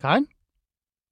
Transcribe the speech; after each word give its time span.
Karin, 0.00 0.26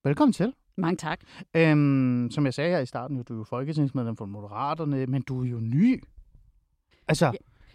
velkommen 0.05 0.33
til. 0.33 0.53
Mange 0.77 0.97
tak. 0.97 1.21
Øhm, 1.57 2.29
som 2.31 2.45
jeg 2.45 2.55
sagde 2.55 2.71
her 2.71 2.79
i 2.79 2.87
starten, 2.87 3.23
du 3.23 3.35
er 3.35 3.39
jo 3.39 3.45
folketingsmedlem 3.45 4.17
for 4.17 4.27
Moderaterne, 4.27 5.07
men 5.07 5.23
du 5.23 5.45
er 5.45 5.49
jo 5.49 5.61
ny. 5.61 6.03
Altså, 7.09 7.27
ja. 7.27 7.33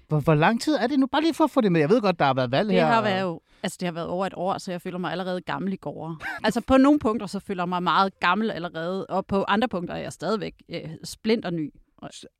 hvor, 0.08 0.20
hvor 0.20 0.34
lang 0.34 0.62
tid 0.62 0.76
er 0.76 0.88
det 0.88 1.00
nu? 1.00 1.08
Bare 1.08 1.22
lige 1.22 1.34
for 1.34 1.44
at 1.44 1.52
få 1.52 1.62
det 1.62 1.72
med. 1.72 1.82
Jeg 1.82 1.90
ved 1.90 2.02
godt, 2.02 2.20
der 2.20 2.26
har 2.26 2.34
været 2.34 2.52
valg 2.52 2.70
det 2.70 2.76
her. 2.76 2.86
Har 2.86 3.02
været 3.02 3.22
jo, 3.22 3.42
altså, 3.64 3.78
det 3.80 3.86
har 3.86 3.94
været 3.94 4.08
over 4.08 4.26
et 4.26 4.34
år, 4.36 4.58
så 4.58 4.72
jeg 4.72 4.82
føler 4.82 4.98
mig 4.98 5.12
allerede 5.12 5.42
gammel 5.42 5.74
i 5.74 5.76
går. 5.76 6.18
altså 6.46 6.62
på 6.62 6.78
nogle 6.78 7.00
punkter, 7.00 7.28
så 7.28 7.40
føler 7.40 7.64
jeg 7.64 7.70
mig 7.70 7.84
meget 7.84 8.20
gammel 8.20 8.52
allerede, 8.52 9.06
og 9.06 9.26
på 9.26 9.44
andre 9.48 9.68
punkter 9.68 9.94
er 9.96 10.00
jeg 10.00 10.14
stadigvæk 10.14 10.54
øh, 10.70 10.90
splint 11.04 11.46
og 11.46 11.54
ny. 11.54 11.74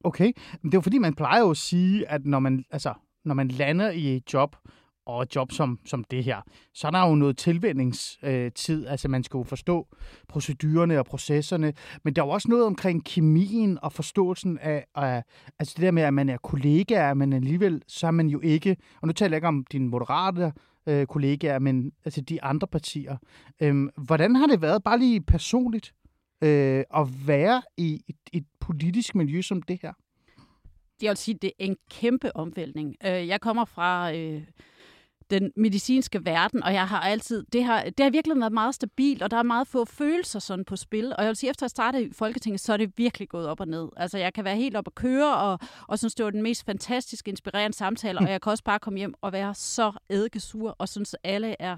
Okay, 0.04 0.32
men 0.62 0.72
det 0.72 0.74
er 0.74 0.78
jo 0.78 0.82
fordi, 0.82 0.98
man 0.98 1.14
plejer 1.14 1.40
jo 1.40 1.50
at 1.50 1.58
sige, 1.58 2.10
at 2.10 2.26
når 2.26 2.40
man, 2.40 2.66
altså, 2.72 2.94
når 3.26 3.34
man 3.34 3.48
lander 3.48 3.92
i 3.92 4.16
et 4.16 4.34
job, 4.34 4.56
og 5.06 5.24
et 5.24 5.36
job 5.36 5.52
som, 5.52 5.80
som 5.86 6.04
det 6.04 6.24
her, 6.24 6.42
så 6.74 6.88
er 6.88 6.92
der 6.92 7.08
jo 7.08 7.16
noget 7.16 7.38
tilvændingstid. 7.38 8.86
Øh, 8.86 8.92
altså 8.92 9.08
man 9.08 9.24
skal 9.24 9.38
jo 9.38 9.44
forstå 9.44 9.88
procedurerne 10.28 11.00
og 11.00 11.06
processerne, 11.06 11.74
men 12.04 12.14
der 12.14 12.22
er 12.22 12.26
jo 12.26 12.32
også 12.32 12.48
noget 12.50 12.66
omkring 12.66 13.06
kemien 13.06 13.80
og 13.82 13.94
forståelsen 13.94 14.58
af, 14.58 14.86
af 14.96 15.24
altså 15.60 15.74
det 15.78 15.84
der 15.84 15.92
med, 15.92 16.04
at 16.04 16.14
man 16.14 16.30
er 16.30 16.38
kollegaer, 16.38 17.14
men 17.14 17.34
alligevel 17.34 17.82
så 17.88 18.08
er 18.08 18.12
man 18.12 18.28
jo 18.28 18.40
ikke, 18.40 18.78
og 19.02 19.08
nu 19.08 19.14
taler 19.14 19.32
jeg 19.32 19.38
ikke 19.38 19.48
om 19.48 19.66
dine 19.72 19.88
moderate 19.88 20.54
øh, 20.88 21.06
kollegaer, 21.06 21.60
men 21.60 21.92
altså 22.06 22.22
de 22.22 22.44
andre 22.44 22.68
partier. 22.68 23.18
Øhm, 23.62 23.90
hvordan 23.98 24.36
har 24.36 24.48
det 24.48 24.62
været, 24.62 24.84
bare 24.84 25.00
lige 25.00 25.22
personligt, 25.22 25.94
øh, 26.44 26.84
at 26.96 27.28
være 27.28 27.62
i 27.78 28.02
et, 28.08 28.16
et 28.34 28.46
politisk 28.60 29.16
miljø 29.16 29.42
som 29.42 29.62
det 29.62 29.80
her? 29.82 29.94
Jeg 31.02 31.10
vil 31.10 31.18
sige, 31.18 31.38
det 31.42 31.48
er 31.48 31.66
en 31.66 31.76
kæmpe 31.92 32.36
omvæltning. 32.36 32.96
Øh, 33.06 33.28
jeg 33.28 33.42
kommer 33.42 33.66
fra 33.66 34.16
øh, 34.16 34.42
den 35.40 35.52
medicinske 35.56 36.26
verden, 36.26 36.64
og 36.64 36.74
jeg 36.74 36.88
har 36.88 37.00
altid, 37.00 37.46
det 37.54 37.64
har, 37.64 37.84
det 37.84 38.00
har 38.00 38.10
virkelig 38.10 38.40
været 38.40 38.54
meget 38.54 38.76
stabilt, 38.76 39.22
og 39.22 39.32
der 39.32 39.38
er 39.38 39.44
meget 39.44 39.68
få 39.68 39.86
følelser 39.86 40.40
sådan 40.40 40.66
på 40.66 40.76
spil. 40.76 41.14
Og 41.18 41.24
jeg 41.24 41.28
vil 41.28 41.36
sige, 41.36 41.50
efter 41.50 41.66
jeg 41.66 41.70
startede 41.70 42.04
i 42.04 42.10
Folketinget, 42.14 42.62
så 42.62 42.74
er 42.74 42.78
det 42.78 42.92
virkelig 42.98 43.30
gået 43.30 43.48
op 43.48 43.60
og 43.60 43.68
ned. 43.68 43.90
Altså, 43.98 44.18
jeg 44.18 44.34
kan 44.34 44.44
være 44.44 44.56
helt 44.56 44.76
op 44.76 44.88
at 44.88 44.96
køre, 44.96 45.38
og, 45.38 45.60
og 45.88 46.00
synes, 46.00 46.16
det 46.16 46.26
var 46.26 46.32
den 46.32 46.42
mest 46.42 46.66
fantastiske, 46.66 47.30
inspirerende 47.30 47.78
samtale, 47.78 48.20
og 48.20 48.30
jeg 48.32 48.42
kan 48.42 48.50
også 48.50 48.64
bare 48.64 48.80
komme 48.80 49.00
hjem 49.00 49.14
og 49.22 49.34
være 49.34 49.56
så 49.56 49.92
eddikesur, 50.10 50.76
og 50.80 50.90
synes, 50.90 51.16
alle 51.24 51.56
er 51.60 51.78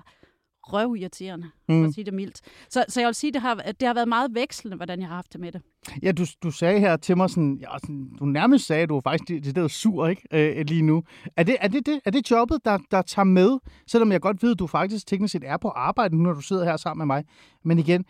røvirriterende, 0.73 1.47
mm. 1.69 1.81
for 1.81 1.87
at 1.87 1.93
sige 1.93 2.05
det 2.05 2.13
mildt. 2.13 2.41
Så, 2.69 2.85
så 2.87 2.99
jeg 2.99 3.07
vil 3.07 3.15
sige, 3.15 3.33
det 3.33 3.41
har, 3.41 3.55
det 3.55 3.87
har 3.87 3.93
været 3.93 4.07
meget 4.07 4.35
vekslende, 4.35 4.77
hvordan 4.77 4.99
jeg 4.99 5.07
har 5.07 5.15
haft 5.15 5.33
det 5.33 5.41
med 5.41 5.51
det. 5.51 5.61
Ja, 6.03 6.11
du, 6.11 6.25
du 6.43 6.51
sagde 6.51 6.79
her 6.79 6.97
til 6.97 7.17
mig 7.17 7.29
sådan, 7.29 7.57
ja, 7.61 7.67
sådan 7.81 8.09
du 8.19 8.25
nærmest 8.25 8.65
sagde, 8.65 8.83
at 8.83 8.89
du 8.89 8.93
var 8.93 9.01
faktisk 9.01 9.27
det, 9.27 9.45
det 9.45 9.55
der 9.55 9.67
sur, 9.67 10.07
ikke, 10.07 10.21
øh, 10.31 10.65
lige 10.65 10.81
nu. 10.81 11.03
Er 11.37 11.43
det, 11.43 11.57
er, 11.61 11.67
det, 11.67 11.85
det, 11.85 11.99
er 12.05 12.11
det 12.11 12.31
jobbet, 12.31 12.65
der, 12.65 12.77
der 12.91 13.01
tager 13.01 13.23
med, 13.23 13.59
selvom 13.87 14.11
jeg 14.11 14.21
godt 14.21 14.43
ved, 14.43 14.51
at 14.51 14.59
du 14.59 14.67
faktisk 14.67 15.07
teknisk 15.07 15.31
set 15.31 15.43
er 15.45 15.57
på 15.57 15.69
arbejde, 15.69 16.17
nu 16.17 16.23
når 16.23 16.33
du 16.33 16.41
sidder 16.41 16.65
her 16.65 16.77
sammen 16.77 17.07
med 17.07 17.15
mig. 17.15 17.23
Men 17.63 17.79
igen, 17.79 18.05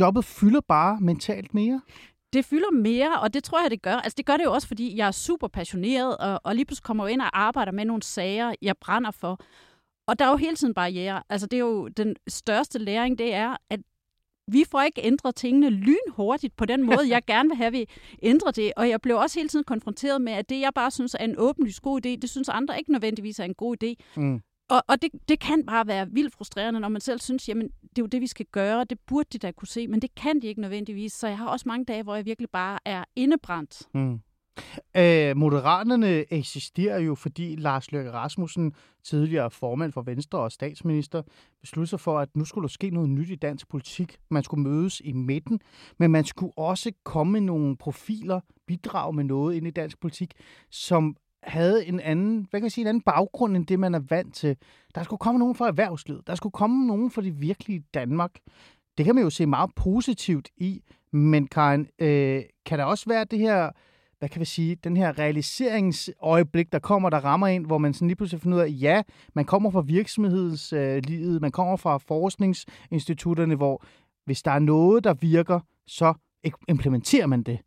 jobbet 0.00 0.24
fylder 0.24 0.60
bare 0.68 0.98
mentalt 1.00 1.54
mere? 1.54 1.80
det 2.32 2.44
fylder 2.44 2.70
mere, 2.70 3.20
og 3.20 3.34
det 3.34 3.44
tror 3.44 3.62
jeg, 3.62 3.70
det 3.70 3.82
gør. 3.82 3.94
Altså, 3.94 4.14
det 4.16 4.26
gør 4.26 4.36
det 4.36 4.44
jo 4.44 4.52
også, 4.52 4.68
fordi 4.68 4.96
jeg 4.96 5.06
er 5.06 5.10
super 5.10 5.48
passioneret, 5.48 6.16
og, 6.16 6.40
og 6.44 6.54
lige 6.54 6.64
pludselig 6.64 6.84
kommer 6.84 7.06
jeg 7.06 7.12
ind 7.12 7.20
og 7.20 7.40
arbejder 7.40 7.72
med 7.72 7.84
nogle 7.84 8.02
sager, 8.02 8.54
jeg 8.62 8.76
brænder 8.80 9.10
for. 9.10 9.40
Og 10.06 10.18
der 10.18 10.24
er 10.24 10.30
jo 10.30 10.36
hele 10.36 10.56
tiden 10.56 10.74
barriere. 10.74 11.22
Altså, 11.28 11.46
det 11.46 11.56
er 11.56 11.60
jo 11.60 11.88
den 11.88 12.16
største 12.28 12.78
læring, 12.78 13.18
det 13.18 13.34
er, 13.34 13.56
at 13.70 13.80
vi 14.48 14.64
får 14.70 14.82
ikke 14.82 15.00
ændret 15.04 15.34
tingene 15.34 15.70
lynhurtigt 15.70 16.56
på 16.56 16.64
den 16.64 16.82
måde, 16.90 17.08
jeg 17.08 17.22
gerne 17.26 17.48
vil 17.48 17.56
have, 17.56 17.66
at 17.66 17.72
vi 17.72 17.86
ændrer 18.22 18.50
det. 18.50 18.72
Og 18.76 18.88
jeg 18.88 19.00
blev 19.00 19.16
også 19.16 19.38
hele 19.38 19.48
tiden 19.48 19.64
konfronteret 19.64 20.20
med, 20.20 20.32
at 20.32 20.48
det, 20.48 20.60
jeg 20.60 20.70
bare 20.74 20.90
synes 20.90 21.16
er 21.20 21.24
en 21.24 21.34
åbenlyst 21.38 21.82
god 21.82 22.06
idé, 22.06 22.08
det 22.08 22.30
synes 22.30 22.48
andre 22.48 22.78
ikke 22.78 22.92
nødvendigvis 22.92 23.38
er 23.38 23.44
en 23.44 23.54
god 23.54 23.76
idé. 23.84 23.94
Mm. 24.16 24.40
Og, 24.70 24.82
og 24.88 25.02
det, 25.02 25.10
det 25.28 25.40
kan 25.40 25.66
bare 25.66 25.86
være 25.86 26.10
vildt 26.10 26.34
frustrerende, 26.34 26.80
når 26.80 26.88
man 26.88 27.00
selv 27.00 27.20
synes, 27.20 27.48
jamen, 27.48 27.68
det 27.68 27.98
er 27.98 28.02
jo 28.02 28.06
det, 28.06 28.20
vi 28.20 28.26
skal 28.26 28.46
gøre, 28.46 28.84
det 28.84 29.00
burde 29.00 29.28
de 29.32 29.38
da 29.38 29.52
kunne 29.52 29.68
se, 29.68 29.88
men 29.88 30.02
det 30.02 30.14
kan 30.14 30.42
de 30.42 30.46
ikke 30.46 30.60
nødvendigvis. 30.60 31.12
Så 31.12 31.28
jeg 31.28 31.38
har 31.38 31.48
også 31.48 31.68
mange 31.68 31.84
dage, 31.84 32.02
hvor 32.02 32.14
jeg 32.14 32.26
virkelig 32.26 32.50
bare 32.50 32.78
er 32.84 33.04
indebrændt. 33.16 33.82
Mm. 33.94 34.20
Øh, 34.96 35.36
Moderaterne 35.36 36.32
eksisterer 36.32 36.98
jo, 36.98 37.14
fordi 37.14 37.56
Lars 37.56 37.92
Løkke 37.92 38.12
Rasmussen, 38.12 38.74
tidligere 39.04 39.50
formand 39.50 39.92
for 39.92 40.02
Venstre 40.02 40.38
og 40.38 40.52
statsminister, 40.52 41.22
besluttede 41.60 41.90
sig 41.90 42.00
for, 42.00 42.18
at 42.18 42.28
nu 42.36 42.44
skulle 42.44 42.62
der 42.62 42.68
ske 42.68 42.90
noget 42.90 43.10
nyt 43.10 43.30
i 43.30 43.34
dansk 43.34 43.68
politik. 43.68 44.16
Man 44.30 44.42
skulle 44.42 44.62
mødes 44.62 45.00
i 45.04 45.12
midten, 45.12 45.60
men 45.98 46.10
man 46.10 46.24
skulle 46.24 46.52
også 46.58 46.92
komme 47.04 47.32
med 47.32 47.40
nogle 47.40 47.76
profiler, 47.76 48.40
bidrage 48.66 49.12
med 49.12 49.24
noget 49.24 49.56
ind 49.56 49.66
i 49.66 49.70
dansk 49.70 50.00
politik, 50.00 50.32
som 50.70 51.16
havde 51.42 51.86
en 51.86 52.00
anden, 52.00 52.46
hvad 52.50 52.60
kan 52.60 52.64
jeg 52.64 52.72
sige, 52.72 52.82
en 52.82 52.88
anden 52.88 53.02
baggrund 53.02 53.56
end 53.56 53.66
det, 53.66 53.80
man 53.80 53.94
er 53.94 54.00
vant 54.10 54.34
til. 54.34 54.56
Der 54.94 55.02
skulle 55.02 55.18
komme 55.18 55.38
nogen 55.38 55.54
fra 55.54 55.68
erhvervslivet. 55.68 56.26
Der 56.26 56.34
skulle 56.34 56.52
komme 56.52 56.86
nogen 56.86 57.10
fra 57.10 57.22
det 57.22 57.40
virkelige 57.40 57.84
Danmark. 57.94 58.30
Det 58.98 59.06
kan 59.06 59.14
man 59.14 59.24
jo 59.24 59.30
se 59.30 59.46
meget 59.46 59.70
positivt 59.76 60.48
i, 60.56 60.82
men 61.10 61.46
Karen, 61.46 61.88
øh, 61.98 62.42
kan 62.66 62.78
der 62.78 62.84
også 62.84 63.04
være 63.08 63.24
det 63.24 63.38
her 63.38 63.70
hvad 64.22 64.28
kan 64.28 64.40
vi 64.40 64.44
sige, 64.44 64.74
den 64.74 64.96
her 64.96 65.18
realiseringsøjeblik, 65.18 66.72
der 66.72 66.78
kommer, 66.78 67.10
der 67.10 67.24
rammer 67.24 67.46
ind, 67.46 67.66
hvor 67.66 67.78
man 67.78 67.94
sådan 67.94 68.08
lige 68.08 68.16
pludselig 68.16 68.42
finder 68.42 68.58
ud 68.58 68.62
af, 68.62 68.68
ja, 68.70 69.02
man 69.34 69.44
kommer 69.44 69.70
fra 69.70 69.80
virksomhedslivet, 69.80 71.40
man 71.40 71.50
kommer 71.50 71.76
fra 71.76 71.98
forskningsinstitutterne, 71.98 73.54
hvor 73.54 73.84
hvis 74.24 74.42
der 74.42 74.50
er 74.50 74.58
noget, 74.58 75.04
der 75.04 75.14
virker, 75.14 75.60
så 75.86 76.14
implementerer 76.68 77.26
man 77.26 77.42
det. 77.42 77.58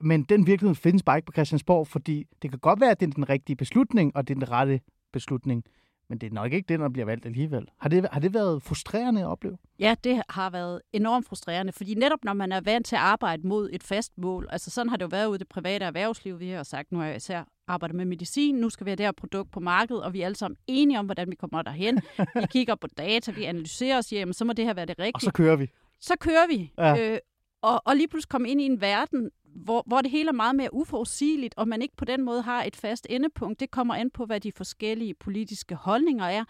Men 0.00 0.22
den 0.22 0.46
virkelighed 0.46 0.74
findes 0.74 1.02
bare 1.02 1.18
ikke 1.18 1.26
på 1.26 1.32
Christiansborg, 1.32 1.86
fordi 1.86 2.24
det 2.42 2.50
kan 2.50 2.58
godt 2.58 2.80
være, 2.80 2.90
at 2.90 3.00
det 3.00 3.06
er 3.06 3.14
den 3.14 3.28
rigtige 3.28 3.56
beslutning, 3.56 4.16
og 4.16 4.28
det 4.28 4.34
er 4.34 4.38
den 4.38 4.50
rette 4.50 4.80
beslutning. 5.12 5.64
Men 6.10 6.18
det 6.18 6.26
er 6.26 6.34
nok 6.34 6.52
ikke 6.52 6.66
det, 6.68 6.80
der 6.80 6.88
bliver 6.88 7.06
valgt 7.06 7.26
alligevel. 7.26 7.66
Har 7.78 7.88
det, 7.88 8.08
har 8.12 8.20
det 8.20 8.34
været 8.34 8.62
frustrerende 8.62 9.20
at 9.20 9.26
opleve? 9.26 9.58
Ja, 9.78 9.94
det 10.04 10.22
har 10.28 10.50
været 10.50 10.80
enormt 10.92 11.26
frustrerende, 11.26 11.72
fordi 11.72 11.94
netop 11.94 12.24
når 12.24 12.32
man 12.32 12.52
er 12.52 12.60
vant 12.60 12.86
til 12.86 12.96
at 12.96 13.02
arbejde 13.02 13.48
mod 13.48 13.70
et 13.72 13.82
fast 13.82 14.18
mål, 14.18 14.48
altså 14.50 14.70
sådan 14.70 14.88
har 14.88 14.96
det 14.96 15.02
jo 15.02 15.08
været 15.08 15.26
ude 15.26 15.36
i 15.36 15.38
det 15.38 15.48
private 15.48 15.84
erhvervsliv, 15.84 16.40
vi 16.40 16.48
har 16.48 16.62
sagt, 16.62 16.92
nu 16.92 16.98
har 16.98 17.06
jeg 17.06 17.16
især 17.16 17.44
arbejdet 17.68 17.96
med 17.96 18.04
medicin, 18.04 18.54
nu 18.54 18.70
skal 18.70 18.84
vi 18.84 18.90
have 18.90 18.96
det 18.96 19.06
her 19.06 19.12
produkt 19.12 19.50
på 19.50 19.60
markedet, 19.60 20.02
og 20.02 20.12
vi 20.12 20.20
er 20.20 20.26
alle 20.26 20.36
sammen 20.36 20.58
enige 20.66 20.98
om, 20.98 21.06
hvordan 21.06 21.30
vi 21.30 21.36
kommer 21.36 21.62
derhen. 21.62 22.00
Vi 22.18 22.46
kigger 22.52 22.74
på 22.74 22.86
data, 22.98 23.32
vi 23.32 23.44
analyserer 23.44 23.96
og 23.96 24.04
siger, 24.04 24.20
jamen 24.20 24.34
så 24.34 24.44
må 24.44 24.52
det 24.52 24.64
her 24.64 24.74
være 24.74 24.86
det 24.86 24.98
rigtige. 24.98 25.14
Og 25.14 25.20
så 25.20 25.32
kører 25.32 25.56
vi. 25.56 25.68
Så 26.00 26.14
kører 26.20 26.46
vi. 26.48 26.72
Ja. 26.78 27.12
Øh, 27.12 27.18
og, 27.62 27.82
og 27.84 27.96
lige 27.96 28.08
pludselig 28.08 28.28
komme 28.28 28.48
ind 28.48 28.60
i 28.60 28.64
en 28.64 28.80
verden, 28.80 29.30
hvor, 29.54 29.84
hvor 29.86 30.00
det 30.00 30.10
hele 30.10 30.28
er 30.28 30.32
meget 30.32 30.56
mere 30.56 30.74
uforudsigeligt, 30.74 31.54
og 31.56 31.68
man 31.68 31.82
ikke 31.82 31.96
på 31.96 32.04
den 32.04 32.22
måde 32.22 32.42
har 32.42 32.64
et 32.64 32.76
fast 32.76 33.06
endepunkt. 33.10 33.60
Det 33.60 33.70
kommer 33.70 33.94
an 33.94 34.10
på, 34.10 34.26
hvad 34.26 34.40
de 34.40 34.52
forskellige 34.52 35.14
politiske 35.14 35.74
holdninger 35.74 36.24
er. 36.24 36.44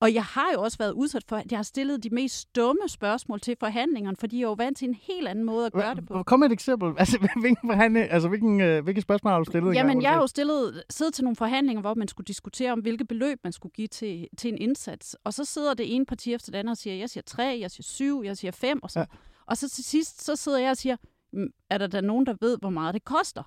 Og 0.00 0.14
jeg 0.14 0.24
har 0.24 0.46
jo 0.54 0.62
også 0.62 0.78
været 0.78 0.92
udsat 0.92 1.24
for, 1.28 1.36
at 1.36 1.52
jeg 1.52 1.58
har 1.58 1.62
stillet 1.62 2.02
de 2.02 2.10
mest 2.10 2.56
dumme 2.56 2.88
spørgsmål 2.88 3.40
til 3.40 3.56
forhandlingerne, 3.60 4.16
fordi 4.16 4.36
jeg 4.36 4.44
er 4.44 4.48
jo 4.48 4.52
vant 4.52 4.78
til 4.78 4.88
en 4.88 4.94
helt 4.94 5.28
anden 5.28 5.44
måde 5.44 5.66
at 5.66 5.72
gøre 5.72 5.94
det 5.94 6.06
på. 6.06 6.22
Kom 6.22 6.40
med 6.40 6.46
et 6.46 6.52
eksempel. 6.52 6.92
Altså, 6.98 7.28
hvilken 7.40 7.68
forhandling, 7.68 8.10
altså, 8.10 8.28
hvilken, 8.28 8.60
øh, 8.60 8.84
hvilke 8.84 9.00
spørgsmål 9.00 9.30
har 9.32 9.38
du 9.38 9.44
stillet? 9.44 9.74
Jamen, 9.74 10.02
jeg 10.02 10.10
har 10.10 10.20
jo 10.20 10.26
stillet, 10.26 10.82
siddet 10.90 11.14
til 11.14 11.24
nogle 11.24 11.36
forhandlinger, 11.36 11.80
hvor 11.80 11.94
man 11.94 12.08
skulle 12.08 12.24
diskutere 12.24 12.72
om, 12.72 12.80
hvilke 12.80 13.04
beløb 13.04 13.38
man 13.44 13.52
skulle 13.52 13.72
give 13.72 13.88
til, 13.88 14.28
til 14.38 14.52
en 14.52 14.58
indsats. 14.58 15.16
Og 15.24 15.34
så 15.34 15.44
sidder 15.44 15.74
det 15.74 15.94
ene 15.94 16.06
parti 16.06 16.34
efter 16.34 16.52
det 16.52 16.58
andet 16.58 16.70
og 16.70 16.76
siger, 16.76 16.96
jeg 16.96 17.10
siger 17.10 17.22
tre, 17.26 17.58
jeg 17.60 17.70
siger 17.70 17.82
syv, 17.82 18.22
jeg 18.24 18.36
siger 18.36 18.52
fem, 18.52 18.82
og 18.82 18.90
så, 18.90 18.98
ja. 18.98 19.04
og 19.46 19.56
så 19.56 19.68
til 19.68 19.84
sidst, 19.84 20.24
så 20.24 20.36
sidder 20.36 20.58
jeg 20.58 20.70
og 20.70 20.76
siger, 20.76 20.96
er 21.70 21.78
der 21.78 21.86
da 21.86 22.00
nogen, 22.00 22.26
der 22.26 22.34
ved, 22.40 22.58
hvor 22.60 22.70
meget 22.70 22.94
det 22.94 23.04
koster? 23.04 23.42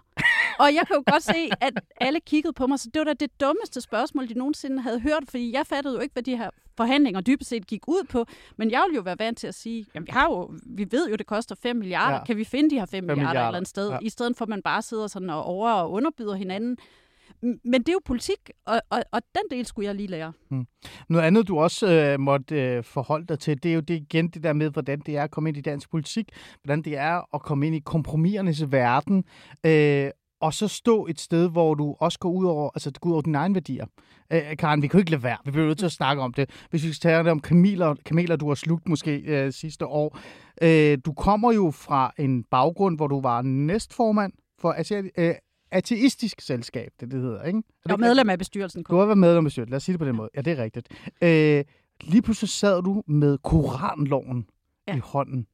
og 0.60 0.74
jeg 0.74 0.84
kan 0.88 0.96
jo 0.96 1.04
godt 1.12 1.24
se, 1.24 1.50
at 1.62 1.74
alle 2.02 2.20
kiggede 2.20 2.54
på 2.54 2.68
mig, 2.68 2.80
så 2.80 2.90
det 2.94 3.00
var 3.00 3.04
da 3.04 3.14
det 3.14 3.42
dummeste 3.42 3.82
spørgsmål, 3.82 4.30
de 4.30 4.34
nogensinde 4.34 4.82
havde 4.82 5.00
hørt, 5.00 5.24
fordi 5.30 5.54
jeg 5.54 5.68
fattede 5.68 5.96
jo 5.96 6.00
ikke, 6.02 6.14
hvad 6.14 6.24
de 6.24 6.38
her 6.38 6.50
forhandlinger 6.78 7.22
dybest 7.22 7.50
set 7.50 7.68
gik 7.68 7.88
ud 7.88 8.04
på. 8.10 8.26
Men 8.58 8.72
jeg 8.72 8.84
ville 8.88 8.96
jo 8.96 9.02
være 9.02 9.20
vant 9.20 9.38
til 9.38 9.48
at 9.48 9.56
sige, 9.56 9.86
jamen 9.96 10.08
vi, 10.08 10.12
har 10.12 10.26
jo, 10.30 10.54
vi 10.66 10.88
ved 10.92 11.10
jo, 11.10 11.16
det 11.16 11.26
koster 11.26 11.56
5 11.56 11.76
milliarder. 11.76 12.18
Ja. 12.18 12.24
Kan 12.24 12.38
vi 12.38 12.44
finde 12.44 12.70
de 12.70 12.76
her 12.76 12.86
5, 12.86 12.90
5 12.90 13.04
milliarder, 13.04 13.16
milliarder 13.16 13.42
et 13.42 13.48
eller 13.48 13.58
andet 13.58 13.70
sted? 13.70 13.90
Ja. 13.90 13.98
I 14.02 14.10
stedet 14.10 14.38
for, 14.38 14.46
at 14.46 14.50
man 14.50 14.62
bare 14.62 14.82
sidder 14.82 15.08
sådan 15.08 15.30
og 15.30 15.44
over- 15.44 15.72
og 15.72 15.92
underbyder 15.92 16.34
hinanden. 16.34 16.78
Men 17.42 17.74
det 17.74 17.90
er 17.90 17.94
jo 17.94 18.02
politik, 18.06 18.52
og, 18.66 18.82
og, 18.90 19.04
og 19.12 19.22
den 19.36 19.58
del 19.58 19.66
skulle 19.66 19.88
jeg 19.88 19.96
lige 19.96 20.08
lære. 20.08 20.34
Hmm. 20.50 20.66
Noget 21.10 21.26
andet, 21.26 21.48
du 21.48 21.60
også 21.60 21.92
øh, 21.94 22.20
måtte 22.20 22.62
øh, 22.62 22.84
forholde 22.84 23.26
dig 23.26 23.40
til, 23.40 23.64
det 23.64 23.72
er 23.72 23.76
jo 23.76 23.82
det 23.82 23.94
igen 23.94 24.28
det 24.28 24.44
der 24.44 24.54
med, 24.54 24.70
hvordan 24.70 25.00
det 25.00 25.18
er 25.18 25.24
at 25.24 25.32
komme 25.32 25.50
ind 25.50 25.58
i 25.58 25.62
dansk 25.62 25.92
politik, 25.92 26.30
hvordan 26.64 26.82
det 26.82 26.98
er 26.98 27.36
at 27.36 27.42
komme 27.42 27.68
ind 27.68 27.76
i 27.76 27.80
kompromisernes 27.80 28.72
verden, 28.72 29.24
øh, 29.66 30.10
og 30.42 30.54
så 30.54 30.68
stå 30.68 31.08
et 31.08 31.20
sted, 31.20 31.50
hvor 31.50 31.74
du 31.74 31.96
også 32.00 32.20
går 32.20 32.32
ud 32.32 32.46
over, 32.46 32.70
altså 32.76 32.92
går 33.02 33.10
ud 33.10 33.14
over 33.14 33.22
dine 33.22 33.38
egne 33.38 33.56
værdier. 33.56 33.86
Øh, 34.34 34.58
Karen, 34.60 34.82
vi 34.82 34.88
kan 34.88 34.98
jo 34.98 35.02
ikke 35.02 35.12
lade 35.12 35.24
være. 35.24 35.38
Vi 35.46 35.52
bliver 35.52 35.68
nødt 35.68 35.78
til 35.78 35.86
at 35.86 35.92
snakke 35.92 36.22
om 36.22 36.34
det. 36.34 36.50
Hvis 36.70 36.84
vi 36.84 36.94
skal 36.94 37.10
tale 37.10 37.32
om 37.32 37.40
kameler, 37.40 37.96
kameler 38.06 38.36
du 38.36 38.48
har 38.48 38.56
slugt 38.56 38.90
måske 38.90 39.18
øh, 39.18 39.52
sidste 39.52 39.86
år. 39.86 40.18
Øh, 40.62 40.98
du 41.06 41.14
kommer 41.14 41.52
jo 41.52 41.72
fra 41.72 42.14
en 42.18 42.44
baggrund, 42.44 42.98
hvor 42.98 43.08
du 43.08 43.22
var 43.22 43.42
næstformand 43.42 44.34
for 44.60 44.74
asiat, 44.74 45.06
øh, 45.18 45.34
ateistisk 45.72 46.42
selskab, 46.42 46.92
det, 47.00 47.12
det 47.12 47.22
hedder, 47.22 47.44
ikke? 47.44 47.62
Så 47.68 47.82
jeg 47.86 47.92
var 47.92 47.98
medlem 47.98 48.30
af 48.30 48.38
bestyrelsen. 48.38 48.84
Du 48.90 48.96
var 48.96 49.16
medlem 49.16 49.38
af 49.38 49.44
bestyrelsen, 49.44 49.72
lad 49.72 49.78
os 49.78 49.84
sige 49.84 49.94
det 49.94 50.00
på 50.00 50.06
den 50.06 50.16
måde. 50.16 50.30
Ja, 50.36 50.42
det 50.42 50.60
er 50.60 50.64
rigtigt. 50.64 50.88
Øh, 51.22 51.64
lige 52.02 52.22
pludselig 52.22 52.50
sad 52.50 52.82
du 52.84 53.04
med 53.08 53.38
koranloven 53.38 54.50
ja. 54.88 54.96
i 54.96 55.00
hånden, 55.00 55.48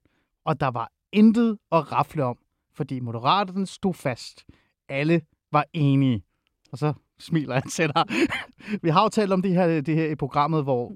og 0.45 0.59
der 0.59 0.67
var 0.67 0.91
intet 1.11 1.57
at 1.71 1.91
rafle 1.91 2.23
om, 2.23 2.37
fordi 2.73 2.99
moderaterne 2.99 3.65
stod 3.65 3.93
fast. 3.93 4.45
Alle 4.89 5.21
var 5.51 5.65
enige. 5.73 6.23
Og 6.71 6.77
så 6.77 6.93
smiler 7.19 7.53
han 7.53 7.69
til 7.69 7.91
dig. 7.95 8.05
Vi 8.83 8.89
har 8.89 9.03
jo 9.03 9.09
talt 9.09 9.33
om 9.33 9.41
det 9.41 9.53
her, 9.53 9.81
det 9.81 9.95
her 9.95 10.05
i 10.05 10.15
programmet, 10.15 10.63
hvor 10.63 10.95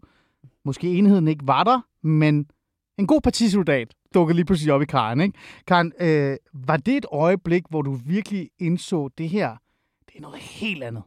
måske 0.66 0.88
enheden 0.88 1.28
ikke 1.28 1.48
var 1.48 1.64
der, 1.64 1.82
men 2.08 2.46
En 2.98 3.08
god 3.08 3.22
partisoldat 3.22 3.94
dukker 4.14 4.36
lige 4.36 4.46
pludselig 4.46 4.74
op 4.74 4.82
i 4.82 4.86
Karen, 4.86 5.22
ikke? 5.22 5.38
Karen, 5.68 5.94
øh, 6.00 6.38
var 6.54 6.78
det 6.78 6.98
et 6.98 7.06
øjeblik, 7.12 7.64
hvor 7.70 7.82
du 7.82 7.92
virkelig 7.92 8.50
indså, 8.60 9.10
det 9.18 9.30
her, 9.30 9.58
det 10.08 10.16
er 10.18 10.22
noget 10.22 10.40
helt 10.40 10.84
andet? 10.84 11.04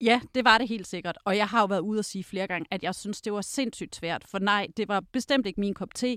Ja, 0.00 0.20
det 0.34 0.44
var 0.44 0.58
det 0.58 0.68
helt 0.68 0.86
sikkert. 0.86 1.18
Og 1.24 1.36
jeg 1.36 1.46
har 1.46 1.60
jo 1.60 1.66
været 1.66 1.80
ude 1.80 1.98
og 1.98 2.04
sige 2.04 2.24
flere 2.24 2.46
gange, 2.46 2.66
at 2.70 2.82
jeg 2.82 2.94
synes, 2.94 3.22
det 3.22 3.32
var 3.32 3.40
sindssygt 3.40 3.96
svært. 3.96 4.24
For 4.26 4.38
nej, 4.38 4.66
det 4.76 4.88
var 4.88 5.00
bestemt 5.12 5.46
ikke 5.46 5.60
min 5.60 5.74
kop 5.74 5.94
te. 5.94 6.16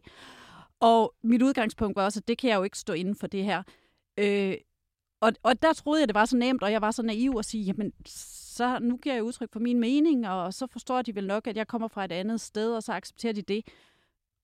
Og 0.80 1.14
mit 1.24 1.42
udgangspunkt 1.42 1.96
var 1.96 2.06
også, 2.06 2.20
at 2.20 2.28
det 2.28 2.38
kan 2.38 2.50
jeg 2.50 2.58
jo 2.58 2.64
ikke 2.64 2.78
stå 2.78 2.94
inden 2.94 3.16
for 3.16 3.28
det 3.28 3.44
her. 3.44 3.64
Øh, 4.20 4.56
og, 5.22 5.32
og 5.44 5.62
der 5.62 5.74
troede 5.74 6.02
jeg, 6.02 6.08
det 6.08 6.16
var 6.16 6.26
så 6.26 6.38
nemt, 6.38 6.64
og 6.64 6.72
jeg 6.72 6.82
var 6.82 6.92
så 6.92 7.04
naiv 7.04 7.36
at 7.40 7.46
sige, 7.46 7.64
jamen, 7.64 7.94
så 8.06 8.80
nu 8.80 8.98
giver 8.98 9.16
jeg 9.16 9.24
udtryk 9.24 9.52
for 9.54 9.60
min 9.60 9.80
mening, 9.80 10.28
og 10.28 10.54
så 10.54 10.68
forstår 10.68 11.02
de 11.02 11.16
vel 11.16 11.28
nok, 11.28 11.48
at 11.48 11.58
jeg 11.58 11.68
kommer 11.68 11.88
fra 11.88 12.06
et 12.06 12.12
andet 12.12 12.42
sted, 12.42 12.74
og 12.76 12.84
så 12.84 12.94
accepterer 12.94 13.34
de 13.34 13.42
det. 13.42 13.68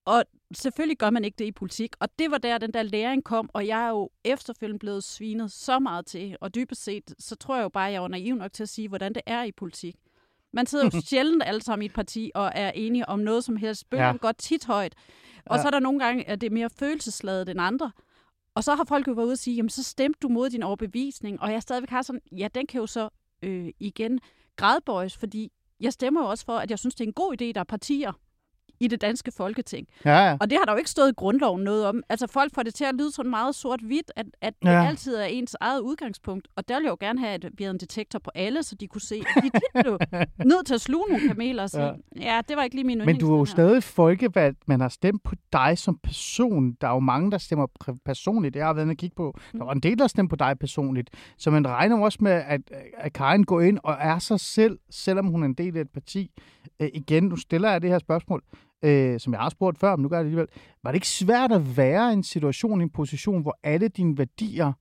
Og 0.06 0.24
selvfølgelig 0.54 0.98
gør 0.98 1.10
man 1.10 1.26
ikke 1.26 1.36
det 1.36 1.46
i 1.46 1.52
politik, 1.52 1.96
og 2.00 2.10
det 2.20 2.32
var 2.32 2.38
der, 2.38 2.58
den 2.58 2.74
der 2.74 2.84
læring 2.84 3.24
kom, 3.24 3.50
og 3.54 3.68
jeg 3.68 3.86
er 3.86 3.90
jo 3.90 4.10
efterfølgende 4.24 4.80
blevet 4.80 5.04
svinet 5.04 5.52
så 5.52 5.80
meget 5.80 6.06
til, 6.06 6.38
og 6.42 6.56
dybest 6.56 6.84
set, 6.84 7.16
så 7.20 7.36
tror 7.36 7.56
jeg 7.56 7.64
jo 7.64 7.70
bare, 7.70 7.88
at 7.88 7.94
jeg 7.94 8.02
var 8.02 8.08
naiv 8.08 8.36
nok 8.36 8.54
til 8.54 8.64
at 8.64 8.70
sige, 8.70 8.88
hvordan 8.88 9.14
det 9.14 9.22
er 9.26 9.44
i 9.44 9.52
politik. 9.52 9.96
Man 10.54 10.66
sidder 10.66 10.90
jo 10.94 11.02
sjældent 11.10 11.44
alle 11.46 11.62
sammen 11.62 11.84
i 11.84 11.86
et 11.86 11.94
parti 11.94 12.32
og 12.36 12.52
er 12.56 12.72
enige 12.72 13.10
om 13.10 13.20
noget 13.20 13.44
som 13.44 13.56
helst. 13.56 13.90
Bølgen 13.90 14.06
ja. 14.06 14.18
går 14.18 14.32
tit 14.32 14.66
højt. 14.66 14.96
Og 15.46 15.56
ja. 15.56 15.62
så 15.62 15.68
er 15.68 15.72
der 15.72 15.80
nogle 15.80 16.00
gange, 16.00 16.30
at 16.30 16.42
det 16.42 16.48
er 16.48 16.52
mere 16.52 16.70
følelsesladet 16.70 17.50
end 17.50 17.62
andre. 17.62 17.92
Og 18.56 18.64
så 18.64 18.76
har 18.76 18.84
folk 18.84 19.08
jo 19.08 19.14
været 19.14 19.26
ude 19.26 19.34
og 19.34 19.38
sige, 19.38 19.56
jamen 19.56 19.70
så 19.70 19.84
stemte 19.84 20.20
du 20.22 20.28
mod 20.28 20.50
din 20.50 20.64
overbevisning. 20.64 21.42
Og 21.42 21.52
jeg 21.52 21.62
stadigvæk 21.62 21.90
har 21.90 22.02
sådan, 22.02 22.22
ja, 22.32 22.48
den 22.56 22.68
kan 22.68 22.80
jo 22.80 22.88
så 22.88 23.10
øh, 23.44 23.70
igen 23.80 24.20
gradbøjes, 24.56 25.18
fordi 25.18 25.52
jeg 25.80 25.94
stemmer 25.94 26.22
jo 26.22 26.28
også 26.28 26.46
for, 26.46 26.58
at 26.58 26.70
jeg 26.70 26.80
synes, 26.80 26.96
det 26.96 27.04
er 27.04 27.08
en 27.08 27.14
god 27.14 27.34
idé, 27.42 27.46
der 27.46 27.60
er 27.60 27.64
partier, 27.64 28.12
i 28.80 28.88
det 28.88 29.02
danske 29.02 29.32
folketing. 29.32 29.88
Ja, 30.06 30.30
ja. 30.30 30.38
Og 30.42 30.50
det 30.50 30.58
har 30.58 30.66
der 30.66 30.72
jo 30.72 30.78
ikke 30.78 30.90
stået 30.90 31.10
i 31.10 31.14
grundloven 31.18 31.64
noget 31.64 31.86
om. 31.86 32.04
Altså 32.10 32.28
folk 32.28 32.54
får 32.56 32.64
det 32.64 32.76
til 32.76 32.86
at 32.86 32.96
lyde 32.96 33.12
sådan 33.12 33.30
meget 33.30 33.56
sort-hvidt, 33.56 34.12
at, 34.16 34.26
at 34.42 34.54
det 34.62 34.70
ja. 34.70 34.86
altid 34.86 35.16
er 35.16 35.26
ens 35.26 35.56
eget 35.60 35.80
udgangspunkt. 35.80 36.48
Og 36.56 36.68
der 36.68 36.76
ville 36.76 36.86
jeg 36.86 36.92
jo 36.92 36.98
gerne 37.00 37.20
have, 37.20 37.34
at 37.34 37.46
vi 37.58 37.64
havde 37.64 37.74
en 37.74 37.80
detektor 37.80 38.20
på 38.20 38.32
alle, 38.36 38.64
så 38.64 38.76
de 38.76 38.88
kunne 38.88 39.02
se, 39.02 39.24
at 39.36 39.44
de 39.44 39.50
blev 39.82 40.00
nødt 40.52 40.68
til 40.68 40.74
at 40.74 40.82
sluge 40.82 41.06
nogle 41.10 41.28
kameler 41.28 41.64
og 41.64 41.70
sige, 41.70 41.84
ja, 41.84 41.94
ja 42.16 42.42
det 42.48 42.58
var 42.58 42.64
ikke 42.64 42.76
lige 42.76 42.86
min 42.86 42.98
Men 43.06 43.20
du 43.20 43.34
er 43.34 43.38
jo 43.38 43.46
stadig 43.46 43.84
folkevalgt. 43.84 44.68
Man 44.68 44.82
har 44.82 44.90
stemt 44.90 45.24
på 45.24 45.36
dig 45.54 45.78
som 45.78 46.00
person. 46.04 46.78
Der 46.82 46.88
er 46.88 46.94
jo 46.94 47.00
mange, 47.00 47.32
der 47.32 47.38
stemmer 47.38 47.68
personligt. 48.06 48.54
Det 48.54 48.62
har 48.62 48.70
jeg 48.70 48.76
været 48.76 48.90
at 48.90 48.98
kigge 48.98 49.16
på. 49.16 49.38
Mm. 49.54 49.60
Der 49.60 49.66
var 49.66 49.74
en 49.74 49.80
del, 49.80 50.00
der 50.00 50.08
stemte 50.08 50.30
på 50.30 50.36
dig 50.36 50.60
personligt. 50.60 51.10
Så 51.38 51.52
man 51.52 51.68
regner 51.68 52.00
også 52.00 52.18
med, 52.22 52.32
at, 52.32 52.62
at 52.98 53.14
Karin 53.14 53.44
går 53.44 53.62
ind 53.62 53.80
og 53.84 53.98
er 54.00 54.20
sig 54.20 54.40
selv, 54.40 54.80
selvom 54.90 55.28
hun 55.28 55.44
er 55.44 55.46
en 55.46 55.54
del 55.54 55.78
af 55.78 55.82
et 55.82 55.90
parti. 55.90 56.32
Øh, 56.80 56.90
igen, 56.94 57.24
nu 57.24 57.36
stiller 57.36 57.72
jeg 57.72 57.82
det 57.82 57.90
her 57.90 58.00
spørgsmål 58.00 58.44
øh, 58.84 59.20
som 59.20 59.34
jeg 59.34 59.42
har 59.42 59.50
spurgt 59.50 59.80
før, 59.80 59.96
men 59.96 60.04
nu 60.04 60.10
gør 60.10 60.18
jeg 60.18 60.24
det 60.24 60.30
alligevel. 60.30 60.48
Var 60.84 60.92
det 60.92 60.96
ikke 60.96 61.08
svært 61.08 61.52
at 61.52 61.78
være 61.78 62.10
i 62.10 62.14
en 62.14 62.24
situation, 62.24 62.82
i 62.82 62.84
en 62.84 62.90
position, 62.90 63.42
hvor 63.42 63.60
alle 63.64 63.88
dine 63.88 64.18
værdier 64.18 64.74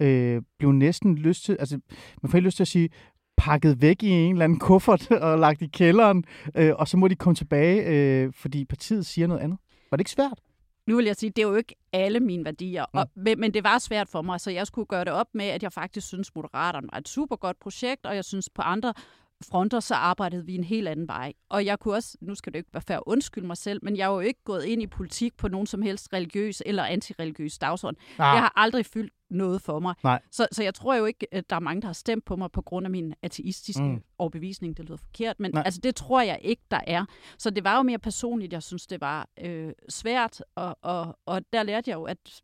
øh, 0.00 0.42
blev 0.58 0.72
næsten 0.72 1.14
lyst 1.14 1.44
til, 1.44 1.56
altså 1.60 1.80
man 2.22 2.30
får 2.30 2.38
lyst 2.38 2.56
til 2.56 2.64
at 2.64 2.68
sige, 2.68 2.88
pakket 3.36 3.82
væk 3.82 4.02
i 4.02 4.10
en 4.10 4.32
eller 4.32 4.44
anden 4.44 4.58
kuffert 4.58 5.10
og 5.26 5.38
lagt 5.38 5.62
i 5.62 5.66
kælderen, 5.66 6.24
øh, 6.54 6.72
og 6.76 6.88
så 6.88 6.96
må 6.96 7.08
de 7.08 7.14
komme 7.14 7.34
tilbage, 7.34 7.82
øh, 7.86 8.32
fordi 8.32 8.64
partiet 8.64 9.06
siger 9.06 9.26
noget 9.26 9.40
andet. 9.40 9.58
Var 9.90 9.96
det 9.96 10.00
ikke 10.00 10.10
svært? 10.10 10.40
nu 10.88 10.96
vil 10.96 11.04
jeg 11.04 11.16
sige, 11.16 11.30
det 11.30 11.42
er 11.42 11.48
jo 11.48 11.54
ikke 11.54 11.74
alle 11.92 12.20
mine 12.20 12.44
værdier, 12.44 12.84
og, 12.92 13.06
men, 13.14 13.40
men 13.40 13.54
det 13.54 13.64
var 13.64 13.78
svært 13.78 14.08
for 14.08 14.22
mig, 14.22 14.40
så 14.40 14.50
jeg 14.50 14.66
skulle 14.66 14.86
gøre 14.86 15.04
det 15.04 15.12
op 15.12 15.26
med, 15.34 15.44
at 15.44 15.62
jeg 15.62 15.72
faktisk 15.72 16.06
synes, 16.06 16.34
Moderaterne 16.34 16.88
var 16.92 16.98
et 16.98 17.08
super 17.08 17.36
godt 17.36 17.58
projekt, 17.60 18.06
og 18.06 18.14
jeg 18.14 18.24
synes 18.24 18.50
på 18.50 18.62
andre 18.62 18.94
fronter, 19.44 19.80
så 19.80 19.94
arbejdede 19.94 20.46
vi 20.46 20.54
en 20.54 20.64
helt 20.64 20.88
anden 20.88 21.08
vej. 21.08 21.32
Og 21.48 21.64
jeg 21.64 21.78
kunne 21.78 21.94
også, 21.94 22.18
nu 22.20 22.34
skal 22.34 22.52
det 22.52 22.58
ikke 22.58 22.70
være 22.72 22.82
færd 22.82 23.02
undskylde 23.06 23.46
mig 23.46 23.56
selv, 23.56 23.80
men 23.82 23.96
jeg 23.96 24.04
er 24.04 24.12
jo 24.12 24.20
ikke 24.20 24.44
gået 24.44 24.64
ind 24.64 24.82
i 24.82 24.86
politik 24.86 25.36
på 25.36 25.48
nogen 25.48 25.66
som 25.66 25.82
helst 25.82 26.12
religiøs 26.12 26.62
eller 26.66 26.84
antireligiøs 26.84 27.58
dagsorden. 27.58 27.96
Ah. 28.18 28.34
Det 28.34 28.40
har 28.40 28.52
aldrig 28.56 28.86
fyldt 28.86 29.12
noget 29.30 29.62
for 29.62 29.78
mig. 29.78 29.94
Nej. 30.04 30.22
Så, 30.30 30.48
så 30.52 30.62
jeg 30.62 30.74
tror 30.74 30.94
jo 30.94 31.04
ikke, 31.04 31.26
at 31.34 31.50
der 31.50 31.56
er 31.56 31.60
mange, 31.60 31.80
der 31.80 31.86
har 31.86 31.92
stemt 31.92 32.24
på 32.24 32.36
mig 32.36 32.52
på 32.52 32.62
grund 32.62 32.86
af 32.86 32.90
min 32.90 33.14
ateistiske 33.22 33.82
mm. 33.82 34.02
overbevisning. 34.18 34.76
Det 34.76 34.84
lyder 34.84 34.96
forkert, 34.96 35.40
men 35.40 35.56
altså, 35.56 35.80
det 35.80 35.96
tror 35.96 36.20
jeg 36.20 36.38
ikke, 36.42 36.62
der 36.70 36.80
er. 36.86 37.04
Så 37.38 37.50
det 37.50 37.64
var 37.64 37.76
jo 37.76 37.82
mere 37.82 37.98
personligt, 37.98 38.52
jeg 38.52 38.62
synes, 38.62 38.86
det 38.86 39.00
var 39.00 39.28
øh, 39.40 39.72
svært, 39.88 40.42
og, 40.54 40.78
og, 40.82 41.18
og 41.26 41.42
der 41.52 41.62
lærte 41.62 41.90
jeg 41.90 41.96
jo, 41.96 42.04
at 42.04 42.42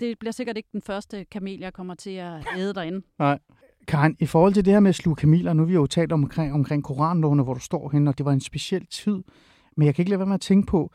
det 0.00 0.18
bliver 0.18 0.32
sikkert 0.32 0.56
ikke 0.56 0.68
den 0.72 0.82
første 0.82 1.24
kamel, 1.24 1.58
jeg 1.58 1.72
kommer 1.72 1.94
til 1.94 2.10
at 2.10 2.46
æde 2.56 2.74
derinde. 2.74 3.06
Nej. 3.18 3.38
Karen, 3.88 4.16
i 4.18 4.26
forhold 4.26 4.54
til 4.54 4.64
det 4.64 4.72
her 4.72 4.80
med 4.80 4.88
at 4.88 4.94
sluge 4.94 5.16
kamiler, 5.16 5.52
nu 5.52 5.62
har 5.62 5.66
vi 5.66 5.74
jo 5.74 5.86
talt 5.86 6.12
om, 6.12 6.22
omkring, 6.24 6.52
omkring 6.52 6.84
koranlovene, 6.84 7.42
hvor 7.42 7.54
du 7.54 7.60
står 7.60 7.90
henne, 7.92 8.10
og 8.10 8.18
det 8.18 8.26
var 8.26 8.32
en 8.32 8.40
speciel 8.40 8.86
tid. 8.86 9.22
Men 9.76 9.86
jeg 9.86 9.94
kan 9.94 10.02
ikke 10.02 10.10
lade 10.10 10.18
være 10.18 10.26
med 10.26 10.34
at 10.34 10.40
tænke 10.40 10.66
på, 10.66 10.90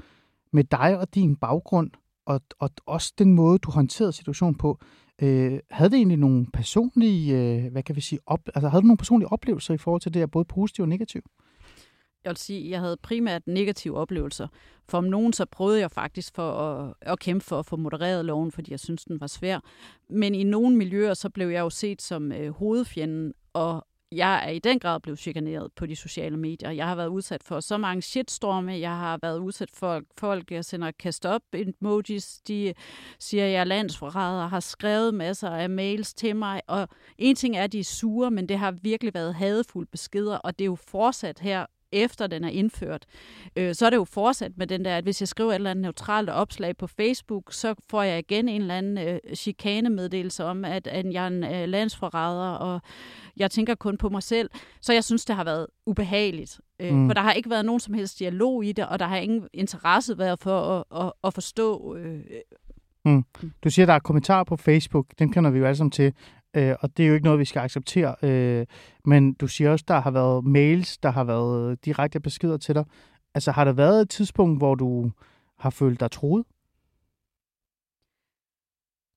med 0.53 0.63
dig 0.63 0.99
og 0.99 1.15
din 1.15 1.35
baggrund, 1.35 1.91
og, 2.25 2.41
og 2.59 2.69
også 2.85 3.13
den 3.17 3.33
måde, 3.33 3.57
du 3.59 3.71
håndterede 3.71 4.13
situationen 4.13 4.55
på, 4.55 4.79
øh, 5.21 5.59
havde 5.71 5.89
det 5.89 5.97
egentlig 5.97 6.17
nogle 6.17 6.45
personlige, 6.53 7.37
øh, 7.37 7.71
hvad 7.71 7.83
kan 7.83 7.95
vi 7.95 8.01
sige, 8.01 8.19
op, 8.25 8.39
altså 8.55 8.69
havde 8.69 8.81
du 8.81 8.87
nogle 8.87 8.97
personlige 8.97 9.31
oplevelser 9.31 9.73
i 9.73 9.77
forhold 9.77 10.01
til 10.01 10.13
det 10.13 10.19
her, 10.19 10.27
både 10.27 10.45
positivt 10.45 10.83
og 10.83 10.89
negativt? 10.89 11.25
Jeg 12.23 12.29
vil 12.29 12.37
sige, 12.37 12.69
jeg 12.69 12.79
havde 12.79 12.97
primært 12.97 13.47
negative 13.47 13.97
oplevelser. 13.97 14.47
For 14.89 14.97
om 14.97 15.03
nogen, 15.03 15.33
så 15.33 15.45
prøvede 15.45 15.79
jeg 15.79 15.91
faktisk 15.91 16.35
for 16.35 16.51
at, 16.51 16.93
at 17.01 17.19
kæmpe 17.19 17.45
for 17.45 17.59
at 17.59 17.65
få 17.65 17.75
modereret 17.75 18.25
loven, 18.25 18.51
fordi 18.51 18.71
jeg 18.71 18.79
synes, 18.79 19.05
den 19.05 19.21
var 19.21 19.27
svær. 19.27 19.59
Men 20.09 20.35
i 20.35 20.43
nogle 20.43 20.75
miljøer, 20.75 21.13
så 21.13 21.29
blev 21.29 21.47
jeg 21.47 21.59
jo 21.59 21.69
set 21.69 22.01
som 22.01 22.31
øh, 22.31 22.53
hovedfjenden, 22.53 23.33
og 23.53 23.87
jeg 24.11 24.47
er 24.47 24.49
i 24.49 24.59
den 24.59 24.79
grad 24.79 24.99
blevet 24.99 25.19
chikaneret 25.19 25.71
på 25.75 25.85
de 25.85 25.95
sociale 25.95 26.37
medier. 26.37 26.71
Jeg 26.71 26.87
har 26.87 26.95
været 26.95 27.07
udsat 27.07 27.43
for 27.43 27.59
så 27.59 27.77
mange 27.77 28.01
shitstorme. 28.01 28.71
Jeg 28.71 28.97
har 28.97 29.19
været 29.21 29.39
udsat 29.39 29.69
for 29.73 30.01
folk, 30.17 30.51
jeg 30.51 30.65
sender 30.65 30.91
kast 30.91 31.25
op 31.25 31.41
emojis. 31.53 32.41
De 32.47 32.73
siger, 33.19 33.45
at 33.45 33.51
jeg 33.51 33.59
er 33.59 33.63
landsforræder, 33.63 34.47
har 34.47 34.59
skrevet 34.59 35.13
masser 35.13 35.49
af 35.49 35.69
mails 35.69 36.13
til 36.13 36.35
mig. 36.35 36.61
Og 36.67 36.87
en 37.17 37.35
ting 37.35 37.57
er, 37.57 37.63
at 37.63 37.71
de 37.71 37.79
er 37.79 37.83
sure, 37.83 38.31
men 38.31 38.49
det 38.49 38.57
har 38.57 38.71
virkelig 38.71 39.13
været 39.13 39.35
hadefulde 39.35 39.89
beskeder, 39.91 40.37
og 40.37 40.59
det 40.59 40.65
er 40.65 40.69
jo 40.69 40.75
fortsat 40.75 41.39
her 41.39 41.65
efter 41.91 42.27
den 42.27 42.43
er 42.43 42.49
indført, 42.49 43.05
øh, 43.55 43.75
så 43.75 43.85
er 43.85 43.89
det 43.89 43.97
jo 43.97 44.03
fortsat 44.03 44.51
med 44.57 44.67
den 44.67 44.85
der, 44.85 44.97
at 44.97 45.03
hvis 45.03 45.21
jeg 45.21 45.27
skriver 45.27 45.51
et 45.51 45.55
eller 45.55 45.71
andet 45.71 45.81
neutralt 45.81 46.29
opslag 46.29 46.77
på 46.77 46.87
Facebook, 46.87 47.53
så 47.53 47.75
får 47.89 48.03
jeg 48.03 48.19
igen 48.19 48.49
en 48.49 48.61
eller 48.61 48.77
anden 48.77 48.97
øh, 48.97 49.19
chikanemeddelelse 49.35 50.45
om, 50.45 50.65
at, 50.65 50.87
at 50.87 51.05
jeg 51.13 51.23
er 51.23 51.27
en 51.27 51.43
øh, 51.43 51.67
landsforræder, 51.67 52.49
og 52.49 52.81
jeg 53.37 53.51
tænker 53.51 53.75
kun 53.75 53.97
på 53.97 54.09
mig 54.09 54.23
selv. 54.23 54.49
Så 54.81 54.93
jeg 54.93 55.03
synes, 55.03 55.25
det 55.25 55.35
har 55.35 55.43
været 55.43 55.67
ubehageligt. 55.85 56.59
Øh, 56.79 56.93
mm. 56.93 57.07
For 57.07 57.13
der 57.13 57.21
har 57.21 57.33
ikke 57.33 57.49
været 57.49 57.65
nogen 57.65 57.79
som 57.79 57.93
helst 57.93 58.19
dialog 58.19 58.65
i 58.65 58.71
det, 58.71 58.87
og 58.87 58.99
der 58.99 59.05
har 59.05 59.17
ingen 59.17 59.47
interesse 59.53 60.17
været 60.17 60.39
for 60.39 60.85
at, 60.91 61.05
at, 61.05 61.11
at 61.23 61.33
forstå... 61.33 61.95
Øh, 61.95 62.19
Mm. 63.05 63.23
Du 63.63 63.69
siger, 63.69 63.85
der 63.85 63.93
er 63.93 63.99
kommentarer 63.99 64.43
på 64.43 64.55
Facebook. 64.55 65.05
Den 65.19 65.31
kender 65.31 65.49
vi 65.51 65.59
jo 65.59 65.65
alle 65.65 65.75
sammen 65.75 65.91
til 65.91 66.13
øh, 66.53 66.75
og 66.79 66.97
det 66.97 67.03
er 67.03 67.07
jo 67.07 67.13
ikke 67.13 67.25
noget, 67.25 67.39
vi 67.39 67.45
skal 67.45 67.59
acceptere. 67.59 68.15
Øh, 68.23 68.65
men 69.05 69.33
du 69.33 69.47
siger 69.47 69.71
også, 69.71 69.85
der 69.87 69.99
har 69.99 70.11
været 70.11 70.45
mails, 70.45 70.97
der 70.97 71.09
har 71.09 71.23
været 71.23 71.85
direkte 71.85 72.19
beskeder 72.19 72.57
til 72.57 72.75
dig. 72.75 72.85
Altså 73.35 73.51
har 73.51 73.63
der 73.63 73.71
været 73.71 74.01
et 74.01 74.09
tidspunkt, 74.09 74.59
hvor 74.59 74.75
du 74.75 75.11
har 75.59 75.69
følt 75.69 75.99
dig 75.99 76.11
troet? 76.11 76.45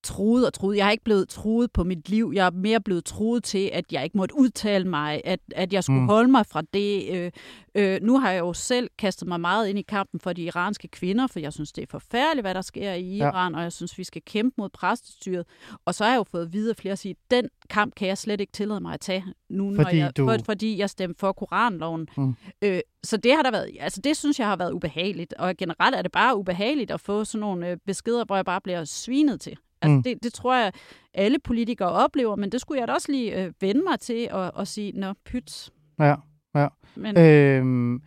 Truet 0.05 0.47
og 0.47 0.55
truet. 0.55 0.77
Jeg 0.77 0.85
har 0.85 0.91
ikke 0.91 1.05
blevet 1.05 1.29
truet 1.29 1.73
på 1.73 1.85
mit 1.85 2.09
liv. 2.09 2.33
Jeg 2.35 2.47
er 2.47 2.51
mere 2.51 2.81
blevet 2.81 3.05
truet 3.05 3.45
til, 3.45 3.71
at 3.73 3.93
jeg 3.93 4.05
ikke 4.05 4.17
måtte 4.17 4.39
udtale 4.39 4.89
mig, 4.89 5.21
at, 5.25 5.41
at 5.55 5.73
jeg 5.73 5.85
skulle 5.85 6.01
mm. 6.01 6.09
holde 6.09 6.31
mig 6.31 6.47
fra 6.47 6.63
det. 6.75 7.09
Øh, 7.15 7.31
øh, 7.75 7.99
nu 8.03 8.19
har 8.19 8.31
jeg 8.31 8.41
jo 8.41 8.53
selv 8.53 8.91
kastet 8.99 9.29
mig 9.29 9.41
meget 9.41 9.69
ind 9.69 9.79
i 9.79 9.83
kampen 9.83 10.21
for 10.21 10.33
de 10.33 10.43
iranske 10.43 10.89
kvinder, 10.89 11.27
for 11.27 11.41
jeg 11.41 11.53
synes, 11.53 11.73
det 11.73 11.83
er 11.83 11.87
forfærdeligt, 11.91 12.45
hvad 12.45 12.55
der 12.55 12.63
sker 12.63 12.93
i 12.93 13.17
Iran, 13.17 13.53
ja. 13.53 13.59
og 13.59 13.63
jeg 13.63 13.73
synes, 13.73 13.99
vi 13.99 14.05
skal 14.05 14.23
kæmpe 14.27 14.55
mod 14.59 14.69
præstestyret. 14.69 15.47
Og 15.85 15.95
så 15.95 16.05
har 16.05 16.11
jeg 16.11 16.19
jo 16.19 16.25
fået 16.31 16.53
videre 16.53 16.75
flere 16.75 16.93
at 16.93 16.99
sige, 16.99 17.13
at 17.13 17.31
den 17.31 17.49
kamp 17.71 17.95
kan 17.95 18.09
jeg 18.09 18.19
slet 18.19 18.41
ikke 18.41 18.53
tillade 18.53 18.81
mig 18.81 18.95
at 18.95 19.01
tage 19.01 19.25
nu, 19.49 19.75
fordi, 19.75 19.83
når 19.83 20.05
jeg, 20.05 20.17
du... 20.17 20.27
for, 20.27 20.37
fordi 20.45 20.79
jeg 20.79 20.91
stemte 20.91 21.19
for 21.19 21.33
koranloven. 21.33 22.09
Mm. 22.17 22.35
Øh, 22.63 22.81
så 23.05 23.17
det 23.17 23.35
har 23.35 23.43
der 23.43 23.51
været, 23.51 23.71
altså 23.81 24.01
det 24.01 24.17
synes 24.17 24.39
jeg 24.39 24.49
har 24.49 24.57
været 24.57 24.73
ubehageligt, 24.73 25.35
og 25.35 25.57
generelt 25.57 25.97
er 25.97 26.03
det 26.03 26.13
bare 26.13 26.37
ubehageligt 26.37 26.91
at 26.91 27.01
få 27.01 27.25
sådan 27.25 27.41
nogle 27.41 27.69
øh, 27.69 27.77
beskeder, 27.87 28.25
hvor 28.25 28.37
jeg 28.37 28.45
bare 28.45 28.61
bliver 28.61 28.85
svinet 28.85 29.41
til. 29.41 29.57
Altså, 29.85 29.97
mm. 29.97 30.03
det, 30.03 30.23
det 30.23 30.33
tror 30.33 30.55
jeg, 30.55 30.73
alle 31.15 31.39
politikere 31.39 31.89
oplever, 31.89 32.37
men 32.37 32.53
det 32.53 32.61
skulle 32.61 32.81
jeg 32.81 32.89
da 32.89 32.93
også 32.93 33.13
lige 33.13 33.45
øh, 33.45 33.53
vende 33.61 33.83
mig 33.83 34.01
til 34.01 34.29
og, 34.31 34.51
og 34.55 34.69
sige, 34.69 34.93
nå, 34.93 35.13
pyt. 35.25 35.71
Ja, 35.99 36.15
ja. 36.55 36.69
Men... 36.95 37.19
Øhm, 37.19 38.03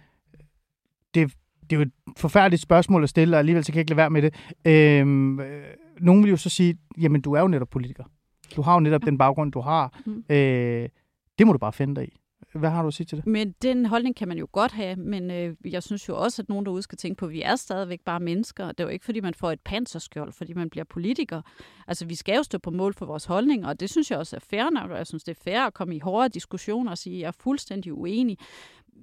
det, 1.14 1.34
det 1.62 1.76
er 1.76 1.76
jo 1.76 1.82
et 1.82 1.92
forfærdeligt 2.18 2.62
spørgsmål 2.62 3.04
at 3.04 3.10
stille, 3.10 3.36
og 3.36 3.40
alligevel 3.40 3.64
så 3.64 3.72
kan 3.72 3.78
jeg 3.78 3.82
ikke 3.82 3.92
lade 3.92 3.98
være 3.98 4.10
med 4.10 4.22
det. 4.22 4.34
Øhm, 4.66 5.40
øh, 5.40 5.64
nogen 6.00 6.24
vil 6.24 6.30
jo 6.30 6.38
så 6.38 6.50
sige, 6.50 6.78
jamen 6.98 7.22
du 7.22 7.34
er 7.34 7.42
jo 7.42 7.48
netop 7.48 7.70
politiker. 7.70 8.04
Du 8.56 8.62
har 8.62 8.74
jo 8.74 8.80
netop 8.80 9.02
ja. 9.02 9.06
den 9.06 9.18
baggrund, 9.18 9.52
du 9.52 9.60
har. 9.62 10.00
Mm. 10.06 10.24
Øh, 10.30 10.90
det 11.40 11.48
må 11.48 11.54
du 11.54 11.60
bare 11.60 11.74
finde 11.74 11.96
dig 11.96 12.08
i. 12.08 12.18
Hvad 12.60 12.70
har 12.70 12.82
du 12.82 12.88
at 12.88 12.94
sige 12.94 13.06
til 13.06 13.18
det? 13.18 13.28
Men 13.28 13.52
den 13.62 13.86
holdning 13.86 14.16
kan 14.16 14.28
man 14.28 14.38
jo 14.38 14.48
godt 14.52 14.72
have, 14.72 14.96
men 14.96 15.32
øh, 15.32 15.56
jeg 15.66 15.84
synes 15.84 16.10
jo 16.10 16.18
også, 16.18 16.42
at 16.42 16.50
nogen 16.50 16.66
derude 16.66 16.82
skal 16.82 16.98
tænke 16.98 17.20
på, 17.20 17.26
at 17.26 17.32
vi 17.32 17.42
er 17.42 17.56
stadigvæk 17.56 18.02
bare 18.06 18.20
mennesker. 18.20 18.68
Det 18.68 18.80
er 18.80 18.84
jo 18.84 18.90
ikke, 18.90 19.06
fordi 19.06 19.20
man 19.20 19.34
får 19.34 19.52
et 19.52 19.60
panserskjold, 19.62 20.34
fordi 20.34 20.54
man 20.54 20.70
bliver 20.70 20.84
politiker. 20.84 21.42
Altså, 21.88 22.06
vi 22.06 22.16
skal 22.16 22.36
jo 22.36 22.44
stå 22.44 22.58
på 22.58 22.72
mål 22.72 22.94
for 22.94 23.06
vores 23.06 23.26
holdning, 23.26 23.66
og 23.66 23.80
det 23.80 23.90
synes 23.90 24.12
jeg 24.12 24.20
også 24.20 24.36
er 24.36 24.40
fair 24.40 24.70
nok, 24.70 24.92
og 24.92 24.98
jeg 24.98 25.08
synes, 25.08 25.24
det 25.24 25.38
er 25.38 25.44
fair 25.44 25.62
at 25.62 25.74
komme 25.74 25.96
i 25.96 26.00
hårde 26.00 26.30
diskussioner 26.30 26.92
og 26.92 26.98
sige, 26.98 27.16
at 27.16 27.22
jeg 27.22 27.28
er 27.28 27.32
fuldstændig 27.40 27.94
uenig. 27.94 28.38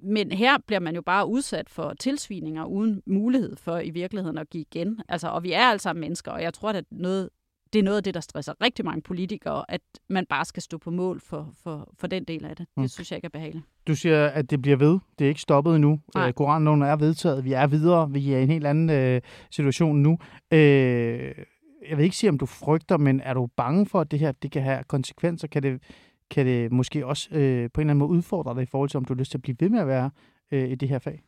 men 0.02 0.32
her 0.32 0.58
bliver 0.66 0.80
man 0.80 0.94
jo 0.94 1.02
bare 1.02 1.26
udsat 1.28 1.70
for 1.70 1.94
tilsvininger 1.94 2.64
uden 2.64 3.02
mulighed 3.06 3.56
for 3.56 3.78
i 3.78 3.90
virkeligheden 3.90 4.38
at 4.38 4.50
give 4.50 4.60
igen. 4.60 5.00
Altså, 5.08 5.28
og 5.28 5.42
vi 5.42 5.52
er 5.52 5.64
altså 5.64 5.92
mennesker, 5.92 6.32
og 6.32 6.42
jeg 6.42 6.54
tror, 6.54 6.70
at 6.70 6.84
noget, 6.90 7.28
det 7.74 7.80
er 7.80 7.84
noget 7.84 7.96
af 7.96 8.02
det, 8.02 8.14
der 8.14 8.20
stresser 8.20 8.52
rigtig 8.60 8.84
mange 8.84 9.02
politikere, 9.02 9.64
at 9.68 9.80
man 10.08 10.26
bare 10.26 10.44
skal 10.44 10.62
stå 10.62 10.78
på 10.78 10.90
mål 10.90 11.20
for, 11.20 11.50
for, 11.62 11.94
for 11.98 12.06
den 12.06 12.24
del 12.24 12.44
af 12.44 12.56
det. 12.56 12.58
Det 12.58 12.82
mm. 12.82 12.88
synes 12.88 13.10
jeg 13.10 13.16
ikke 13.16 13.26
er 13.26 13.30
behageligt. 13.30 13.64
Du 13.86 13.94
siger, 13.94 14.26
at 14.26 14.50
det 14.50 14.62
bliver 14.62 14.76
ved. 14.76 14.98
Det 15.18 15.24
er 15.24 15.28
ikke 15.28 15.40
stoppet 15.40 15.74
endnu. 15.74 16.00
Nej. 16.14 16.28
Øh, 16.28 16.32
Koranloven 16.32 16.82
er 16.82 16.96
vedtaget. 16.96 17.44
Vi 17.44 17.52
er 17.52 17.66
videre. 17.66 18.10
Vi 18.10 18.32
er 18.32 18.38
i 18.38 18.42
en 18.42 18.50
helt 18.50 18.66
anden 18.66 18.90
øh, 18.90 19.20
situation 19.50 19.96
nu. 19.96 20.18
Øh, 20.52 20.58
jeg 21.88 21.96
vil 21.96 22.04
ikke 22.04 22.16
sige, 22.16 22.30
om 22.30 22.38
du 22.38 22.46
frygter, 22.46 22.96
men 22.96 23.20
er 23.20 23.34
du 23.34 23.48
bange 23.56 23.86
for, 23.86 24.00
at 24.00 24.10
det 24.10 24.18
her 24.18 24.32
det 24.32 24.50
kan 24.50 24.62
have 24.62 24.84
konsekvenser? 24.84 25.48
Kan 25.48 25.62
det, 25.62 25.82
kan 26.30 26.46
det 26.46 26.72
måske 26.72 27.06
også 27.06 27.28
øh, 27.32 27.38
på 27.38 27.80
en 27.80 27.86
eller 27.86 27.90
anden 27.90 27.98
måde 27.98 28.10
udfordre 28.10 28.54
dig 28.54 28.62
i 28.62 28.66
forhold 28.66 28.90
til, 28.90 28.96
om 28.96 29.04
du 29.04 29.14
har 29.14 29.18
lyst 29.18 29.30
til 29.30 29.38
at 29.38 29.42
blive 29.42 29.56
ved 29.60 29.68
med 29.68 29.80
at 29.80 29.86
være 29.86 30.10
øh, 30.52 30.70
i 30.70 30.74
det 30.74 30.88
her 30.88 30.98
fag? 30.98 31.22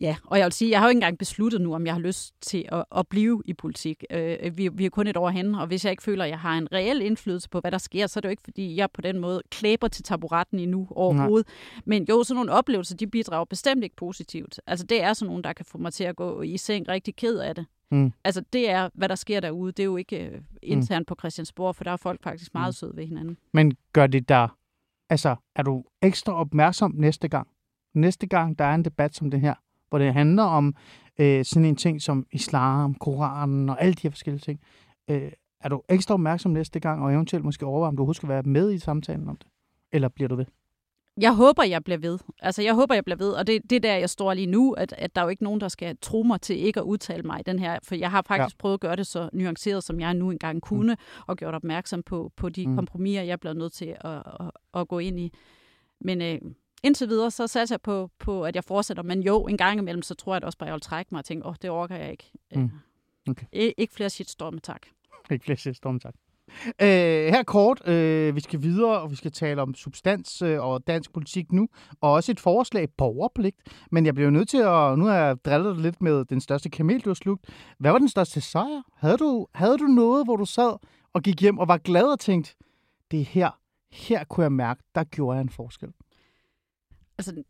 Ja, 0.00 0.16
og 0.24 0.38
jeg 0.38 0.44
vil 0.44 0.52
sige, 0.52 0.70
jeg 0.70 0.78
har 0.78 0.86
jo 0.86 0.88
ikke 0.88 0.96
engang 0.96 1.18
besluttet 1.18 1.60
nu, 1.60 1.74
om 1.74 1.86
jeg 1.86 1.94
har 1.94 2.00
lyst 2.00 2.34
til 2.40 2.68
at, 2.68 2.84
at 2.96 3.08
blive 3.08 3.42
i 3.44 3.52
politik. 3.52 4.04
Øh, 4.10 4.56
vi, 4.56 4.68
vi 4.68 4.86
er 4.86 4.90
kun 4.90 5.06
et 5.06 5.16
år 5.16 5.30
hen, 5.30 5.54
og 5.54 5.66
hvis 5.66 5.84
jeg 5.84 5.90
ikke 5.90 6.02
føler, 6.02 6.24
at 6.24 6.30
jeg 6.30 6.38
har 6.38 6.58
en 6.58 6.72
reel 6.72 7.02
indflydelse 7.02 7.48
på, 7.48 7.60
hvad 7.60 7.70
der 7.70 7.78
sker, 7.78 8.06
så 8.06 8.18
er 8.18 8.20
det 8.20 8.28
jo 8.28 8.30
ikke, 8.30 8.42
fordi 8.42 8.76
jeg 8.76 8.90
på 8.90 9.00
den 9.00 9.18
måde 9.18 9.42
klæber 9.50 9.88
til 9.88 10.04
taburetten 10.04 10.58
endnu 10.58 10.88
overhovedet. 10.90 11.46
Nej. 11.46 11.82
Men 11.84 12.06
jo, 12.08 12.24
sådan 12.24 12.36
nogle 12.36 12.52
oplevelser, 12.52 12.96
de 12.96 13.06
bidrager 13.06 13.44
bestemt 13.44 13.84
ikke 13.84 13.96
positivt. 13.96 14.60
Altså 14.66 14.86
det 14.86 15.02
er 15.02 15.12
sådan 15.12 15.28
nogle, 15.28 15.42
der 15.42 15.52
kan 15.52 15.64
få 15.64 15.78
mig 15.78 15.92
til 15.92 16.04
at 16.04 16.16
gå 16.16 16.42
i 16.42 16.56
seng 16.56 16.88
rigtig 16.88 17.16
ked 17.16 17.38
af 17.38 17.54
det. 17.54 17.66
Mm. 17.90 18.12
Altså 18.24 18.44
det 18.52 18.70
er, 18.70 18.88
hvad 18.94 19.08
der 19.08 19.14
sker 19.14 19.40
derude. 19.40 19.72
Det 19.72 19.80
er 19.80 19.84
jo 19.84 19.96
ikke 19.96 20.30
uh, 20.34 20.40
internt 20.62 21.00
mm. 21.00 21.04
på 21.04 21.14
Christiansborg, 21.18 21.76
for 21.76 21.84
der 21.84 21.90
er 21.90 21.96
folk 21.96 22.22
faktisk 22.22 22.54
meget 22.54 22.68
mm. 22.68 22.72
søde 22.72 22.96
ved 22.96 23.06
hinanden. 23.06 23.36
Men 23.52 23.76
gør 23.92 24.06
det 24.06 24.28
der, 24.28 24.48
altså 25.10 25.36
er 25.56 25.62
du 25.62 25.84
ekstra 26.02 26.34
opmærksom 26.34 26.92
næste 26.94 27.28
gang? 27.28 27.48
Næste 27.94 28.26
gang, 28.26 28.58
der 28.58 28.64
er 28.64 28.74
en 28.74 28.84
debat 28.84 29.14
som 29.14 29.30
det 29.30 29.40
her, 29.40 29.54
hvor 29.92 29.98
det 29.98 30.14
handler 30.14 30.42
om 30.42 30.74
øh, 31.18 31.44
sådan 31.44 31.64
en 31.64 31.76
ting 31.76 32.02
som 32.02 32.26
islam, 32.32 32.94
Koranen 32.94 33.68
og 33.68 33.82
alle 33.82 33.94
de 33.94 34.02
her 34.02 34.10
forskellige 34.10 34.40
ting. 34.40 34.60
Øh, 35.10 35.32
er 35.60 35.68
du 35.68 35.82
ekstra 35.88 36.14
opmærksom 36.14 36.52
næste 36.52 36.80
gang, 36.80 37.02
og 37.02 37.12
eventuelt 37.12 37.44
måske 37.44 37.66
overveje, 37.66 37.88
om 37.88 37.96
du 37.96 38.00
overhovedet 38.00 38.16
skal 38.16 38.28
være 38.28 38.42
med 38.42 38.72
i 38.72 38.78
samtalen 38.78 39.28
om 39.28 39.36
det? 39.36 39.46
Eller 39.92 40.08
bliver 40.08 40.28
du 40.28 40.36
ved? 40.36 40.46
jeg 41.20 41.34
håber, 41.34 41.62
jeg 41.62 41.84
bliver 41.84 41.98
ved. 41.98 42.18
Altså, 42.38 42.62
jeg 42.62 42.74
håber, 42.74 42.94
jeg 42.94 43.04
bliver 43.04 43.16
ved. 43.16 43.30
Og 43.30 43.46
det, 43.46 43.70
det 43.70 43.76
er 43.76 43.80
der, 43.80 43.94
jeg 43.94 44.10
står 44.10 44.34
lige 44.34 44.46
nu, 44.46 44.72
at, 44.72 44.94
at 44.98 45.14
der 45.14 45.20
er 45.20 45.24
jo 45.24 45.28
ikke 45.28 45.44
nogen, 45.44 45.60
der 45.60 45.68
skal 45.68 45.96
tro 46.02 46.22
mig 46.22 46.40
til 46.40 46.58
ikke 46.58 46.80
at 46.80 46.84
udtale 46.84 47.22
mig 47.22 47.40
i 47.40 47.42
den 47.42 47.58
her. 47.58 47.78
For 47.82 47.94
jeg 47.94 48.10
har 48.10 48.22
faktisk 48.22 48.56
ja. 48.56 48.60
prøvet 48.60 48.74
at 48.74 48.80
gøre 48.80 48.96
det 48.96 49.06
så 49.06 49.28
nuanceret, 49.32 49.84
som 49.84 50.00
jeg 50.00 50.14
nu 50.14 50.30
engang 50.30 50.54
mm. 50.54 50.60
kunne, 50.60 50.92
mm. 50.92 51.24
og 51.26 51.36
gjort 51.36 51.54
opmærksom 51.54 52.02
på, 52.02 52.32
på 52.36 52.48
de 52.48 52.66
mm. 52.66 52.74
kompromiser, 52.74 53.22
jeg 53.22 53.40
bliver 53.40 53.54
nødt 53.54 53.72
til 53.72 53.96
at, 54.00 54.22
at, 54.40 54.50
at 54.74 54.88
gå 54.88 54.98
ind 54.98 55.20
i. 55.20 55.32
Men 56.00 56.22
øh, 56.22 56.38
indtil 56.82 57.08
videre, 57.08 57.30
så 57.30 57.46
satser 57.46 57.74
jeg 57.74 57.80
på, 57.80 58.10
på, 58.18 58.44
at 58.44 58.54
jeg 58.56 58.64
fortsætter. 58.64 59.02
Men 59.02 59.22
jo, 59.22 59.42
en 59.46 59.56
gang 59.56 59.78
imellem, 59.78 60.02
så 60.02 60.14
tror 60.14 60.32
jeg 60.34 60.36
at 60.36 60.44
også 60.44 60.58
bare, 60.58 60.66
at 60.66 60.68
jeg 60.70 60.74
vil 60.74 60.80
trække 60.80 61.08
mig 61.12 61.18
og 61.18 61.24
tænke, 61.24 61.46
åh, 61.46 61.50
oh, 61.50 61.56
det 61.62 61.70
orker 61.70 61.96
jeg 61.96 62.10
ikke. 62.10 62.30
Mm. 62.54 62.70
Okay. 63.30 63.46
Ik- 63.56 63.72
ikke 63.78 63.94
flere 63.94 64.10
shitstorme, 64.10 64.58
tak. 64.60 64.82
Ikke 65.30 65.44
flere 65.44 65.56
shitstorme, 65.58 66.00
tak. 66.00 66.14
Øh, 66.80 66.86
her 67.28 67.42
kort, 67.42 67.88
øh, 67.88 68.36
vi 68.36 68.40
skal 68.40 68.62
videre, 68.62 69.00
og 69.00 69.10
vi 69.10 69.16
skal 69.16 69.32
tale 69.32 69.62
om 69.62 69.74
substans 69.74 70.42
øh, 70.42 70.60
og 70.64 70.86
dansk 70.86 71.12
politik 71.12 71.52
nu, 71.52 71.68
og 72.00 72.12
også 72.12 72.32
et 72.32 72.40
forslag 72.40 72.88
borgerpligt. 72.96 73.56
Men 73.90 74.06
jeg 74.06 74.14
bliver 74.14 74.30
nødt 74.30 74.48
til 74.48 74.58
at, 74.58 74.98
nu 74.98 75.04
har 75.04 75.14
jeg 75.16 75.44
drillet 75.44 75.76
lidt 75.80 76.02
med 76.02 76.24
den 76.24 76.40
største 76.40 76.70
kamel, 76.70 77.00
du 77.00 77.10
har 77.10 77.14
slugt. 77.14 77.44
Hvad 77.78 77.90
var 77.92 77.98
den 77.98 78.08
største 78.08 78.40
sejr? 78.40 78.82
Havde 78.96 79.16
du, 79.16 79.46
havde 79.54 79.78
du 79.78 79.84
noget, 79.84 80.26
hvor 80.26 80.36
du 80.36 80.44
sad 80.44 80.76
og 81.12 81.22
gik 81.22 81.40
hjem 81.40 81.58
og 81.58 81.68
var 81.68 81.78
glad 81.78 82.04
og 82.04 82.20
tænkte, 82.20 82.54
det 83.10 83.20
er 83.20 83.24
her, 83.24 83.50
her 83.92 84.24
kunne 84.24 84.44
jeg 84.44 84.52
mærke, 84.52 84.82
der 84.94 85.04
gjorde 85.04 85.36
jeg 85.36 85.42
en 85.42 85.48
forskel? 85.50 85.88
Altså, 87.28 87.42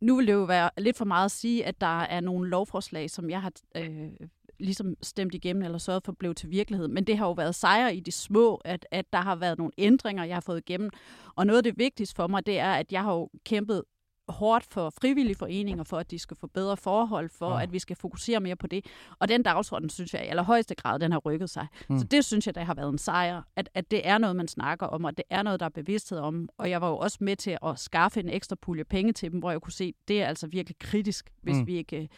nu 0.00 0.16
vil 0.16 0.26
det 0.26 0.32
jo 0.32 0.44
være 0.44 0.70
lidt 0.78 0.96
for 0.96 1.04
meget 1.04 1.24
at 1.24 1.30
sige, 1.30 1.66
at 1.66 1.80
der 1.80 2.00
er 2.00 2.20
nogle 2.20 2.50
lovforslag, 2.50 3.10
som 3.10 3.30
jeg 3.30 3.42
har 3.42 3.52
øh, 3.76 4.10
ligesom 4.58 4.96
stemt 5.02 5.34
igennem 5.34 5.62
eller 5.62 5.78
sørget 5.78 6.04
for 6.04 6.12
blev 6.12 6.34
til 6.34 6.50
virkelighed. 6.50 6.88
Men 6.88 7.04
det 7.04 7.18
har 7.18 7.26
jo 7.26 7.32
været 7.32 7.54
sejre 7.54 7.96
i 7.96 8.00
de 8.00 8.12
små, 8.12 8.54
at, 8.64 8.86
at 8.90 9.12
der 9.12 9.18
har 9.18 9.36
været 9.36 9.58
nogle 9.58 9.72
ændringer, 9.78 10.24
jeg 10.24 10.36
har 10.36 10.40
fået 10.40 10.58
igennem. 10.58 10.90
Og 11.34 11.46
noget 11.46 11.58
af 11.58 11.64
det 11.64 11.78
vigtigste 11.78 12.16
for 12.16 12.26
mig, 12.26 12.46
det 12.46 12.58
er, 12.58 12.72
at 12.72 12.92
jeg 12.92 13.02
har 13.02 13.12
jo 13.12 13.30
kæmpet 13.44 13.82
hårdt 14.28 14.64
for 14.70 14.90
frivillige 15.00 15.36
foreninger, 15.36 15.84
for 15.84 15.98
at 15.98 16.10
de 16.10 16.18
skal 16.18 16.36
få 16.36 16.46
bedre 16.46 16.76
forhold, 16.76 17.30
for 17.30 17.54
ja. 17.56 17.62
at 17.62 17.72
vi 17.72 17.78
skal 17.78 17.96
fokusere 17.96 18.40
mere 18.40 18.56
på 18.56 18.66
det. 18.66 18.86
Og 19.18 19.28
den 19.28 19.42
dagsorden, 19.42 19.90
synes 19.90 20.14
jeg 20.14 20.24
i 20.24 20.28
allerhøjeste 20.28 20.74
grad, 20.74 20.98
den 20.98 21.12
har 21.12 21.18
rykket 21.18 21.50
sig. 21.50 21.66
Mm. 21.88 21.98
Så 21.98 22.04
det 22.04 22.24
synes 22.24 22.46
jeg, 22.46 22.54
der 22.54 22.64
har 22.64 22.74
været 22.74 22.92
en 22.92 22.98
sejr, 22.98 23.42
at, 23.56 23.68
at 23.74 23.90
det 23.90 24.08
er 24.08 24.18
noget, 24.18 24.36
man 24.36 24.48
snakker 24.48 24.86
om, 24.86 25.04
og 25.04 25.16
det 25.16 25.24
er 25.30 25.42
noget, 25.42 25.60
der 25.60 25.66
er 25.66 25.70
bevidsthed 25.70 26.18
om. 26.18 26.48
Og 26.58 26.70
jeg 26.70 26.80
var 26.80 26.88
jo 26.88 26.96
også 26.96 27.18
med 27.20 27.36
til 27.36 27.58
at 27.66 27.78
skaffe 27.78 28.20
en 28.20 28.28
ekstra 28.28 28.56
pulje 28.56 28.84
penge 28.84 29.12
til 29.12 29.32
dem, 29.32 29.40
hvor 29.40 29.50
jeg 29.50 29.60
kunne 29.60 29.72
se, 29.72 29.94
det 30.08 30.22
er 30.22 30.26
altså 30.26 30.46
virkelig 30.46 30.78
kritisk, 30.78 31.30
hvis 31.42 31.56
mm. 31.56 31.66
vi 31.66 31.76
ikke 31.76 32.08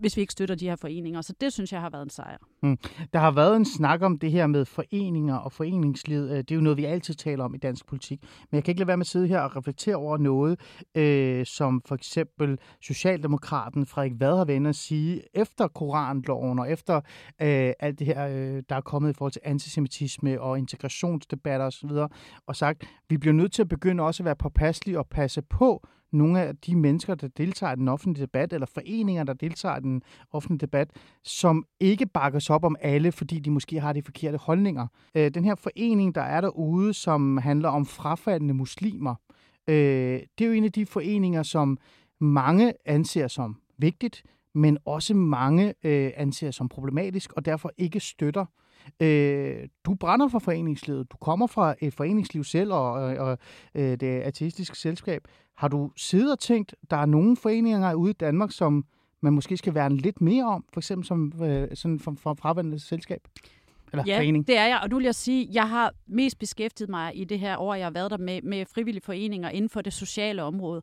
hvis 0.00 0.16
vi 0.16 0.20
ikke 0.20 0.32
støtter 0.32 0.54
de 0.54 0.68
her 0.68 0.76
foreninger. 0.76 1.20
Så 1.20 1.32
det 1.40 1.52
synes 1.52 1.72
jeg 1.72 1.80
har 1.80 1.90
været 1.90 2.02
en 2.02 2.10
sejr. 2.10 2.36
Mm. 2.62 2.78
Der 3.12 3.18
har 3.18 3.30
været 3.30 3.56
en 3.56 3.64
snak 3.64 4.02
om 4.02 4.18
det 4.18 4.32
her 4.32 4.46
med 4.46 4.64
foreninger 4.64 5.36
og 5.36 5.52
foreningsliv. 5.52 6.20
Øh, 6.20 6.30
det 6.30 6.50
er 6.50 6.54
jo 6.54 6.60
noget, 6.60 6.76
vi 6.76 6.84
altid 6.84 7.14
taler 7.14 7.44
om 7.44 7.54
i 7.54 7.58
dansk 7.58 7.86
politik. 7.86 8.22
Men 8.22 8.56
jeg 8.56 8.64
kan 8.64 8.72
ikke 8.72 8.80
lade 8.80 8.88
være 8.88 8.96
med 8.96 9.02
at 9.02 9.06
sidde 9.06 9.26
her 9.26 9.40
og 9.40 9.56
reflektere 9.56 9.96
over 9.96 10.18
noget, 10.18 10.60
øh, 10.94 11.46
som 11.46 11.82
for 11.86 11.94
eksempel 11.94 12.58
Socialdemokraten 12.82 13.86
Frederik 13.86 14.12
Vad 14.20 14.36
har 14.36 14.44
været 14.44 14.66
at 14.66 14.76
sige 14.76 15.22
efter 15.34 15.68
Koranloven 15.68 16.58
og 16.58 16.70
efter 16.70 16.96
øh, 17.42 17.72
alt 17.80 17.98
det 17.98 18.06
her, 18.06 18.26
øh, 18.28 18.62
der 18.68 18.76
er 18.76 18.80
kommet 18.80 19.10
i 19.10 19.12
forhold 19.12 19.32
til 19.32 19.42
antisemitisme 19.44 20.40
og 20.40 20.58
integrationsdebatter 20.58 21.66
osv., 21.66 21.90
og 22.46 22.56
sagt, 22.56 22.84
vi 23.08 23.18
bliver 23.18 23.34
nødt 23.34 23.52
til 23.52 23.62
at 23.62 23.68
begynde 23.68 24.02
også 24.02 24.22
at 24.22 24.24
være 24.24 24.36
påpasselige 24.36 24.98
og 24.98 25.06
passe 25.06 25.42
på, 25.42 25.86
nogle 26.12 26.42
af 26.42 26.56
de 26.56 26.76
mennesker, 26.76 27.14
der 27.14 27.28
deltager 27.28 27.72
i 27.72 27.76
den 27.76 27.88
offentlige 27.88 28.22
debat, 28.22 28.52
eller 28.52 28.66
foreninger, 28.66 29.24
der 29.24 29.32
deltager 29.32 29.76
i 29.76 29.80
den 29.80 30.02
offentlige 30.30 30.60
debat, 30.60 30.90
som 31.24 31.64
ikke 31.80 32.06
bakkes 32.06 32.50
op 32.50 32.64
om 32.64 32.76
alle, 32.80 33.12
fordi 33.12 33.38
de 33.38 33.50
måske 33.50 33.80
har 33.80 33.92
de 33.92 34.02
forkerte 34.02 34.38
holdninger. 34.38 34.86
Øh, 35.14 35.30
den 35.30 35.44
her 35.44 35.54
forening, 35.54 36.14
der 36.14 36.22
er 36.22 36.40
derude, 36.40 36.94
som 36.94 37.36
handler 37.36 37.68
om 37.68 37.86
frafaldende 37.86 38.54
muslimer, 38.54 39.14
øh, 39.68 40.20
det 40.38 40.44
er 40.44 40.46
jo 40.46 40.52
en 40.52 40.64
af 40.64 40.72
de 40.72 40.86
foreninger, 40.86 41.42
som 41.42 41.78
mange 42.20 42.72
anser 42.84 43.28
som 43.28 43.56
vigtigt, 43.78 44.22
men 44.54 44.78
også 44.84 45.14
mange 45.14 45.74
øh, 45.84 46.10
anser 46.16 46.50
som 46.50 46.68
problematisk, 46.68 47.32
og 47.32 47.44
derfor 47.44 47.72
ikke 47.78 48.00
støtter 48.00 48.44
Øh, 48.44 48.56
du 49.86 49.94
brænder 49.94 50.28
for 50.28 50.38
foreningslivet. 50.38 51.12
Du 51.12 51.16
kommer 51.16 51.46
fra 51.46 51.74
et 51.80 51.94
foreningsliv 51.94 52.44
selv 52.44 52.72
og, 52.72 52.92
og, 52.92 53.16
og 53.16 53.38
øh, 53.74 54.00
det 54.00 54.20
ateistiske 54.20 54.78
selskab. 54.78 55.22
Har 55.56 55.68
du 55.68 55.90
siddet 55.96 56.32
og 56.32 56.38
tænkt, 56.38 56.74
der 56.90 56.96
er 56.96 57.06
nogle 57.06 57.36
foreninger 57.36 57.94
ude 57.94 58.10
i 58.10 58.14
Danmark, 58.14 58.52
som 58.52 58.84
man 59.20 59.32
måske 59.32 59.56
skal 59.56 59.74
være 59.74 59.92
lidt 59.92 60.20
mere 60.20 60.44
om, 60.44 60.64
for 60.72 60.80
eksempel 60.80 61.06
som 61.06 61.32
øh, 61.42 61.68
sådan 61.74 61.98
fra, 61.98 62.14
fra 62.18 62.34
fraværende 62.34 62.78
selskab? 62.78 63.20
Eller 63.92 64.04
ja, 64.06 64.18
forening. 64.18 64.46
det 64.46 64.58
er 64.58 64.66
jeg. 64.66 64.80
Og 64.82 64.88
nu 64.90 64.96
vil 64.96 65.04
jeg 65.04 65.14
sige, 65.14 65.48
jeg 65.52 65.68
har 65.68 65.94
mest 66.06 66.38
beskæftiget 66.38 66.90
mig 66.90 67.16
i 67.16 67.24
det 67.24 67.38
her 67.38 67.56
år, 67.58 67.74
jeg 67.74 67.86
har 67.86 67.90
været 67.90 68.10
der 68.10 68.18
med, 68.18 68.42
med 68.42 68.66
frivillige 68.74 69.04
foreninger 69.04 69.50
inden 69.50 69.68
for 69.68 69.80
det 69.80 69.92
sociale 69.92 70.42
område. 70.42 70.82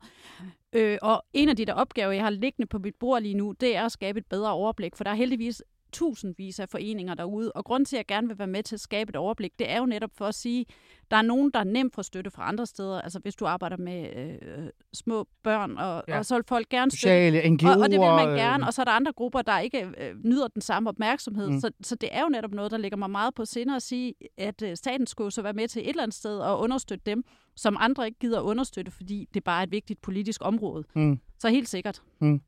Øh, 0.74 0.98
og 1.02 1.24
en 1.34 1.50
af 1.50 1.56
de 1.56 1.66
der 1.66 1.74
opgaver, 1.74 2.12
jeg 2.12 2.24
har 2.24 2.30
liggende 2.30 2.68
på 2.68 2.80
mit 2.80 2.96
bord 2.96 3.22
lige 3.22 3.34
nu, 3.34 3.54
det 3.60 3.76
er 3.76 3.86
at 3.86 3.92
skabe 3.92 4.20
et 4.20 4.26
bedre 4.26 4.52
overblik, 4.52 4.96
for 4.96 5.04
der 5.04 5.12
er 5.12 5.16
heldigvis 5.16 5.64
tusindvis 5.92 6.60
af 6.60 6.70
foreninger 6.70 7.14
derude. 7.14 7.52
Og 7.52 7.66
grund 7.66 7.86
til, 7.86 7.96
at 7.96 7.98
jeg 7.98 8.06
gerne 8.06 8.28
vil 8.28 8.40
være 8.40 8.48
med 8.48 8.64
til 8.64 8.76
at 8.76 8.80
skabe 8.80 9.10
et 9.10 9.16
overblik, 9.16 9.60
det 9.60 9.72
er 9.72 9.78
jo 9.78 9.86
netop 9.86 10.12
for 10.18 10.26
at 10.26 10.36
sige, 10.36 10.66
der 11.12 11.18
er 11.18 11.22
nogen, 11.22 11.52
der 11.54 11.60
er 11.60 11.64
nemt 11.64 11.96
for 11.96 12.02
støtte 12.02 12.32
fra 12.32 12.48
andre 12.48 12.66
steder. 12.66 13.02
Altså 13.02 13.20
hvis 13.20 13.36
du 13.36 13.46
arbejder 13.46 13.78
med 13.78 14.10
øh, 14.16 14.70
små 14.94 15.28
børn, 15.44 15.78
og, 15.78 16.04
ja. 16.08 16.18
og 16.18 16.26
så 16.26 16.36
vil 16.36 16.44
folk 16.48 16.70
gerne 16.70 16.92
støtte. 16.92 17.00
Sociale, 17.00 17.42
NGO'er. 17.42 17.68
Og, 17.68 17.82
og 17.82 17.92
det 17.92 18.00
vil 18.00 18.08
man 18.08 18.28
gerne. 18.28 18.64
Øh. 18.64 18.68
Og 18.68 18.74
så 18.74 18.82
er 18.82 18.86
der 18.86 18.92
andre 18.92 19.14
grupper, 19.14 19.42
der 19.42 19.60
ikke 19.60 19.88
øh, 19.98 20.16
nyder 20.24 20.48
den 20.48 20.62
samme 20.62 20.90
opmærksomhed. 20.90 21.50
Mm. 21.50 21.60
Så, 21.60 21.72
så 21.82 21.96
det 21.96 22.10
er 22.12 22.22
jo 22.22 22.30
netop 22.30 22.52
noget, 22.52 22.72
der 22.72 22.78
ligger 22.78 22.98
mig 22.98 23.10
meget 23.10 23.36
på 23.36 23.46
sinde 23.46 23.76
at 23.76 23.82
sige, 23.82 24.14
at 24.38 24.62
øh, 24.62 24.78
staten 24.78 25.08
skulle 25.08 25.32
så 25.32 25.42
være 25.42 25.54
med 25.54 25.68
til 25.68 25.82
et 25.82 25.90
eller 25.90 26.04
andet 26.04 26.18
sted 26.18 26.40
og 26.40 26.60
understøtte 26.60 27.04
dem, 27.06 27.24
som 27.56 27.78
andre 27.80 28.06
ikke 28.06 28.20
gider 28.20 28.40
understøtte, 28.40 28.92
fordi 28.92 29.28
det 29.34 29.44
bare 29.44 29.60
er 29.60 29.64
et 29.64 29.72
vigtigt 29.72 30.02
politisk 30.02 30.42
område. 30.44 30.84
Mm. 30.96 31.20
Så 31.40 31.50
helt 31.50 31.70
sikkert. 31.70 32.02
Mm. 32.20 32.42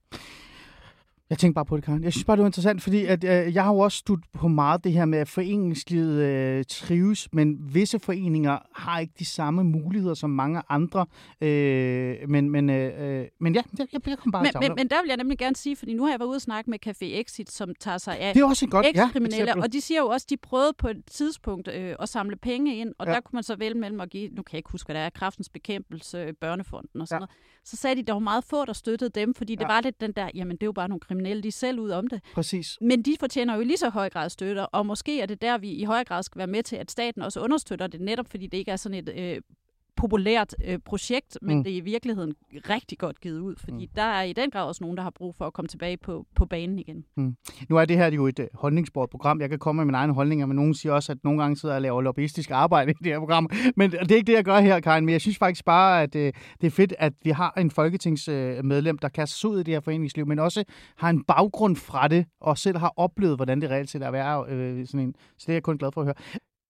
Jeg 1.29 1.37
tænkte 1.37 1.55
bare 1.55 1.65
på 1.65 1.75
det, 1.75 1.85
Karen. 1.85 2.03
Jeg 2.03 2.13
synes 2.13 2.25
bare, 2.25 2.37
det 2.37 2.41
var 2.41 2.47
interessant, 2.47 2.81
fordi 2.81 3.05
at, 3.05 3.23
øh, 3.23 3.55
jeg 3.55 3.63
har 3.63 3.73
jo 3.73 3.79
også 3.79 3.97
studt 3.97 4.25
på 4.33 4.47
meget 4.47 4.83
det 4.83 4.91
her 4.91 5.05
med, 5.05 5.19
at 5.19 5.27
foreningslivet 5.27 6.21
øh, 6.21 6.63
trives, 6.69 7.29
men 7.33 7.57
visse 7.73 7.99
foreninger 7.99 8.57
har 8.75 8.99
ikke 8.99 9.13
de 9.19 9.25
samme 9.25 9.63
muligheder 9.63 10.13
som 10.13 10.29
mange 10.29 10.61
andre. 10.69 11.05
Øh, 11.41 12.29
men, 12.29 12.49
men, 12.49 12.69
øh, 12.69 13.27
men 13.39 13.55
ja, 13.55 13.61
jeg, 13.79 13.87
jeg, 14.07 14.17
kom 14.17 14.31
bare 14.31 14.43
men, 14.43 14.51
men, 14.59 14.71
men 14.75 14.87
der 14.89 15.01
vil 15.01 15.07
jeg 15.07 15.17
nemlig 15.17 15.37
gerne 15.37 15.55
sige, 15.55 15.75
fordi 15.75 15.93
nu 15.93 16.03
har 16.03 16.09
jeg 16.09 16.19
været 16.19 16.29
ude 16.29 16.37
og 16.37 16.41
snakke 16.41 16.69
med 16.69 16.79
Café 16.87 17.05
Exit, 17.05 17.51
som 17.51 17.75
tager 17.79 17.97
sig 17.97 18.19
af 18.19 18.33
det 18.33 18.41
er 18.41 18.45
også 18.45 18.67
godt, 18.67 18.85
ekskriminelle, 18.85 19.53
ja, 19.55 19.61
og 19.61 19.73
de 19.73 19.81
siger 19.81 19.99
jo 19.99 20.07
også, 20.07 20.25
at 20.25 20.29
de 20.29 20.37
prøvede 20.37 20.73
på 20.77 20.87
et 20.87 21.05
tidspunkt 21.11 21.67
øh, 21.67 21.95
at 21.99 22.09
samle 22.09 22.35
penge 22.35 22.75
ind, 22.75 22.93
og 22.99 23.07
ja. 23.07 23.13
der 23.13 23.19
kunne 23.19 23.37
man 23.37 23.43
så 23.43 23.55
vælge 23.55 23.79
mellem 23.79 24.01
at 24.01 24.09
give, 24.09 24.29
nu 24.29 24.41
kan 24.41 24.53
jeg 24.53 24.59
ikke 24.59 24.71
huske, 24.71 24.87
hvad 24.87 24.95
der 24.95 25.01
er, 25.01 25.09
kraftens 25.09 25.49
bekæmpelse, 25.49 26.33
børnefonden 26.33 27.01
og 27.01 27.07
sådan 27.07 27.15
ja. 27.15 27.19
noget. 27.19 27.31
Så 27.63 27.77
sagde 27.77 27.95
de, 27.95 28.01
at 28.01 28.07
der 28.07 28.13
var 28.13 28.19
meget 28.19 28.43
få, 28.43 28.65
der 28.65 28.73
støttede 28.73 29.09
dem, 29.09 29.33
fordi 29.33 29.55
det 29.55 29.61
ja. 29.61 29.67
var 29.67 29.81
lidt 29.81 30.01
den 30.01 30.11
der, 30.11 30.29
jamen 30.35 30.51
det 30.51 30.63
er 30.63 30.67
jo 30.67 30.71
bare 30.71 30.89
nogle 30.89 30.99
kriminelle, 30.99 31.18
de 31.25 31.51
selv 31.51 31.79
ud 31.79 31.89
om 31.89 32.07
det. 32.07 32.21
Præcis. 32.33 32.77
Men 32.81 33.01
de 33.01 33.15
fortjener 33.19 33.55
jo 33.55 33.61
lige 33.61 33.77
så 33.77 33.89
høj 33.89 34.09
grad 34.09 34.29
støtte, 34.29 34.67
og 34.67 34.85
måske 34.85 35.21
er 35.21 35.25
det 35.25 35.41
der, 35.41 35.57
vi 35.57 35.71
i 35.71 35.83
høj 35.83 36.03
grad 36.03 36.23
skal 36.23 36.39
være 36.39 36.47
med 36.47 36.63
til, 36.63 36.75
at 36.75 36.91
staten 36.91 37.21
også 37.21 37.39
understøtter 37.39 37.87
det, 37.87 38.01
netop 38.01 38.27
fordi 38.29 38.47
det 38.47 38.57
ikke 38.57 38.71
er 38.71 38.75
sådan 38.75 38.97
et 38.97 39.09
øh, 39.15 39.41
populært 39.99 40.55
øh, 40.65 40.79
projekt, 40.85 41.37
men 41.41 41.57
mm. 41.57 41.63
det 41.63 41.73
er 41.73 41.77
i 41.77 41.79
virkeligheden 41.79 42.33
rigtig 42.69 42.97
godt 42.97 43.21
givet 43.21 43.39
ud, 43.39 43.55
fordi 43.57 43.85
mm. 43.85 43.91
der 43.95 44.01
er 44.01 44.23
i 44.23 44.33
den 44.33 44.51
grad 44.51 44.67
også 44.67 44.83
nogen, 44.83 44.97
der 44.97 45.03
har 45.03 45.09
brug 45.09 45.35
for 45.35 45.45
at 45.45 45.53
komme 45.53 45.67
tilbage 45.67 45.97
på, 45.97 46.25
på 46.35 46.45
banen 46.45 46.79
igen. 46.79 47.05
Mm. 47.17 47.35
Nu 47.69 47.77
er 47.77 47.85
det 47.85 47.97
her 47.97 48.11
jo 48.11 48.27
et 48.27 48.39
uh, 48.39 48.45
holdningsbordet 48.53 49.09
program. 49.09 49.41
Jeg 49.41 49.49
kan 49.49 49.59
komme 49.59 49.79
med 49.79 49.85
mine 49.85 49.97
egne 49.97 50.13
holdninger, 50.13 50.45
men 50.45 50.55
nogen 50.55 50.73
siger 50.73 50.93
også, 50.93 51.11
at 51.11 51.17
nogle 51.23 51.41
gange 51.41 51.57
sidder 51.57 51.75
jeg 51.75 51.79
og 51.79 51.81
laver 51.81 52.01
lobbyistisk 52.01 52.51
arbejde 52.51 52.91
i 52.91 53.03
det 53.03 53.11
her 53.11 53.19
program. 53.19 53.49
Men 53.75 53.91
det 53.91 54.11
er 54.11 54.15
ikke 54.15 54.27
det, 54.27 54.33
jeg 54.33 54.45
gør 54.45 54.59
her, 54.59 54.79
Karin. 54.79 55.05
Men 55.05 55.13
jeg 55.13 55.21
synes 55.21 55.37
faktisk 55.37 55.65
bare, 55.65 56.03
at 56.03 56.15
uh, 56.15 56.21
det 56.21 56.67
er 56.67 56.69
fedt, 56.71 56.93
at 56.99 57.13
vi 57.23 57.29
har 57.29 57.53
en 57.57 57.71
folketingsmedlem, 57.71 58.97
der 58.97 59.09
kaster 59.09 59.37
sig 59.37 59.49
ud 59.49 59.59
i 59.59 59.63
det 59.63 59.73
her 59.73 59.81
foreningsliv, 59.81 60.27
men 60.27 60.39
også 60.39 60.63
har 60.97 61.09
en 61.09 61.23
baggrund 61.23 61.75
fra 61.75 62.07
det, 62.07 62.25
og 62.41 62.57
selv 62.57 62.77
har 62.77 62.93
oplevet, 62.97 63.35
hvordan 63.35 63.61
det 63.61 63.69
reelt 63.69 63.89
set 63.89 64.01
er 64.01 64.07
at 64.07 64.13
være 64.13 64.45
øh, 64.49 64.87
sådan 64.87 64.99
en. 64.99 65.15
Så 65.37 65.43
det 65.47 65.49
er 65.49 65.53
jeg 65.53 65.63
kun 65.63 65.77
glad 65.77 65.91
for 65.93 66.01
at 66.01 66.07
høre. 66.07 66.15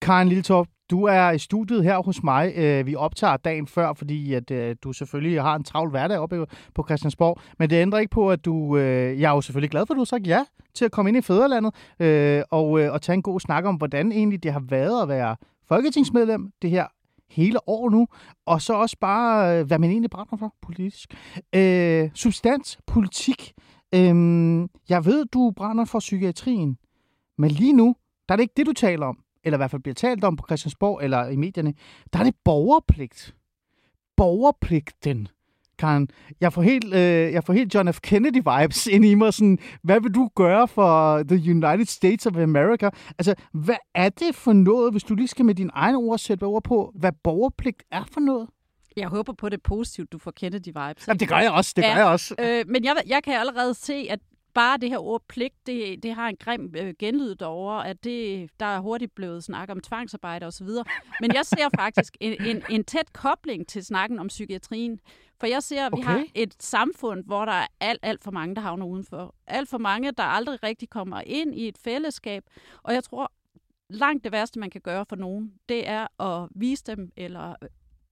Karen 0.02 0.28
Lilletorp, 0.28 0.68
du 0.90 1.04
er 1.04 1.32
i 1.32 1.40
studiet 1.40 1.84
her 1.84 2.04
hos 2.04 2.24
mig. 2.24 2.54
Øh, 2.56 2.86
vi 2.86 2.96
optager 2.96 3.38
dagen 3.38 3.68
før, 3.68 3.94
fordi 3.94 4.34
at 4.34 4.52
øh, 4.52 4.76
du 4.84 4.94
selvfølgelig 4.94 5.42
har 5.42 5.56
en 5.56 5.64
travl 5.64 5.90
hverdag 5.90 6.18
oppe 6.18 6.46
på 6.76 6.84
Christiansborg. 6.84 7.40
Men 7.60 7.70
det 7.70 7.76
ændrer 7.76 8.00
ikke 8.00 8.12
på, 8.12 8.32
at 8.32 8.46
du... 8.46 8.78
Øh, 8.78 9.22
jeg 9.22 9.30
er 9.30 9.36
jo 9.36 9.42
selvfølgelig 9.42 9.70
glad 9.70 9.86
for, 9.86 9.94
at 9.94 9.96
du 9.96 10.02
har 10.02 10.06
sagt 10.06 10.28
ja 10.28 10.44
til 10.74 10.86
at 10.86 10.92
komme 10.92 11.10
ind 11.10 11.18
i 11.18 11.22
Fæderlandet 11.22 11.74
og, 12.52 12.70
og 12.72 13.02
tage 13.02 13.14
en 13.14 13.22
god 13.22 13.40
snak 13.40 13.66
om, 13.66 13.76
hvordan 13.76 14.12
egentlig 14.12 14.44
det 14.44 14.54
har 14.54 14.64
været 14.70 15.02
at 15.02 15.08
være 15.08 15.36
folketingsmedlem 15.68 16.52
det 16.62 16.70
her 16.70 16.88
hele 17.30 17.70
år 17.70 17.90
nu, 17.90 18.08
og 18.46 18.62
så 18.62 18.74
også 18.74 18.98
bare, 19.02 19.64
hvad 19.64 19.80
man 19.80 19.90
egentlig 19.90 20.10
brænder 20.10 20.38
for 20.38 20.54
politisk. 20.62 21.14
Øh, 21.56 22.10
substans, 22.14 22.80
politik. 22.88 23.54
Øh, 23.96 24.16
jeg 24.90 25.06
ved, 25.06 25.26
du 25.26 25.54
brænder 25.56 25.86
for 25.86 26.00
psykiatrien, 26.00 26.78
men 27.38 27.52
lige 27.52 27.74
nu, 27.74 27.96
der 28.30 28.34
er 28.34 28.36
det 28.36 28.42
ikke 28.42 28.54
det, 28.58 28.66
du 28.66 28.74
taler 28.74 29.06
om 29.06 29.18
eller 29.50 29.58
i 29.58 29.62
hvert 29.62 29.72
fald 29.72 29.82
bliver 29.82 29.96
talt 29.96 30.24
om 30.24 30.36
på 30.36 30.46
Christiansborg 30.48 31.04
eller 31.04 31.28
i 31.28 31.36
medierne, 31.36 31.74
der 32.14 32.20
er 32.20 32.24
det 32.24 32.36
borgerpligt. 32.46 33.36
Borgerpligten. 34.18 35.28
Karen, 35.78 36.10
jeg 36.42 36.54
får 36.54 36.62
helt, 36.62 36.94
øh, 36.94 37.34
jeg 37.34 37.44
får 37.44 37.54
helt 37.54 37.76
John 37.76 37.94
F. 37.94 38.00
Kennedy-vibes 38.08 38.90
ind 38.90 39.06
i 39.06 39.14
mig. 39.16 39.34
Sådan, 39.34 39.58
hvad 39.84 40.02
vil 40.02 40.12
du 40.12 40.30
gøre 40.36 40.68
for 40.68 41.24
the 41.24 41.52
United 41.52 41.86
States 41.86 42.26
of 42.26 42.38
America? 42.38 42.90
Altså, 43.18 43.36
hvad 43.54 43.76
er 43.96 44.10
det 44.10 44.36
for 44.36 44.54
noget, 44.54 44.94
hvis 44.94 45.04
du 45.04 45.16
lige 45.16 45.28
skal 45.28 45.46
med 45.46 45.56
dine 45.56 45.72
egne 45.74 45.98
ord 45.98 46.18
sætte 46.18 46.44
ord 46.44 46.64
på, 46.64 46.92
hvad 46.96 47.12
borgerpligt 47.24 47.84
er 47.92 48.04
for 48.14 48.20
noget? 48.20 48.50
Jeg 48.98 49.08
håber 49.08 49.34
på 49.34 49.50
det 49.50 49.64
positivt, 49.64 50.12
du 50.12 50.18
får 50.18 50.34
Kennedy-vibes. 50.44 51.04
Jamen, 51.08 51.20
det 51.20 51.30
gør 51.30 51.38
jeg 51.38 51.52
også, 51.52 51.74
det 51.76 51.82
ja, 51.82 51.88
gør 51.94 51.98
jeg 51.98 52.06
også. 52.06 52.36
Øh, 52.40 52.66
men 52.68 52.84
jeg, 52.84 52.96
jeg 53.08 53.24
kan 53.24 53.34
allerede 53.34 53.74
se, 53.74 54.08
at 54.10 54.20
bare 54.54 54.78
det 54.78 54.90
her 54.90 54.98
ord 54.98 55.22
pligt, 55.28 55.68
det, 55.68 56.04
det 56.04 56.14
har 56.14 56.30
en 56.30 56.36
grim 56.36 56.74
øh, 56.78 56.94
genlyd 57.00 57.36
derovre, 57.36 57.88
at 57.88 58.04
det, 58.04 58.50
der 58.60 58.66
er 58.66 58.80
hurtigt 58.80 59.16
blevet 59.16 59.44
snakket 59.44 59.72
om 59.72 59.82
tvangsarbejde 59.82 60.46
osv. 60.46 60.68
Men 61.22 61.34
jeg 61.34 61.46
ser 61.46 61.70
faktisk 61.76 62.18
en, 62.20 62.46
en, 62.46 62.64
en 62.70 62.84
tæt 62.84 63.14
kobling 63.14 63.68
til 63.68 63.86
snakken 63.86 64.20
om 64.20 64.28
psykiatrien. 64.28 65.00
For 65.40 65.48
jeg 65.48 65.64
ser, 65.64 65.86
at 65.86 65.92
vi 65.96 66.02
okay. 66.02 66.10
har 66.10 66.26
et 66.36 66.56
samfund, 66.60 67.24
hvor 67.26 67.46
der 67.46 67.52
er 67.52 67.68
alt, 67.80 68.00
alt 68.04 68.24
for 68.24 68.32
mange, 68.32 68.56
der 68.56 68.62
havner 68.62 68.86
udenfor. 68.86 69.36
Alt 69.48 69.70
for 69.70 69.78
mange, 69.78 70.12
der 70.12 70.24
aldrig 70.24 70.64
rigtig 70.64 70.90
kommer 70.90 71.22
ind 71.26 71.56
i 71.56 71.68
et 71.68 71.78
fællesskab. 71.78 72.44
Og 72.84 72.94
jeg 72.94 73.04
tror, 73.04 73.32
langt 73.90 74.24
det 74.24 74.32
værste, 74.32 74.60
man 74.60 74.70
kan 74.70 74.82
gøre 74.82 75.06
for 75.10 75.16
nogen, 75.16 75.54
det 75.70 75.90
er 75.90 76.22
at 76.22 76.50
vise 76.56 76.84
dem, 76.84 77.12
eller 77.18 77.56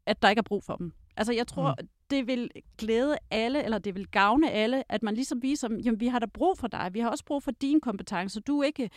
at 0.05 0.21
der 0.21 0.29
ikke 0.29 0.39
er 0.39 0.43
brug 0.43 0.63
for 0.63 0.75
dem. 0.75 0.93
Altså, 1.17 1.33
jeg 1.33 1.47
tror, 1.47 1.75
mm. 1.81 1.87
det 2.09 2.27
vil 2.27 2.51
glæde 2.77 3.17
alle, 3.31 3.63
eller 3.63 3.77
det 3.77 3.95
vil 3.95 4.07
gavne 4.07 4.51
alle, 4.51 4.91
at 4.91 5.03
man 5.03 5.13
ligesom 5.13 5.41
viser, 5.41 5.69
jamen, 5.83 5.99
vi 5.99 6.07
har 6.07 6.19
da 6.19 6.25
brug 6.25 6.57
for 6.57 6.67
dig. 6.67 6.89
Vi 6.93 6.99
har 6.99 7.09
også 7.09 7.25
brug 7.25 7.43
for 7.43 7.51
dine 7.51 7.81
kompetencer. 7.81 8.41
Du 8.41 8.59
er 8.59 8.63
ikke 8.63 8.89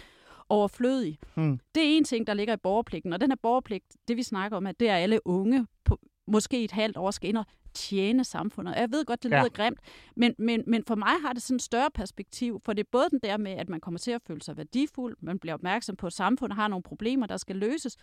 overflødig. 0.48 1.18
Mm. 1.34 1.60
Det 1.74 1.82
er 1.82 1.96
en 1.96 2.04
ting, 2.04 2.26
der 2.26 2.34
ligger 2.34 2.54
i 2.54 2.56
borgerpligten, 2.56 3.12
og 3.12 3.20
den 3.20 3.30
her 3.30 3.36
borgerpligt, 3.42 3.84
det 4.08 4.16
vi 4.16 4.22
snakker 4.22 4.56
om, 4.56 4.66
at 4.66 4.80
det 4.80 4.88
er 4.88 4.96
alle 4.96 5.26
unge, 5.26 5.66
på, 5.84 5.98
måske 6.26 6.64
et 6.64 6.70
halvt 6.70 6.96
år 6.96 7.10
skal 7.10 7.28
ind 7.28 7.36
og 7.36 7.46
tjene 7.74 8.24
samfundet. 8.24 8.74
Jeg 8.76 8.92
ved 8.92 9.04
godt, 9.04 9.22
det 9.22 9.30
lyder 9.30 9.42
ja. 9.42 9.48
grimt, 9.48 9.78
men, 10.16 10.34
men, 10.38 10.64
men 10.66 10.84
for 10.86 10.94
mig 10.94 11.12
har 11.22 11.32
det 11.32 11.42
sådan 11.42 11.56
et 11.56 11.62
større 11.62 11.90
perspektiv, 11.94 12.60
for 12.64 12.72
det 12.72 12.84
er 12.84 12.88
både 12.92 13.10
den 13.10 13.20
der 13.22 13.36
med, 13.36 13.52
at 13.52 13.68
man 13.68 13.80
kommer 13.80 13.98
til 13.98 14.10
at 14.10 14.22
føle 14.26 14.42
sig 14.42 14.56
værdifuld, 14.56 15.16
man 15.20 15.38
bliver 15.38 15.54
opmærksom 15.54 15.96
på, 15.96 16.06
at 16.06 16.12
samfundet 16.12 16.56
har 16.56 16.68
nogle 16.68 16.82
problemer, 16.82 17.26
der 17.26 17.36
skal 17.36 17.56
løses, 17.56 17.96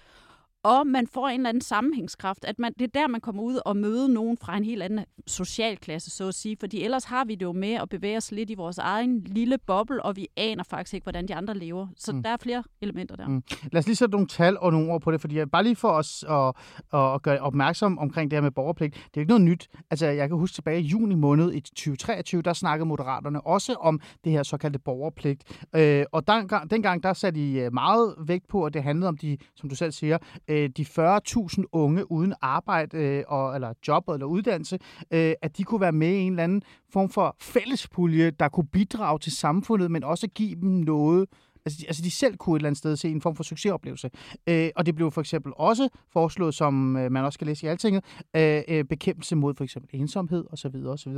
og 0.63 0.87
man 0.87 1.07
får 1.07 1.27
en 1.27 1.39
eller 1.39 1.49
anden 1.49 1.61
sammenhængskraft, 1.61 2.45
at 2.45 2.59
man, 2.59 2.73
det 2.79 2.83
er 2.83 3.01
der, 3.01 3.07
man 3.07 3.21
kommer 3.21 3.43
ud 3.43 3.59
og 3.65 3.77
møder 3.77 4.07
nogen 4.07 4.37
fra 4.37 4.57
en 4.57 4.63
helt 4.63 4.83
anden 4.83 5.05
social 5.27 5.77
klasse, 5.77 6.11
så 6.11 6.27
at 6.27 6.35
sige, 6.35 6.57
fordi 6.59 6.83
ellers 6.83 7.03
har 7.03 7.25
vi 7.25 7.35
det 7.35 7.41
jo 7.41 7.51
med 7.51 7.73
at 7.73 7.89
bevæge 7.89 8.17
os 8.17 8.31
lidt 8.31 8.49
i 8.49 8.55
vores 8.55 8.77
egen 8.77 9.23
lille 9.23 9.57
boble, 9.57 10.03
og 10.03 10.15
vi 10.15 10.27
aner 10.37 10.63
faktisk 10.63 10.93
ikke, 10.93 11.05
hvordan 11.05 11.27
de 11.27 11.35
andre 11.35 11.53
lever. 11.53 11.87
Så 11.97 12.11
mm. 12.11 12.23
der 12.23 12.29
er 12.29 12.37
flere 12.37 12.63
elementer 12.81 13.15
der. 13.15 13.27
Mm. 13.27 13.43
Lad 13.71 13.79
os 13.79 13.85
lige 13.85 13.95
sætte 13.95 14.11
nogle 14.11 14.27
tal 14.27 14.57
og 14.59 14.71
nogle 14.71 14.91
ord 14.91 15.01
på 15.01 15.11
det, 15.11 15.21
fordi 15.21 15.37
jeg, 15.37 15.51
bare 15.51 15.63
lige 15.63 15.75
for 15.75 15.89
os 15.89 16.25
at, 16.29 16.53
at 16.93 17.21
gøre 17.21 17.39
opmærksom 17.39 17.99
omkring 17.99 18.31
det 18.31 18.37
her 18.37 18.41
med 18.41 18.51
borgerpligt, 18.51 18.93
det 18.93 19.17
er 19.17 19.21
ikke 19.21 19.29
noget 19.29 19.43
nyt. 19.43 19.67
Altså, 19.91 20.07
jeg 20.07 20.29
kan 20.29 20.37
huske 20.37 20.55
tilbage 20.55 20.81
i 20.81 20.83
juni 20.83 21.15
måned 21.15 21.53
i 21.53 21.59
2023, 21.59 22.41
der 22.41 22.53
snakkede 22.53 22.87
Moderaterne 22.87 23.41
også 23.41 23.73
om 23.73 23.99
det 24.23 24.31
her 24.31 24.43
såkaldte 24.43 24.79
borgerpligt. 24.79 25.65
Øh, 25.75 26.05
og 26.11 26.27
dengang, 26.27 26.71
dengang 26.71 27.03
der 27.03 27.13
satte 27.13 27.39
de 27.39 27.53
øh, 27.53 27.73
meget 27.73 28.15
vægt 28.27 28.47
på, 28.47 28.65
at 28.65 28.73
det 28.73 28.83
handlede 28.83 29.07
om 29.07 29.17
de, 29.17 29.37
som 29.55 29.69
du 29.69 29.75
selv 29.75 29.91
siger, 29.91 30.17
øh, 30.47 30.69
de 30.77 30.83
40.000 30.83 31.63
unge 31.71 32.11
uden 32.11 32.33
arbejde, 32.41 32.97
øh, 32.97 33.23
og, 33.27 33.55
eller 33.55 33.73
job 33.87 34.09
eller 34.09 34.25
uddannelse, 34.25 34.79
øh, 35.11 35.33
at 35.41 35.57
de 35.57 35.63
kunne 35.63 35.81
være 35.81 35.91
med 35.91 36.09
i 36.13 36.19
en 36.19 36.31
eller 36.31 36.43
anden 36.43 36.61
form 36.93 37.09
for 37.09 37.35
fællespulje, 37.39 38.31
der 38.31 38.49
kunne 38.49 38.67
bidrage 38.67 39.19
til 39.19 39.31
samfundet, 39.31 39.91
men 39.91 40.03
også 40.03 40.27
give 40.27 40.55
dem 40.55 40.69
noget, 40.69 41.29
altså, 41.67 41.77
de, 41.81 41.87
altså 41.87 42.03
de 42.03 42.11
selv 42.11 42.37
kunne 42.37 42.55
et 42.55 42.59
eller 42.59 42.67
andet 42.67 42.77
sted 42.77 42.95
se 42.95 43.09
en 43.09 43.21
form 43.21 43.35
for 43.35 43.43
succesoplevelse. 43.43 44.09
Øh, 44.49 44.69
og 44.75 44.85
det 44.85 44.95
blev 44.95 45.11
for 45.11 45.21
eksempel 45.21 45.53
også 45.55 45.89
foreslået, 46.13 46.53
som 46.53 46.97
øh, 46.97 47.11
man 47.11 47.25
også 47.25 47.37
skal 47.37 47.47
læse 47.47 47.65
i 47.65 47.69
altinget, 47.69 48.03
øh, 48.35 48.61
øh, 48.67 48.83
bekæmpelse 48.83 49.35
mod 49.35 49.53
for 49.55 49.63
eksempel 49.63 49.89
ensomhed 49.93 50.45
osv. 50.51 50.75
osv. 50.85 51.13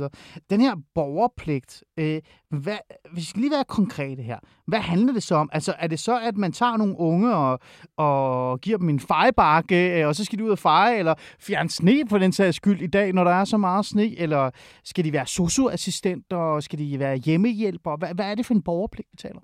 Den 0.50 0.60
her 0.60 0.74
borgerpligt, 0.94 1.84
øh, 1.98 2.20
hvad, 2.50 2.78
vi 3.14 3.20
skal 3.20 3.40
lige 3.40 3.52
være 3.52 3.64
konkrete 3.64 4.22
her. 4.22 4.38
Hvad 4.66 4.78
handler 4.78 5.12
det 5.12 5.22
så 5.22 5.34
om? 5.34 5.50
Altså 5.52 5.74
er 5.78 5.86
det 5.86 5.98
så, 5.98 6.20
at 6.20 6.36
man 6.36 6.52
tager 6.52 6.76
nogle 6.76 6.98
unge 6.98 7.34
og, 7.34 7.58
og 7.96 8.60
giver 8.60 8.78
dem 8.78 8.88
en 8.88 9.00
fejebakke, 9.00 10.00
øh, 10.00 10.08
og 10.08 10.16
så 10.16 10.24
skal 10.24 10.38
de 10.38 10.44
ud 10.44 10.50
og 10.50 10.58
feje, 10.58 10.98
eller 10.98 11.14
fjerne 11.40 11.70
sne 11.70 12.04
på 12.08 12.18
den 12.18 12.32
sags 12.32 12.56
skyld 12.56 12.82
i 12.82 12.86
dag, 12.86 13.12
når 13.12 13.24
der 13.24 13.30
er 13.30 13.44
så 13.44 13.56
meget 13.56 13.86
sne, 13.86 14.18
eller 14.18 14.50
skal 14.84 15.04
de 15.04 15.12
være 15.12 15.26
socioassistenter, 15.26 16.60
skal 16.60 16.78
de 16.78 16.98
være 16.98 17.16
hjemmehjælpere? 17.16 17.96
Hvad, 17.96 18.14
hvad 18.14 18.30
er 18.30 18.34
det 18.34 18.46
for 18.46 18.54
en 18.54 18.62
borgerpligt, 18.62 19.08
vi 19.12 19.16
taler 19.16 19.40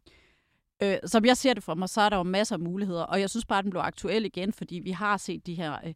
Øh, 0.82 0.96
som 1.06 1.24
jeg 1.24 1.36
ser 1.36 1.54
det 1.54 1.62
for 1.62 1.74
mig, 1.74 1.88
så 1.88 2.00
er 2.00 2.08
der 2.08 2.16
jo 2.16 2.22
masser 2.22 2.56
af 2.56 2.60
muligheder, 2.60 3.02
og 3.02 3.20
jeg 3.20 3.30
synes 3.30 3.44
bare, 3.44 3.58
at 3.58 3.64
den 3.64 3.70
blev 3.70 3.80
aktuel 3.80 4.24
igen, 4.24 4.52
fordi 4.52 4.78
vi 4.78 4.90
har 4.90 5.16
set 5.16 5.46
de 5.46 5.54
her 5.54 5.76
øh, 5.86 5.94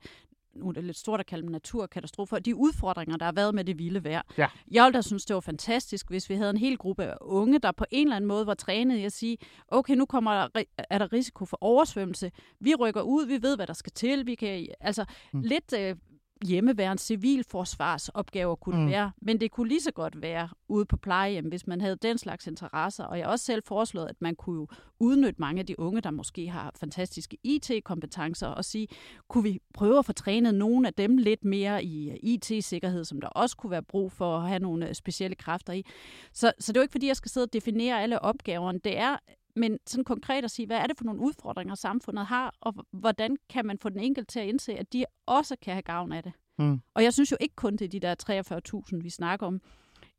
nu 0.54 0.68
er 0.68 0.72
det 0.72 0.84
lidt 0.84 0.96
stort 0.96 1.20
at 1.20 1.26
kalde 1.26 1.42
dem 1.42 1.50
naturkatastrofer, 1.50 2.38
de 2.38 2.56
udfordringer, 2.56 3.16
der 3.16 3.24
har 3.24 3.32
været 3.32 3.54
med 3.54 3.64
det 3.64 3.78
vilde 3.78 4.04
vejr. 4.04 4.22
Ja. 4.38 4.46
Jeg 4.70 4.84
ville 4.84 4.96
da 4.96 5.02
synes, 5.02 5.24
det 5.24 5.34
var 5.34 5.40
fantastisk, 5.40 6.08
hvis 6.08 6.30
vi 6.30 6.34
havde 6.34 6.50
en 6.50 6.56
hel 6.56 6.78
gruppe 6.78 7.04
af 7.04 7.16
unge, 7.20 7.58
der 7.58 7.72
på 7.72 7.84
en 7.90 8.06
eller 8.06 8.16
anden 8.16 8.28
måde 8.28 8.46
var 8.46 8.54
trænet 8.54 8.96
i 8.96 9.04
at 9.04 9.12
sige, 9.12 9.38
okay, 9.68 9.94
nu 9.94 10.06
kommer 10.06 10.48
der, 10.54 10.62
er 10.90 10.98
der 10.98 11.12
risiko 11.12 11.44
for 11.44 11.58
oversvømmelse. 11.60 12.32
Vi 12.60 12.74
rykker 12.74 13.02
ud, 13.02 13.26
vi 13.26 13.42
ved, 13.42 13.56
hvad 13.56 13.66
der 13.66 13.72
skal 13.72 13.92
til. 13.92 14.26
Vi 14.26 14.34
kan, 14.34 14.66
altså, 14.80 15.04
mm. 15.32 15.40
lidt 15.40 15.72
øh, 15.78 15.96
hjemmeværende 16.44 17.02
civilforsvarsopgaver 17.02 18.54
kunne 18.54 18.80
mm. 18.80 18.86
være, 18.86 19.12
men 19.22 19.40
det 19.40 19.50
kunne 19.50 19.68
lige 19.68 19.80
så 19.80 19.92
godt 19.92 20.22
være 20.22 20.48
ude 20.68 20.84
på 20.84 20.96
plejehjem, 20.96 21.48
hvis 21.48 21.66
man 21.66 21.80
havde 21.80 21.96
den 21.96 22.18
slags 22.18 22.46
interesser. 22.46 23.04
Og 23.04 23.18
jeg 23.18 23.26
har 23.26 23.32
også 23.32 23.44
selv 23.44 23.62
foreslået, 23.66 24.06
at 24.06 24.16
man 24.20 24.34
kunne 24.34 24.66
udnytte 25.00 25.40
mange 25.40 25.60
af 25.60 25.66
de 25.66 25.80
unge, 25.80 26.00
der 26.00 26.10
måske 26.10 26.48
har 26.48 26.72
fantastiske 26.80 27.36
IT-kompetencer, 27.44 28.46
og 28.46 28.64
sige, 28.64 28.88
kunne 29.28 29.44
vi 29.44 29.58
prøve 29.74 29.98
at 29.98 30.06
få 30.06 30.12
trænet 30.12 30.54
nogle 30.54 30.86
af 30.86 30.94
dem 30.94 31.16
lidt 31.16 31.44
mere 31.44 31.84
i 31.84 32.10
IT-sikkerhed, 32.22 33.04
som 33.04 33.20
der 33.20 33.28
også 33.28 33.56
kunne 33.56 33.70
være 33.70 33.82
brug 33.82 34.12
for 34.12 34.36
at 34.36 34.48
have 34.48 34.58
nogle 34.58 34.94
specielle 34.94 35.34
kræfter 35.34 35.72
i. 35.72 35.84
Så, 36.32 36.52
så 36.58 36.72
det 36.72 36.76
er 36.76 36.80
jo 36.80 36.82
ikke, 36.82 36.92
fordi 36.92 37.06
jeg 37.06 37.16
skal 37.16 37.30
sidde 37.30 37.44
og 37.44 37.52
definere 37.52 38.02
alle 38.02 38.22
opgaverne. 38.22 38.78
Det 38.84 38.98
er 38.98 39.16
men 39.56 39.78
sådan 39.86 40.04
konkret 40.04 40.44
at 40.44 40.50
sige, 40.50 40.66
hvad 40.66 40.76
er 40.76 40.86
det 40.86 40.98
for 40.98 41.04
nogle 41.04 41.20
udfordringer, 41.20 41.74
samfundet 41.74 42.26
har, 42.26 42.54
og 42.60 42.74
hvordan 42.90 43.36
kan 43.48 43.66
man 43.66 43.78
få 43.78 43.88
den 43.88 44.00
enkelte 44.00 44.32
til 44.32 44.40
at 44.40 44.46
indse, 44.46 44.72
at 44.72 44.92
de 44.92 45.04
også 45.26 45.56
kan 45.62 45.72
have 45.74 45.82
gavn 45.82 46.12
af 46.12 46.22
det. 46.22 46.32
Mm. 46.58 46.80
Og 46.94 47.02
jeg 47.02 47.12
synes 47.12 47.32
jo 47.32 47.36
ikke 47.40 47.56
kun, 47.56 47.76
det 47.76 47.84
er 47.84 47.88
de 47.88 48.00
der 48.00 48.84
43.000, 48.94 49.02
vi 49.02 49.10
snakker 49.10 49.46
om. 49.46 49.60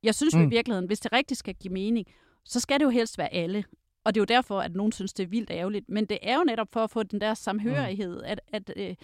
Jeg 0.04 0.16
synes 0.16 0.36
mm. 0.36 0.40
jo 0.40 0.44
i 0.44 0.46
mm. 0.46 0.52
virkeligheden, 0.52 0.88
hvis 0.88 1.00
det 1.00 1.14
rigtigt 1.14 1.38
skal 1.38 1.56
give 1.56 1.74
mening, 1.74 2.08
så 2.46 2.60
skal 2.60 2.80
det 2.80 2.86
jo 2.86 2.90
helst 2.90 3.18
være 3.18 3.34
alle. 3.34 3.64
Og 4.04 4.16
det 4.16 4.20
er 4.20 4.22
jo 4.22 4.36
derfor, 4.36 4.60
at 4.60 4.76
nogen 4.76 4.92
synes, 4.92 5.14
det 5.14 5.24
er 5.24 5.28
vildt 5.28 5.52
ærgerligt. 5.52 5.90
Men 5.90 6.06
det 6.06 6.18
er 6.22 6.38
jo 6.38 6.44
netop 6.44 6.68
for 6.72 6.84
at 6.84 6.92
få 6.92 7.04
den 7.04 7.22
der 7.22 7.34
samhørighed, 7.34 8.18
mm. 8.18 8.24
at, 8.26 8.42
at, 8.48 8.74
øh, 8.78 8.96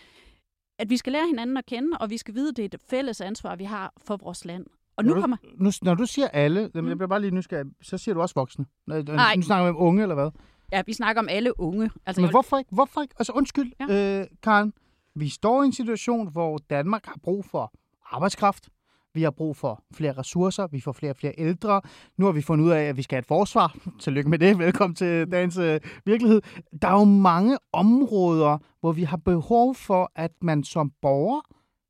at 0.80 0.90
vi 0.90 0.98
skal 0.98 1.14
lære 1.14 1.28
hinanden 1.28 1.58
at 1.58 1.66
kende, 1.66 1.98
og 1.98 2.10
vi 2.10 2.18
skal 2.18 2.34
vide, 2.36 2.50
at 2.50 2.58
det 2.58 2.64
er 2.64 2.78
et 2.78 2.82
fælles 2.90 3.22
ansvar, 3.22 3.56
vi 3.56 3.64
har 3.64 3.94
for 3.98 4.18
vores 4.18 4.46
land. 4.46 4.66
Og 4.98 5.06
nu 5.06 5.14
når, 5.14 5.22
kommer... 5.22 5.38
nu, 5.58 5.72
når 5.82 5.96
du 5.96 6.06
siger 6.06 6.28
alle, 6.28 6.72
mm. 6.74 6.88
jeg 6.88 6.98
bliver 6.98 7.08
bare 7.08 7.22
lige 7.22 7.32
nysgerrig, 7.32 7.66
så 7.82 7.98
siger 7.98 8.16
du 8.16 8.22
også 8.22 8.36
voksne. 8.36 8.66
Nej. 8.88 9.36
Nu 9.36 9.42
snakker 9.42 9.66
vi 9.66 9.70
om 9.70 9.78
unge, 9.78 10.02
eller 10.02 10.16
hvad? 10.16 10.30
Ja, 10.72 10.82
vi 10.86 10.94
snakker 10.94 11.22
om 11.22 11.28
alle 11.30 11.60
unge. 11.60 11.92
Altså, 12.06 12.22
Men 12.22 12.30
hvorfor 12.30 12.58
ikke? 12.58 12.70
Hvorfor 12.74 13.02
ikke? 13.02 13.16
Altså 13.20 13.34
undskyld, 13.34 13.72
ja. 13.80 14.20
øh, 14.22 14.28
Karen. 14.44 14.74
Vi 15.16 15.30
står 15.30 15.64
i 15.64 15.66
en 15.66 15.74
situation, 15.74 16.32
hvor 16.32 16.58
Danmark 16.70 17.06
har 17.06 17.18
brug 17.24 17.46
for 17.46 17.74
arbejdskraft. 18.12 18.70
Vi 19.14 19.24
har 19.24 19.32
brug 19.32 19.56
for 19.56 19.84
flere 19.94 20.14
ressourcer. 20.14 20.68
Vi 20.68 20.82
får 20.82 20.92
flere 20.92 21.12
og 21.12 21.16
flere 21.16 21.34
ældre. 21.38 21.82
Nu 22.18 22.26
har 22.26 22.32
vi 22.32 22.42
fundet 22.42 22.66
ud 22.66 22.72
af, 22.72 22.84
at 22.84 22.98
vi 22.98 23.02
skal 23.02 23.16
have 23.16 23.20
et 23.20 23.26
forsvar. 23.26 23.76
Tillykke 24.00 24.30
med 24.30 24.40
det. 24.40 24.60
Velkommen 24.60 24.96
til 24.96 25.32
dagens 25.32 25.58
øh, 25.58 25.80
virkelighed. 26.06 26.42
Der 26.82 26.88
er 26.88 27.00
jo 27.00 27.04
mange 27.04 27.58
områder, 27.74 28.58
hvor 28.80 28.92
vi 28.92 29.04
har 29.04 29.18
behov 29.18 29.76
for, 29.76 30.12
at 30.16 30.32
man 30.42 30.64
som 30.64 30.92
borger 31.02 31.42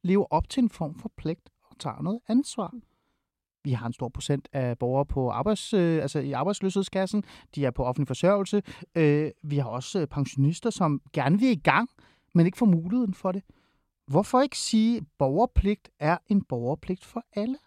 lever 0.03 0.25
op 0.29 0.49
til 0.49 0.63
en 0.63 0.69
form 0.69 0.95
for 0.95 1.11
pligt 1.17 1.49
og 1.63 1.79
tager 1.79 2.01
noget 2.01 2.19
ansvar. 2.27 2.73
Vi 3.67 3.71
har 3.71 3.87
en 3.87 3.93
stor 3.93 4.09
procent 4.09 4.47
af 4.53 4.77
borgere 4.77 5.05
på 5.05 5.29
arbejds, 5.29 5.73
øh, 5.73 6.01
altså 6.01 6.19
i 6.19 6.31
arbejdsløshedskassen. 6.31 7.23
De 7.55 7.65
er 7.65 7.71
på 7.71 7.83
offentlig 7.83 8.07
forsørgelse. 8.07 8.63
Øh, 8.95 9.31
vi 9.43 9.57
har 9.57 9.69
også 9.69 9.99
øh, 9.99 10.07
pensionister, 10.07 10.69
som 10.69 11.01
gerne 11.13 11.39
vil 11.39 11.49
i 11.49 11.55
gang, 11.55 11.89
men 12.33 12.45
ikke 12.45 12.57
får 12.57 12.65
muligheden 12.65 13.13
for 13.13 13.31
det. 13.31 13.43
Hvorfor 14.05 14.41
ikke 14.41 14.57
sige, 14.57 14.97
at 14.97 15.03
borgerpligt 15.17 15.89
er 15.99 16.17
en 16.27 16.43
borgerpligt 16.43 17.05
for 17.05 17.25
alle? 17.33 17.57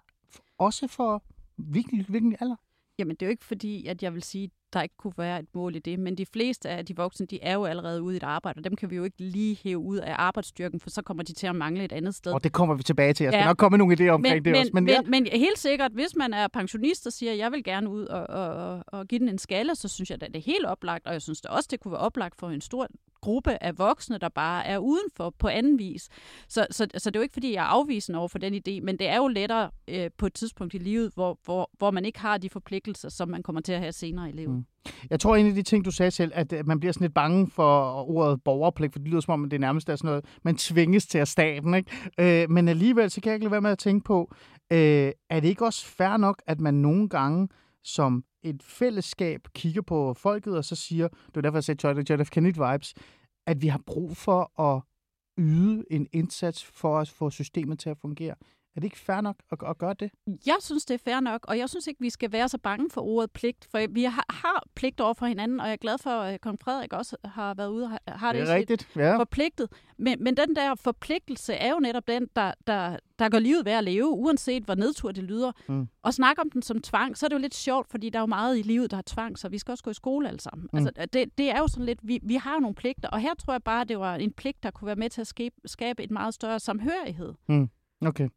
Også 0.59 0.89
for 0.89 1.23
hvilken, 1.57 2.05
hvilken 2.09 2.37
alder? 2.41 2.57
Jamen, 2.99 3.17
det 3.17 3.23
er 3.23 3.27
jo 3.27 3.31
ikke 3.31 3.45
fordi, 3.45 3.87
at 3.87 4.03
jeg 4.03 4.15
vil 4.15 4.23
sige, 4.23 4.51
der 4.73 4.83
ikke 4.83 4.97
kunne 4.97 5.13
være 5.17 5.39
et 5.39 5.47
mål 5.55 5.77
i 5.77 5.79
det, 5.79 5.99
men 5.99 6.19
de 6.19 6.27
fleste 6.27 6.69
af 6.69 6.87
de 6.87 6.97
voksne, 6.97 7.27
de 7.27 7.39
er 7.43 7.55
jo 7.55 7.65
allerede 7.65 8.03
ude 8.03 8.15
i 8.15 8.17
et 8.17 8.23
arbejde, 8.23 8.59
og 8.59 8.65
dem 8.65 8.77
kan 8.77 8.91
vi 8.91 8.97
jo 8.97 9.05
ikke 9.05 9.17
lige 9.19 9.59
hæve 9.65 9.79
ud 9.79 9.97
af 9.97 10.15
arbejdsstyrken, 10.19 10.81
for 10.81 10.91
så 10.91 11.03
kommer 11.03 11.23
de 11.23 11.33
til 11.33 11.47
at 11.47 11.57
mangle 11.57 11.85
et 11.85 11.93
andet 11.93 12.15
sted. 12.15 12.33
Og 12.33 12.45
det 12.45 12.53
kommer 12.53 12.75
vi 12.75 12.83
tilbage 12.83 13.13
til. 13.13 13.25
Jeg 13.25 13.33
skal 13.33 13.41
ja. 13.41 13.47
nok 13.47 13.57
komme 13.57 13.77
med 13.77 13.79
nogle 13.79 13.95
idéer 13.95 14.15
omkring 14.15 14.35
men, 14.35 14.45
det 14.45 14.53
men, 14.53 14.61
også. 14.61 14.71
Men, 14.75 14.89
ja. 14.89 15.03
men, 15.03 15.11
men 15.11 15.27
helt 15.27 15.59
sikkert, 15.59 15.93
hvis 15.93 16.17
man 16.17 16.35
er 16.35 16.49
pensionist 16.49 17.07
og 17.07 17.13
siger, 17.13 17.33
at 17.33 17.39
jeg 17.39 17.53
vil 17.53 17.65
gerne 17.65 17.91
ud 17.91 18.05
og, 18.05 18.27
og, 18.27 18.85
og 18.87 19.07
give 19.07 19.19
den 19.19 19.29
en 19.29 19.39
skalle, 19.39 19.75
så 19.75 19.89
synes 19.89 20.11
jeg, 20.11 20.23
at 20.23 20.29
det 20.29 20.37
er 20.37 20.53
helt 20.53 20.67
oplagt, 20.67 21.07
og 21.07 21.13
jeg 21.13 21.23
synes 21.23 21.41
det 21.41 21.51
også, 21.51 21.69
det 21.71 21.81
kunne 21.81 21.93
være 21.93 22.01
oplagt 22.01 22.37
for 22.39 22.51
en 22.51 22.61
stor 22.61 22.89
gruppe 23.21 23.63
af 23.63 23.79
voksne, 23.79 24.19
der 24.19 24.29
bare 24.29 24.67
er 24.67 24.79
udenfor 24.79 25.35
på 25.39 25.49
anden 25.49 25.79
vis. 25.79 26.09
Så, 26.49 26.67
så, 26.71 26.87
så 26.97 27.11
det 27.11 27.17
er 27.17 27.21
jo 27.21 27.23
ikke, 27.23 27.33
fordi 27.33 27.53
jeg 27.53 27.61
er 27.61 27.69
afvisende 27.69 28.19
over 28.19 28.29
for 28.29 28.39
den 28.39 28.55
idé, 28.55 28.81
men 28.83 28.99
det 28.99 29.09
er 29.09 29.17
jo 29.17 29.29
lettere 29.29 29.71
øh, 29.89 30.11
på 30.19 30.27
et 30.27 30.35
tidspunkt 30.35 30.75
i 30.75 30.79
livet, 30.79 31.11
hvor, 31.15 31.39
hvor, 31.45 31.71
hvor 31.79 31.91
man 31.91 32.05
ikke 32.05 32.21
har 32.21 32.39
de 32.39 32.51
forpligtelser, 32.51 33.09
som 33.09 33.29
man 33.29 33.43
kommer 33.43 33.61
til 33.63 33.73
at 33.73 33.81
have 33.81 33.93
senere 33.93 34.29
i 34.29 34.33
livet. 34.33 34.55
Mm. 34.55 34.65
Jeg 35.11 35.21
tror, 35.21 35.37
en 35.37 35.47
af 35.47 35.55
de 35.55 35.63
ting, 35.63 35.85
du 35.85 35.91
sagde 35.91 36.11
selv, 36.11 36.33
at 36.35 36.53
øh, 36.53 36.67
man 36.67 36.81
bliver 36.81 36.93
sådan 36.93 37.05
lidt 37.05 37.15
bange 37.15 37.51
for 37.51 37.93
ordet 38.11 38.43
borgerpligt, 38.45 38.93
for 38.93 38.99
det 38.99 39.09
lyder 39.09 39.21
som 39.21 39.33
om, 39.43 39.51
det 39.51 39.61
nærmest 39.61 39.89
er 39.89 39.97
sådan 39.97 40.09
noget, 40.09 40.25
man 40.43 40.57
tvinges 40.57 41.07
til 41.07 41.19
at 41.19 41.29
staten. 41.29 41.75
Ikke? 41.75 42.43
Øh, 42.43 42.51
men 42.51 42.69
alligevel, 42.69 43.11
så 43.11 43.21
kan 43.21 43.31
jeg 43.31 43.35
ikke 43.35 43.45
lade 43.45 43.53
være 43.53 43.61
med 43.61 43.71
at 43.71 43.79
tænke 43.79 44.05
på, 44.05 44.35
øh, 44.73 45.13
er 45.31 45.41
det 45.41 45.49
ikke 45.49 45.65
også 45.65 45.87
fair 45.87 46.17
nok, 46.17 46.43
at 46.47 46.61
man 46.61 46.75
nogle 46.75 47.09
gange 47.09 47.49
som 47.85 48.25
et 48.43 48.63
fællesskab 48.63 49.49
kigger 49.55 49.83
på 49.83 50.15
folket, 50.15 50.57
og 50.57 50.65
så 50.65 50.77
siger, 50.77 51.09
det 51.09 51.35
var 51.35 51.43
derfor, 51.43 51.57
jeg 51.57 51.65
sagde 51.65 52.05
John 52.11 52.25
F. 52.25 52.31
Kennedy 52.31 52.55
vibes, 52.55 52.95
at 53.47 53.63
vi 53.63 53.67
har 53.67 53.81
brug 53.87 54.17
for 54.17 54.61
at 54.61 54.83
yde 55.39 55.85
en 55.91 56.07
indsats 56.13 56.65
for 56.65 56.99
at 56.99 57.09
få 57.09 57.31
systemet 57.31 57.79
til 57.79 57.91
at 57.91 57.99
fungere. 57.99 58.35
Er 58.77 58.81
det 58.81 58.85
ikke 58.85 58.99
fair 58.99 59.21
nok 59.21 59.37
at, 59.53 59.59
at 59.69 59.79
gøre 59.79 59.95
det? 59.95 60.11
Jeg 60.47 60.57
synes, 60.61 60.85
det 60.85 60.95
er 60.95 60.99
fair 60.99 61.21
nok, 61.21 61.45
og 61.49 61.59
jeg 61.59 61.69
synes 61.69 61.87
ikke, 61.87 62.01
vi 62.01 62.11
skal 62.11 62.33
være 62.33 62.49
så 62.49 62.59
bange 62.59 62.91
for 62.91 63.01
ordet 63.01 63.31
pligt, 63.31 63.69
for 63.71 63.87
vi 63.91 64.05
har, 64.05 64.25
har 64.31 64.65
pligt 64.75 65.01
over 65.01 65.15
for 65.15 65.27
hinanden, 65.27 65.61
og 65.61 65.67
jeg 65.67 65.73
er 65.73 65.77
glad 65.77 65.99
for, 65.99 66.11
at 66.11 66.41
kong 66.41 66.59
Frederik 66.63 66.93
også 66.93 67.17
har 67.25 67.55
været 67.55 67.69
ude 67.69 67.85
og 67.85 68.13
har 68.19 68.33
det, 68.33 68.41
det 68.41 68.51
er 68.51 68.55
rigtigt, 68.55 68.89
ja. 68.97 69.17
forpligtet. 69.19 69.69
Men, 69.99 70.25
men 70.25 70.37
den 70.37 70.57
der 70.57 70.75
forpligtelse 70.75 71.55
er 71.55 71.71
jo 71.73 71.79
netop 71.79 72.09
den, 72.09 72.29
der, 72.37 72.53
der, 72.67 72.97
der 73.19 73.29
gør 73.29 73.39
livet 73.39 73.65
værd 73.65 73.79
at 73.79 73.85
leve, 73.85 74.09
uanset 74.09 74.63
hvor 74.63 74.75
nedtur 74.75 75.13
det 75.13 75.25
lyder. 75.25 75.53
Mm. 75.69 75.89
Og 76.03 76.15
snakke 76.15 76.43
om 76.43 76.51
den 76.51 76.63
som 76.63 76.83
tvang, 76.83 77.19
så 77.19 77.27
er 77.27 77.29
det 77.29 77.35
jo 77.35 77.41
lidt 77.41 77.55
sjovt, 77.55 77.91
fordi 77.91 78.11
der 78.11 78.19
er 78.19 78.23
jo 78.23 78.27
meget 78.27 78.59
i 78.59 78.63
livet, 78.63 78.91
der 78.91 78.97
har 78.97 79.05
tvang, 79.07 79.39
så 79.39 79.49
vi 79.49 79.59
skal 79.59 79.73
også 79.73 79.85
gå 79.85 79.91
i 79.91 79.95
skole 79.95 80.29
alle 80.29 80.41
sammen. 80.41 80.69
Mm. 80.73 80.79
Altså, 80.79 81.07
det, 81.13 81.39
det 81.39 81.51
er 81.51 81.59
jo 81.59 81.69
sådan 81.69 81.87
lidt, 81.87 81.99
vi, 82.03 82.19
vi 82.23 82.35
har 82.35 82.55
jo 82.55 82.61
nogle 82.61 82.75
pligter, 82.75 83.09
og 83.09 83.21
her 83.21 83.35
tror 83.35 83.53
jeg 83.53 83.63
bare, 83.63 83.85
det 83.85 83.99
var 83.99 84.15
en 84.15 84.33
pligt, 84.33 84.63
der 84.63 84.71
kunne 84.71 84.87
være 84.87 84.97
med 84.97 85.11
til 85.11 85.21
at 85.21 85.27
skabe, 85.27 85.55
skabe 85.67 86.03
et 86.03 86.11
meget 86.11 86.35
større 86.35 86.61
samhørighed. 86.61 87.35
Mm. 87.49 87.71
Okay. 88.07 88.29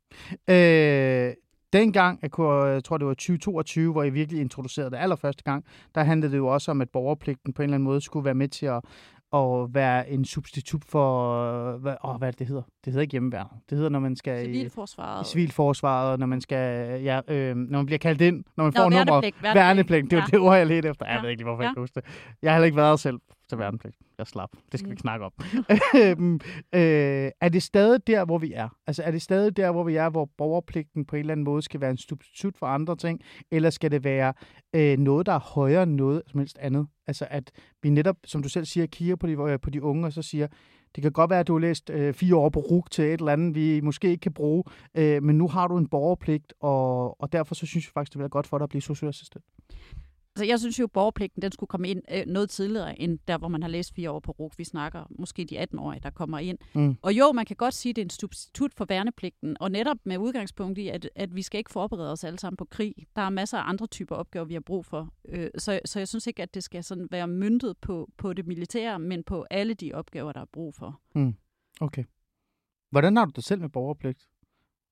Øh, 0.49 1.33
dengang, 1.73 2.19
jeg, 2.21 2.31
kunne, 2.31 2.63
jeg 2.63 2.83
tror 2.83 2.97
det 2.97 3.07
var 3.07 3.13
2022, 3.13 3.91
hvor 3.91 4.03
jeg 4.03 4.13
virkelig 4.13 4.41
introducerede 4.41 4.91
det 4.91 4.97
allerførste 4.97 5.43
gang, 5.43 5.65
der 5.95 6.03
handlede 6.03 6.31
det 6.31 6.37
jo 6.37 6.47
også 6.47 6.71
om, 6.71 6.81
at 6.81 6.89
borgerpligten 6.89 7.53
på 7.53 7.61
en 7.61 7.63
eller 7.63 7.75
anden 7.75 7.85
måde 7.85 8.01
skulle 8.01 8.25
være 8.25 8.33
med 8.33 8.47
til 8.47 8.65
at, 8.65 8.81
at 9.33 9.73
være 9.73 10.09
en 10.09 10.25
substitut 10.25 10.83
for, 10.85 11.77
hvad, 11.77 11.95
åh, 12.03 12.15
hvad 12.15 12.33
det 12.33 12.47
hedder? 12.47 12.61
Det 12.85 12.93
hedder 12.93 13.01
ikke 13.01 13.11
hjemmeværn. 13.11 13.47
Det 13.69 13.77
hedder, 13.77 13.89
når 13.89 13.99
man 13.99 14.15
skal 14.15 14.45
civilforsvaret. 14.45 15.27
i 15.27 15.29
civilforsvaret, 15.29 16.19
når 16.19 16.25
man 16.25 16.41
skal, 16.41 17.01
ja, 17.01 17.19
øh, 17.27 17.55
når 17.55 17.79
man 17.79 17.85
bliver 17.85 17.99
kaldt 17.99 18.21
ind, 18.21 18.43
når 18.57 18.63
man 18.63 18.73
Nå, 18.75 18.81
får 18.81 18.89
nummer. 18.89 19.31
Værnepligt. 19.53 20.11
Det 20.11 20.17
er 20.17 20.21
ja. 20.21 20.25
det 20.31 20.39
ord, 20.39 20.57
jeg 20.57 20.67
ledte 20.67 20.89
efter. 20.89 21.05
Ja. 21.05 21.13
Jeg 21.13 21.23
ved 21.23 21.29
ikke 21.29 21.43
hvorfor 21.43 21.63
ja. 21.63 21.67
jeg 21.67 21.75
kan 21.75 21.81
huske 21.81 21.95
det. 21.95 22.05
Jeg 22.41 22.51
har 22.51 22.55
heller 22.55 22.65
ikke 22.65 22.77
været 22.77 22.99
selv 22.99 23.19
til 23.49 23.57
værnepligt. 23.57 23.97
Jeg 24.17 24.27
slap. 24.27 24.49
Det 24.71 24.79
skal 24.79 24.87
mm. 24.87 24.89
vi 24.89 24.93
ikke 24.93 25.01
snakke 25.01 25.25
om. 25.25 25.31
Øhm, 26.01 26.35
øh, 26.73 27.31
er 27.41 27.49
det 27.49 27.63
stadig 27.63 28.07
der, 28.07 28.25
hvor 28.25 28.37
vi 28.37 28.53
er? 28.53 28.69
Altså 28.87 29.03
er 29.03 29.11
det 29.11 29.21
stadig 29.21 29.57
der, 29.57 29.71
hvor 29.71 29.83
vi 29.83 29.95
er, 29.95 30.09
hvor 30.09 30.29
borgerpligten 30.37 31.05
på 31.05 31.15
en 31.15 31.19
eller 31.19 31.31
anden 31.31 31.43
måde 31.43 31.61
skal 31.61 31.81
være 31.81 31.91
en 31.91 31.97
substitut 31.97 32.57
for 32.57 32.65
andre 32.65 32.95
ting? 32.95 33.21
Eller 33.51 33.69
skal 33.69 33.91
det 33.91 34.03
være 34.03 34.33
øh, 34.73 34.97
noget, 34.97 35.25
der 35.25 35.33
er 35.33 35.39
højere 35.39 35.83
end 35.83 35.95
noget 35.95 36.21
som 36.27 36.39
helst 36.39 36.57
andet? 36.57 36.87
Altså 37.07 37.27
at 37.29 37.51
vi 37.81 37.89
netop, 37.89 38.17
som 38.25 38.43
du 38.43 38.49
selv 38.49 38.65
siger, 38.65 38.85
kigger 38.85 39.15
på 39.15 39.27
de, 39.27 39.33
øh, 39.33 39.59
på 39.59 39.69
de 39.69 39.83
unge, 39.83 40.05
og 40.05 40.13
så 40.13 40.21
siger, 40.21 40.47
det 40.95 41.01
kan 41.01 41.11
godt 41.11 41.29
være, 41.29 41.39
at 41.39 41.47
du 41.47 41.53
har 41.53 41.59
læst 41.59 41.89
øh, 41.89 42.13
fire 42.13 42.35
år 42.35 42.49
på 42.49 42.59
RUG 42.59 42.91
til 42.91 43.05
et 43.05 43.19
eller 43.19 43.31
andet, 43.31 43.55
vi 43.55 43.81
måske 43.81 44.09
ikke 44.09 44.21
kan 44.21 44.33
bruge, 44.33 44.63
øh, 44.95 45.23
men 45.23 45.37
nu 45.37 45.47
har 45.47 45.67
du 45.67 45.77
en 45.77 45.87
borgerpligt, 45.87 46.53
og, 46.59 47.21
og 47.21 47.31
derfor 47.31 47.55
så 47.55 47.65
synes 47.65 47.85
jeg 47.85 47.91
faktisk, 47.93 48.13
det 48.13 48.19
vil 48.19 48.23
være 48.23 48.29
godt 48.29 48.47
for 48.47 48.57
dig 48.57 48.63
at 48.63 48.69
blive 48.69 48.81
socialassistent. 48.81 49.45
Altså, 50.35 50.45
jeg 50.45 50.59
synes 50.59 50.79
jo, 50.79 50.83
at 50.83 50.91
borgerpligten 50.91 51.41
den 51.41 51.51
skulle 51.51 51.67
komme 51.67 51.89
ind 51.89 52.01
øh, 52.11 52.23
noget 52.27 52.49
tidligere, 52.49 53.01
end 53.01 53.19
der, 53.27 53.37
hvor 53.37 53.47
man 53.47 53.61
har 53.61 53.69
læst 53.69 53.95
fire 53.95 54.11
år 54.11 54.19
på 54.19 54.31
RUG. 54.31 54.51
Vi 54.57 54.63
snakker 54.63 55.05
måske 55.19 55.45
de 55.45 55.63
18-årige, 55.63 55.99
der 56.03 56.09
kommer 56.09 56.39
ind. 56.39 56.57
Mm. 56.75 56.95
Og 57.01 57.13
jo, 57.13 57.31
man 57.31 57.45
kan 57.45 57.55
godt 57.55 57.73
sige, 57.73 57.89
at 57.89 57.95
det 57.95 58.01
er 58.01 58.05
en 58.05 58.09
substitut 58.09 58.73
for 58.73 58.85
værnepligten, 58.85 59.57
og 59.59 59.71
netop 59.71 59.97
med 60.05 60.17
udgangspunkt 60.17 60.77
i, 60.77 60.87
at, 60.87 61.09
at 61.15 61.35
vi 61.35 61.41
skal 61.41 61.57
ikke 61.57 61.71
forberede 61.71 62.11
os 62.11 62.23
alle 62.23 62.39
sammen 62.39 62.57
på 62.57 62.65
krig. 62.65 62.95
Der 63.15 63.21
er 63.21 63.29
masser 63.29 63.57
af 63.57 63.69
andre 63.69 63.87
typer 63.87 64.15
opgaver, 64.15 64.45
vi 64.45 64.53
har 64.53 64.61
brug 64.61 64.85
for. 64.85 65.13
Øh, 65.29 65.49
så, 65.57 65.79
så 65.85 65.99
jeg 65.99 66.07
synes 66.07 66.27
ikke, 66.27 66.43
at 66.43 66.53
det 66.53 66.63
skal 66.63 66.83
sådan 66.83 67.07
være 67.11 67.27
myndet 67.27 67.77
på, 67.77 68.09
på 68.17 68.33
det 68.33 68.47
militære, 68.47 68.99
men 68.99 69.23
på 69.23 69.45
alle 69.51 69.73
de 69.73 69.93
opgaver, 69.93 70.31
der 70.31 70.41
er 70.41 70.45
brug 70.53 70.75
for. 70.75 71.01
Mm. 71.15 71.35
Okay. 71.81 72.03
Hvordan 72.91 73.17
har 73.17 73.25
du 73.25 73.31
det 73.35 73.43
selv 73.43 73.61
med 73.61 73.69
borgerpligt? 73.69 74.27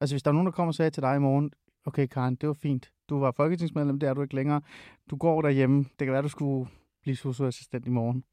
Altså, 0.01 0.13
hvis 0.13 0.23
der 0.23 0.32
er 0.32 0.34
nogen, 0.34 0.45
der 0.45 0.51
kommer 0.51 0.69
og 0.69 0.75
siger 0.75 0.89
til 0.89 1.04
dig 1.04 1.15
i 1.15 1.19
morgen, 1.19 1.51
okay, 1.86 2.08
Karen, 2.08 2.36
det 2.36 2.48
var 2.48 2.54
fint, 2.54 2.91
du 3.10 3.20
var 3.20 3.32
folketingsmedlem, 3.32 4.00
det 4.00 4.10
er 4.10 4.13
du 4.13 4.22
ikke 4.22 4.36
længere. 4.36 4.62
Du 5.10 5.15
går 5.15 5.41
derhjemme. 5.41 5.78
Det 6.00 6.06
kan 6.08 6.12
være, 6.13 6.22
du 6.22 6.28
skulle 6.28 6.70
blive 7.02 7.15
socioassistent 7.15 7.86
i 7.86 7.89
morgen. 7.89 8.24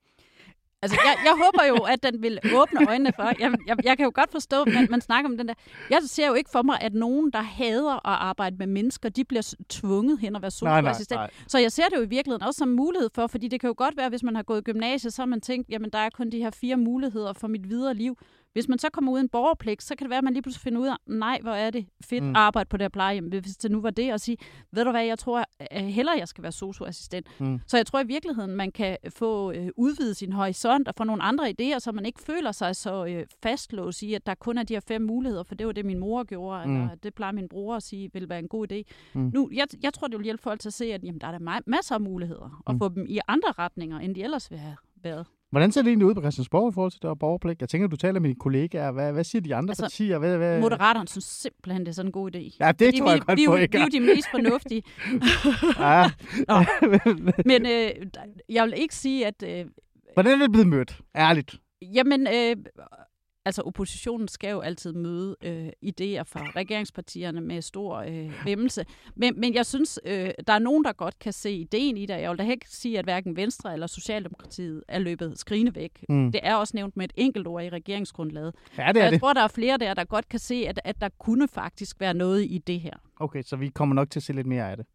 Altså, 0.82 0.98
jeg, 1.04 1.16
jeg 1.24 1.34
håber 1.44 1.64
jo, 1.64 1.76
at 1.92 2.02
den 2.02 2.22
vil 2.22 2.38
åbne 2.54 2.88
øjnene 2.88 3.12
for. 3.16 3.22
Jeg, 3.22 3.54
jeg, 3.66 3.76
jeg 3.84 3.96
kan 3.96 4.04
jo 4.04 4.12
godt 4.14 4.30
forstå, 4.32 4.62
at 4.62 4.74
man, 4.74 4.86
man 4.90 5.00
snakker 5.00 5.30
om 5.30 5.36
den 5.36 5.48
der. 5.48 5.54
Jeg 5.90 5.98
ser 6.02 6.26
jo 6.26 6.34
ikke 6.34 6.50
for 6.50 6.62
mig, 6.62 6.78
at 6.80 6.94
nogen, 6.94 7.30
der 7.32 7.42
hader 7.42 7.94
at 7.94 8.00
arbejde 8.04 8.56
med 8.56 8.66
mennesker, 8.66 9.08
de 9.08 9.24
bliver 9.24 9.54
tvunget 9.68 10.18
hen 10.18 10.36
at 10.36 10.42
være 10.42 10.50
socioassistent. 10.50 11.20
Så 11.46 11.58
jeg 11.58 11.72
ser 11.72 11.84
det 11.88 11.96
jo 11.96 12.02
i 12.02 12.08
virkeligheden 12.08 12.46
også 12.46 12.58
som 12.58 12.68
mulighed 12.68 13.10
for, 13.14 13.26
fordi 13.26 13.48
det 13.48 13.60
kan 13.60 13.68
jo 13.68 13.74
godt 13.76 13.96
være, 13.96 14.08
hvis 14.08 14.22
man 14.22 14.36
har 14.36 14.42
gået 14.42 14.58
i 14.58 14.62
gymnasiet, 14.62 15.12
så 15.12 15.22
har 15.22 15.26
man 15.26 15.40
tænkt, 15.40 15.68
jamen 15.68 15.90
der 15.90 15.98
er 15.98 16.10
kun 16.10 16.30
de 16.30 16.38
her 16.38 16.50
fire 16.50 16.76
muligheder 16.76 17.32
for 17.32 17.48
mit 17.48 17.68
videre 17.68 17.94
liv. 17.94 18.18
Hvis 18.58 18.68
man 18.68 18.78
så 18.78 18.88
kommer 18.90 19.12
ud 19.12 19.18
i 19.18 19.20
en 19.20 19.28
borgerpligt, 19.28 19.82
så 19.82 19.96
kan 19.96 20.04
det 20.04 20.10
være, 20.10 20.18
at 20.18 20.24
man 20.24 20.32
lige 20.32 20.42
pludselig 20.42 20.62
finder 20.62 20.80
ud 20.80 20.86
af, 20.86 20.96
nej, 21.06 21.38
hvor 21.42 21.52
er 21.52 21.70
det 21.70 21.86
fedt 22.04 22.24
mm. 22.24 22.30
at 22.30 22.36
arbejde 22.36 22.68
på 22.68 22.76
det 22.76 22.84
her 22.84 22.88
plejehjem, 22.88 23.28
hvis 23.28 23.56
det 23.56 23.70
nu 23.70 23.80
var 23.80 23.90
det, 23.90 24.12
og 24.12 24.20
sige, 24.20 24.36
ved 24.72 24.84
du 24.84 24.90
hvad, 24.90 25.04
jeg 25.04 25.18
tror 25.18 25.44
at 25.60 25.82
hellere, 25.82 26.16
jeg 26.18 26.28
skal 26.28 26.42
være 26.42 26.52
socioassistent. 26.52 27.26
Mm. 27.40 27.60
Så 27.66 27.76
jeg 27.76 27.86
tror 27.86 28.00
i 28.00 28.06
virkeligheden, 28.06 28.56
man 28.56 28.72
kan 28.72 28.96
få 29.16 29.52
øh, 29.52 29.68
udvidet 29.76 30.16
sin 30.16 30.32
horisont 30.32 30.88
og 30.88 30.94
få 30.96 31.04
nogle 31.04 31.22
andre 31.22 31.54
idéer, 31.60 31.78
så 31.78 31.92
man 31.92 32.06
ikke 32.06 32.22
føler 32.22 32.52
sig 32.52 32.76
så 32.76 33.06
øh, 33.06 33.26
fastlåst 33.42 34.02
i, 34.02 34.14
at 34.14 34.26
der 34.26 34.34
kun 34.34 34.58
er 34.58 34.62
de 34.62 34.74
her 34.74 34.80
fem 34.88 35.02
muligheder, 35.02 35.42
for 35.42 35.54
det 35.54 35.66
var 35.66 35.72
det, 35.72 35.84
min 35.84 35.98
mor 35.98 36.24
gjorde, 36.24 36.66
mm. 36.66 36.76
eller 36.76 36.94
det 36.94 37.14
plejer 37.14 37.32
min 37.32 37.48
bror 37.48 37.76
at 37.76 37.82
sige, 37.82 38.10
vil 38.12 38.28
være 38.28 38.38
en 38.38 38.48
god 38.48 38.72
idé. 38.72 38.82
Mm. 39.14 39.30
Nu, 39.34 39.50
jeg, 39.52 39.66
jeg 39.82 39.94
tror, 39.94 40.06
det 40.06 40.18
vil 40.18 40.24
hjælpe 40.24 40.42
folk 40.42 40.60
til 40.60 40.68
at 40.68 40.74
se, 40.74 40.84
at 40.94 41.04
jamen, 41.04 41.20
der 41.20 41.26
er 41.26 41.38
der 41.38 41.60
masser 41.66 41.94
af 41.94 42.00
muligheder, 42.00 42.62
og 42.66 42.74
mm. 42.74 42.78
få 42.78 42.88
dem 42.88 43.06
i 43.08 43.18
andre 43.28 43.52
retninger, 43.58 43.98
end 43.98 44.14
de 44.14 44.22
ellers 44.22 44.50
vil 44.50 44.58
have 44.58 44.76
været. 45.02 45.26
Hvordan 45.50 45.72
ser 45.72 45.82
det 45.82 45.88
egentlig 45.88 46.06
ud 46.06 46.14
på 46.14 46.20
Christiansborg 46.20 46.72
i 46.72 46.74
forhold 46.74 46.92
til 46.92 47.02
det 47.02 47.10
her 47.10 47.14
borgerpligt? 47.14 47.60
Jeg 47.60 47.68
tænker, 47.68 47.88
du 47.88 47.96
taler 47.96 48.20
med 48.20 48.28
dine 48.28 48.40
kollegaer. 48.40 48.90
Hvad, 48.90 49.12
hvad 49.12 49.24
siger 49.24 49.42
de 49.42 49.54
andre 49.54 49.70
altså, 49.70 49.82
partier? 49.82 50.18
Hvad, 50.18 50.36
hvad... 50.36 50.60
Moderaterne 50.60 51.08
synes 51.08 51.24
simpelthen, 51.24 51.80
det 51.80 51.88
er 51.88 51.94
sådan 51.94 52.08
en 52.08 52.12
god 52.12 52.34
idé. 52.34 52.56
Ja, 52.60 52.72
det 52.72 52.86
Fordi 52.86 52.98
tror 52.98 53.10
jeg 53.10 53.14
vi, 53.14 53.24
godt 53.26 53.38
vi, 53.38 53.46
på, 53.46 53.56
ikke? 53.56 53.72
Vi 53.72 53.78
er 53.78 53.82
jo 53.82 54.00
de 54.00 54.14
mest 54.14 54.28
fornuftige. 54.30 54.82
ja. 55.86 56.10
Men 57.50 57.66
øh, 57.66 58.06
jeg 58.48 58.64
vil 58.64 58.74
ikke 58.76 58.94
sige, 58.94 59.26
at... 59.26 59.42
Øh, 59.42 59.66
Hvordan 60.14 60.34
er 60.34 60.44
det 60.44 60.52
blevet 60.52 60.68
mødt? 60.68 61.00
Ærligt. 61.16 61.56
Jamen, 61.82 62.26
øh, 62.26 62.56
altså 63.48 63.62
oppositionen 63.62 64.28
skal 64.28 64.50
jo 64.50 64.60
altid 64.60 64.92
møde 64.92 65.36
øh, 65.42 65.68
idéer 65.68 66.22
fra 66.22 66.50
regeringspartierne 66.56 67.40
med 67.40 67.62
stor 67.62 67.96
øh, 67.96 68.32
vemmelse. 68.44 68.84
Men, 69.16 69.40
men 69.40 69.54
jeg 69.54 69.66
synes, 69.66 70.00
øh, 70.04 70.30
der 70.46 70.52
er 70.52 70.58
nogen, 70.58 70.84
der 70.84 70.92
godt 70.92 71.18
kan 71.18 71.32
se 71.32 71.52
ideen 71.52 71.96
i 71.96 72.06
det. 72.06 72.14
Jeg 72.14 72.30
vil 72.30 72.38
da 72.38 72.50
ikke 72.50 72.66
sige, 72.68 72.98
at 72.98 73.04
hverken 73.04 73.36
Venstre 73.36 73.72
eller 73.72 73.86
Socialdemokratiet 73.86 74.82
er 74.88 74.98
løbet 74.98 75.38
skrigende 75.38 75.74
væk. 75.74 76.04
Mm. 76.08 76.32
Det 76.32 76.40
er 76.42 76.54
også 76.54 76.72
nævnt 76.76 76.96
med 76.96 77.04
et 77.04 77.12
enkelt 77.16 77.46
ord 77.46 77.64
i 77.64 77.68
regeringsgrundlaget. 77.68 78.54
Ja, 78.78 78.88
det 78.88 79.00
er 79.00 79.04
jeg 79.04 79.12
det. 79.12 79.20
tror, 79.20 79.32
der 79.32 79.42
er 79.42 79.48
flere 79.48 79.76
der, 79.76 79.94
der 79.94 80.04
godt 80.04 80.28
kan 80.28 80.38
se, 80.38 80.64
at, 80.68 80.80
at 80.84 81.00
der 81.00 81.08
kunne 81.18 81.48
faktisk 81.48 82.00
være 82.00 82.14
noget 82.14 82.44
i 82.44 82.58
det 82.66 82.80
her. 82.80 82.94
Okay, 83.20 83.42
så 83.42 83.56
vi 83.56 83.68
kommer 83.68 83.94
nok 83.94 84.10
til 84.10 84.18
at 84.18 84.22
se 84.22 84.32
lidt 84.32 84.46
mere 84.46 84.70
af 84.70 84.76
det. 84.76 84.86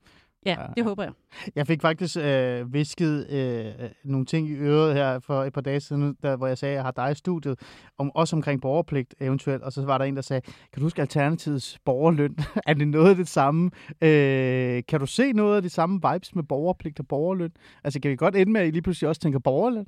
Ja, 0.46 0.58
det 0.78 0.84
håber 0.84 1.04
jeg. 1.04 1.12
Jeg 1.56 1.68
fik 1.68 1.82
faktisk 1.82 2.18
øh, 2.18 2.74
visket 2.74 3.30
øh, 3.30 3.90
nogle 4.04 4.26
ting 4.26 4.50
i 4.50 4.54
øret 4.54 4.94
her 4.94 5.20
for 5.20 5.44
et 5.44 5.54
par 5.54 5.62
dage 5.62 5.80
siden, 5.80 6.18
der, 6.24 6.36
hvor 6.36 6.48
jeg 6.48 6.58
sagde, 6.58 6.72
at 6.72 6.76
jeg 6.76 6.84
har 6.84 6.92
dig 6.92 7.12
i 7.12 7.16
studiet, 7.16 7.60
om, 7.98 8.12
også 8.16 8.36
omkring 8.36 8.62
borgerpligt 8.62 9.16
eventuelt, 9.22 9.64
og 9.64 9.74
så 9.74 9.86
var 9.86 9.98
der 9.98 10.06
en, 10.06 10.16
der 10.16 10.22
sagde, 10.22 10.42
kan 10.42 10.80
du 10.80 10.82
huske 10.82 11.02
Alternativets 11.02 11.80
borgerløn? 11.86 12.38
er 12.68 12.74
det 12.74 12.88
noget 12.88 13.10
af 13.10 13.16
det 13.16 13.28
samme? 13.28 13.72
Øh, 14.02 14.84
kan 14.88 15.00
du 15.00 15.06
se 15.06 15.34
noget 15.34 15.56
af 15.56 15.62
de 15.62 15.70
samme 15.70 16.02
vibes 16.12 16.36
med 16.36 16.44
borgerpligt 16.44 17.00
og 17.00 17.08
borgerløn? 17.08 17.52
Altså 17.84 18.00
kan 18.00 18.12
vi 18.12 18.16
godt 18.16 18.36
ende 18.36 18.52
med, 18.52 18.62
at 18.62 18.68
I 18.68 18.72
lige 18.72 18.82
pludselig 18.82 19.10
også 19.10 19.22
tænker 19.22 19.40
borgerløn? 19.40 19.86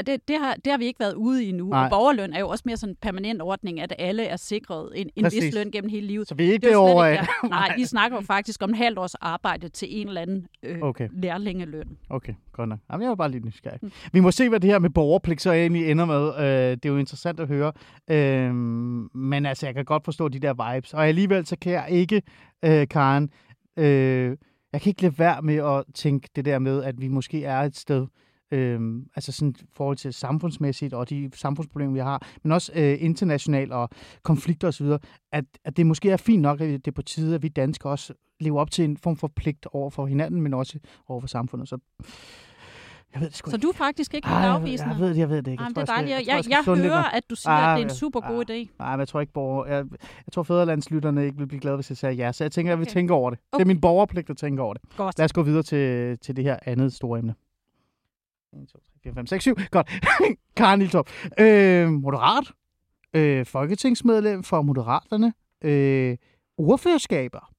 Det, 0.00 0.28
det, 0.28 0.38
har, 0.38 0.54
det 0.54 0.70
har 0.70 0.78
vi 0.78 0.84
ikke 0.84 1.00
været 1.00 1.14
ude 1.14 1.44
i 1.44 1.52
nu. 1.52 1.68
Nej. 1.68 1.84
Og 1.84 1.90
borgerløn 1.90 2.32
er 2.32 2.40
jo 2.40 2.48
også 2.48 2.62
mere 2.66 2.76
sådan 2.76 2.92
en 2.92 2.96
permanent 3.02 3.42
ordning, 3.42 3.80
at 3.80 3.94
alle 3.98 4.24
er 4.24 4.36
sikret 4.36 4.90
en, 4.94 5.10
en 5.16 5.22
Præcis. 5.24 5.44
vis 5.44 5.54
løn 5.54 5.70
gennem 5.70 5.90
hele 5.90 6.06
livet. 6.06 6.28
Så 6.28 6.34
vi 6.34 6.48
er 6.48 6.52
ikke 6.52 6.66
Det 6.66 6.72
er 6.72 6.78
derovre 6.78 7.10
ikke 7.12 7.26
af. 7.42 7.48
Nej, 7.48 7.74
vi 7.76 7.84
snakker 7.84 8.16
jo 8.18 8.22
faktisk 8.22 8.62
om 8.62 8.70
et 8.70 8.76
halvt 8.76 8.98
års 8.98 9.14
arbejde 9.14 9.68
til 9.68 9.88
en 10.00 10.08
eller 10.08 10.20
anden 10.20 10.46
øh, 10.62 10.78
Okay. 10.82 11.08
lærlingeløn. 11.12 11.88
Okay, 12.10 12.34
godt 12.52 12.68
nok. 12.68 12.78
Jamen, 12.92 13.02
jeg 13.02 13.08
var 13.08 13.14
bare 13.14 13.30
lidt 13.30 13.44
nysgerrig. 13.44 13.78
Mm. 13.82 13.90
Vi 14.12 14.20
må 14.20 14.30
se, 14.30 14.48
hvad 14.48 14.60
det 14.60 14.70
her 14.70 14.78
med 14.78 14.90
borgerpligt 14.90 15.42
så 15.42 15.52
egentlig 15.52 15.90
ender 15.90 16.04
med. 16.04 16.26
Øh, 16.38 16.70
det 16.76 16.84
er 16.84 16.88
jo 16.88 16.96
interessant 16.96 17.40
at 17.40 17.48
høre. 17.48 17.72
Øh, 18.10 18.54
men 19.14 19.46
altså, 19.46 19.66
jeg 19.66 19.74
kan 19.74 19.84
godt 19.84 20.04
forstå 20.04 20.28
de 20.28 20.38
der 20.38 20.74
vibes. 20.74 20.94
Og 20.94 21.08
alligevel, 21.08 21.46
så 21.46 21.56
kan 21.60 21.72
jeg 21.72 21.86
ikke, 21.90 22.22
øh, 22.64 22.88
Karen, 22.88 23.30
øh, 23.76 24.36
jeg 24.72 24.80
kan 24.80 24.90
ikke 24.90 25.02
lade 25.02 25.18
være 25.18 25.42
med 25.42 25.56
at 25.56 25.84
tænke 25.94 26.28
det 26.36 26.44
der 26.44 26.58
med, 26.58 26.82
at 26.82 27.00
vi 27.00 27.08
måske 27.08 27.44
er 27.44 27.60
et 27.60 27.76
sted, 27.76 28.06
Øhm, 28.52 29.06
altså 29.16 29.32
sådan 29.32 29.54
i 29.60 29.64
forhold 29.72 29.96
til 29.96 30.12
samfundsmæssigt 30.12 30.94
og 30.94 31.10
de 31.10 31.30
samfundsproblemer, 31.34 31.92
vi 31.92 31.98
har, 31.98 32.26
men 32.42 32.52
også 32.52 32.72
øh, 32.74 32.96
internationalt 33.00 33.72
og 33.72 33.88
konflikter 34.22 34.68
osv., 34.68 34.86
at, 35.32 35.44
at 35.64 35.76
det 35.76 35.86
måske 35.86 36.10
er 36.10 36.16
fint 36.16 36.42
nok, 36.42 36.60
at 36.60 36.68
det 36.68 36.86
er 36.86 36.92
på 36.92 37.02
tide, 37.02 37.34
at 37.34 37.42
vi 37.42 37.48
danskere 37.48 37.92
også 37.92 38.12
lever 38.40 38.60
op 38.60 38.70
til 38.70 38.84
en 38.84 38.96
form 38.96 39.16
for 39.16 39.30
pligt 39.36 39.66
over 39.72 39.90
for 39.90 40.06
hinanden, 40.06 40.40
men 40.42 40.54
også 40.54 40.78
over 41.08 41.20
for 41.20 41.28
samfundet. 41.28 41.68
Så 41.68 41.78
jeg 43.14 43.20
ved 43.20 43.28
det 43.28 43.36
sgu 43.36 43.50
Så 43.50 43.56
ikke. 43.56 43.62
du 43.64 43.68
er 43.68 43.74
faktisk 43.74 44.14
ikke 44.14 44.26
Ej, 44.28 44.34
helt 44.34 44.44
jeg, 44.46 44.54
afvisende? 44.54 44.90
jeg, 44.92 45.00
ved 45.00 45.08
det, 45.08 45.16
jeg 45.18 45.28
ved 45.28 45.42
det 45.42 45.50
ikke. 45.50 45.62
Jamen, 45.62 45.76
Jeg 45.76 45.86
det 45.86 45.90
er 45.90 45.94
tror, 45.94 46.02
jeg 46.02 46.08
dejligt. 46.08 46.28
Jeg, 46.28 46.34
tror, 46.34 46.36
jeg, 46.36 46.44
skal 46.44 46.64
sunde 46.64 46.82
lidt 46.82 46.92
hører, 46.92 47.02
at 47.04 47.22
du 47.30 47.34
siger, 47.34 47.52
Ah, 47.52 47.72
at 47.72 47.78
det 47.78 47.84
er 47.84 47.88
en 47.90 47.94
super 47.96 48.20
god 48.20 48.50
idé. 48.50 48.76
Nej, 48.78 48.90
men 48.92 49.00
jeg 49.00 49.08
tror 49.08 49.20
ikke, 49.20 49.32
borger... 49.32 49.66
Jeg, 49.66 49.84
jeg 50.26 50.32
tror, 50.32 50.42
fædrelandslytterne 50.42 51.24
ikke 51.24 51.38
vil 51.38 51.46
blive 51.46 51.60
glade, 51.60 51.76
hvis 51.76 51.90
jeg 51.90 51.96
sagde 51.96 52.14
ja. 52.14 52.32
Så 52.32 52.44
jeg 52.44 52.52
tænker, 52.52 52.70
jeg 52.72 52.78
vil 52.78 52.84
Okay. 52.84 52.92
tænke 52.92 53.12
over 53.14 53.30
det. 53.30 53.38
Det 53.38 53.44
er 53.52 53.56
Okay. 53.56 53.66
min 53.66 53.80
borgerpligt 53.80 54.30
at 54.30 54.36
tænke 54.36 54.62
over 54.62 54.74
det. 54.74 54.82
Godt. 54.96 55.18
Lad 55.18 55.24
os 55.24 55.32
gå 55.32 55.42
videre 55.42 55.62
til, 55.62 56.18
til 56.18 56.36
det 56.36 56.44
her 56.44 56.56
andet 56.66 56.92
store 56.92 57.18
emne. 57.18 57.34
1, 58.52 58.68
2, 58.68 58.78
3, 58.78 58.84
4, 59.02 59.14
5, 59.14 59.26
6, 59.26 59.42
7. 59.44 59.56
Godt. 59.70 59.90
Karen 60.56 60.80
Liltorp. 60.80 61.08
Øh, 61.38 61.88
moderat. 61.88 62.52
Øh, 63.14 63.46
folketingsmedlem 63.46 64.42
for 64.42 64.62
Moderaterne. 64.62 65.32
Øh, 65.64 66.16
ordførerskaber. 66.58 67.50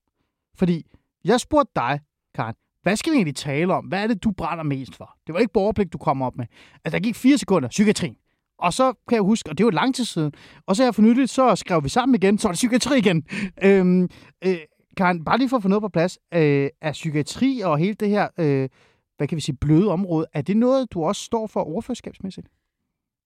Fordi 0.56 0.86
jeg 1.26 1.40
spurgte 1.40 1.72
dig, 1.76 2.00
Karen, 2.36 2.56
hvad 2.84 2.96
skal 2.96 3.12
vi 3.12 3.18
egentlig 3.18 3.36
tale 3.36 3.74
om? 3.74 3.86
Hvad 3.86 4.04
er 4.04 4.08
det, 4.08 4.24
du 4.24 4.32
brænder 4.32 4.64
mest 4.64 4.96
for? 4.96 5.18
Det 5.28 5.34
var 5.34 5.40
ikke 5.40 5.54
borgerpligt, 5.54 5.94
du 5.94 5.98
kom 5.98 6.22
op 6.22 6.36
med. 6.36 6.46
Altså, 6.86 6.98
der 6.98 7.04
gik 7.04 7.16
fire 7.16 7.38
sekunder. 7.38 7.70
Psykiatrien. 7.70 8.16
Og 8.60 8.74
så 8.74 8.94
kan 9.08 9.16
jeg 9.16 9.22
huske, 9.22 9.50
og 9.50 9.58
det 9.58 9.66
var 9.66 9.72
lang 9.72 9.96
tid 9.96 10.06
siden, 10.06 10.34
og 10.68 10.76
så 10.76 10.84
her 10.84 10.92
for 10.92 11.02
nyligt, 11.02 11.30
så 11.30 11.56
skrev 11.56 11.84
vi 11.84 11.90
sammen 11.90 12.16
igen, 12.16 12.38
så 12.38 12.48
var 12.48 12.52
det 12.52 12.58
psykiatri 12.58 12.98
igen. 12.98 13.24
Øhm, 13.64 14.10
øh, 14.46 14.58
Karen, 14.98 15.24
bare 15.24 15.38
lige 15.38 15.50
for 15.50 15.58
at 15.58 15.64
få 15.64 15.70
noget 15.70 15.82
på 15.82 15.90
plads, 15.90 16.18
øh, 16.34 16.70
er 16.82 16.92
psykiatri 16.92 17.62
og 17.66 17.78
hele 17.78 17.94
det 17.94 18.10
her, 18.10 18.28
øh, 18.40 18.70
hvad 19.18 19.28
kan 19.28 19.36
vi 19.36 19.42
sige, 19.42 19.56
bløde 19.56 19.92
område, 19.92 20.28
er 20.34 20.42
det 20.42 20.58
noget, 20.58 20.94
du 20.94 21.04
også 21.04 21.24
står 21.24 21.48
for 21.48 21.62
overførskabsmæssigt? 21.62 22.48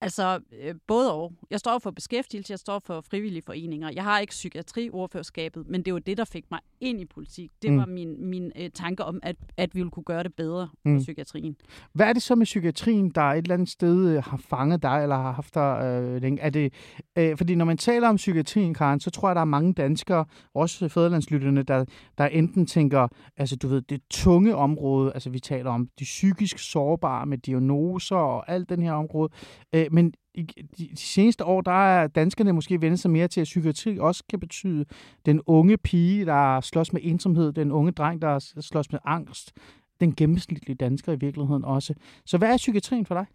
Altså, 0.02 0.40
øh, 0.64 0.76
både 0.88 1.14
og. 1.14 1.34
Jeg 1.52 1.60
står 1.60 1.80
for 1.80 1.92
beskæftigelse, 1.92 2.52
jeg 2.52 2.60
står 2.60 2.80
for 2.86 3.02
frivillige 3.12 3.42
foreninger. 3.46 3.90
Jeg 3.96 4.04
har 4.04 4.20
ikke 4.20 4.32
psykiatriordførskabet, 4.32 5.68
men 5.70 5.82
det 5.82 5.94
var 5.94 6.00
det, 6.00 6.18
der 6.18 6.26
fik 6.26 6.46
mig 6.52 6.60
ind 6.82 7.02
i 7.02 7.06
politik. 7.06 7.52
Det 7.62 7.72
Mm. 7.72 7.78
var 7.78 7.86
min, 7.86 8.30
min 8.30 8.52
øh, 8.56 8.70
tanke 8.74 9.04
om, 9.04 9.20
at, 9.24 9.36
at 9.58 9.76
vi 9.76 9.80
ville 9.80 9.92
kunne 9.92 10.04
gøre 10.04 10.24
det 10.24 10.34
bedre 10.34 10.70
Mm. 10.86 10.96
for 10.96 11.00
psykiatrien. 11.04 11.56
Hvad 11.94 12.08
er 12.10 12.14
det 12.14 12.22
så 12.22 12.36
med 12.36 12.46
psykiatrien, 12.46 13.10
der 13.10 13.22
et 13.22 13.38
eller 13.38 13.54
andet 13.54 13.70
sted 13.70 14.10
øh, 14.10 14.24
har 14.24 14.38
fanget 14.38 14.82
dig, 14.84 15.00
eller 15.04 15.16
har 15.16 15.32
haft 15.32 15.56
dig 15.56 15.82
øh, 15.86 16.22
længe? 16.22 16.42
Er 16.42 16.50
det, 16.50 16.74
øh, 17.18 17.38
fordi 17.38 17.56
når 17.56 17.66
man 17.66 17.78
taler 17.78 18.08
om 18.10 18.16
psykiatrien, 18.16 18.74
Karen, 18.74 19.00
så 19.00 19.10
tror 19.12 19.30
jeg, 19.30 19.36
der 19.36 19.42
er 19.42 19.46
mange 19.46 19.74
danskere, 19.74 20.26
også 20.54 20.90
fædrelandslytterne, 20.90 21.64
der, 21.64 21.86
der 22.18 22.26
enten 22.26 22.66
tænker, 22.66 23.08
altså 23.38 23.56
du 23.56 23.68
ved, 23.68 23.82
det 23.82 24.02
tunge 24.10 24.56
område, 24.56 25.12
altså 25.14 25.30
vi 25.30 25.40
taler 25.40 25.72
om 25.72 25.88
de 26.00 26.04
psykisk 26.04 26.60
sårbare 26.60 27.26
med 27.26 27.38
diagnoser 27.38 28.16
og 28.16 28.52
alt 28.52 28.70
den 28.70 28.82
her 28.84 28.92
område, 28.92 29.32
øh, 29.74 29.87
Øh, 29.88 29.93
men 29.93 30.13
i 30.34 30.41
de, 30.41 30.88
de 30.88 30.97
seneste 30.97 31.45
år, 31.45 31.62
der 31.62 31.71
er 31.71 32.08
danskerne 32.08 32.54
måske 32.54 32.82
vendt 32.82 33.00
sig 33.00 33.12
mere 33.12 33.28
til, 33.28 33.41
at 33.41 33.45
psykiatri 33.45 33.97
også 34.00 34.23
kan 34.30 34.39
betyde 34.39 34.86
den 35.26 35.41
unge 35.45 35.78
pige, 35.78 36.26
der 36.26 36.62
slås 36.62 36.93
med 36.93 37.02
ensomhed, 37.04 37.54
den 37.54 37.71
unge 37.71 37.91
dreng, 37.91 38.21
der 38.21 38.39
slås 38.62 38.91
med 38.91 39.00
angst, 39.06 39.54
den 40.00 40.15
gennemsnitlige 40.15 40.76
dansker 40.76 41.12
i 41.12 41.17
virkeligheden 41.19 41.65
også. 41.65 41.93
Så 42.26 42.38
hvad 42.38 42.54
er 42.54 42.58
psykiatrien 42.58 43.06
for 43.06 43.15
dig? 43.15 43.26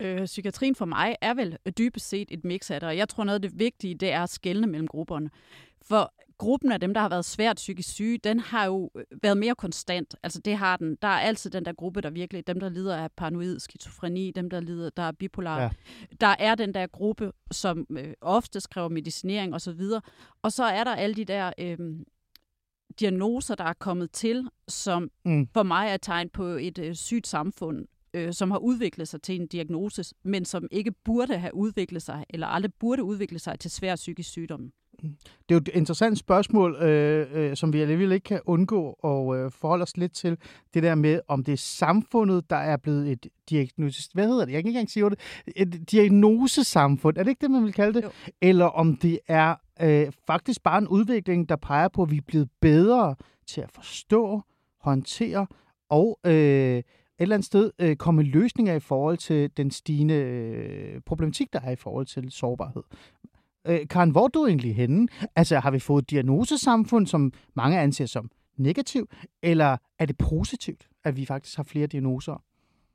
Øh, 0.00 0.24
psykiatrien 0.24 0.74
for 0.74 0.84
mig 0.84 1.16
er 1.20 1.34
vel 1.34 1.56
dybest 1.78 2.08
set 2.08 2.28
et 2.30 2.44
mix 2.44 2.70
af 2.70 2.80
det, 2.80 2.88
og 2.88 2.96
jeg 2.96 3.08
tror 3.08 3.24
noget 3.24 3.44
af 3.44 3.50
det 3.50 3.58
vigtige, 3.58 3.94
det 3.94 4.12
er 4.12 4.22
at 4.22 4.30
skelne 4.30 4.66
mellem 4.66 4.88
grupperne. 4.88 5.30
For 5.82 6.12
gruppen 6.42 6.72
af 6.72 6.80
dem, 6.80 6.94
der 6.94 7.00
har 7.00 7.08
været 7.08 7.24
svært 7.24 7.56
psykisk 7.56 7.88
syge, 7.88 8.18
den 8.18 8.40
har 8.40 8.64
jo 8.64 8.90
øh, 8.96 9.04
været 9.22 9.36
mere 9.36 9.54
konstant. 9.54 10.14
Altså 10.22 10.40
det 10.40 10.56
har 10.56 10.76
den. 10.76 10.96
Der 11.02 11.08
er 11.08 11.18
altid 11.20 11.50
den 11.50 11.64
der 11.64 11.72
gruppe, 11.72 12.00
der 12.00 12.10
virkelig, 12.10 12.46
dem 12.46 12.60
der 12.60 12.68
lider 12.68 12.96
af 12.96 13.12
paranoid 13.16 13.58
skizofreni, 13.60 14.30
dem 14.30 14.50
der 14.50 14.60
lider, 14.60 14.90
der 14.90 15.02
er 15.02 15.12
bipolar. 15.12 15.60
Ja. 15.62 15.70
Der 16.20 16.34
er 16.38 16.54
den 16.54 16.74
der 16.74 16.86
gruppe, 16.86 17.32
som 17.50 17.86
øh, 17.90 18.14
ofte 18.20 18.60
kræver 18.70 18.88
medicinering 18.88 19.54
osv. 19.54 19.80
Og 20.42 20.52
så 20.52 20.64
er 20.64 20.84
der 20.84 20.94
alle 20.94 21.14
de 21.14 21.24
der 21.24 21.52
øh, 21.58 21.78
diagnoser, 23.00 23.54
der 23.54 23.64
er 23.64 23.72
kommet 23.72 24.10
til, 24.10 24.48
som 24.68 25.10
Mm. 25.24 25.48
for 25.54 25.62
mig 25.62 25.88
er 25.88 25.94
et 25.94 26.02
tegn 26.02 26.28
på 26.28 26.44
et 26.44 26.78
øh, 26.78 26.94
sygt 26.94 27.26
samfund, 27.26 27.86
øh, 28.14 28.32
som 28.32 28.50
har 28.50 28.58
udviklet 28.58 29.08
sig 29.08 29.22
til 29.22 29.40
en 29.40 29.46
diagnose, 29.46 30.04
men 30.24 30.44
som 30.44 30.68
ikke 30.70 30.92
burde 31.04 31.38
have 31.38 31.54
udviklet 31.54 32.02
sig, 32.02 32.24
eller 32.30 32.46
aldrig 32.46 32.74
burde 32.74 33.04
udvikle 33.04 33.38
sig 33.38 33.58
til 33.58 33.70
svær 33.70 33.96
psykisk 33.96 34.30
sygdom. 34.30 34.72
Det 35.02 35.54
er 35.54 35.54
jo 35.54 35.56
et 35.56 35.68
interessant 35.68 36.18
spørgsmål, 36.18 36.74
øh, 36.74 37.26
øh, 37.32 37.56
som 37.56 37.72
vi 37.72 37.80
alligevel 37.80 38.12
ikke 38.12 38.24
kan 38.24 38.40
undgå 38.44 38.92
at 39.04 39.38
øh, 39.38 39.50
forholde 39.50 39.82
os 39.82 39.96
lidt 39.96 40.12
til. 40.12 40.38
Det 40.74 40.82
der 40.82 40.94
med, 40.94 41.20
om 41.28 41.44
det 41.44 41.52
er 41.52 41.56
samfundet, 41.56 42.50
der 42.50 42.56
er 42.56 42.76
blevet 42.76 43.12
et 43.12 43.26
diagnosis... 43.50 44.06
Hvad 44.06 44.26
hedder 44.26 44.44
det? 44.44 44.52
Jeg 44.52 44.62
kan 44.62 44.68
ikke 44.68 44.78
engang 44.78 44.90
sige 44.90 45.10
det. 45.10 45.18
Et 45.56 45.90
diagnosesamfund. 45.90 47.16
Er 47.16 47.22
det 47.22 47.30
ikke 47.30 47.40
det, 47.40 47.50
man 47.50 47.64
vil 47.64 47.72
kalde 47.72 47.94
det? 47.94 48.04
Jo. 48.04 48.10
Eller 48.42 48.64
om 48.64 48.96
det 48.96 49.18
er 49.28 49.54
øh, 49.80 50.12
faktisk 50.26 50.62
bare 50.62 50.78
en 50.78 50.88
udvikling, 50.88 51.48
der 51.48 51.56
peger 51.56 51.88
på, 51.88 52.02
at 52.02 52.10
vi 52.10 52.16
er 52.16 52.22
blevet 52.26 52.48
bedre 52.60 53.14
til 53.46 53.60
at 53.60 53.70
forstå, 53.72 54.42
håndtere 54.80 55.46
og 55.88 56.18
øh, 56.26 56.32
et 56.32 56.84
eller 57.18 57.36
andet 57.36 57.46
sted 57.46 57.70
øh, 57.78 57.96
komme 57.96 58.22
løsninger 58.22 58.74
i 58.74 58.80
forhold 58.80 59.18
til 59.18 59.50
den 59.56 59.70
stigende 59.70 60.14
øh, 60.14 61.00
problematik, 61.06 61.52
der 61.52 61.60
er 61.60 61.70
i 61.70 61.76
forhold 61.76 62.06
til 62.06 62.30
sårbarhed. 62.30 62.82
Øh, 63.66 63.88
Karen, 63.90 64.10
hvor 64.10 64.24
er 64.24 64.28
du 64.28 64.46
egentlig 64.46 64.76
henne? 64.76 65.08
Altså, 65.36 65.58
har 65.58 65.70
vi 65.70 65.78
fået 65.78 66.02
et 66.02 66.10
diagnosesamfund, 66.10 67.06
som 67.06 67.32
mange 67.54 67.80
anser 67.80 68.06
som 68.06 68.30
negativ, 68.56 69.08
eller 69.42 69.76
er 69.98 70.06
det 70.06 70.18
positivt, 70.18 70.88
at 71.04 71.16
vi 71.16 71.26
faktisk 71.26 71.56
har 71.56 71.64
flere 71.64 71.86
diagnoser? 71.86 72.42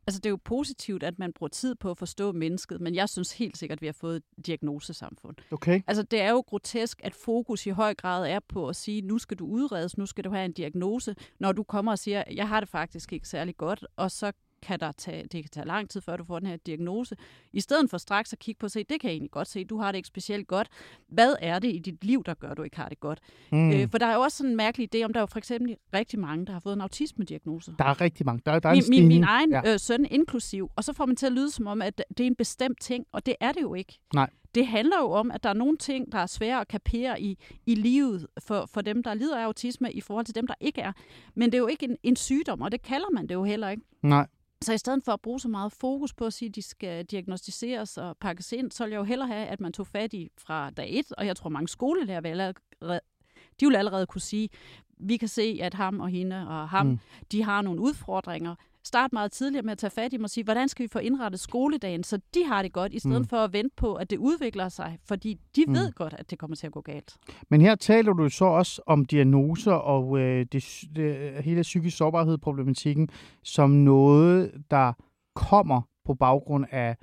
Altså 0.07 0.19
det 0.19 0.25
er 0.25 0.29
jo 0.29 0.39
positivt, 0.43 1.03
at 1.03 1.19
man 1.19 1.33
bruger 1.33 1.49
tid 1.49 1.75
på 1.75 1.91
at 1.91 1.97
forstå 1.97 2.31
mennesket, 2.31 2.81
men 2.81 2.95
jeg 2.95 3.09
synes 3.09 3.31
helt 3.31 3.57
sikkert, 3.57 3.77
at 3.77 3.81
vi 3.81 3.85
har 3.85 3.93
fået 3.93 4.15
et 4.15 4.45
diagnosesamfund. 4.45 5.35
Okay. 5.51 5.81
Altså 5.87 6.03
det 6.03 6.21
er 6.21 6.29
jo 6.29 6.43
grotesk, 6.47 6.99
at 7.03 7.15
fokus 7.15 7.65
i 7.65 7.69
høj 7.69 7.93
grad 7.93 8.29
er 8.29 8.39
på 8.49 8.67
at 8.67 8.75
sige, 8.75 9.01
nu 9.01 9.17
skal 9.17 9.37
du 9.37 9.45
udredes, 9.45 9.97
nu 9.97 10.05
skal 10.05 10.23
du 10.23 10.29
have 10.29 10.45
en 10.45 10.51
diagnose, 10.51 11.15
når 11.39 11.51
du 11.51 11.63
kommer 11.63 11.91
og 11.91 11.99
siger, 11.99 12.23
jeg 12.31 12.47
har 12.47 12.59
det 12.59 12.69
faktisk 12.69 13.13
ikke 13.13 13.27
særlig 13.27 13.57
godt, 13.57 13.85
og 13.95 14.11
så 14.11 14.31
kan 14.61 14.79
der 14.79 14.91
tage, 14.91 15.23
det 15.23 15.43
kan 15.43 15.49
tage 15.51 15.67
lang 15.67 15.89
tid, 15.89 16.01
før 16.01 16.17
du 16.17 16.23
får 16.23 16.39
den 16.39 16.47
her 16.47 16.57
diagnose. 16.57 17.15
I 17.53 17.61
stedet 17.61 17.89
for 17.89 17.97
straks 17.97 18.33
at 18.33 18.39
kigge 18.39 18.59
på 18.59 18.69
se, 18.69 18.83
det 18.83 19.01
kan 19.01 19.07
jeg 19.07 19.13
egentlig 19.13 19.31
godt 19.31 19.47
se, 19.47 19.63
du 19.63 19.77
har 19.77 19.91
det 19.91 19.97
ikke 19.97 20.07
specielt 20.07 20.47
godt. 20.47 20.67
Hvad 21.07 21.35
er 21.39 21.59
det 21.59 21.75
i 21.75 21.79
dit 21.79 22.03
liv, 22.03 22.23
der 22.23 22.33
gør, 22.33 22.49
at 22.49 22.57
du 22.57 22.63
ikke 22.63 22.77
har 22.77 22.89
det 22.89 22.99
godt? 22.99 23.19
Mm. 23.51 23.71
Øh, 23.71 23.89
for 23.89 23.97
der 23.97 24.05
er 24.05 24.13
jo 24.15 24.21
også 24.21 24.37
sådan 24.37 24.51
en 24.51 24.57
mærkelig 24.57 24.95
idé 24.95 25.03
om, 25.03 25.13
der 25.13 25.19
er 25.19 25.21
jo 25.21 25.25
for 25.25 25.37
eksempel 25.37 25.75
rigtig 25.93 26.19
mange, 26.19 26.45
der 26.45 26.53
har 26.53 26.59
fået 26.59 26.73
en 26.73 26.81
autisme-diagnose. 26.81 27.73
Der 27.79 27.85
er 27.85 28.01
rigtig 28.01 28.25
mange. 28.25 28.41
Der, 28.45 28.59
der 28.59 28.69
er 28.69 28.73
Min, 28.73 28.83
min, 28.89 29.07
min 29.07 29.23
egen 29.23 29.51
ja. 29.51 29.73
øh, 29.73 29.79
søn 29.79 30.05
inklusiv. 30.11 30.71
Og 30.75 30.83
så 30.83 30.93
får 30.93 31.05
man 31.05 31.15
til 31.15 31.25
at 31.25 31.31
lyde 31.31 31.51
som 31.51 31.67
om, 31.67 31.81
at 31.81 32.03
det 32.17 32.23
er 32.23 32.27
en 32.27 32.35
bestemt 32.35 32.81
ting, 32.81 33.05
og 33.11 33.25
det 33.25 33.35
er 33.39 33.51
det 33.51 33.61
jo 33.61 33.73
ikke. 33.73 33.99
Nej. 34.13 34.29
Det 34.55 34.67
handler 34.67 34.97
jo 34.99 35.11
om, 35.11 35.31
at 35.31 35.43
der 35.43 35.49
er 35.49 35.53
nogle 35.53 35.77
ting, 35.77 36.11
der 36.11 36.17
er 36.17 36.25
svære 36.25 36.61
at 36.61 36.67
kapere 36.67 37.21
i, 37.21 37.37
i 37.65 37.75
livet 37.75 38.27
for, 38.39 38.69
for 38.73 38.81
dem, 38.81 39.03
der 39.03 39.13
lider 39.13 39.39
af 39.39 39.43
autisme, 39.43 39.91
i 39.91 40.01
forhold 40.01 40.25
til 40.25 40.35
dem, 40.35 40.47
der 40.47 40.53
ikke 40.59 40.81
er. 40.81 40.91
Men 41.35 41.51
det 41.51 41.53
er 41.53 41.59
jo 41.59 41.67
ikke 41.67 41.85
en, 41.85 41.97
en 42.03 42.15
sygdom, 42.15 42.61
og 42.61 42.71
det 42.71 42.81
kalder 42.81 43.09
man 43.13 43.27
det 43.27 43.35
jo 43.35 43.43
heller 43.43 43.69
ikke. 43.69 43.83
Nej. 44.03 44.27
Så 44.61 44.73
i 44.73 44.77
stedet 44.77 45.03
for 45.05 45.11
at 45.11 45.21
bruge 45.21 45.39
så 45.39 45.47
meget 45.47 45.71
fokus 45.71 46.13
på 46.13 46.25
at 46.25 46.33
sige, 46.33 46.49
at 46.49 46.55
de 46.55 46.61
skal 46.61 47.05
diagnostiseres 47.05 47.97
og 47.97 48.17
pakkes 48.17 48.51
ind, 48.51 48.71
så 48.71 48.83
vil 48.83 48.91
jeg 48.91 48.97
jo 48.99 49.03
hellere 49.03 49.27
have, 49.27 49.45
at 49.47 49.59
man 49.61 49.73
tog 49.73 49.87
fat 49.87 50.13
i 50.13 50.29
fra 50.37 50.69
dag 50.69 50.99
et, 50.99 51.11
og 51.11 51.25
jeg 51.25 51.35
tror 51.35 51.49
mange 51.49 51.67
skolelærer 51.67 52.21
vil 52.21 52.29
allerede, 52.29 52.53
de 53.59 53.65
vil 53.67 53.75
allerede 53.75 54.05
kunne 54.05 54.21
sige, 54.21 54.49
vi 54.99 55.17
kan 55.17 55.27
se, 55.27 55.59
at 55.61 55.73
ham 55.73 55.99
og 55.99 56.09
hende 56.09 56.47
og 56.47 56.69
ham, 56.69 56.87
Mm. 56.87 56.99
de 57.31 57.43
har 57.43 57.61
nogle 57.61 57.81
udfordringer. 57.81 58.55
Start 58.87 59.13
meget 59.13 59.31
tidligere 59.31 59.63
med 59.63 59.71
at 59.71 59.77
tage 59.77 59.91
fat 59.91 60.13
i 60.13 60.17
dem 60.17 60.23
og 60.23 60.29
sige, 60.29 60.43
hvordan 60.43 60.67
skal 60.69 60.83
vi 60.83 60.87
få 60.91 60.99
indrettet 60.99 61.39
skoledagen, 61.39 62.03
så 62.03 62.17
de 62.33 62.45
har 62.45 62.61
det 62.61 62.73
godt, 62.73 62.93
i 62.93 62.99
stedet 62.99 63.19
Mm. 63.21 63.27
for 63.27 63.37
at 63.37 63.53
vente 63.53 63.75
på, 63.77 63.93
at 63.93 64.09
det 64.09 64.17
udvikler 64.17 64.69
sig, 64.69 64.97
fordi 65.07 65.37
de 65.55 65.63
Mm. 65.67 65.73
ved 65.73 65.91
godt, 65.91 66.13
at 66.17 66.31
det 66.31 66.39
kommer 66.39 66.55
til 66.55 66.67
at 66.67 66.73
gå 66.73 66.81
galt. 66.81 67.15
Men 67.49 67.61
her 67.61 67.75
taler 67.75 68.13
du 68.13 68.29
så 68.29 68.45
også 68.45 68.81
om 68.85 69.05
diagnoser 69.05 69.71
og 69.73 70.19
øh, 70.19 70.45
det, 70.51 70.83
det, 70.95 71.33
hele 71.43 71.61
psykisk 71.61 71.97
sårbarhed-problematikken 71.97 73.09
som 73.43 73.69
noget, 73.69 74.51
der 74.71 74.93
kommer 75.35 75.81
på 76.05 76.13
baggrund 76.13 76.65
af 76.71 76.95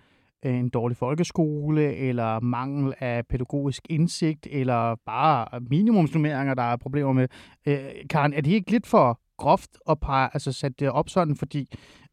øh, 0.44 0.54
en 0.54 0.68
dårlig 0.68 0.96
folkeskole, 0.96 1.94
eller 1.96 2.40
mangel 2.40 2.94
af 3.00 3.26
pædagogisk 3.26 3.82
indsigt, 3.90 4.46
eller 4.50 4.94
bare 5.06 5.60
minimumsnummeringer, 5.70 6.54
der 6.54 6.62
er 6.62 6.76
problemer 6.76 7.12
med. 7.12 7.28
Øh, 7.66 7.78
Karen, 8.10 8.32
er 8.32 8.40
det 8.40 8.50
ikke 8.52 8.70
lidt 8.70 8.86
for 8.86 9.20
groft 9.36 9.70
og 9.86 10.00
par, 10.00 10.28
altså 10.28 10.52
sætte 10.52 10.76
det 10.78 10.90
op 10.90 11.08
sådan, 11.08 11.36
fordi 11.36 11.68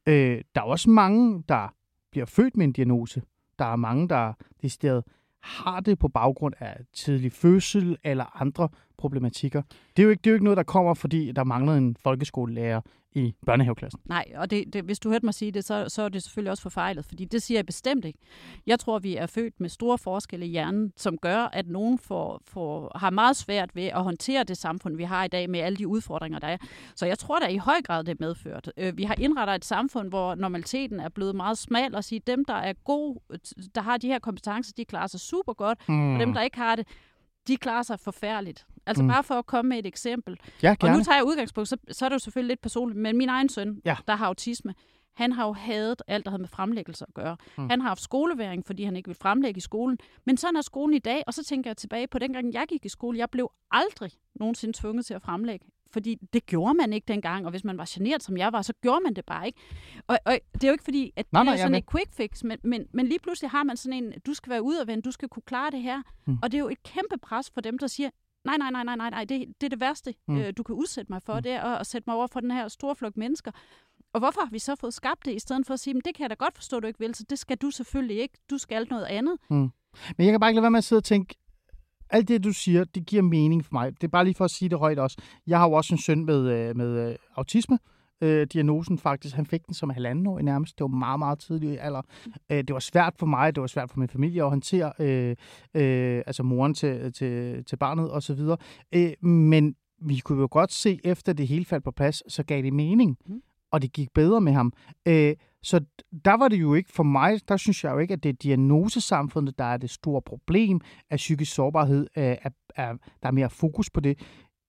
øh, 0.08 0.42
der 0.56 0.62
er 0.62 0.66
også 0.66 0.90
mange, 0.90 1.44
der 1.50 1.74
bliver 2.12 2.26
født 2.26 2.58
med 2.58 2.66
en 2.66 2.74
diagnose. 2.74 3.22
Der 3.60 3.66
er 3.66 3.76
mange, 3.76 4.10
der 4.10 4.34
decideret 4.62 5.04
har 5.42 5.80
det 5.80 6.00
på 6.00 6.08
baggrund 6.08 6.54
af 6.60 6.78
tidlig 6.94 7.32
fødsel 7.32 7.98
eller 8.04 8.42
andre 8.42 8.70
problematikker. 9.02 9.62
Det 9.98 10.00
er 10.00 10.04
jo 10.04 10.10
ikke, 10.10 10.22
det 10.22 10.28
er 10.28 10.32
jo 10.32 10.36
ikke 10.36 10.44
noget, 10.44 10.58
der 10.58 10.64
kommer, 10.64 10.94
fordi 10.94 11.32
der 11.32 11.44
mangler 11.44 11.74
en 11.74 11.96
folkeskolelærer 12.04 12.82
i 13.14 13.34
børnehaveklassen. 13.46 14.00
Nej, 14.06 14.26
og 14.36 14.52
det, 14.52 14.74
det, 14.74 14.84
hvis 14.84 15.00
du 15.00 15.10
hørte 15.10 15.26
mig 15.26 15.34
sige 15.34 15.52
det, 15.52 15.66
så, 15.66 15.86
så 15.88 16.02
er 16.02 16.10
det 16.10 16.24
selvfølgelig 16.24 16.52
også 16.52 16.64
forfejlet, 16.64 17.06
fordi 17.06 17.26
det 17.26 17.42
siger 17.42 17.58
jeg 17.58 17.66
bestemt 17.66 18.06
ikke. 18.06 18.20
Jeg 18.68 18.80
tror, 18.80 19.00
vi 19.00 19.16
er 19.16 19.26
født 19.26 19.60
med 19.60 19.70
store 19.70 19.98
forskelle 19.98 20.46
i 20.46 20.50
hjernen, 20.50 20.94
som 20.98 21.18
gør, 21.18 21.38
at 21.38 21.68
nogen 21.68 22.00
får, 22.00 22.42
får, 22.48 22.98
har 22.98 23.10
meget 23.10 23.36
svært 23.36 23.76
ved 23.76 23.84
at 23.84 24.04
håndtere 24.04 24.44
det 24.44 24.58
samfund, 24.58 24.98
vi 24.98 25.04
har 25.04 25.24
i 25.24 25.28
dag 25.28 25.50
med 25.50 25.60
alle 25.60 25.78
de 25.78 25.88
udfordringer, 25.88 26.40
der 26.40 26.48
er. 26.48 26.58
Så 26.96 27.06
jeg 27.06 27.20
tror 27.20 27.40
da 27.40 27.48
i 27.48 27.58
høj 27.58 27.82
grad, 27.84 28.04
det 28.04 28.12
er 28.12 28.26
medført. 28.26 28.72
Øh, 28.78 28.98
vi 28.98 29.04
har 29.04 29.16
indrettet 29.20 29.56
et 29.56 29.66
samfund, 29.66 30.10
hvor 30.10 30.36
normaliteten 30.36 31.00
er 31.00 31.10
blevet 31.10 31.36
meget 31.36 31.58
smal, 31.58 31.96
og 31.96 32.04
sige, 32.04 32.22
dem, 32.28 32.46
der 32.46 32.54
er 32.54 32.74
gode, 32.86 33.20
der 33.76 33.82
har 33.82 33.98
de 33.98 34.08
her 34.08 34.20
kompetencer, 34.20 34.74
de 34.78 34.86
klarer 34.86 35.08
sig 35.08 35.20
super 35.20 35.54
godt, 35.54 35.90
mm. 35.90 36.14
og 36.14 36.20
dem, 36.20 36.34
der 36.34 36.42
ikke 36.42 36.58
har 36.58 36.76
det, 36.76 36.88
de 37.48 37.58
klarer 37.58 37.84
sig 37.84 38.00
forfærdeligt. 38.00 38.66
Altså 38.86 39.04
mm. 39.04 39.10
bare 39.10 39.24
for 39.24 39.36
at 39.36 39.46
komme 39.46 39.70
med 39.70 39.80
et 39.80 39.86
eksempel. 39.86 40.38
Ja, 40.64 40.76
og 40.82 40.90
nu 40.90 41.04
tager 41.04 41.16
jeg 41.16 41.26
udgangspunkt, 41.26 41.70
så, 41.70 41.78
så 41.92 42.06
er 42.06 42.10
det 42.10 42.14
jo 42.14 42.20
selvfølgelig 42.20 42.52
lidt 42.52 42.62
personligt, 42.62 43.00
men 43.00 43.18
min 43.18 43.30
egen 43.30 43.50
søn, 43.50 43.82
ja. 43.86 43.98
der 44.08 44.16
har 44.16 44.26
autisme, 44.26 44.74
han 45.14 45.32
har 45.32 45.46
jo 45.46 45.54
hadet 45.54 46.02
alt, 46.08 46.26
der 46.26 46.32
havde 46.32 46.42
med 46.42 46.50
fremlæggelse 46.50 47.06
at 47.08 47.14
gøre. 47.14 47.38
Mm. 47.58 47.70
Han 47.70 47.82
har 47.82 47.88
haft 47.88 48.02
skoleværing, 48.02 48.66
fordi 48.66 48.84
han 48.84 48.96
ikke 48.96 49.08
vil 49.08 49.16
fremlægge 49.16 49.58
i 49.58 49.62
skolen. 49.62 49.98
Men 50.26 50.38
sådan 50.38 50.56
er 50.56 50.62
skolen 50.62 50.96
i 50.96 51.00
dag, 51.00 51.24
og 51.28 51.34
så 51.34 51.44
tænker 51.44 51.70
jeg 51.70 51.78
tilbage 51.78 52.08
på 52.08 52.20
dengang, 52.20 52.54
jeg 52.54 52.66
gik 52.70 52.86
i 52.86 52.90
skole. 52.90 53.18
Jeg 53.18 53.30
blev 53.30 53.52
aldrig 53.72 54.12
nogensinde 54.36 54.78
tvunget 54.78 55.06
til 55.06 55.14
at 55.14 55.22
fremlægge. 55.22 55.66
Fordi 55.94 56.18
det 56.34 56.46
gjorde 56.46 56.74
man 56.74 56.94
ikke 56.94 57.06
dengang, 57.06 57.46
og 57.46 57.52
hvis 57.52 57.64
man 57.64 57.78
var 57.78 57.90
generet, 57.90 58.24
som 58.24 58.38
jeg 58.38 58.54
var, 58.54 58.62
så 58.62 58.74
gjorde 58.82 59.02
man 59.04 59.14
det 59.14 59.26
bare 59.26 59.46
ikke. 59.46 59.60
Og, 60.08 60.20
og 60.26 60.40
det 60.54 60.64
er 60.64 60.68
jo 60.68 60.72
ikke 60.72 60.84
fordi, 60.84 61.14
at 61.16 61.26
nej, 61.32 61.44
det 61.44 61.52
er 61.54 61.58
sådan 61.58 61.76
et 61.76 61.92
quick 61.92 62.14
fix, 62.14 62.44
men, 62.44 62.58
men, 62.64 62.88
men 62.94 63.08
lige 63.08 63.20
pludselig 63.20 63.52
har 63.52 63.64
man 63.64 63.78
sådan 63.78 64.04
en, 64.04 64.14
du 64.26 64.34
skal 64.34 64.50
være 64.50 64.64
udadvendt, 64.64 65.06
du 65.06 65.12
skal 65.12 65.30
kunne 65.30 65.44
klare 65.46 65.72
det 65.72 65.82
her. 65.82 66.02
Mm. 66.26 66.38
Og 66.44 66.52
det 66.52 66.58
er 66.58 66.60
jo 66.60 66.70
et 66.70 66.84
kæmpe 66.84 67.18
pres 67.22 67.52
for 67.54 67.62
dem, 67.62 67.78
der 67.78 67.88
siger, 67.88 68.10
nej, 68.46 68.58
nej, 68.58 68.72
nej, 68.72 68.84
nej, 68.84 68.96
nej, 68.96 69.10
nej, 69.10 69.26
det, 69.26 69.48
det 69.62 69.68
er 69.68 69.70
det 69.70 69.80
værste, 69.80 70.14
mm. 70.28 70.38
øh, 70.38 70.54
du 70.58 70.64
kan 70.64 70.76
udsætte 70.76 71.12
mig 71.12 71.22
for, 71.24 71.36
mm. 71.36 71.44
det 71.44 71.52
er 71.52 71.62
at 71.62 71.88
sætte 71.88 72.04
mig 72.10 72.16
over 72.16 72.28
for 72.28 72.40
den 72.40 72.52
her 72.52 72.68
store 72.68 72.96
flok 72.96 73.18
mennesker. 73.18 73.52
Og 74.14 74.20
hvorfor 74.20 74.42
har 74.42 74.50
vi 74.52 74.60
så 74.60 74.76
fået 74.76 74.94
skabt 74.94 75.26
det, 75.26 75.36
i 75.36 75.40
stedet 75.40 75.66
for 75.66 75.74
at 75.74 75.80
sige, 75.80 75.94
det 75.94 76.16
kan 76.16 76.22
jeg 76.22 76.30
da 76.30 76.36
godt 76.36 76.56
forstå, 76.56 76.80
du 76.80 76.88
ikke 76.88 77.00
vil, 77.00 77.16
så 77.16 77.24
det 77.30 77.40
skal 77.40 77.58
du 77.58 77.72
selvfølgelig 77.72 78.18
ikke. 78.20 78.38
Du 78.50 78.58
skal 78.58 78.88
noget 78.90 79.06
andet. 79.06 79.38
Mm. 79.50 79.72
Men 80.18 80.26
jeg 80.26 80.34
kan 80.34 80.40
bare 80.40 80.50
ikke 80.50 80.56
lade 80.56 80.64
være 80.64 80.72
med 80.72 80.78
at 80.78 80.84
sidde 80.84 81.00
og 81.00 81.04
tænke, 81.04 81.36
alt 82.12 82.28
det, 82.28 82.44
du 82.44 82.52
siger, 82.52 82.84
det 82.84 83.06
giver 83.06 83.22
mening 83.22 83.66
for 83.66 83.74
mig. 83.74 83.92
Det 83.92 84.04
er 84.04 84.08
bare 84.12 84.24
lige 84.24 84.36
for 84.36 84.46
at 84.46 84.52
sige 84.52 84.70
det 84.70 84.80
højt 84.80 85.00
også. 85.00 85.18
Jeg 85.48 85.60
har 85.60 85.68
jo 85.68 85.74
også 85.74 85.94
en 85.94 85.98
søn 85.98 86.26
med, 86.26 86.50
øh, 86.50 86.78
med 86.78 87.10
øh, 87.10 87.16
autisme. 87.36 87.80
Øh, 88.24 88.48
diagnosen 88.54 88.98
faktisk, 88.98 89.36
han 89.36 89.46
fik 89.46 89.66
den 89.66 89.74
som 89.74 89.90
halvanden 89.90 90.28
år 90.28 90.40
nærmest. 90.40 90.78
Det 90.78 90.84
var 90.84 90.88
meget, 90.88 91.20
meget 91.20 91.40
tidlig 91.40 91.82
alder. 91.82 92.02
Øh, 92.52 92.58
det 92.58 92.74
var 92.74 92.80
svært 92.80 93.14
for 93.20 93.26
mig, 93.26 93.56
det 93.56 93.62
var 93.62 93.68
svært 93.68 93.90
for 93.90 94.00
min 94.00 94.10
familie 94.10 94.44
at 94.44 94.50
håndtere, 94.50 94.94
øh, 95.00 95.36
øh, 95.74 96.24
altså 96.28 96.44
moren 96.44 96.74
til, 96.74 97.14
til, 97.14 97.66
til 97.66 97.76
barnet 97.78 98.12
og 98.12 98.24
så 98.24 98.34
videre. 98.34 98.58
Øh, 98.92 99.26
men 99.26 99.76
vi 100.02 100.18
kunne 100.18 100.42
jo 100.42 100.48
godt 100.52 100.72
se, 100.72 101.00
efter 101.04 101.34
det 101.34 101.48
hele 101.48 101.66
faldt 101.66 101.84
på 101.84 101.92
plads, 101.92 102.34
så 102.34 102.44
gav 102.44 102.62
det 102.62 102.74
mening. 102.74 103.18
Mm. 103.26 103.42
Og 103.72 103.82
det 103.82 103.92
gik 103.94 104.14
bedre 104.14 104.42
med 104.42 104.54
ham. 104.54 104.74
Øh, 105.08 105.36
så 105.64 105.86
der 106.26 106.34
var 106.34 106.48
det 106.48 106.62
jo 106.62 106.74
ikke 106.74 106.92
for 106.92 107.04
mig, 107.04 107.48
der 107.48 107.58
synes 107.58 107.84
jeg 107.84 107.92
jo 107.92 107.98
ikke, 107.98 108.14
at 108.14 108.24
det 108.24 108.30
er 108.30 108.34
diagnosesamfundet, 108.34 109.58
der 109.58 109.66
er 109.66 109.78
det 109.78 109.90
store 109.90 110.22
problem 110.22 110.82
af 111.10 111.18
psykisk 111.18 111.54
sårbarhed, 111.54 112.08
at, 112.16 112.40
er, 112.44 112.50
er, 112.76 112.94
der 113.22 113.28
er 113.28 113.32
mere 113.32 113.50
fokus 113.50 113.90
på 113.90 114.00
det. 114.00 114.20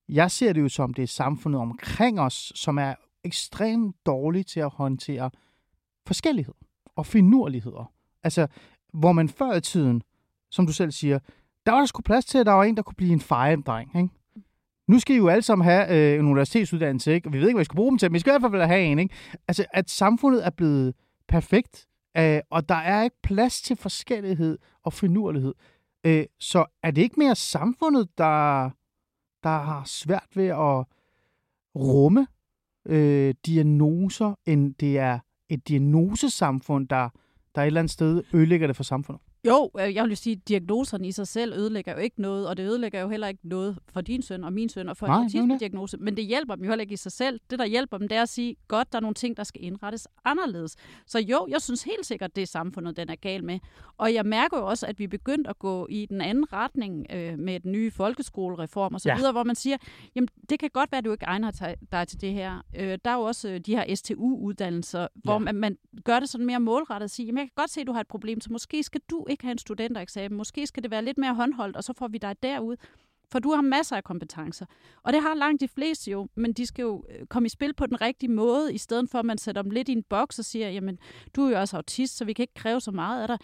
Jeg 0.09 0.31
ser 0.31 0.53
det 0.53 0.61
jo 0.61 0.69
som, 0.69 0.93
det 0.93 1.03
er 1.03 1.07
samfundet 1.07 1.61
omkring 1.61 2.19
os, 2.19 2.53
som 2.55 2.77
er 2.77 2.95
ekstremt 3.23 3.95
dårligt 4.05 4.47
til 4.47 4.59
at 4.59 4.69
håndtere 4.69 5.31
forskellighed 6.07 6.53
og 6.95 7.05
finurligheder. 7.05 7.91
Altså, 8.23 8.47
hvor 8.93 9.11
man 9.11 9.29
før 9.29 9.53
i 9.53 9.61
tiden, 9.61 10.03
som 10.51 10.65
du 10.65 10.73
selv 10.73 10.91
siger, 10.91 11.19
der 11.65 11.71
var 11.71 11.79
der 11.79 11.85
sgu 11.85 12.01
plads 12.01 12.25
til, 12.25 12.37
at 12.37 12.45
der 12.45 12.51
var 12.51 12.63
en, 12.63 12.77
der 12.77 12.83
kunne 12.83 12.95
blive 12.95 13.13
en 13.13 13.21
fejendreng, 13.21 13.95
ikke? 13.95 14.09
Nu 14.87 14.99
skal 14.99 15.15
I 15.15 15.17
jo 15.17 15.27
alle 15.27 15.41
sammen 15.41 15.65
have 15.65 16.13
øh, 16.13 16.19
en 16.19 16.25
universitetsuddannelse, 16.25 17.13
ikke? 17.13 17.27
og 17.27 17.33
vi 17.33 17.39
ved 17.39 17.47
ikke, 17.47 17.55
hvad 17.55 17.61
vi 17.61 17.65
skal 17.65 17.75
bruge 17.75 17.91
dem 17.91 17.97
til, 17.97 18.11
men 18.11 18.13
vi 18.13 18.19
skal 18.19 18.31
i 18.31 18.39
hvert 18.39 18.51
fald 18.51 18.61
have 18.61 18.81
en. 18.81 18.99
Ikke? 18.99 19.15
Altså, 19.47 19.65
at 19.73 19.89
samfundet 19.89 20.45
er 20.45 20.49
blevet 20.49 20.93
perfekt, 21.27 21.87
øh, 22.17 22.39
og 22.49 22.69
der 22.69 22.75
er 22.75 23.03
ikke 23.03 23.15
plads 23.23 23.61
til 23.61 23.75
forskellighed 23.75 24.57
og 24.83 24.93
finurlighed. 24.93 25.53
Øh, 26.05 26.25
så 26.39 26.65
er 26.83 26.91
det 26.91 27.01
ikke 27.01 27.19
mere 27.19 27.35
samfundet, 27.35 28.17
der, 28.17 28.63
der 29.43 29.57
har 29.59 29.83
svært 29.85 30.27
ved 30.35 30.47
at 30.47 30.85
rumme 31.75 32.27
øh, 32.85 33.35
diagnoser, 33.45 34.35
end 34.45 34.75
det 34.75 34.97
er 34.97 35.19
et 35.49 35.67
diagnosesamfund, 35.67 36.87
der, 36.87 37.09
der 37.55 37.61
et 37.61 37.67
eller 37.67 37.79
andet 37.81 37.91
sted 37.91 38.23
ødelægger 38.33 38.67
det 38.67 38.75
for 38.75 38.83
samfundet? 38.83 39.21
Jo, 39.47 39.71
øh, 39.79 39.95
jeg 39.95 40.03
vil 40.03 40.17
sige, 40.17 40.35
at 40.35 40.47
diagnoserne 40.47 41.07
i 41.07 41.11
sig 41.11 41.27
selv 41.27 41.53
ødelægger 41.53 41.91
jo 41.91 41.97
ikke 41.97 42.21
noget, 42.21 42.47
og 42.47 42.57
det 42.57 42.63
ødelægger 42.63 43.01
jo 43.01 43.09
heller 43.09 43.27
ikke 43.27 43.47
noget 43.47 43.79
for 43.89 44.01
din 44.01 44.21
søn 44.21 44.43
og 44.43 44.53
min 44.53 44.69
søn 44.69 44.89
og 44.89 44.97
for 44.97 45.07
Nej, 45.07 45.15
en 45.17 45.23
autisme-diagnose, 45.23 45.97
men 45.97 46.17
det 46.17 46.25
hjælper 46.25 46.55
dem 46.55 46.63
jo 46.63 46.69
heller 46.69 46.81
ikke 46.81 46.93
i 46.93 46.97
sig 46.97 47.11
selv. 47.11 47.39
Det, 47.49 47.59
der 47.59 47.65
hjælper 47.65 47.97
dem, 47.97 48.07
det 48.07 48.17
er 48.17 48.21
at 48.21 48.29
sige, 48.29 48.55
godt, 48.67 48.91
der 48.91 48.97
er 48.97 49.01
nogle 49.01 49.13
ting, 49.13 49.37
der 49.37 49.43
skal 49.43 49.63
indrettes 49.63 50.07
anderledes. 50.25 50.75
Så 51.05 51.19
jo, 51.19 51.47
jeg 51.49 51.61
synes 51.61 51.83
helt 51.83 52.05
sikkert, 52.05 52.35
det 52.35 52.41
er 52.41 52.45
samfundet, 52.45 52.97
den 52.97 53.09
er 53.09 53.15
gal 53.15 53.43
med. 53.43 53.59
Og 53.97 54.13
jeg 54.13 54.25
mærker 54.25 54.57
jo 54.57 54.67
også, 54.67 54.87
at 54.87 54.99
vi 54.99 55.03
er 55.03 55.07
begyndt 55.07 55.47
at 55.47 55.59
gå 55.59 55.87
i 55.89 56.05
den 56.05 56.21
anden 56.21 56.53
retning 56.53 57.05
øh, 57.09 57.39
med 57.39 57.59
den 57.59 57.71
nye 57.71 57.91
folkeskolereform 57.91 58.93
og 58.93 59.01
så 59.01 59.09
ja. 59.09 59.15
videre, 59.15 59.31
hvor 59.31 59.43
man 59.43 59.55
siger, 59.55 59.77
jamen, 60.15 60.27
det 60.49 60.59
kan 60.59 60.69
godt 60.73 60.91
være, 60.91 60.99
at 60.99 61.05
du 61.05 61.11
ikke 61.11 61.25
egner 61.25 61.75
dig 61.91 62.07
til 62.07 62.21
det 62.21 62.33
her. 62.33 62.61
Øh, 62.75 62.97
der 63.05 63.11
er 63.11 63.15
jo 63.15 63.21
også 63.21 63.49
øh, 63.49 63.59
de 63.59 63.75
her 63.75 63.95
STU-uddannelser, 63.95 65.07
hvor 65.23 65.33
ja. 65.33 65.39
man, 65.39 65.55
man 65.55 65.77
gør 66.05 66.19
det 66.19 66.29
sådan 66.29 66.45
mere 66.45 66.59
målrettet 66.59 67.03
og 67.03 67.09
siger, 67.09 67.25
jamen, 67.25 67.37
jeg 67.37 67.45
kan 67.45 67.51
godt 67.55 67.69
se, 67.69 67.81
at 67.81 67.87
du 67.87 67.93
har 67.93 68.01
et 68.01 68.07
problem, 68.07 68.41
så 68.41 68.51
måske 68.51 68.83
skal 68.83 69.01
du 69.09 69.25
ikke 69.33 69.43
have 69.43 69.51
en 69.51 69.57
studentereksamen. 69.57 70.37
Måske 70.37 70.67
skal 70.67 70.83
det 70.83 70.91
være 70.91 71.05
lidt 71.05 71.17
mere 71.17 71.35
håndholdt, 71.35 71.77
og 71.77 71.83
så 71.83 71.93
får 71.93 72.07
vi 72.07 72.17
dig 72.17 72.35
derud. 72.43 72.75
For 73.31 73.39
du 73.39 73.51
har 73.51 73.61
masser 73.61 73.95
af 73.95 74.03
kompetencer. 74.03 74.65
Og 75.03 75.13
det 75.13 75.21
har 75.21 75.33
langt 75.33 75.61
de 75.61 75.67
fleste 75.67 76.11
jo, 76.11 76.27
men 76.35 76.53
de 76.53 76.65
skal 76.65 76.83
jo 76.83 77.05
øh, 77.09 77.25
komme 77.25 77.45
i 77.45 77.49
spil 77.49 77.73
på 77.73 77.85
den 77.85 78.01
rigtige 78.01 78.31
måde, 78.31 78.73
i 78.73 78.77
stedet 78.77 79.09
for 79.09 79.19
at 79.19 79.25
man 79.25 79.37
sætter 79.37 79.61
dem 79.61 79.71
lidt 79.71 79.89
i 79.89 79.91
en 79.91 80.03
boks 80.03 80.39
og 80.39 80.45
siger, 80.45 80.69
jamen, 80.69 80.99
du 81.35 81.45
er 81.45 81.49
jo 81.49 81.59
også 81.59 81.75
autist, 81.77 82.17
så 82.17 82.25
vi 82.25 82.33
kan 82.33 82.43
ikke 82.43 82.53
kræve 82.53 82.81
så 82.81 82.91
meget 82.91 83.21
af 83.21 83.27
dig. 83.27 83.37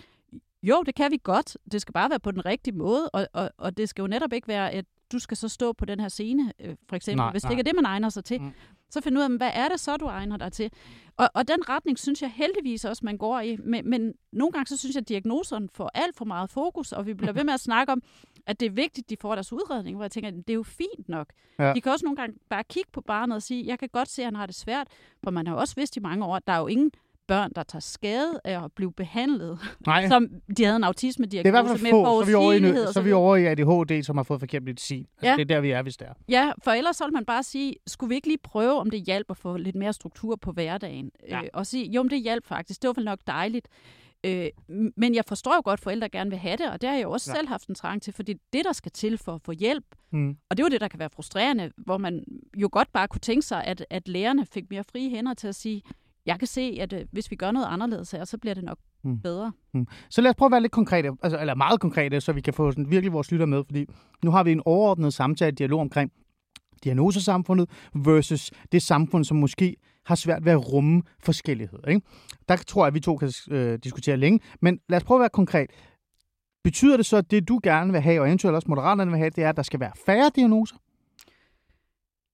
Jo, 0.64 0.84
det 0.86 0.96
kan 0.96 1.12
vi 1.12 1.20
godt. 1.24 1.58
Det 1.72 1.82
skal 1.82 1.94
bare 1.94 2.10
være 2.10 2.20
på 2.20 2.32
den 2.32 2.46
rigtige 2.46 2.76
måde, 2.76 3.10
og, 3.10 3.28
og, 3.34 3.52
og 3.58 3.78
det 3.78 3.90
skal 3.90 4.02
jo 4.02 4.08
netop 4.08 4.34
ikke 4.34 4.48
være, 4.48 4.72
at 4.72 4.86
du 5.12 5.20
skal 5.20 5.38
så 5.38 5.48
stå 5.48 5.74
på 5.74 5.86
den 5.86 6.00
her 6.00 6.10
scene, 6.10 6.54
øh, 6.60 6.76
for 6.90 6.96
eksempel, 6.96 7.18
nej, 7.18 7.32
hvis 7.32 7.44
nej. 7.44 7.50
det 7.50 7.54
ikke 7.54 7.70
er 7.70 7.72
det, 7.72 7.76
man 7.76 7.86
egner 7.86 8.10
sig 8.10 8.26
til. 8.26 8.42
Mm. 8.42 8.52
Så 8.90 9.02
find 9.02 9.18
ud 9.18 9.24
af, 9.24 9.30
hvad 9.30 9.52
er 9.54 9.70
det 9.70 9.80
så, 9.80 9.98
du 9.98 10.06
egner 10.06 10.38
dig 10.38 10.52
til? 10.52 10.72
Og, 11.18 11.30
og 11.34 11.48
den 11.48 11.70
retning 11.70 12.00
synes 12.00 12.22
jeg 12.22 12.32
heldigvis 12.32 12.86
også, 12.86 13.06
man 13.06 13.18
går 13.18 13.40
i. 13.40 13.58
Men, 13.64 13.90
men 13.90 14.14
nogle 14.32 14.52
gange 14.52 14.68
så 14.68 14.78
synes 14.78 14.96
jeg, 14.96 15.02
at 15.02 15.10
diagnoserne 15.10 15.70
får 15.74 15.92
alt 15.94 16.16
for 16.16 16.26
meget 16.26 16.50
fokus, 16.50 16.92
og 16.92 17.06
vi 17.06 17.14
bliver 17.14 17.34
ved 17.34 17.44
med 17.44 17.54
at 17.54 17.60
snakke 17.60 17.92
om, 17.92 18.02
at 18.46 18.60
det 18.60 18.66
er 18.66 18.70
vigtigt, 18.70 19.06
at 19.06 19.10
de 19.10 19.18
får 19.22 19.36
deres 19.36 19.54
udredning, 19.54 19.96
hvor 19.96 20.04
jeg 20.04 20.12
tænker, 20.12 20.32
det 20.32 20.50
er 20.50 20.54
jo 20.54 20.64
fint 20.64 21.10
nok. 21.10 21.28
Ja. 21.60 21.74
De 21.74 21.82
kan 21.82 21.92
også 21.92 22.06
nogle 22.06 22.16
gange 22.16 22.36
bare 22.50 22.64
kigge 22.64 22.90
på 22.94 23.02
barnet 23.02 23.36
og 23.36 23.42
sige, 23.42 23.66
jeg 23.68 23.80
kan 23.80 23.90
godt 23.90 24.10
se, 24.10 24.22
at 24.22 24.26
han 24.26 24.36
har 24.36 24.46
det 24.46 24.56
svært, 24.56 24.88
for 25.24 25.32
man 25.32 25.48
har 25.48 25.54
jo 25.54 25.60
også 25.60 25.76
vidst 25.76 25.98
i 25.98 26.00
mange 26.00 26.26
år, 26.26 26.36
at 26.36 26.48
der 26.48 26.54
er 26.54 26.60
jo 26.60 26.68
ingen 26.68 26.92
børn, 27.30 27.52
der 27.56 27.64
tager 27.64 27.80
skade 27.80 28.40
af 28.44 28.64
at 28.64 28.72
blive 28.76 28.94
behandlet, 28.94 29.60
Nej. 29.86 30.08
som 30.08 30.28
de 30.58 30.64
havde 30.64 30.76
en 30.76 30.84
autisme-diagnose 30.84 31.64
med 31.64 31.82
med 31.82 31.92
få, 31.92 32.22
så 32.22 32.28
vi 32.28 32.34
over 32.34 32.54
i, 32.54 32.94
så 32.94 33.02
vi 33.02 33.12
over 33.12 33.36
i 33.36 33.46
ADHD, 33.46 34.04
som 34.04 34.18
har 34.18 34.24
fået 34.24 34.40
forkert 34.40 34.64
medicin. 34.64 35.06
Altså, 35.14 35.28
ja. 35.28 35.36
Det 35.36 35.42
er 35.42 35.46
der, 35.46 35.60
vi 35.60 35.72
er, 35.72 35.82
hvis 35.82 35.98
det 35.98 36.08
er. 36.08 36.14
Ja, 36.30 36.52
for 36.64 36.72
ellers 36.72 36.96
så 36.96 37.04
vil 37.06 37.14
man 37.14 37.26
bare 37.26 37.44
sige, 37.44 37.76
skulle 37.88 38.10
vi 38.10 38.16
ikke 38.16 38.28
lige 38.28 38.40
prøve, 38.44 38.80
om 38.80 38.90
det 38.90 39.02
hjælper 39.02 39.34
at 39.34 39.38
få 39.38 39.58
lidt 39.58 39.76
mere 39.76 39.94
struktur 39.94 40.36
på 40.36 40.52
hverdagen? 40.52 41.12
Ja. 41.30 41.42
Øh, 41.42 41.50
og 41.54 41.68
sige, 41.68 41.92
jo, 41.92 42.04
men 42.04 42.10
det 42.10 42.22
hjælper 42.22 42.48
faktisk. 42.48 42.82
Det 42.82 42.88
var 42.88 42.94
vel 42.94 43.06
nok 43.06 43.20
dejligt. 43.28 43.68
Øh, 44.24 44.48
men 44.98 45.16
jeg 45.16 45.24
forstår 45.28 45.56
jo 45.56 45.62
godt, 45.66 45.80
at 45.80 45.84
forældre 45.84 46.10
gerne 46.10 46.30
vil 46.30 46.40
have 46.40 46.58
det, 46.58 46.70
og 46.72 46.82
det 46.82 46.90
har 46.90 46.96
jeg 46.96 47.04
jo 47.04 47.12
også 47.12 47.32
ja. 47.32 47.36
selv 47.36 47.48
haft 47.48 47.68
en 47.68 47.76
trang 47.76 48.02
til, 48.02 48.14
fordi 48.14 48.34
det, 48.54 48.66
der 48.66 48.74
skal 48.74 48.92
til 48.92 49.18
for 49.18 49.36
at 49.36 49.42
få 49.42 49.52
hjælp, 49.52 49.86
mm. 50.12 50.38
og 50.50 50.58
det 50.58 50.64
er 50.64 50.66
jo 50.68 50.70
det, 50.70 50.82
der 50.82 50.88
kan 50.88 51.00
være 51.00 51.10
frustrerende, 51.10 51.72
hvor 51.78 51.98
man 51.98 52.24
jo 52.58 52.70
godt 52.72 52.92
bare 52.94 53.08
kunne 53.08 53.20
tænke 53.20 53.42
sig, 53.42 53.64
at, 53.64 53.86
at 53.90 54.08
lærerne 54.08 54.46
fik 54.46 54.64
mere 54.70 54.84
frie 54.84 55.10
hænder 55.10 55.34
til 55.34 55.48
at 55.48 55.56
sige, 55.56 55.82
jeg 56.26 56.40
kan 56.40 56.48
se, 56.48 56.78
at 56.82 56.94
øh, 56.94 57.06
hvis 57.12 57.32
vi 57.32 57.36
gør 57.36 57.52
noget 57.52 57.68
anderledes 57.70 58.12
her, 58.12 58.26
så 58.26 58.38
bliver 58.38 58.54
det 58.54 58.64
nok 58.64 58.78
mm. 59.04 59.20
bedre. 59.20 59.52
Mm. 59.74 59.88
Så 60.10 60.22
lad 60.22 60.30
os 60.30 60.36
prøve 60.36 60.48
at 60.48 60.52
være 60.52 60.62
lidt 60.62 60.72
konkrete, 60.72 61.12
altså, 61.22 61.40
eller 61.40 61.56
meget 61.56 61.80
konkrete, 61.80 62.22
så 62.22 62.34
vi 62.34 62.42
kan 62.42 62.54
få 62.54 62.72
sådan, 62.72 62.92
virkelig 62.92 63.14
vores 63.14 63.32
lytter 63.32 63.46
med, 63.46 63.64
fordi 63.66 63.86
nu 64.24 64.32
har 64.32 64.44
vi 64.44 64.52
en 64.52 64.62
overordnet 64.66 65.14
samtale, 65.14 65.52
dialog 65.52 65.82
omkring 65.82 66.12
diagnosesamfundet 66.84 67.70
versus 67.96 68.52
det 68.72 68.82
samfund, 68.82 69.26
som 69.26 69.38
måske 69.38 69.76
har 70.06 70.16
svært 70.16 70.46
ved 70.46 70.52
at 70.52 70.74
rumme 70.74 71.02
forskellighed. 71.20 71.80
Ikke? 71.88 72.02
Der 72.50 72.56
tror 72.56 72.84
jeg, 72.84 72.88
at 72.88 72.94
vi 72.94 73.00
to 73.00 73.18
kan 73.18 73.32
øh, 73.52 73.80
diskutere 73.84 74.18
længe, 74.18 74.40
men 74.62 74.80
lad 74.90 74.98
os 74.98 75.04
prøve 75.04 75.18
at 75.18 75.22
være 75.22 75.30
konkret. 75.30 75.70
Betyder 76.64 76.98
det 76.98 77.06
så, 77.06 77.18
at 77.18 77.32
det 77.32 77.48
du 77.48 77.60
gerne 77.64 77.92
vil 77.92 78.02
have, 78.02 78.22
og 78.22 78.28
eventuelt 78.28 78.56
også 78.56 78.68
moderaterne 78.68 79.12
vil 79.12 79.18
have, 79.18 79.30
det 79.30 79.44
er, 79.44 79.50
at 79.50 79.58
der 79.58 79.64
skal 79.64 79.80
være 79.80 79.92
færre 80.06 80.32
diagnoser? 80.36 80.76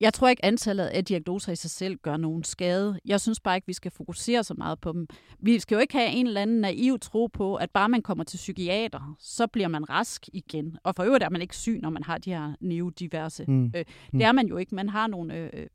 Jeg 0.01 0.13
tror 0.13 0.27
ikke, 0.27 0.45
antallet 0.45 0.85
af 0.85 1.05
diagnoser 1.05 1.51
i 1.51 1.55
sig 1.55 1.71
selv 1.71 1.97
gør 1.97 2.17
nogen 2.17 2.43
skade. 2.43 2.99
Jeg 3.05 3.21
synes 3.21 3.39
bare 3.39 3.55
ikke, 3.55 3.67
vi 3.67 3.73
skal 3.73 3.91
fokusere 3.91 4.43
så 4.43 4.53
meget 4.53 4.79
på 4.79 4.91
dem. 4.91 5.07
Vi 5.39 5.59
skal 5.59 5.75
jo 5.75 5.81
ikke 5.81 5.93
have 5.93 6.09
en 6.09 6.27
eller 6.27 6.41
anden 6.41 6.61
naiv 6.61 6.99
tro 6.99 7.27
på, 7.27 7.55
at 7.55 7.71
bare 7.71 7.89
man 7.89 8.01
kommer 8.01 8.23
til 8.23 8.37
psykiater, 8.37 9.15
så 9.19 9.47
bliver 9.47 9.67
man 9.67 9.89
rask 9.89 10.29
igen. 10.33 10.77
Og 10.83 10.95
for 10.95 11.03
øvrigt 11.03 11.23
er 11.23 11.29
man 11.29 11.41
ikke 11.41 11.55
syg, 11.55 11.79
når 11.81 11.89
man 11.89 12.03
har 12.03 12.17
de 12.17 12.29
her 12.29 12.53
neurodiverse. 12.61 13.45
Mm. 13.47 13.65
Øh, 13.65 13.71
det 13.71 13.87
mm. 14.13 14.21
er 14.21 14.31
man 14.31 14.47
jo 14.47 14.57
ikke. 14.57 14.75
Man 14.75 14.89
har 14.89 15.07
nogle 15.07 15.35
øh, 15.35 15.67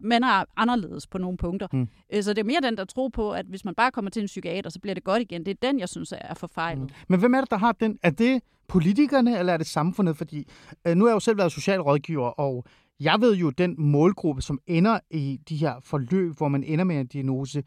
man 0.00 0.24
er 0.24 0.44
anderledes 0.56 1.06
på 1.06 1.18
nogle 1.18 1.36
punkter. 1.36 1.66
Mm. 1.72 1.88
Så 2.22 2.32
det 2.32 2.38
er 2.38 2.44
mere 2.44 2.60
den, 2.62 2.76
der 2.76 2.84
tror 2.84 3.08
på, 3.08 3.32
at 3.32 3.46
hvis 3.46 3.64
man 3.64 3.74
bare 3.74 3.90
kommer 3.90 4.10
til 4.10 4.22
en 4.22 4.26
psykiater, 4.26 4.70
så 4.70 4.80
bliver 4.80 4.94
det 4.94 5.04
godt 5.04 5.22
igen. 5.22 5.46
Det 5.46 5.50
er 5.50 5.68
den, 5.68 5.80
jeg 5.80 5.88
synes 5.88 6.14
er 6.18 6.34
forfejlet. 6.34 6.82
Mm. 6.82 6.88
Men 7.08 7.20
hvem 7.20 7.34
er 7.34 7.40
det, 7.40 7.50
der 7.50 7.56
har 7.56 7.72
den? 7.72 7.98
Er 8.02 8.10
det 8.10 8.42
politikerne, 8.68 9.38
eller 9.38 9.52
er 9.52 9.56
det 9.56 9.66
samfundet? 9.66 10.16
Fordi 10.16 10.48
øh, 10.86 10.94
nu 10.94 11.04
har 11.04 11.10
jeg 11.10 11.14
jo 11.14 11.20
selv 11.20 11.38
været 11.38 11.52
socialrådgiver, 11.52 12.28
og 12.28 12.64
jeg 13.00 13.20
ved 13.20 13.36
jo, 13.36 13.50
den 13.50 13.74
målgruppe, 13.78 14.42
som 14.42 14.58
ender 14.66 14.98
i 15.10 15.40
de 15.48 15.56
her 15.56 15.74
forløb, 15.80 16.36
hvor 16.36 16.48
man 16.48 16.64
ender 16.64 16.84
med 16.84 17.00
en 17.00 17.06
diagnose, 17.06 17.62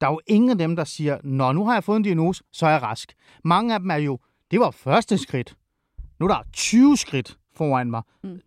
der 0.00 0.06
er 0.06 0.10
jo 0.10 0.20
ingen 0.26 0.50
af 0.50 0.58
dem, 0.58 0.76
der 0.76 0.84
siger, 0.84 1.18
nå, 1.24 1.52
nu 1.52 1.64
har 1.64 1.72
jeg 1.72 1.84
fået 1.84 1.96
en 1.96 2.02
diagnose, 2.02 2.44
så 2.52 2.66
er 2.66 2.70
jeg 2.70 2.82
rask. 2.82 3.14
Mange 3.44 3.74
af 3.74 3.80
dem 3.80 3.90
er 3.90 3.96
jo, 3.96 4.18
det 4.50 4.60
var 4.60 4.70
første 4.70 5.18
skridt. 5.18 5.56
Nu 6.20 6.26
er 6.26 6.30
der 6.30 6.42
20 6.52 6.96
skridt 6.96 7.38
foran 7.54 7.90
mig. 7.90 8.02
Mm. 8.24 8.40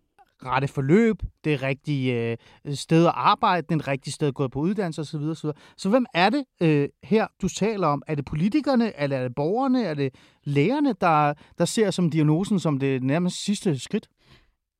Rette 0.44 0.68
forløb, 0.68 1.22
det 1.44 1.62
rigtige 1.62 2.36
øh, 2.64 2.74
sted 2.74 3.06
at 3.06 3.12
arbejde, 3.14 3.66
den 3.68 3.88
rigtige 3.88 4.12
sted 4.12 4.28
at 4.28 4.34
gå 4.34 4.48
på 4.48 4.60
uddannelse 4.60 5.00
osv. 5.00 5.16
osv. 5.16 5.50
Så 5.76 5.88
hvem 5.88 6.06
er 6.14 6.30
det 6.30 6.44
øh, 6.62 6.88
her, 7.02 7.26
du 7.42 7.48
taler 7.48 7.86
om? 7.86 8.02
Er 8.06 8.14
det 8.14 8.24
politikerne, 8.24 9.00
eller 9.00 9.16
er 9.16 9.22
det 9.22 9.34
borgerne, 9.34 9.84
er 9.84 9.94
det 9.94 10.14
lægerne, 10.44 10.94
der, 11.00 11.34
der 11.58 11.64
ser 11.64 11.90
som 11.90 12.10
diagnosen 12.10 12.60
som 12.60 12.78
det 12.78 13.02
nærmest 13.02 13.44
sidste 13.44 13.78
skridt? 13.78 14.08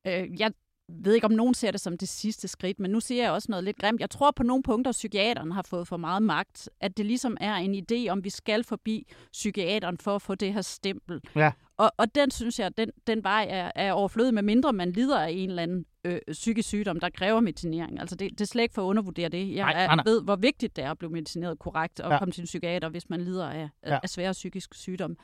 Øh, 0.07 0.39
jeg 0.39 0.51
ved 0.89 1.13
ikke, 1.13 1.25
om 1.25 1.31
nogen 1.31 1.53
ser 1.53 1.71
det 1.71 1.81
som 1.81 1.97
det 1.97 2.07
sidste 2.07 2.47
skridt, 2.47 2.79
men 2.79 2.91
nu 2.91 2.99
siger 2.99 3.23
jeg 3.23 3.31
også 3.31 3.47
noget 3.49 3.63
lidt 3.63 3.77
grimt. 3.77 4.01
Jeg 4.01 4.09
tror 4.09 4.31
på 4.31 4.43
nogle 4.43 4.63
punkter, 4.63 4.89
at 4.89 4.93
psykiateren 4.93 5.51
har 5.51 5.61
fået 5.61 5.87
for 5.87 5.97
meget 5.97 6.23
magt. 6.23 6.69
At 6.81 6.97
det 6.97 7.05
ligesom 7.05 7.37
er 7.41 7.55
en 7.55 7.75
idé, 7.75 8.09
om 8.09 8.23
vi 8.23 8.29
skal 8.29 8.63
forbi 8.63 9.07
psykiateren 9.31 9.97
for 9.97 10.15
at 10.15 10.21
få 10.21 10.35
det 10.35 10.53
her 10.53 10.61
stempel. 10.61 11.21
Ja. 11.35 11.51
Og, 11.77 11.91
og 11.97 12.15
den 12.15 12.31
synes 12.31 12.59
jeg, 12.59 12.77
den, 12.77 12.91
den 13.07 13.23
vej 13.23 13.47
er, 13.49 13.71
er 13.75 13.91
overflødig, 13.91 14.33
med 14.33 14.43
mindre 14.43 14.73
man 14.73 14.91
lider 14.91 15.19
af 15.19 15.31
en 15.31 15.49
eller 15.49 15.63
anden 15.63 15.85
øh, 16.03 16.19
psykisk 16.31 16.67
sygdom, 16.67 16.99
der 16.99 17.09
kræver 17.09 17.39
medicinering. 17.39 17.99
Altså 17.99 18.15
det, 18.15 18.31
det 18.31 18.41
er 18.41 18.45
slet 18.45 18.63
ikke 18.63 18.73
for 18.73 18.81
at 18.81 18.85
undervurdere 18.85 19.29
det. 19.29 19.55
Jeg 19.55 19.73
nej, 19.73 19.85
nej, 19.85 19.95
nej. 19.95 20.03
ved, 20.05 20.23
hvor 20.23 20.35
vigtigt 20.35 20.75
det 20.75 20.83
er 20.83 20.91
at 20.91 20.97
blive 20.97 21.11
medicineret 21.11 21.59
korrekt 21.59 21.99
og 21.99 22.11
ja. 22.11 22.19
komme 22.19 22.31
til 22.31 22.41
en 22.41 22.45
psykiater, 22.45 22.89
hvis 22.89 23.09
man 23.09 23.21
lider 23.21 23.49
af, 23.49 23.69
ja. 23.85 23.99
af 24.03 24.09
svære 24.09 24.31
psykiske 24.31 24.77
sygdomme. 24.77 25.15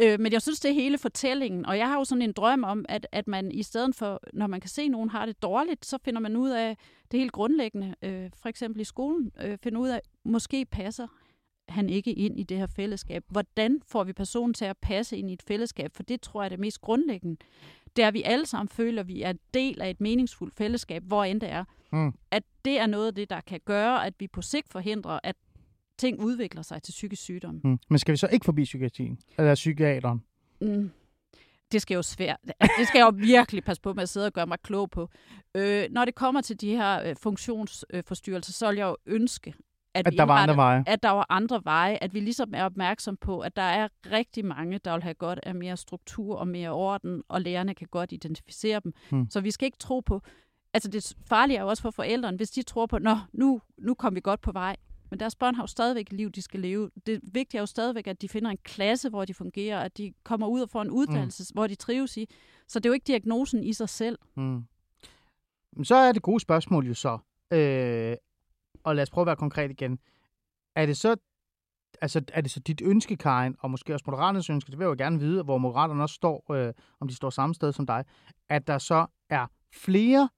Øh, 0.00 0.20
men 0.20 0.32
jeg 0.32 0.42
synes, 0.42 0.60
det 0.60 0.70
er 0.70 0.74
hele 0.74 0.98
fortællingen, 0.98 1.66
og 1.66 1.78
jeg 1.78 1.88
har 1.88 1.98
jo 1.98 2.04
sådan 2.04 2.22
en 2.22 2.32
drøm 2.32 2.64
om, 2.64 2.84
at, 2.88 3.06
at 3.12 3.28
man 3.28 3.52
i 3.52 3.62
stedet 3.62 3.94
for, 3.94 4.20
når 4.32 4.46
man 4.46 4.60
kan 4.60 4.70
se, 4.70 4.82
at 4.82 4.90
nogen 4.90 5.10
har 5.10 5.26
det 5.26 5.42
dårligt, 5.42 5.86
så 5.86 5.98
finder 6.04 6.20
man 6.20 6.36
ud 6.36 6.50
af 6.50 6.76
det 7.10 7.20
helt 7.20 7.32
grundlæggende, 7.32 7.94
øh, 8.02 8.30
for 8.42 8.48
eksempel 8.48 8.80
i 8.80 8.84
skolen, 8.84 9.32
øh, 9.42 9.58
finder 9.62 9.80
ud 9.80 9.88
af, 9.88 10.00
måske 10.24 10.64
passer 10.64 11.06
han 11.68 11.88
ikke 11.88 12.12
ind 12.12 12.40
i 12.40 12.42
det 12.42 12.56
her 12.56 12.66
fællesskab. 12.66 13.24
Hvordan 13.28 13.80
får 13.86 14.04
vi 14.04 14.12
personen 14.12 14.54
til 14.54 14.64
at 14.64 14.76
passe 14.76 15.16
ind 15.16 15.30
i 15.30 15.32
et 15.32 15.42
fællesskab? 15.42 15.90
For 15.94 16.02
det 16.02 16.20
tror 16.20 16.42
jeg 16.42 16.44
er 16.44 16.48
det 16.48 16.58
mest 16.58 16.80
grundlæggende. 16.80 17.36
Det 17.96 18.02
er, 18.02 18.08
at 18.08 18.14
vi 18.14 18.22
alle 18.22 18.46
sammen 18.46 18.68
føler, 18.68 19.02
at 19.02 19.08
vi 19.08 19.22
er 19.22 19.30
en 19.30 19.38
del 19.54 19.80
af 19.80 19.90
et 19.90 20.00
meningsfuldt 20.00 20.54
fællesskab, 20.54 21.02
hvor 21.02 21.24
end 21.24 21.40
det 21.40 21.50
er. 21.50 21.64
Mm. 21.92 22.12
At 22.30 22.42
det 22.64 22.78
er 22.78 22.86
noget 22.86 23.06
af 23.06 23.14
det, 23.14 23.30
der 23.30 23.40
kan 23.40 23.60
gøre, 23.64 24.06
at 24.06 24.14
vi 24.18 24.28
på 24.28 24.42
sigt 24.42 24.68
forhindrer, 24.72 25.20
at 25.22 25.36
ting 25.98 26.20
udvikler 26.20 26.62
sig 26.62 26.82
til 26.82 26.92
psykisk 26.92 27.22
sygdom. 27.22 27.60
Mm. 27.64 27.78
Men 27.88 27.98
skal 27.98 28.12
vi 28.12 28.16
så 28.16 28.28
ikke 28.32 28.44
forbi 28.44 28.64
psykiatrien? 28.64 29.18
Eller 29.38 29.54
psykiateren? 29.54 30.22
Mm. 30.60 30.90
Det 31.72 31.82
skal 31.82 31.94
jo 31.94 32.02
svært. 32.02 32.36
Altså, 32.60 32.74
det 32.78 32.88
skal 32.88 32.98
jeg 32.98 33.06
jo 33.06 33.12
virkelig 33.16 33.64
passe 33.64 33.82
på 33.82 33.92
med 33.92 34.02
at 34.02 34.08
sidde 34.08 34.26
og 34.26 34.32
gøre 34.32 34.46
mig 34.46 34.58
klog 34.60 34.90
på. 34.90 35.08
Øh, 35.54 35.84
når 35.90 36.04
det 36.04 36.14
kommer 36.14 36.40
til 36.40 36.60
de 36.60 36.70
her 36.70 37.08
øh, 37.08 37.16
funktionsforstyrrelser, 37.16 38.52
så 38.52 38.68
vil 38.68 38.76
jeg 38.76 38.86
jo 38.86 38.96
ønske, 39.06 39.54
at, 39.94 40.06
at 40.06 40.12
der 40.12 40.22
var 40.22 40.36
andre 40.36 40.56
veje. 40.56 40.84
At 40.86 41.02
der 41.02 41.10
var 41.10 41.26
andre 41.28 41.60
veje. 41.64 41.98
At 42.00 42.14
vi 42.14 42.20
ligesom 42.20 42.54
er 42.54 42.64
opmærksom 42.64 43.16
på, 43.16 43.40
at 43.40 43.56
der 43.56 43.62
er 43.62 43.88
rigtig 44.12 44.44
mange, 44.44 44.78
der 44.78 44.92
vil 44.92 45.02
have 45.02 45.14
godt 45.14 45.40
af 45.42 45.54
mere 45.54 45.76
struktur 45.76 46.36
og 46.36 46.48
mere 46.48 46.70
orden, 46.70 47.22
og 47.28 47.40
lærerne 47.40 47.74
kan 47.74 47.86
godt 47.90 48.12
identificere 48.12 48.80
dem. 48.84 48.92
Hmm. 49.10 49.30
Så 49.30 49.40
vi 49.40 49.50
skal 49.50 49.66
ikke 49.66 49.78
tro 49.78 50.00
på... 50.00 50.22
Altså 50.74 50.90
det 50.90 51.16
farlige 51.26 51.56
er 51.56 51.62
jo 51.62 51.68
også 51.68 51.82
for 51.82 51.90
forældrene, 51.90 52.36
hvis 52.36 52.50
de 52.50 52.62
tror 52.62 52.86
på, 52.86 52.96
at 52.96 53.02
nu, 53.32 53.60
nu 53.78 53.94
kom 53.94 54.14
vi 54.14 54.20
godt 54.20 54.40
på 54.40 54.52
vej. 54.52 54.76
Men 55.10 55.20
deres 55.20 55.36
børn 55.36 55.54
har 55.54 55.62
jo 55.62 55.66
stadigvæk 55.66 56.06
et 56.06 56.12
liv, 56.12 56.30
de 56.30 56.42
skal 56.42 56.60
leve. 56.60 56.90
Det 57.06 57.20
vigtige 57.32 57.58
er 57.58 57.62
jo 57.62 57.66
stadigvæk, 57.66 58.06
at 58.06 58.22
de 58.22 58.28
finder 58.28 58.50
en 58.50 58.58
klasse, 58.64 59.08
hvor 59.08 59.24
de 59.24 59.34
fungerer, 59.34 59.80
at 59.80 59.98
de 59.98 60.12
kommer 60.22 60.46
ud 60.46 60.60
og 60.60 60.70
får 60.70 60.82
en 60.82 60.90
uddannelse, 60.90 61.42
mm. 61.42 61.54
hvor 61.54 61.66
de 61.66 61.74
trives 61.74 62.16
i. 62.16 62.28
Så 62.68 62.78
det 62.78 62.86
er 62.86 62.90
jo 62.90 62.94
ikke 62.94 63.06
diagnosen 63.06 63.64
i 63.64 63.72
sig 63.72 63.88
selv. 63.88 64.18
Mm. 64.36 64.64
Så 65.82 65.94
er 65.94 66.12
det 66.12 66.22
gode 66.22 66.40
spørgsmål 66.40 66.86
jo 66.86 66.94
så, 66.94 67.18
øh, 67.52 68.16
og 68.84 68.96
lad 68.96 69.02
os 69.02 69.10
prøve 69.10 69.22
at 69.22 69.26
være 69.26 69.36
konkret 69.36 69.70
igen. 69.70 69.98
Er 70.76 70.86
det 70.86 70.96
så 70.96 71.16
altså, 72.00 72.22
er 72.32 72.40
det 72.40 72.50
så 72.50 72.60
dit 72.60 72.82
ønske, 72.84 73.16
Karin, 73.16 73.56
og 73.58 73.70
måske 73.70 73.94
også 73.94 74.04
Moderaternes 74.06 74.50
ønske, 74.50 74.70
det 74.70 74.78
vil 74.78 74.84
jeg 74.84 74.90
jo 74.90 75.04
gerne 75.04 75.18
vide, 75.18 75.42
hvor 75.42 75.58
Moderaterne 75.58 76.02
også 76.02 76.14
står, 76.14 76.52
øh, 76.52 76.72
om 77.00 77.08
de 77.08 77.14
står 77.14 77.30
samme 77.30 77.54
sted 77.54 77.72
som 77.72 77.86
dig, 77.86 78.04
at 78.48 78.66
der 78.66 78.78
så 78.78 79.06
er 79.30 79.46
flere 79.74 80.28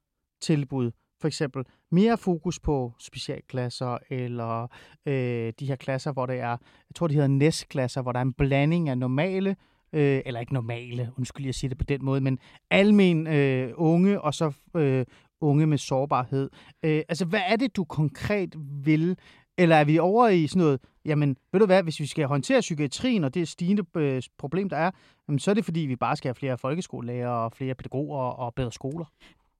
tilbud, 0.40 0.90
for 1.20 1.28
eksempel 1.28 1.64
mere 1.92 2.18
fokus 2.18 2.60
på 2.60 2.92
specialklasser, 2.98 3.98
eller 4.10 4.66
øh, 5.06 5.52
de 5.60 5.66
her 5.66 5.76
klasser, 5.76 6.12
hvor 6.12 6.26
det 6.26 6.40
er, 6.40 6.48
jeg 6.50 6.94
tror, 6.94 7.06
de 7.06 7.14
hedder 7.14 7.28
næstklasser, 7.28 8.02
hvor 8.02 8.12
der 8.12 8.18
er 8.18 8.24
en 8.24 8.32
blanding 8.32 8.88
af 8.88 8.98
normale, 8.98 9.56
øh, 9.92 10.20
eller 10.26 10.40
ikke 10.40 10.54
normale, 10.54 11.10
undskyld, 11.18 11.44
jeg 11.46 11.54
siger 11.54 11.68
det 11.68 11.78
på 11.78 11.84
den 11.84 12.04
måde, 12.04 12.20
men 12.20 12.38
almen 12.70 13.26
øh, 13.26 13.72
unge, 13.76 14.20
og 14.20 14.34
så 14.34 14.52
øh, 14.76 15.06
unge 15.40 15.66
med 15.66 15.78
sårbarhed. 15.78 16.50
Øh, 16.82 17.02
altså, 17.08 17.24
hvad 17.24 17.40
er 17.46 17.56
det, 17.56 17.76
du 17.76 17.84
konkret 17.84 18.54
vil? 18.84 19.16
Eller 19.58 19.76
er 19.76 19.84
vi 19.84 19.98
over 19.98 20.28
i 20.28 20.46
sådan 20.46 20.60
noget, 20.60 20.80
jamen, 21.04 21.36
ved 21.52 21.60
du 21.60 21.66
hvad, 21.66 21.82
hvis 21.82 22.00
vi 22.00 22.06
skal 22.06 22.26
håndtere 22.26 22.60
psykiatrien 22.60 23.24
og 23.24 23.34
det 23.34 23.48
stigende 23.48 23.84
øh, 23.96 24.22
problem, 24.38 24.68
der 24.68 24.76
er, 24.76 24.90
jamen, 25.28 25.38
så 25.38 25.50
er 25.50 25.54
det 25.54 25.64
fordi, 25.64 25.80
vi 25.80 25.96
bare 25.96 26.16
skal 26.16 26.28
have 26.28 26.34
flere 26.34 26.58
folkeskolelærer 26.58 27.28
og 27.28 27.52
flere 27.52 27.74
pædagoger 27.74 28.18
og 28.18 28.54
bedre 28.54 28.72
skoler 28.72 29.04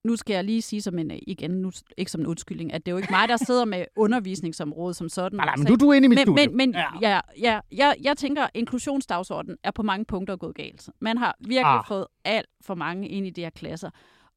nu 0.05 0.17
skal 0.17 0.35
jeg 0.35 0.45
lige 0.45 0.63
sige 0.63 0.83
som 0.83 0.99
en, 0.99 1.11
igen, 1.27 1.51
nu, 1.51 1.73
ikke 1.97 2.11
som 2.11 2.21
en 2.21 2.27
undskyldning, 2.27 2.73
at 2.73 2.87
det 2.87 2.93
er 2.93 2.93
jo 2.93 2.99
ikke 2.99 3.13
mig, 3.13 3.29
der 3.29 3.37
sidder 3.37 3.65
med 3.65 3.85
undervisningsområdet 3.97 4.97
som 4.97 5.09
sådan. 5.09 5.37
Nej, 5.37 5.47
nej 5.47 5.57
men 5.57 5.67
du, 5.67 5.77
du 5.77 5.89
er 5.89 5.95
inde 5.95 6.07
i 6.07 6.09
mit 6.09 6.17
men, 6.19 6.27
studie. 6.27 6.47
Men, 6.47 6.57
men 6.57 6.75
ja. 6.75 6.87
Ja, 7.01 7.21
ja, 7.41 7.61
jeg, 7.73 7.97
jeg 8.03 8.17
tænker, 8.17 8.43
at 8.43 8.51
inklusionsdagsordenen 8.55 9.57
er 9.65 9.71
på 9.71 9.83
mange 9.83 10.05
punkter 10.05 10.37
gået 10.37 10.55
galt. 10.55 10.89
Man 11.01 11.19
har 11.19 11.37
virkelig 11.41 11.65
ah. 11.65 11.85
fået 11.89 12.07
alt 12.25 12.49
for 12.61 12.75
mange 12.75 13.09
ind 13.09 13.27
i 13.27 13.31
de 13.31 13.41
her 13.41 13.51
klasser. 13.51 13.91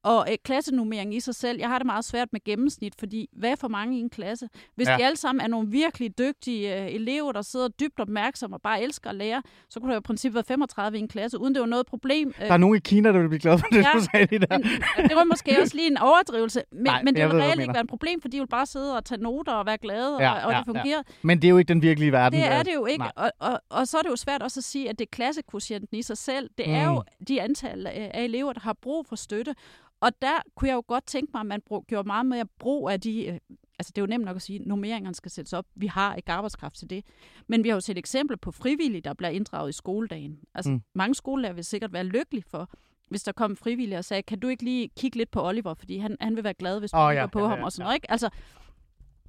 Og 0.04 0.26
øh, 0.30 0.36
klassenummering 0.44 1.14
i 1.14 1.20
sig 1.20 1.34
selv, 1.34 1.58
jeg 1.58 1.68
har 1.68 1.78
det 1.78 1.86
meget 1.86 2.04
svært 2.04 2.28
med 2.32 2.44
gennemsnit, 2.44 2.94
fordi 2.98 3.28
hvad 3.32 3.50
er 3.50 3.56
for 3.56 3.68
mange 3.68 3.98
i 3.98 4.00
en 4.00 4.10
klasse? 4.10 4.48
Hvis 4.76 4.88
ja. 4.88 4.96
de 4.96 5.04
alle 5.04 5.16
sammen 5.16 5.44
er 5.44 5.48
nogle 5.48 5.68
virkelig 5.68 6.18
dygtige 6.18 6.82
øh, 6.82 6.94
elever, 6.94 7.32
der 7.32 7.42
sidder 7.42 7.68
dybt 7.68 8.00
opmærksomme 8.00 8.56
og 8.56 8.62
bare 8.62 8.82
elsker 8.82 9.10
at 9.10 9.16
lære, 9.16 9.42
så 9.70 9.80
kunne 9.80 9.88
der 9.88 9.94
jo 9.94 10.00
i 10.00 10.02
princippet 10.02 10.34
være 10.34 10.44
35 10.44 10.98
i 10.98 11.00
en 11.00 11.08
klasse, 11.08 11.40
uden 11.40 11.54
det 11.54 11.60
var 11.60 11.66
noget 11.66 11.86
problem. 11.86 12.32
Der 12.38 12.52
er 12.52 12.56
nogen 12.56 12.76
i 12.76 12.80
Kina, 12.80 13.12
der 13.12 13.18
vil 13.18 13.28
blive 13.28 13.40
glade 13.40 13.58
for 13.58 13.66
det, 13.66 13.76
ja, 13.76 13.90
du 13.94 14.00
sagde 14.12 14.26
det 14.26 14.50
der. 14.50 14.58
Men, 14.58 15.08
det 15.08 15.16
var 15.16 15.24
måske 15.24 15.56
også 15.62 15.76
lige 15.76 15.90
en 15.90 15.98
overdrivelse, 15.98 16.62
men, 16.72 16.82
Nej, 16.82 17.02
men 17.02 17.16
det 17.16 17.24
vil 17.24 17.32
reelt 17.32 17.60
ikke 17.60 17.74
være 17.74 17.80
en 17.80 17.86
problem, 17.86 18.20
for 18.20 18.28
de 18.28 18.38
vil 18.38 18.46
bare 18.46 18.66
sidde 18.66 18.96
og 18.96 19.04
tage 19.04 19.22
noter 19.22 19.52
og 19.52 19.66
være 19.66 19.78
glade, 19.78 20.22
ja, 20.22 20.32
og, 20.32 20.42
og 20.42 20.52
ja, 20.52 20.58
det 20.58 20.66
fungerer. 20.66 21.02
Ja. 21.08 21.14
Men 21.22 21.42
det 21.42 21.48
er 21.48 21.50
jo 21.50 21.58
ikke 21.58 21.68
den 21.68 21.82
virkelige 21.82 22.12
verden. 22.12 22.40
Det 22.40 22.48
er 22.48 22.62
det 22.62 22.74
jo 22.74 22.86
ikke, 22.86 23.04
og, 23.16 23.30
og, 23.38 23.60
og 23.68 23.88
så 23.88 23.98
er 23.98 24.02
det 24.02 24.08
jo 24.08 24.16
svært 24.16 24.42
også 24.42 24.60
at 24.60 24.64
sige, 24.64 24.90
at 24.90 24.98
det 24.98 25.04
er 25.04 25.10
klassekvotienten 25.12 25.96
i 25.96 26.02
sig 26.02 26.18
selv. 26.18 26.50
Det 26.58 26.68
er 26.68 26.88
mm. 26.88 26.94
jo 26.94 27.02
de 27.28 27.42
antal 27.42 27.86
af 27.86 28.24
elever, 28.24 28.52
der 28.52 28.60
har 28.60 28.76
brug 28.82 29.06
for 29.06 29.16
støtte, 29.16 29.54
og 30.00 30.22
der 30.22 30.42
kunne 30.56 30.68
jeg 30.68 30.74
jo 30.74 30.82
godt 30.86 31.06
tænke 31.06 31.30
mig, 31.34 31.40
at 31.40 31.46
man 31.46 31.60
brug, 31.66 31.84
gjorde 31.86 32.06
meget 32.06 32.26
mere 32.26 32.46
brug 32.58 32.90
af 32.90 33.00
de... 33.00 33.26
Øh, 33.26 33.38
altså 33.78 33.92
det 33.96 33.98
er 33.98 34.02
jo 34.02 34.06
nemt 34.06 34.24
nok 34.24 34.36
at 34.36 34.42
sige, 34.42 34.60
at 34.60 34.66
normeringerne 34.66 35.14
skal 35.14 35.30
sættes 35.30 35.52
op. 35.52 35.66
Vi 35.74 35.86
har 35.86 36.14
ikke 36.14 36.32
arbejdskraft 36.32 36.76
til 36.76 36.90
det. 36.90 37.04
Men 37.46 37.64
vi 37.64 37.68
har 37.68 37.76
jo 37.76 37.80
set 37.80 37.98
eksempler 37.98 38.36
på 38.36 38.50
frivillige, 38.50 39.00
der 39.00 39.14
bliver 39.14 39.30
inddraget 39.30 39.70
i 39.70 39.72
skoledagen. 39.72 40.38
Altså 40.54 40.70
mm. 40.70 40.82
mange 40.94 41.14
skolelærer 41.14 41.52
vil 41.52 41.64
sikkert 41.64 41.92
være 41.92 42.04
lykkelige 42.04 42.44
for, 42.50 42.70
hvis 43.08 43.22
der 43.22 43.32
kom 43.32 43.56
frivillige 43.56 43.98
og 43.98 44.04
sagde, 44.04 44.22
kan 44.22 44.38
du 44.38 44.48
ikke 44.48 44.64
lige 44.64 44.90
kigge 44.96 45.16
lidt 45.16 45.30
på 45.30 45.48
Oliver, 45.48 45.74
fordi 45.74 45.98
han, 45.98 46.16
han 46.20 46.36
vil 46.36 46.44
være 46.44 46.54
glad, 46.54 46.78
hvis 46.78 46.90
du 46.90 46.96
oh, 46.96 47.14
ja, 47.14 47.26
på 47.26 47.40
ja, 47.40 47.46
ham 47.46 47.58
ja, 47.58 47.64
og 47.64 47.72
sådan 47.72 47.84
noget. 47.84 47.96
Ikke? 47.96 48.10
Altså, 48.10 48.28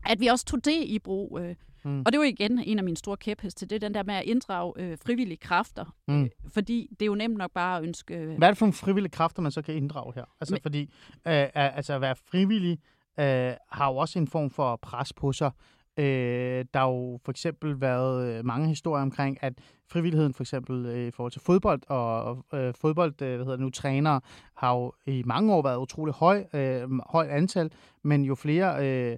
at 0.06 0.20
vi 0.20 0.28
også 0.28 0.46
tog 0.46 0.66
det 0.66 0.84
i 0.86 1.00
brug. 1.00 1.40
Øh, 1.42 1.56
Mm. 1.86 2.04
Og 2.06 2.12
det 2.12 2.20
var 2.20 2.26
igen 2.26 2.60
en 2.60 2.78
af 2.78 2.84
mine 2.84 2.98
store 2.98 3.18
kæpheste, 3.18 3.66
det 3.66 3.76
er 3.76 3.80
den 3.80 3.94
der 3.94 4.04
med 4.04 4.16
at 4.16 4.24
inddrage 4.24 4.74
øh, 4.78 4.98
frivillige 5.06 5.38
kræfter. 5.38 5.96
Mm. 6.08 6.24
Øh, 6.24 6.30
fordi 6.54 6.88
det 6.90 7.02
er 7.02 7.06
jo 7.06 7.16
nemt 7.16 7.38
nok 7.38 7.52
bare 7.52 7.78
at 7.78 7.84
ønske... 7.84 8.16
Øh... 8.16 8.38
Hvad 8.38 8.48
er 8.48 8.52
det 8.52 8.58
for 8.58 8.66
nogle 8.66 8.74
frivillige 8.74 9.12
kræfter, 9.12 9.42
man 9.42 9.52
så 9.52 9.62
kan 9.62 9.76
inddrage 9.76 10.14
her? 10.16 10.24
Altså 10.42 10.54
Men... 10.54 10.62
fordi 10.62 10.82
øh, 11.28 11.48
altså 11.54 11.94
at 11.94 12.02
være 12.02 12.16
frivillig 12.16 12.80
øh, 13.20 13.54
har 13.72 13.92
jo 13.92 13.98
også 13.98 14.20
en 14.20 14.28
form 14.28 14.50
for 14.50 14.76
pres 14.76 15.14
på 15.14 15.34
sig. 15.34 15.52
Øh, 15.98 16.66
der 16.74 16.80
har 16.80 16.88
jo 16.88 17.20
for 17.26 17.32
eksempel 17.32 17.82
været 17.82 18.38
øh, 18.38 18.46
mange 18.46 18.68
historier 18.68 19.02
omkring, 19.02 19.38
at 19.42 19.54
frivilligheden 19.88 20.34
for 20.34 20.44
eksempel 20.44 20.86
øh, 20.86 21.08
i 21.08 21.12
forhold 21.12 21.32
til 21.32 21.42
fodbold 21.42 21.82
og 21.88 22.46
øh, 22.54 22.74
fodbold, 22.74 23.22
øh, 23.22 23.36
hvad 23.36 23.38
hedder 23.38 23.52
det 23.52 23.60
nu, 23.60 23.70
trænere, 23.70 24.22
har 24.56 24.76
jo 24.76 24.94
i 25.06 25.24
mange 25.26 25.54
år 25.54 25.62
været 25.62 25.78
utrolig 25.78 26.14
høj, 26.14 26.46
øh, 26.54 27.00
højt 27.10 27.30
antal, 27.30 27.72
men 28.04 28.24
jo 28.24 28.36
flere 28.36 28.88
øh, 28.88 29.18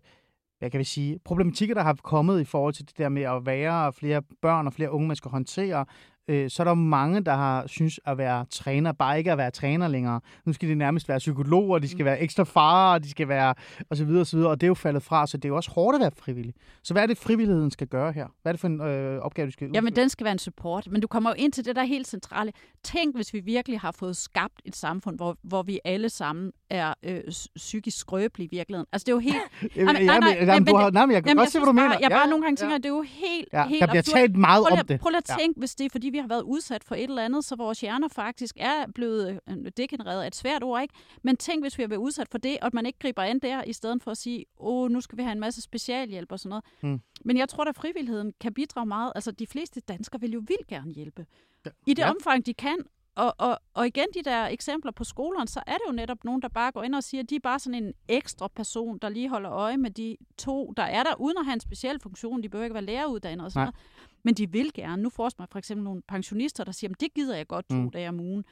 hvad 0.59 0.69
kan 0.69 0.79
vi 0.79 0.83
sige, 0.83 1.19
problematikker, 1.25 1.75
der 1.75 1.83
har 1.83 1.97
kommet 2.03 2.41
i 2.41 2.43
forhold 2.43 2.73
til 2.73 2.87
det 2.87 2.97
der 2.97 3.09
med 3.09 3.21
at 3.21 3.45
være 3.45 3.93
flere 3.93 4.21
børn 4.41 4.67
og 4.67 4.73
flere 4.73 4.91
unge, 4.91 5.07
man 5.07 5.15
skal 5.15 5.31
håndtere, 5.31 5.85
øh, 6.27 6.49
så 6.49 6.63
er 6.63 6.65
der 6.65 6.73
mange, 6.73 7.21
der 7.21 7.35
har 7.35 7.67
synes 7.67 7.99
at 8.05 8.17
være 8.17 8.45
træner, 8.49 8.91
bare 8.91 9.17
ikke 9.17 9.31
at 9.31 9.37
være 9.37 9.51
træner 9.51 9.87
længere. 9.87 10.21
Nu 10.45 10.53
skal 10.53 10.69
de 10.69 10.75
nærmest 10.75 11.09
være 11.09 11.17
psykologer, 11.17 11.79
de 11.79 11.87
skal 11.87 11.99
mm. 11.99 12.05
være 12.05 12.19
ekstra 12.19 12.43
farer, 12.43 12.99
de 12.99 13.09
skal 13.09 13.27
være 13.27 13.53
og 13.89 13.97
så 13.97 14.05
videre 14.05 14.21
og 14.21 14.27
så 14.27 14.37
videre, 14.37 14.51
og 14.51 14.61
det 14.61 14.67
er 14.67 14.69
jo 14.69 14.73
faldet 14.73 15.03
fra, 15.03 15.27
så 15.27 15.37
det 15.37 15.45
er 15.45 15.49
jo 15.49 15.55
også 15.55 15.71
hårdt 15.71 15.95
at 15.95 16.01
være 16.01 16.11
frivillig. 16.17 16.53
Så 16.83 16.93
hvad 16.93 17.03
er 17.03 17.07
det, 17.07 17.17
frivilligheden 17.17 17.71
skal 17.71 17.87
gøre 17.87 18.11
her? 18.11 18.27
Hvad 18.41 18.49
er 18.49 18.53
det 18.53 18.59
for 18.59 18.67
en 18.67 18.81
øh, 18.81 19.19
opgave, 19.19 19.45
du 19.45 19.51
skal? 19.51 19.69
Jamen, 19.73 19.95
den 19.95 20.09
skal 20.09 20.23
være 20.23 20.31
en 20.31 20.39
support, 20.39 20.87
men 20.91 21.01
du 21.01 21.07
kommer 21.07 21.29
jo 21.29 21.33
ind 21.37 21.51
til 21.51 21.65
det, 21.65 21.75
der 21.75 21.81
er 21.81 21.85
helt 21.85 22.07
centrale. 22.07 22.51
Tænk, 22.83 23.15
hvis 23.15 23.33
vi 23.33 23.39
virkelig 23.39 23.79
har 23.79 23.91
fået 23.91 24.17
skabt 24.17 24.61
et 24.65 24.75
samfund, 24.75 25.17
hvor, 25.17 25.37
hvor 25.43 25.63
vi 25.63 25.79
alle 25.85 26.09
sammen 26.09 26.51
er 26.69 26.93
øh, 27.03 27.21
psykisk 27.55 27.97
skrøbelige 27.99 28.49
i 28.51 28.55
virkeligheden. 28.57 28.87
Altså, 28.91 29.05
det 29.05 29.11
er 29.11 29.15
jo 29.15 29.19
helt... 29.19 29.35
Jamen, 29.75 29.95
nej, 29.95 30.19
nej, 30.19 30.19
nej, 30.19 30.53
jamen, 30.53 30.67
du 30.67 30.75
har, 30.75 30.91
nej, 30.91 31.05
men 31.05 31.13
jeg 31.13 31.23
kan 31.23 31.29
jamen, 31.29 31.41
godt 31.41 31.51
se, 31.51 31.59
hvad 31.59 31.65
du 31.65 31.71
mener. 31.71 31.97
Jeg 32.01 32.09
bare 32.11 32.19
ja, 32.19 32.29
nogle 32.29 32.43
gange 32.43 32.55
tænker, 32.55 32.73
ja. 32.73 32.77
det 32.77 32.85
er 32.85 32.89
jo 32.89 33.01
helt, 33.01 33.49
ja, 33.53 33.67
helt 33.67 33.81
Der 33.81 33.87
bliver 33.87 34.01
absurd. 34.01 34.19
talt 34.19 34.35
meget 34.37 34.65
prøv 34.69 34.79
om 34.79 34.85
det. 34.85 34.99
Prøv 34.99 35.11
at 35.17 35.23
tænke, 35.39 35.53
ja. 35.57 35.59
hvis 35.59 35.75
det 35.75 35.85
er, 35.85 35.89
fordi 35.91 36.09
vi 36.17 36.21
har 36.21 36.27
været 36.27 36.41
udsat 36.41 36.83
for 36.83 36.95
et 36.95 37.03
eller 37.03 37.25
andet, 37.25 37.45
så 37.45 37.55
vores 37.55 37.81
hjerner 37.81 38.07
faktisk 38.07 38.55
er 38.59 38.87
blevet 38.95 39.39
øh, 39.49 39.71
degenereret 39.77 40.23
af 40.23 40.27
et 40.27 40.35
svært 40.35 40.63
ord, 40.63 40.81
ikke? 40.81 40.93
Men 41.21 41.37
tænk, 41.37 41.63
hvis 41.63 41.77
vi 41.77 41.83
har 41.83 41.87
været 41.87 41.99
udsat 41.99 42.27
for 42.31 42.37
det, 42.37 42.57
og 42.61 42.65
at 42.65 42.73
man 42.73 42.85
ikke 42.85 42.99
griber 42.99 43.23
an 43.23 43.39
der, 43.39 43.63
i 43.63 43.73
stedet 43.73 44.03
for 44.03 44.11
at 44.11 44.17
sige, 44.17 44.45
åh, 44.59 44.91
nu 44.91 45.01
skal 45.01 45.17
vi 45.17 45.23
have 45.23 45.31
en 45.31 45.39
masse 45.39 45.61
specialhjælp 45.61 46.31
og 46.31 46.39
sådan 46.39 46.49
noget. 46.49 46.65
Hmm. 46.81 46.99
Men 47.25 47.37
jeg 47.37 47.49
tror, 47.49 47.63
at 47.63 47.75
frivilligheden 47.75 48.33
kan 48.39 48.53
bidrage 48.53 48.85
meget. 48.85 49.11
Altså, 49.15 49.31
de 49.31 49.47
fleste 49.47 49.79
danskere 49.79 50.21
vil 50.21 50.31
jo 50.31 50.39
vildt 50.47 50.67
gerne 50.67 50.91
hjælpe. 50.91 51.25
Ja. 51.65 51.69
I 51.85 51.93
det 51.93 52.03
ja. 52.03 52.09
omfang, 52.09 52.45
de 52.45 52.53
kan, 52.53 52.77
og, 53.17 53.35
og, 53.37 53.59
og 53.73 53.87
igen, 53.87 54.07
de 54.13 54.21
der 54.23 54.45
eksempler 54.45 54.91
på 54.91 55.03
skolerne, 55.03 55.47
så 55.47 55.61
er 55.67 55.73
det 55.73 55.81
jo 55.87 55.93
netop 55.93 56.23
nogen, 56.23 56.41
der 56.41 56.47
bare 56.47 56.71
går 56.71 56.83
ind 56.83 56.95
og 56.95 57.03
siger, 57.03 57.23
at 57.23 57.29
de 57.29 57.35
er 57.35 57.39
bare 57.39 57.59
sådan 57.59 57.83
en 57.83 57.93
ekstra 58.07 58.47
person, 58.47 58.97
der 58.97 59.09
lige 59.09 59.29
holder 59.29 59.51
øje 59.51 59.77
med 59.77 59.91
de 59.91 60.17
to, 60.37 60.73
der 60.77 60.83
er 60.83 61.03
der, 61.03 61.15
uden 61.19 61.37
at 61.37 61.45
have 61.45 61.53
en 61.53 61.59
speciel 61.59 61.99
funktion. 61.99 62.43
De 62.43 62.49
behøver 62.49 62.63
ikke 62.63 62.73
være 62.73 62.83
læreruddannet 62.83 63.45
og 63.45 63.51
sådan 63.51 63.65
noget. 63.65 63.75
Men 64.23 64.33
de 64.33 64.51
vil 64.51 64.71
gerne. 64.73 65.03
Nu 65.03 65.09
får 65.09 65.31
mig 65.39 65.47
for 65.51 65.59
eksempel 65.59 65.83
nogle 65.83 66.01
pensionister, 66.07 66.63
der 66.63 66.71
siger, 66.71 66.91
at 66.91 67.01
det 67.01 67.13
gider 67.13 67.37
jeg 67.37 67.47
godt 67.47 67.69
to 67.69 67.75
mm. 67.75 67.89
dage 67.89 68.09
om 68.09 68.19
ugen. 68.19 68.45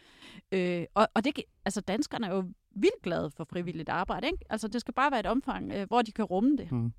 Øh, 0.51 0.85
og, 0.93 1.07
og 1.13 1.25
det, 1.25 1.33
altså 1.65 1.81
danskerne 1.81 2.27
er 2.27 2.35
jo 2.35 2.43
vildt 2.75 3.01
glade 3.03 3.31
for 3.37 3.43
frivilligt 3.43 3.89
arbejde. 3.89 4.27
Ikke? 4.27 4.45
Altså 4.49 4.67
det 4.67 4.81
skal 4.81 4.93
bare 4.93 5.11
være 5.11 5.19
et 5.19 5.25
omfang, 5.25 5.71
øh, 5.71 5.87
hvor 5.87 6.01
de 6.01 6.11
kan 6.11 6.25
rumme 6.25 6.57
det. 6.57 6.71
Mm 6.71 6.93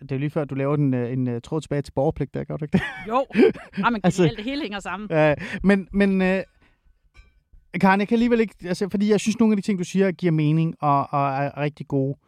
det 0.00 0.12
er 0.12 0.16
jo 0.16 0.20
lige 0.20 0.30
før, 0.30 0.44
du 0.44 0.54
laver 0.54 0.74
en, 0.74 0.94
øh, 0.94 1.12
en, 1.12 1.18
en 1.18 1.28
øh, 1.28 1.40
tråd 1.40 1.60
tilbage 1.60 1.82
til 1.82 1.92
borgerpligt, 1.92 2.34
der 2.34 2.44
gør 2.44 2.56
du 2.56 2.64
ikke 2.64 2.72
det? 2.72 2.82
Jo, 3.08 3.26
ja, 3.78 3.90
men 3.90 4.00
altså, 4.04 4.22
det 4.36 4.44
hele 4.44 4.62
hænger 4.62 4.80
sammen. 4.80 5.08
Ja, 5.10 5.34
men, 5.62 5.88
men 5.92 6.20
uh, 6.20 6.42
Karen, 7.80 8.00
jeg 8.00 8.08
kan 8.08 8.14
alligevel 8.14 8.40
ikke, 8.40 8.54
altså, 8.64 8.88
fordi 8.88 9.10
jeg 9.10 9.20
synes, 9.20 9.38
nogle 9.38 9.52
af 9.52 9.56
de 9.56 9.62
ting, 9.62 9.78
du 9.78 9.84
siger, 9.84 10.12
giver 10.12 10.32
mening 10.32 10.74
og, 10.80 11.12
og 11.12 11.28
er 11.28 11.56
rigtig 11.56 11.88
gode. 11.88 12.18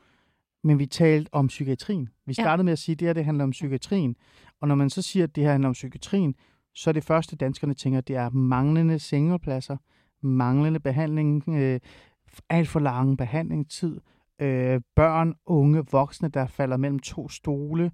Men 0.64 0.78
vi 0.78 0.86
talte 0.86 1.34
om 1.34 1.46
psykiatrien. 1.46 2.08
Vi 2.26 2.34
startede 2.34 2.62
ja. 2.62 2.62
med 2.62 2.72
at 2.72 2.78
sige, 2.78 2.94
at 2.94 2.98
det 2.98 3.08
her 3.08 3.12
det 3.12 3.24
handler 3.24 3.44
om 3.44 3.50
psykiatrien. 3.50 4.16
Og 4.62 4.68
når 4.68 4.74
man 4.74 4.90
så 4.90 5.02
siger, 5.02 5.24
at 5.24 5.36
det 5.36 5.44
her 5.44 5.50
handler 5.50 5.68
om 5.68 5.72
psykiatrien, 5.72 6.34
så 6.74 6.90
er 6.90 6.92
det 6.92 7.04
første, 7.04 7.36
danskerne 7.36 7.74
tænker, 7.74 8.00
det 8.00 8.16
er 8.16 8.30
manglende 8.30 8.98
sengepladser, 8.98 9.76
manglende 10.20 10.80
behandling, 10.80 11.48
øh, 11.48 11.80
alt 12.48 12.68
for 12.68 12.80
lang 12.80 13.18
behandlingstid, 13.18 14.00
øh, 14.38 14.80
børn, 14.96 15.34
unge, 15.46 15.84
voksne, 15.90 16.28
der 16.28 16.46
falder 16.46 16.76
mellem 16.76 16.98
to 16.98 17.28
stole. 17.28 17.92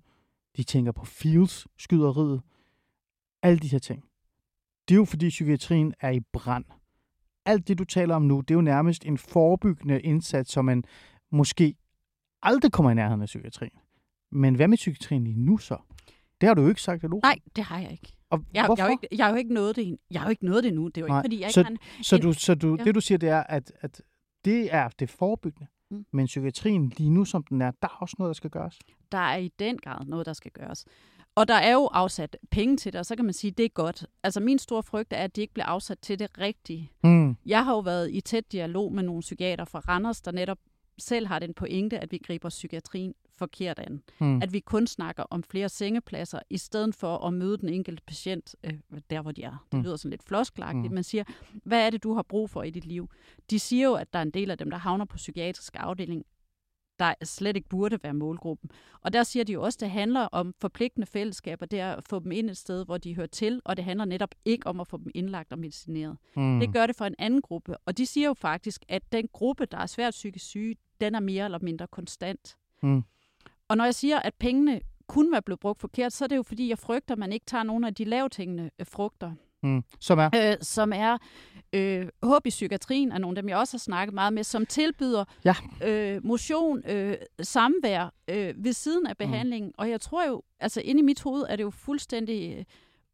De 0.56 0.62
tænker 0.62 0.92
på 0.92 1.04
fields, 1.04 1.66
skyderiet, 1.78 2.42
alle 3.42 3.58
de 3.58 3.68
her 3.68 3.78
ting. 3.78 4.04
Det 4.88 4.94
er 4.94 4.98
jo 4.98 5.04
fordi 5.04 5.28
psykiatrien 5.28 5.94
er 6.00 6.10
i 6.10 6.20
brand. 6.20 6.64
Alt 7.44 7.68
det, 7.68 7.78
du 7.78 7.84
taler 7.84 8.14
om 8.14 8.22
nu, 8.22 8.40
det 8.40 8.50
er 8.50 8.54
jo 8.54 8.60
nærmest 8.60 9.06
en 9.06 9.18
forebyggende 9.18 10.00
indsats, 10.00 10.52
som 10.52 10.64
man 10.64 10.84
måske 11.30 11.74
aldrig 12.42 12.72
kommer 12.72 12.90
i 12.90 12.94
nærheden 12.94 13.22
af 13.22 13.26
psykiatrien. 13.26 13.78
Men 14.30 14.54
hvad 14.54 14.68
med 14.68 14.76
psykiatrien 14.76 15.24
lige 15.24 15.40
nu 15.40 15.58
så? 15.58 15.76
Det 16.40 16.46
har 16.46 16.54
du 16.54 16.62
jo 16.62 16.68
ikke 16.68 16.82
sagt 16.82 17.04
endnu. 17.04 17.20
Nej, 17.22 17.38
det 17.56 17.64
har 17.64 17.78
jeg 17.78 17.92
ikke. 17.92 18.12
Og 18.30 18.44
jeg, 18.54 18.66
hvorfor? 18.66 18.82
jeg, 18.82 18.84
har 18.84 18.90
jo 18.90 18.98
ikke, 19.02 19.16
jeg 19.16 19.26
har 19.26 19.30
jo 19.30 19.36
ikke 19.36 19.54
nået 19.54 19.76
det, 19.76 19.98
jeg 20.10 20.20
har 20.20 20.26
jo 20.26 20.30
ikke 20.30 20.46
nået 20.46 20.64
det 20.64 20.74
nu. 20.74 20.88
Det 20.88 20.96
er 20.96 21.00
jo 21.00 21.06
ikke, 21.06 21.24
fordi 21.24 21.40
jeg 21.40 21.52
så, 21.52 21.60
ikke 21.60 21.68
kan... 21.68 22.04
Så, 22.04 22.18
du, 22.18 22.32
så 22.32 22.54
du, 22.54 22.76
ja. 22.78 22.84
det, 22.84 22.94
du 22.94 23.00
siger, 23.00 23.18
det 23.18 23.28
er, 23.28 23.42
at, 23.42 23.72
at 23.80 24.02
det 24.44 24.74
er 24.74 24.88
det 24.88 25.10
forebyggende. 25.10 25.66
Mm. 25.90 26.06
Men 26.12 26.26
psykiatrien 26.26 26.92
lige 26.96 27.10
nu, 27.10 27.24
som 27.24 27.42
den 27.42 27.62
er, 27.62 27.70
der 27.82 27.88
er 27.88 27.96
også 28.00 28.16
noget, 28.18 28.28
der 28.28 28.34
skal 28.34 28.50
gøres. 28.50 28.78
Der 29.12 29.18
er 29.18 29.36
i 29.36 29.48
den 29.58 29.78
grad 29.78 30.04
noget, 30.06 30.26
der 30.26 30.32
skal 30.32 30.50
gøres. 30.50 30.84
Og 31.34 31.48
der 31.48 31.54
er 31.54 31.72
jo 31.72 31.84
afsat 31.86 32.36
penge 32.50 32.76
til 32.76 32.92
det, 32.92 32.98
og 32.98 33.06
så 33.06 33.16
kan 33.16 33.24
man 33.24 33.34
sige, 33.34 33.50
at 33.50 33.58
det 33.58 33.64
er 33.64 33.68
godt. 33.68 34.06
Altså 34.22 34.40
min 34.40 34.58
store 34.58 34.82
frygt 34.82 35.12
er, 35.12 35.24
at 35.24 35.36
de 35.36 35.40
ikke 35.40 35.54
bliver 35.54 35.66
afsat 35.66 35.98
til 35.98 36.18
det 36.18 36.38
rigtige. 36.38 36.92
Mm. 37.04 37.36
Jeg 37.46 37.64
har 37.64 37.72
jo 37.72 37.78
været 37.78 38.10
i 38.12 38.20
tæt 38.20 38.52
dialog 38.52 38.92
med 38.92 39.02
nogle 39.02 39.20
psykiater 39.20 39.64
fra 39.64 39.78
Randers, 39.78 40.20
der 40.20 40.32
netop 40.32 40.58
selv 40.98 41.26
har 41.26 41.38
den 41.38 41.54
pointe, 41.54 41.98
at 41.98 42.12
vi 42.12 42.18
griber 42.18 42.48
psykiatrien 42.48 43.14
forkert 43.38 43.78
an. 43.78 44.02
Mm. 44.18 44.42
At 44.42 44.52
vi 44.52 44.60
kun 44.60 44.86
snakker 44.86 45.22
om 45.30 45.42
flere 45.42 45.68
sengepladser, 45.68 46.40
i 46.50 46.58
stedet 46.58 46.94
for 46.94 47.18
at 47.18 47.34
møde 47.34 47.58
den 47.58 47.68
enkelte 47.68 48.02
patient 48.06 48.54
øh, 48.64 48.72
der, 49.10 49.22
hvor 49.22 49.32
de 49.32 49.42
er. 49.42 49.64
Det 49.72 49.78
mm. 49.78 49.84
lyder 49.84 49.96
sådan 49.96 50.10
lidt 50.10 50.22
floskelagtigt. 50.22 50.90
Mm. 50.90 50.94
Man 50.94 51.04
siger, 51.04 51.24
hvad 51.64 51.86
er 51.86 51.90
det, 51.90 52.02
du 52.02 52.14
har 52.14 52.22
brug 52.22 52.50
for 52.50 52.62
i 52.62 52.70
dit 52.70 52.84
liv? 52.84 53.10
De 53.50 53.58
siger 53.58 53.88
jo, 53.88 53.94
at 53.94 54.12
der 54.12 54.18
er 54.18 54.22
en 54.22 54.30
del 54.30 54.50
af 54.50 54.58
dem, 54.58 54.70
der 54.70 54.78
havner 54.78 55.04
på 55.04 55.16
psykiatrisk 55.16 55.76
afdeling, 55.78 56.24
der 56.98 57.14
slet 57.24 57.56
ikke 57.56 57.68
burde 57.68 57.98
være 58.02 58.14
målgruppen. 58.14 58.70
Og 59.00 59.12
der 59.12 59.22
siger 59.22 59.44
de 59.44 59.52
jo 59.52 59.62
også, 59.62 59.76
at 59.76 59.80
det 59.80 59.90
handler 59.90 60.20
om 60.20 60.54
forpligtende 60.60 61.06
fællesskaber, 61.06 61.66
det 61.66 61.80
er 61.80 61.92
at 61.92 62.04
få 62.04 62.18
dem 62.18 62.32
ind 62.32 62.50
et 62.50 62.56
sted, 62.56 62.84
hvor 62.84 62.98
de 62.98 63.14
hører 63.14 63.26
til, 63.26 63.60
og 63.64 63.76
det 63.76 63.84
handler 63.84 64.04
netop 64.04 64.34
ikke 64.44 64.66
om 64.66 64.80
at 64.80 64.88
få 64.88 64.96
dem 64.96 65.10
indlagt 65.14 65.52
og 65.52 65.58
medicineret. 65.58 66.16
Mm. 66.36 66.60
Det 66.60 66.72
gør 66.72 66.86
det 66.86 66.96
for 66.96 67.04
en 67.04 67.14
anden 67.18 67.42
gruppe, 67.42 67.76
og 67.86 67.98
de 67.98 68.06
siger 68.06 68.26
jo 68.26 68.34
faktisk, 68.34 68.84
at 68.88 69.12
den 69.12 69.28
gruppe, 69.32 69.66
der 69.66 69.78
er 69.78 69.86
svært 69.86 70.10
psykisk 70.10 70.46
syge, 70.46 70.76
den 71.00 71.14
er 71.14 71.20
mere 71.20 71.44
eller 71.44 71.58
mindre 71.62 71.86
konstant. 71.86 72.56
Mm. 72.82 73.04
Og 73.68 73.76
når 73.76 73.84
jeg 73.84 73.94
siger, 73.94 74.18
at 74.18 74.34
pengene 74.34 74.80
kunne 75.06 75.32
være 75.32 75.42
blevet 75.42 75.60
brugt 75.60 75.80
forkert, 75.80 76.12
så 76.12 76.24
er 76.24 76.28
det 76.28 76.36
jo 76.36 76.42
fordi, 76.42 76.68
jeg 76.68 76.78
frygter, 76.78 77.14
at 77.14 77.18
man 77.18 77.32
ikke 77.32 77.46
tager 77.46 77.64
nogle 77.64 77.86
af 77.86 77.94
de 77.94 78.04
lavtingende 78.04 78.70
øh, 78.78 78.86
frugter. 78.86 79.32
Mm. 79.62 79.84
Som 80.00 80.18
er? 80.18 80.30
Øh, 80.36 80.56
som 80.60 80.92
er 80.94 81.18
øh, 81.72 82.08
håb 82.22 82.46
i 82.46 82.48
psykiatrien, 82.50 83.12
er 83.12 83.18
nogle 83.18 83.38
af 83.38 83.42
dem, 83.42 83.48
jeg 83.48 83.58
også 83.58 83.76
har 83.76 83.78
snakket 83.78 84.14
meget 84.14 84.32
med, 84.32 84.44
som 84.44 84.66
tilbyder 84.66 85.24
ja. 85.44 85.54
øh, 85.84 86.26
motion, 86.26 86.82
øh, 86.90 87.16
samvær 87.40 88.14
øh, 88.28 88.54
ved 88.64 88.72
siden 88.72 89.06
af 89.06 89.12
mm. 89.12 89.26
behandlingen. 89.26 89.68
Mm. 89.68 89.74
Og 89.78 89.90
jeg 89.90 90.00
tror 90.00 90.26
jo, 90.26 90.42
altså 90.60 90.80
inde 90.80 90.98
i 91.00 91.04
mit 91.04 91.22
hoved 91.22 91.44
er 91.48 91.56
det 91.56 91.62
jo 91.62 91.70
fuldstændig... 91.70 92.58
Øh, 92.58 92.64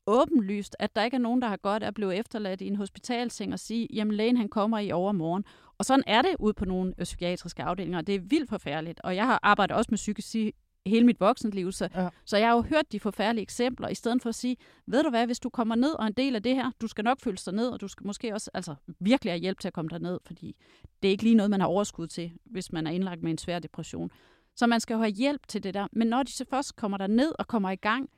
åbenlyst, 0.07 0.77
at 0.79 0.97
der 0.97 1.05
ikke 1.05 1.15
er 1.15 1.19
nogen, 1.19 1.43
der 1.43 1.49
har 1.49 1.57
godt 1.57 1.83
at 1.83 1.95
blive 1.95 2.15
efterladt 2.15 2.61
i 2.61 2.67
en 2.67 2.77
hospitalseng 2.77 3.53
og 3.53 3.59
sige, 3.59 3.89
jamen 3.93 4.15
lægen 4.17 4.37
han 4.37 4.49
kommer 4.49 4.79
i 4.79 4.93
overmorgen. 4.93 5.45
Og 5.79 5.85
sådan 5.85 6.05
er 6.07 6.23
det 6.23 6.37
ud 6.39 6.53
på 6.53 6.65
nogle 6.65 6.95
øh, 6.99 7.05
psykiatriske 7.05 7.63
afdelinger, 7.63 7.99
og 7.99 8.07
det 8.07 8.15
er 8.15 8.21
vildt 8.21 8.51
forfærdeligt. 8.51 9.01
Og 9.05 9.17
jeg 9.17 9.27
har 9.27 9.41
arbejdet 9.43 9.77
også 9.77 9.89
med 9.91 9.97
psykisk 9.97 10.35
hele 10.87 11.07
mit 11.07 11.21
voksenliv, 11.21 11.73
så, 11.73 11.89
ja. 11.95 12.09
så 12.25 12.37
jeg 12.37 12.49
har 12.49 12.55
jo 12.55 12.63
hørt 12.63 12.93
de 12.93 13.01
forfærdelige 13.01 13.43
eksempler, 13.43 13.89
i 13.89 13.95
stedet 13.95 14.23
for 14.23 14.29
at 14.29 14.35
sige, 14.35 14.57
ved 14.87 15.03
du 15.03 15.11
hvad, 15.11 15.27
hvis 15.27 15.41
du 15.41 15.49
kommer 15.49 15.75
ned 15.75 15.93
og 15.93 16.07
en 16.07 16.13
del 16.13 16.35
af 16.35 16.43
det 16.43 16.55
her, 16.55 16.71
du 16.81 16.87
skal 16.87 17.05
nok 17.05 17.21
føle 17.21 17.37
dig 17.37 17.55
ned, 17.55 17.69
og 17.69 17.81
du 17.81 17.89
skal 17.89 18.07
måske 18.07 18.35
også 18.35 18.51
altså, 18.55 18.75
virkelig 19.01 19.33
have 19.33 19.41
hjælp 19.41 19.61
til 19.61 19.69
at 19.69 19.75
komme 19.75 19.89
der 19.89 19.99
ned, 19.99 20.19
fordi 20.27 20.57
det 21.03 21.09
er 21.09 21.11
ikke 21.11 21.23
lige 21.23 21.35
noget, 21.35 21.51
man 21.51 21.61
har 21.61 21.67
overskud 21.67 22.07
til, 22.07 22.33
hvis 22.45 22.73
man 22.73 22.87
er 22.87 22.91
indlagt 22.91 23.23
med 23.23 23.31
en 23.31 23.39
svær 23.39 23.59
depression. 23.59 24.11
Så 24.57 24.67
man 24.67 24.81
skal 24.81 24.95
jo 24.95 25.01
have 25.01 25.13
hjælp 25.13 25.49
til 25.49 25.63
det 25.63 25.75
der. 25.75 25.87
Men 25.93 26.07
når 26.07 26.23
de 26.23 26.33
så 26.33 26.45
først 26.51 26.77
kommer 26.77 26.99
der 26.99 27.07
ned 27.07 27.33
og 27.39 27.47
kommer 27.47 27.71
i 27.71 27.77
gang, 27.77 28.11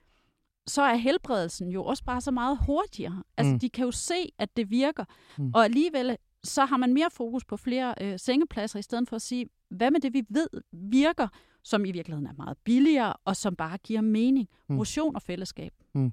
så 0.66 0.82
er 0.82 0.94
helbredelsen 0.94 1.70
jo 1.70 1.84
også 1.84 2.04
bare 2.04 2.20
så 2.20 2.30
meget 2.30 2.58
hurtigere. 2.66 3.22
Altså, 3.36 3.52
mm. 3.52 3.58
de 3.58 3.70
kan 3.70 3.84
jo 3.84 3.90
se, 3.90 4.32
at 4.38 4.56
det 4.56 4.70
virker. 4.70 5.04
Mm. 5.38 5.50
Og 5.54 5.64
alligevel, 5.64 6.16
så 6.44 6.64
har 6.64 6.76
man 6.76 6.94
mere 6.94 7.08
fokus 7.12 7.44
på 7.44 7.56
flere 7.56 7.94
øh, 8.00 8.18
sengepladser, 8.18 8.78
i 8.78 8.82
stedet 8.82 9.08
for 9.08 9.16
at 9.16 9.22
sige, 9.22 9.46
hvad 9.68 9.90
med 9.90 10.00
det, 10.00 10.14
vi 10.14 10.22
ved 10.28 10.48
virker, 10.72 11.28
som 11.62 11.84
i 11.84 11.92
virkeligheden 11.92 12.26
er 12.26 12.32
meget 12.32 12.56
billigere, 12.64 13.12
og 13.24 13.36
som 13.36 13.56
bare 13.56 13.78
giver 13.78 14.00
mening. 14.00 14.48
Mm. 14.68 14.76
Motion 14.76 15.16
og 15.16 15.22
fællesskab. 15.22 15.72
Mm. 15.94 16.12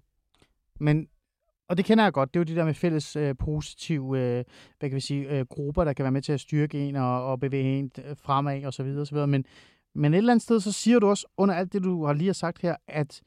Men 0.80 1.08
og 1.68 1.78
det 1.78 1.86
kender 1.86 2.04
jeg 2.04 2.14
godt, 2.14 2.34
det 2.34 2.39
er 2.39 2.41
jo 2.41 2.56
de 2.56 2.60
der 2.60 2.66
med 2.66 2.74
fælles 2.74 3.16
øh, 3.16 3.36
positive 3.39 4.20
øh, 4.20 4.43
hvad 4.80 4.89
kan 4.89 4.95
vi 4.95 5.01
sige, 5.01 5.30
øh, 5.30 5.45
grupper, 5.45 5.84
der 5.84 5.93
kan 5.93 6.04
være 6.04 6.12
med 6.12 6.22
til 6.22 6.32
at 6.32 6.39
styrke 6.39 6.88
en 6.88 6.95
og, 6.95 7.26
og 7.26 7.39
bevæge 7.39 7.80
en 7.80 7.91
øh, 8.06 8.18
fremad 8.18 8.66
og 8.66 8.74
så 8.74 8.84
videre, 8.84 9.01
og 9.01 9.08
så 9.08 9.16
videre. 9.16 9.28
Men, 9.28 9.45
men 9.95 10.14
et 10.14 10.18
eller 10.18 10.34
andet 10.34 10.43
sted, 10.43 10.60
så 10.60 10.72
siger 10.72 10.99
du 10.99 11.08
også, 11.08 11.28
under 11.38 11.56
alt 11.56 11.74
det, 11.74 11.84
du 11.84 12.06
har 12.06 12.14
lige 12.14 12.28
har 12.28 12.34
sagt 12.34 12.62
her, 12.62 12.76
at 12.88 13.22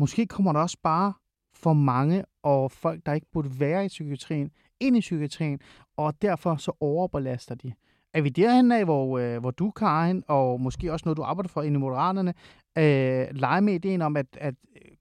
måske 0.00 0.26
kommer 0.26 0.52
der 0.52 0.60
også 0.60 0.78
bare 0.82 1.12
for 1.54 1.72
mange 1.72 2.24
og 2.42 2.72
folk, 2.72 3.06
der 3.06 3.12
ikke 3.12 3.26
burde 3.32 3.60
være 3.60 3.84
i 3.84 3.88
psykiatrien, 3.88 4.50
ind 4.80 4.96
i 4.96 5.00
psykiatrien, 5.00 5.60
og 5.96 6.22
derfor 6.22 6.56
så 6.56 6.72
overbelaster 6.80 7.54
de. 7.54 7.72
Er 8.14 8.20
vi 8.20 8.28
derhen 8.28 8.72
af, 8.72 8.84
hvor, 8.84 9.18
øh, 9.18 9.40
hvor 9.40 9.50
du, 9.50 9.70
Karin, 9.70 10.22
og 10.28 10.60
måske 10.60 10.92
også 10.92 11.02
noget, 11.06 11.16
du 11.16 11.22
arbejder 11.22 11.48
for 11.48 11.62
inde 11.62 11.76
i 11.76 11.80
Moderaterne, 11.80 12.34
øh, 12.78 13.28
leger 13.34 13.60
med 13.60 13.74
ideen 13.74 14.02
om, 14.02 14.16
at, 14.16 14.26
at, 14.32 14.54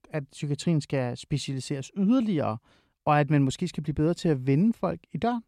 at 0.10 0.24
psykiatrien 0.32 0.82
skal 0.82 1.18
specialiseres 1.18 1.91
yderligere, 1.97 2.58
og 3.06 3.20
at 3.20 3.30
man 3.30 3.43
måske 3.43 3.68
skal 3.68 3.84
blive 3.84 3.93
bedre 3.93 4.14
til 4.14 4.30
at 4.30 4.47
vende 4.47 4.74
folk 4.74 5.00
i 5.14 5.18
døren? 5.18 5.43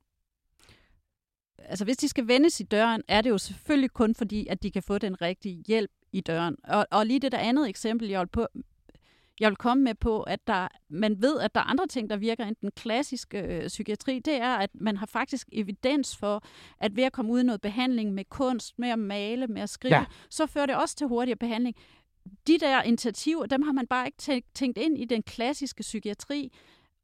Altså, 1.60 1.86
hvis 1.86 1.98
de 1.98 2.08
skal 2.08 2.28
vendes 2.28 2.60
i 2.60 2.64
døren, 2.64 3.02
er 3.08 3.22
det 3.22 3.30
jo 3.30 3.38
selvfølgelig 3.38 3.92
kun 3.92 4.16
fordi, 4.16 4.48
at 4.48 4.64
de 4.64 4.72
kan 4.72 4.84
få 4.84 4.98
den 4.98 5.22
rigtige 5.22 5.64
hjælp 5.68 5.92
i 6.12 6.22
døren. 6.22 6.56
Og, 6.64 6.88
og 6.92 7.06
lige 7.06 7.20
det 7.20 7.32
der 7.32 7.38
andet 7.38 7.70
eksempel, 7.70 8.08
jeg 8.08 8.18
holdt 8.18 8.32
på, 8.32 8.48
jeg 9.42 9.50
vil 9.50 9.58
komme 9.58 9.84
med 9.84 9.96
på, 9.96 10.22
at 10.22 10.48
der, 10.48 10.68
man 10.90 11.22
ved, 11.22 11.40
at 11.40 11.56
der 11.56 11.62
er 11.62 11.66
andre 11.66 11.88
ting, 11.88 12.10
der 12.10 12.18
virker 12.18 12.46
end 12.46 12.56
den 12.62 12.72
klassiske 12.72 13.42
øh, 13.42 13.68
psykiatri. 13.68 14.20
Det 14.20 14.34
er, 14.34 14.56
at 14.56 14.70
man 14.74 14.98
har 14.98 15.06
faktisk 15.06 15.50
evidens 15.52 16.18
for, 16.18 16.44
at 16.80 16.96
ved 16.96 17.04
at 17.04 17.14
komme 17.14 17.32
ud 17.32 17.40
i 17.40 17.44
noget 17.44 17.62
behandling 17.62 18.14
med 18.14 18.26
kunst, 18.30 18.80
med 18.80 18.90
at 18.90 19.00
male, 19.00 19.48
med 19.48 19.62
at 19.62 19.70
skrive, 19.70 19.96
ja. 19.96 20.06
så 20.30 20.46
fører 20.46 20.66
det 20.66 20.76
også 20.76 20.96
til 20.96 21.08
hurtigere 21.08 21.38
behandling. 21.38 21.76
De 22.48 22.58
der 22.60 22.82
initiativer, 22.82 23.46
dem 23.46 23.62
har 23.62 23.72
man 23.72 23.88
bare 23.88 24.06
ikke 24.06 24.44
tænkt 24.54 24.78
ind 24.78 24.98
i 24.98 25.06
den 25.06 25.24
klassiske 25.24 25.82
psykiatri. 25.82 26.52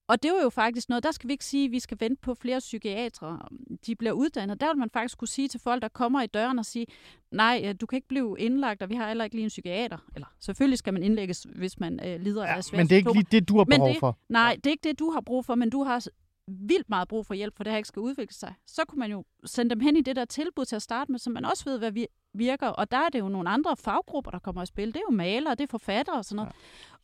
Og 0.08 0.24
det 0.24 0.32
er 0.32 0.44
jo 0.44 0.50
faktisk 0.50 0.90
noget, 0.90 1.04
der 1.04 1.12
skal 1.12 1.28
vi 1.28 1.34
ikke 1.34 1.46
sige, 1.46 1.66
at 1.66 1.72
vi 1.72 1.80
skal 1.80 1.98
vente 2.00 2.22
på 2.22 2.34
flere 2.34 2.60
psykiatre, 2.60 3.40
de 3.86 3.96
bliver 3.96 4.14
uddannet. 4.14 4.62
Der 4.62 4.68
vil 4.68 4.78
man 4.78 4.90
faktisk 4.90 5.18
kunne 5.18 5.28
sige 5.28 5.48
til 5.48 5.60
folk, 5.60 5.82
der 5.82 5.88
kommer 5.88 6.22
i 6.22 6.28
døren 6.28 6.60
og 6.60 6.66
sige, 6.66 6.86
nej, 7.32 7.62
øh, 7.66 7.76
du 7.82 7.86
kan 7.86 7.98
ikke 7.98 8.08
blive 8.08 8.36
indlagt, 8.40 8.82
og 8.82 8.90
vi 8.90 8.96
har 8.96 9.08
heller 9.08 9.24
ikke 9.24 9.36
lige 9.36 9.44
en 9.44 9.50
psykiater. 9.50 9.98
Eller 10.16 10.28
selvfølgelig 10.40 10.78
skal 10.78 10.94
man 10.94 11.04
indlægges, 11.04 11.48
hvis 11.56 11.80
man 11.80 12.00
øh, 12.06 12.22
lider 12.22 12.44
ja, 12.44 12.56
af 12.56 12.64
svære 12.64 12.80
Men 12.80 12.88
det 12.88 12.96
er 12.96 12.98
ikke 12.98 13.14
lige 13.14 13.28
det, 13.32 13.50
du 13.50 13.58
har 13.58 13.64
behov 13.64 13.90
det, 13.90 14.00
for. 14.00 14.18
Nej, 14.30 14.56
det 14.56 14.66
er 14.66 14.72
ikke 14.72 14.90
det, 14.90 15.00
du 15.00 15.12
har 15.12 15.22
brug 15.22 15.46
for, 15.46 15.56
men 15.56 15.70
du 15.70 15.84
har 15.84 16.08
vildt 16.48 16.90
meget 16.90 17.08
brug 17.08 17.26
for 17.26 17.34
hjælp, 17.34 17.56
for 17.58 17.64
det 17.64 17.72
her 17.72 17.78
ikke 17.78 17.88
skal 17.88 18.00
udvikle 18.00 18.34
sig. 18.34 18.54
Så 18.68 18.82
kunne 18.88 19.00
man 19.00 19.12
jo 19.12 19.24
sende 19.46 19.70
dem 19.70 19.80
hen 19.80 19.96
i 19.96 20.02
det 20.02 20.16
der 20.16 20.26
tilbud 20.26 20.66
til 20.66 20.76
at 20.76 20.82
starte 20.82 21.12
med, 21.12 21.20
så 21.20 21.30
man 21.30 21.46
også 21.46 21.66
ved, 21.66 21.78
hvad 21.78 21.92
vi 21.92 22.08
virker. 22.34 22.68
Og 22.68 22.92
der 22.92 22.98
er 22.98 23.10
det 23.10 23.20
jo 23.20 23.30
nogle 23.30 23.50
andre 23.50 23.78
faggrupper, 23.78 24.32
der 24.32 24.40
kommer 24.40 24.64
i 24.64 24.66
spil. 24.66 24.88
Det 24.88 24.96
er 24.96 25.02
jo 25.12 25.16
malere, 25.16 25.56
det 25.56 25.62
er 25.62 25.68
forfattere 25.68 26.16
og 26.16 26.26
sådan 26.26 26.36
noget. 26.36 26.52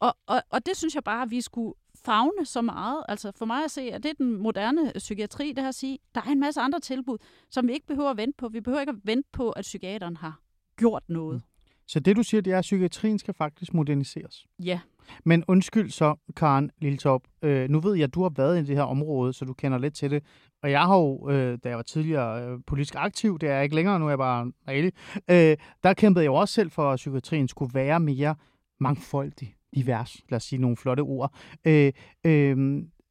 Ja. 0.01 0.07
Og, 0.07 0.17
og, 0.27 0.43
og 0.49 0.65
det 0.65 0.77
synes 0.77 0.95
jeg 0.95 1.03
bare, 1.03 1.21
at 1.21 1.31
vi 1.31 1.41
skulle 1.41 1.73
fagne 2.05 2.45
så 2.45 2.61
meget. 2.61 3.03
Altså 3.07 3.31
for 3.35 3.45
mig 3.45 3.63
at 3.63 3.71
se, 3.71 3.81
at 3.81 4.03
det 4.03 4.09
er 4.09 4.13
den 4.17 4.37
moderne 4.37 4.91
psykiatri, 4.95 5.51
det 5.51 5.63
her 5.63 5.69
at 5.69 5.75
sige, 5.75 5.99
der 6.15 6.21
er 6.21 6.31
en 6.31 6.39
masse 6.39 6.61
andre 6.61 6.79
tilbud, 6.79 7.17
som 7.49 7.67
vi 7.67 7.73
ikke 7.73 7.87
behøver 7.87 8.09
at 8.09 8.17
vente 8.17 8.37
på. 8.37 8.47
Vi 8.47 8.61
behøver 8.61 8.81
ikke 8.81 8.91
at 8.91 8.99
vente 9.03 9.29
på, 9.33 9.49
at 9.49 9.61
psykiateren 9.61 10.17
har 10.17 10.39
gjort 10.77 11.03
noget. 11.07 11.35
Mm. 11.35 11.41
Så 11.87 11.99
det, 11.99 12.15
du 12.15 12.23
siger, 12.23 12.41
det 12.41 12.53
er, 12.53 12.57
at 12.57 12.61
psykiatrien 12.61 13.19
skal 13.19 13.33
faktisk 13.33 13.73
moderniseres? 13.73 14.45
Ja. 14.63 14.79
Men 15.25 15.43
undskyld 15.47 15.89
så, 15.89 16.15
Karen 16.35 16.71
Lilletop. 16.81 17.21
Øh, 17.41 17.69
nu 17.69 17.79
ved 17.79 17.95
jeg, 17.95 18.03
at 18.03 18.13
du 18.13 18.21
har 18.21 18.31
været 18.35 18.59
i 18.59 18.65
det 18.65 18.75
her 18.75 18.83
område, 18.83 19.33
så 19.33 19.45
du 19.45 19.53
kender 19.53 19.77
lidt 19.77 19.95
til 19.95 20.11
det. 20.11 20.23
Og 20.63 20.71
jeg 20.71 20.81
har 20.81 20.97
jo, 20.97 21.29
øh, 21.29 21.57
da 21.63 21.69
jeg 21.69 21.77
var 21.77 21.83
tidligere 21.83 22.47
øh, 22.47 22.59
politisk 22.67 22.95
aktiv, 22.97 23.39
det 23.39 23.49
er 23.49 23.53
jeg 23.53 23.63
ikke 23.63 23.75
længere, 23.75 23.99
nu 23.99 24.05
er 24.05 24.09
jeg 24.09 24.17
bare 24.17 24.51
rigtig, 24.67 24.93
øh, 25.29 25.57
der 25.83 25.93
kæmpede 25.93 26.23
jeg 26.23 26.29
jo 26.29 26.35
også 26.35 26.53
selv 26.53 26.71
for, 26.71 26.91
at 26.91 26.95
psykiatrien 26.95 27.47
skulle 27.47 27.73
være 27.73 27.99
mere 27.99 28.35
mangfoldig 28.79 29.55
divers, 29.75 30.21
lad 30.29 30.37
os 30.37 30.43
sige 30.43 30.59
nogle 30.61 30.77
flotte 30.77 31.01
ord. 31.01 31.33
Øh, 31.65 31.93
øh, 32.23 32.57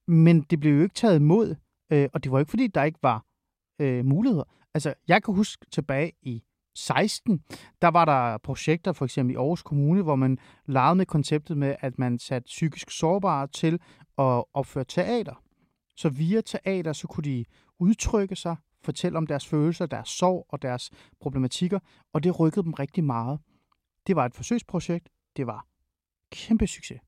men 0.06 0.42
det 0.42 0.60
blev 0.60 0.76
jo 0.76 0.82
ikke 0.82 0.94
taget 0.94 1.16
imod, 1.16 1.54
øh, 1.92 2.08
og 2.12 2.24
det 2.24 2.32
var 2.32 2.38
ikke 2.38 2.50
fordi, 2.50 2.66
der 2.66 2.84
ikke 2.84 2.98
var 3.02 3.24
øh, 3.80 4.04
muligheder. 4.04 4.44
Altså, 4.74 4.94
jeg 5.08 5.22
kan 5.22 5.34
huske 5.34 5.66
tilbage 5.70 6.12
i 6.22 6.42
16, 6.74 7.40
der 7.82 7.88
var 7.88 8.04
der 8.04 8.38
projekter, 8.38 8.92
for 8.92 9.04
eksempel 9.04 9.34
i 9.34 9.36
Aarhus 9.36 9.62
Kommune, 9.62 10.02
hvor 10.02 10.16
man 10.16 10.38
legede 10.66 10.94
med 10.94 11.06
konceptet 11.06 11.56
med, 11.56 11.76
at 11.80 11.98
man 11.98 12.18
satte 12.18 12.46
psykisk 12.46 12.90
sårbare 12.90 13.46
til 13.46 13.74
at 14.18 14.44
opføre 14.54 14.84
teater. 14.84 15.42
Så 15.96 16.08
via 16.08 16.40
teater, 16.40 16.92
så 16.92 17.06
kunne 17.06 17.24
de 17.24 17.44
udtrykke 17.78 18.36
sig, 18.36 18.56
fortælle 18.84 19.18
om 19.18 19.26
deres 19.26 19.46
følelser, 19.46 19.86
deres 19.86 20.08
sorg 20.08 20.46
og 20.48 20.62
deres 20.62 20.90
problematikker, 21.20 21.78
og 22.12 22.24
det 22.24 22.40
rykkede 22.40 22.64
dem 22.64 22.72
rigtig 22.72 23.04
meget. 23.04 23.40
Det 24.06 24.16
var 24.16 24.26
et 24.26 24.34
forsøgsprojekt. 24.34 25.08
Det 25.36 25.46
var 25.46 25.66
kæmpe 26.32 26.66
succes. 26.66 27.00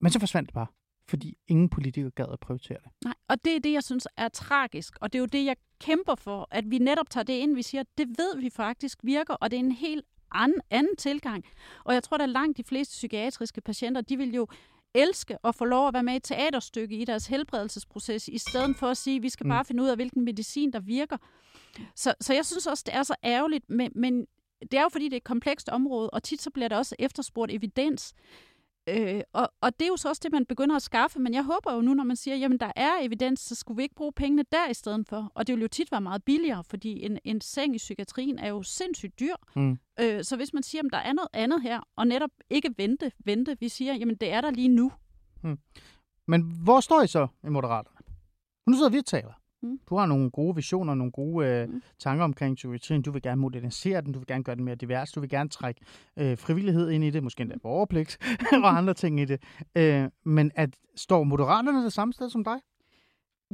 Men 0.00 0.12
så 0.12 0.18
forsvandt 0.18 0.46
det 0.46 0.54
bare, 0.54 0.66
fordi 1.08 1.38
ingen 1.48 1.68
politiker 1.68 2.10
gad 2.10 2.26
at 2.32 2.40
prioritere 2.40 2.78
det. 2.84 2.90
Nej, 3.04 3.14
og 3.28 3.44
det 3.44 3.56
er 3.56 3.60
det, 3.60 3.72
jeg 3.72 3.82
synes 3.82 4.08
er 4.16 4.28
tragisk, 4.28 4.96
og 5.00 5.12
det 5.12 5.18
er 5.18 5.20
jo 5.20 5.26
det, 5.26 5.44
jeg 5.44 5.56
kæmper 5.80 6.14
for, 6.14 6.48
at 6.50 6.70
vi 6.70 6.78
netop 6.78 7.10
tager 7.10 7.24
det 7.24 7.32
ind, 7.32 7.54
vi 7.54 7.62
siger, 7.62 7.82
det 7.98 8.08
ved 8.08 8.40
vi 8.40 8.50
faktisk 8.50 8.98
virker, 9.02 9.34
og 9.34 9.50
det 9.50 9.56
er 9.56 9.60
en 9.60 9.72
helt 9.72 10.04
anden, 10.34 10.60
anden 10.70 10.96
tilgang. 10.96 11.44
Og 11.84 11.94
jeg 11.94 12.02
tror, 12.02 12.16
at 12.16 12.28
langt 12.28 12.58
de 12.58 12.64
fleste 12.64 12.92
psykiatriske 12.92 13.60
patienter, 13.60 14.00
de 14.00 14.16
vil 14.16 14.34
jo 14.34 14.46
elske 14.94 15.36
at 15.44 15.54
få 15.54 15.64
lov 15.64 15.88
at 15.88 15.94
være 15.94 16.02
med 16.02 16.12
i 16.12 16.16
et 16.16 16.22
teaterstykke 16.22 16.96
i 16.96 17.04
deres 17.04 17.26
helbredelsesproces, 17.26 18.28
i 18.28 18.38
stedet 18.38 18.76
for 18.76 18.86
at 18.86 18.96
sige, 18.96 19.16
at 19.16 19.22
vi 19.22 19.28
skal 19.28 19.44
mm. 19.44 19.50
bare 19.50 19.64
finde 19.64 19.82
ud 19.82 19.88
af, 19.88 19.96
hvilken 19.96 20.24
medicin, 20.24 20.72
der 20.72 20.80
virker. 20.80 21.16
Så, 21.96 22.14
så 22.20 22.34
jeg 22.34 22.46
synes 22.46 22.66
også, 22.66 22.82
det 22.86 22.94
er 22.94 23.02
så 23.02 23.14
ærgerligt, 23.24 23.70
men, 23.70 23.92
men 23.94 24.26
det 24.70 24.78
er 24.78 24.82
jo 24.82 24.88
fordi, 24.88 25.04
det 25.04 25.12
er 25.12 25.16
et 25.16 25.24
komplekst 25.24 25.68
område, 25.68 26.10
og 26.10 26.22
tit 26.22 26.42
så 26.42 26.50
bliver 26.50 26.68
der 26.68 26.76
også 26.76 26.96
efterspurgt 26.98 27.52
evidens. 27.52 28.14
Øh, 28.88 29.20
og, 29.32 29.52
og 29.60 29.78
det 29.78 29.84
er 29.84 29.88
jo 29.88 29.96
så 29.96 30.08
også 30.08 30.20
det, 30.24 30.32
man 30.32 30.46
begynder 30.46 30.76
at 30.76 30.82
skaffe, 30.82 31.18
men 31.18 31.34
jeg 31.34 31.44
håber 31.44 31.74
jo 31.74 31.80
nu, 31.80 31.94
når 31.94 32.04
man 32.04 32.16
siger, 32.16 32.36
jamen 32.36 32.58
der 32.58 32.72
er 32.76 32.92
evidens, 33.00 33.40
så 33.40 33.54
skulle 33.54 33.76
vi 33.76 33.82
ikke 33.82 33.94
bruge 33.94 34.12
pengene 34.12 34.44
der 34.52 34.68
i 34.70 34.74
stedet 34.74 35.08
for. 35.08 35.32
Og 35.34 35.46
det 35.46 35.54
vil 35.54 35.62
jo 35.62 35.68
tit 35.68 35.92
være 35.92 36.00
meget 36.00 36.24
billigere, 36.24 36.64
fordi 36.64 37.04
en, 37.04 37.18
en 37.24 37.40
seng 37.40 37.74
i 37.74 37.78
psykiatrien 37.78 38.38
er 38.38 38.48
jo 38.48 38.62
sindssygt 38.62 39.20
dyr. 39.20 39.34
Mm. 39.56 39.78
Øh, 40.00 40.24
så 40.24 40.36
hvis 40.36 40.52
man 40.54 40.62
siger, 40.62 40.82
at 40.82 40.92
der 40.92 40.98
er 40.98 41.12
noget 41.12 41.28
andet 41.32 41.62
her, 41.62 41.80
og 41.96 42.06
netop 42.06 42.30
ikke 42.50 42.74
vente, 42.76 43.12
vente, 43.24 43.56
vi 43.60 43.68
siger, 43.68 43.94
jamen 43.94 44.16
det 44.16 44.32
er 44.32 44.40
der 44.40 44.50
lige 44.50 44.68
nu. 44.68 44.92
Mm. 45.42 45.58
Men 46.26 46.42
hvor 46.64 46.80
står 46.80 47.02
I 47.02 47.06
så 47.06 47.26
i 47.44 47.48
Moderaterne? 47.48 47.96
Nu 48.66 48.76
sidder 48.76 48.90
vi 48.90 48.98
og 48.98 49.06
taler. 49.06 49.41
Mm. 49.62 49.78
Du 49.90 49.96
har 49.96 50.06
nogle 50.06 50.30
gode 50.30 50.56
visioner, 50.56 50.94
nogle 50.94 51.12
gode 51.12 51.46
øh, 51.46 51.68
mm. 51.68 51.82
tanker 51.98 52.24
omkring 52.24 52.56
psykiatrien. 52.56 53.02
Du 53.02 53.10
vil 53.10 53.22
gerne 53.22 53.40
modernisere 53.40 54.00
den, 54.00 54.12
du 54.12 54.18
vil 54.18 54.26
gerne 54.26 54.44
gøre 54.44 54.56
den 54.56 54.64
mere 54.64 54.74
divers, 54.74 55.12
du 55.12 55.20
vil 55.20 55.30
gerne 55.30 55.48
trække 55.48 55.80
øh, 56.16 56.38
frivillighed 56.38 56.90
ind 56.90 57.04
i 57.04 57.10
det, 57.10 57.22
måske 57.22 57.40
endda 57.40 57.56
borgerpligt 57.62 58.18
og 58.64 58.76
andre 58.78 58.94
ting 58.94 59.20
i 59.20 59.24
det. 59.24 59.42
Øh, 59.74 60.04
men 60.24 60.50
at 60.54 60.70
står 60.96 61.24
Moderaterne 61.24 61.84
det 61.84 61.92
samme 61.92 62.12
sted 62.12 62.30
som 62.30 62.44
dig? 62.44 62.56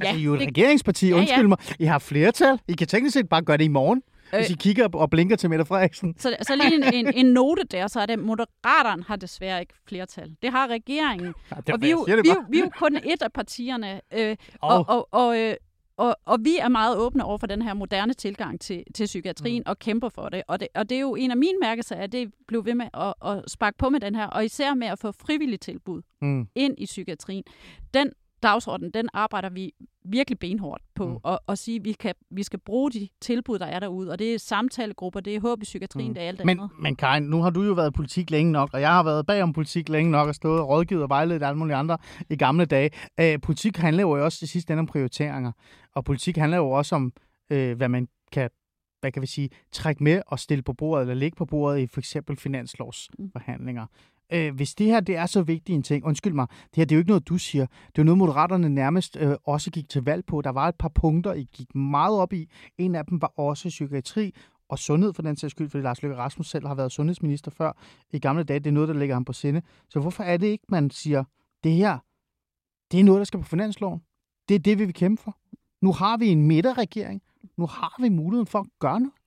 Ja, 0.02 0.06
altså, 0.06 0.18
I 0.18 0.20
er 0.20 0.24
jo 0.24 0.34
et 0.34 0.40
det... 0.40 0.48
regeringsparti, 0.48 1.08
ja, 1.08 1.14
undskyld 1.14 1.42
ja. 1.42 1.48
mig. 1.48 1.58
I 1.78 1.84
har 1.84 1.98
flertal. 1.98 2.60
I 2.68 2.72
kan 2.72 2.86
teknisk 2.86 3.14
set 3.14 3.28
bare 3.28 3.42
gøre 3.42 3.56
det 3.56 3.64
i 3.64 3.68
morgen. 3.68 4.02
Øh, 4.32 4.38
hvis 4.38 4.50
I 4.50 4.54
kigger 4.54 4.88
og 4.92 5.10
blinker 5.10 5.36
til 5.36 5.50
Mette 5.50 5.64
Frederiksen. 5.64 6.14
Så, 6.18 6.36
så 6.42 6.56
lige 6.56 6.74
en, 6.74 7.06
en, 7.06 7.14
en 7.14 7.26
note 7.26 7.62
der, 7.70 7.86
så 7.86 8.00
er 8.00 8.06
det, 8.06 8.18
Moderaterne 8.18 9.02
har 9.02 9.16
desværre 9.16 9.60
ikke 9.60 9.74
flertal. 9.88 10.36
Det 10.42 10.50
har 10.50 10.66
regeringen. 10.66 11.34
Ja, 11.50 11.56
det, 11.66 11.74
og 11.74 11.80
vi, 11.80 11.90
jo, 11.90 12.06
vi, 12.08 12.30
vi 12.50 12.58
er 12.58 12.62
jo 12.62 12.70
kun 12.78 12.96
et 12.96 13.22
af 13.22 13.32
partierne. 13.32 14.00
Øh, 14.14 14.36
oh. 14.62 14.72
Og, 14.72 14.84
og, 14.88 15.08
og, 15.10 15.38
øh, 15.38 15.54
og, 15.98 16.16
og 16.24 16.38
vi 16.44 16.58
er 16.58 16.68
meget 16.68 16.96
åbne 16.96 17.24
over 17.24 17.38
for 17.38 17.46
den 17.46 17.62
her 17.62 17.74
moderne 17.74 18.14
tilgang 18.14 18.60
til, 18.60 18.84
til 18.94 19.04
psykiatrien 19.06 19.62
mm. 19.66 19.70
og 19.70 19.78
kæmper 19.78 20.08
for 20.08 20.28
det. 20.28 20.42
Og, 20.48 20.60
det. 20.60 20.68
og 20.74 20.88
det 20.88 20.96
er 20.96 21.00
jo 21.00 21.14
en 21.14 21.30
af 21.30 21.36
mine 21.36 21.58
mærkesager, 21.60 22.02
at 22.02 22.12
det 22.12 22.32
blev 22.48 22.64
ved 22.64 22.74
med 22.74 22.86
at, 22.94 23.14
at 23.24 23.50
sparke 23.50 23.78
på 23.78 23.88
med 23.88 24.00
den 24.00 24.14
her, 24.14 24.26
og 24.26 24.44
især 24.44 24.74
med 24.74 24.86
at 24.86 24.98
få 24.98 25.12
frivilligt 25.12 25.62
tilbud 25.62 26.02
mm. 26.20 26.48
ind 26.54 26.74
i 26.78 26.84
psykiatrien. 26.84 27.44
Den 27.94 28.12
dagsorden, 28.42 28.90
den 28.90 29.08
arbejder 29.12 29.48
vi 29.50 29.72
virkelig 30.04 30.38
benhårdt 30.38 30.82
på, 30.94 31.08
mm. 31.08 31.16
og, 31.22 31.40
og 31.46 31.58
sige, 31.58 31.76
at 31.76 31.84
vi, 31.84 31.92
kan, 31.92 32.14
vi 32.30 32.42
skal 32.42 32.58
bruge 32.58 32.90
de 32.90 33.08
tilbud, 33.20 33.58
der 33.58 33.66
er 33.66 33.80
derude, 33.80 34.10
og 34.10 34.18
det 34.18 34.34
er 34.34 34.38
samtalegrupper, 34.38 35.20
det 35.20 35.34
er 35.34 35.40
håb 35.40 35.62
i 35.62 35.64
psykiatrien, 35.64 36.08
mm. 36.08 36.14
det 36.14 36.22
er 36.22 36.28
alt 36.28 36.44
men, 36.44 36.58
andet. 36.58 36.70
Men 36.78 36.96
Karin, 36.96 37.22
nu 37.22 37.42
har 37.42 37.50
du 37.50 37.62
jo 37.62 37.72
været 37.72 37.94
politik 37.94 38.30
længe 38.30 38.52
nok, 38.52 38.70
og 38.72 38.80
jeg 38.80 38.90
har 38.90 39.02
været 39.02 39.26
bagom 39.26 39.52
politik 39.52 39.88
længe 39.88 40.10
nok, 40.10 40.28
og 40.28 40.34
stået 40.34 40.60
og 40.60 40.68
rådgivet 40.68 41.02
og 41.02 41.08
vejledet 41.08 41.42
alle 41.42 41.58
mulige 41.58 41.76
andre 41.76 41.98
i 42.30 42.36
gamle 42.36 42.64
dage. 42.64 42.90
Æ, 43.18 43.36
politik 43.36 43.76
handler 43.76 44.02
jo 44.02 44.24
også 44.24 44.38
til 44.38 44.48
sidst 44.48 44.70
om 44.70 44.86
prioriteringer, 44.86 45.52
og 45.94 46.04
politik 46.04 46.36
handler 46.36 46.56
jo 46.56 46.70
også 46.70 46.94
om, 46.94 47.12
øh, 47.50 47.76
hvad 47.76 47.88
man 47.88 48.08
kan 48.32 48.50
hvad 49.00 49.12
kan 49.12 49.22
vi 49.22 49.26
sige, 49.26 49.50
trække 49.72 50.04
med 50.04 50.22
og 50.26 50.38
stille 50.38 50.62
på 50.62 50.72
bordet, 50.72 51.02
eller 51.02 51.14
ligge 51.14 51.36
på 51.36 51.44
bordet 51.46 51.80
i 51.80 51.86
for 51.86 52.00
eksempel 52.00 52.36
finanslovsforhandlinger. 52.36 53.86
Øh, 54.32 54.54
hvis 54.54 54.74
det 54.74 54.86
her 54.86 55.00
det 55.00 55.16
er 55.16 55.26
så 55.26 55.42
vigtig 55.42 55.74
en 55.74 55.82
ting, 55.82 56.04
undskyld 56.04 56.32
mig, 56.32 56.46
det 56.48 56.76
her 56.76 56.84
det 56.84 56.92
er 56.92 56.96
jo 56.96 57.00
ikke 57.00 57.10
noget, 57.10 57.28
du 57.28 57.38
siger. 57.38 57.66
Det 57.66 57.98
er 57.98 58.02
jo 58.02 58.04
noget, 58.04 58.18
Moderaterne 58.18 58.68
nærmest 58.68 59.16
øh, 59.20 59.36
også 59.44 59.70
gik 59.70 59.88
til 59.88 60.04
valg 60.04 60.24
på. 60.26 60.42
Der 60.42 60.50
var 60.50 60.68
et 60.68 60.74
par 60.74 60.88
punkter, 60.88 61.34
I 61.34 61.48
gik 61.52 61.74
meget 61.74 62.18
op 62.18 62.32
i. 62.32 62.50
En 62.78 62.94
af 62.94 63.06
dem 63.06 63.22
var 63.22 63.32
også 63.36 63.68
psykiatri 63.68 64.34
og 64.68 64.78
sundhed 64.78 65.12
for 65.12 65.22
den 65.22 65.36
sags 65.36 65.50
skyld, 65.50 65.70
fordi 65.70 65.82
Lars 65.82 66.02
Løkke 66.02 66.16
Rasmus 66.16 66.50
selv 66.50 66.66
har 66.66 66.74
været 66.74 66.92
sundhedsminister 66.92 67.50
før 67.50 67.72
i 68.10 68.18
gamle 68.18 68.42
dage. 68.42 68.58
Det 68.58 68.66
er 68.66 68.72
noget, 68.72 68.88
der 68.88 68.94
ligger 68.94 69.14
ham 69.14 69.24
på 69.24 69.32
sinde. 69.32 69.62
Så 69.88 70.00
hvorfor 70.00 70.22
er 70.22 70.36
det 70.36 70.46
ikke, 70.46 70.64
man 70.68 70.90
siger, 70.90 71.24
det 71.64 71.72
her, 71.72 71.98
det 72.92 73.00
er 73.00 73.04
noget, 73.04 73.18
der 73.18 73.24
skal 73.24 73.40
på 73.40 73.46
finansloven. 73.46 74.02
Det 74.48 74.54
er 74.54 74.58
det, 74.58 74.78
vi 74.78 74.84
vil 74.84 74.94
kæmpe 74.94 75.22
for. 75.22 75.36
Nu 75.82 75.92
har 75.92 76.16
vi 76.16 76.28
en 76.28 76.42
midterregering. 76.42 77.22
Nu 77.56 77.66
har 77.66 78.02
vi 78.02 78.08
muligheden 78.08 78.46
for 78.46 78.58
at 78.58 78.66
gøre 78.78 79.00
noget 79.00 79.17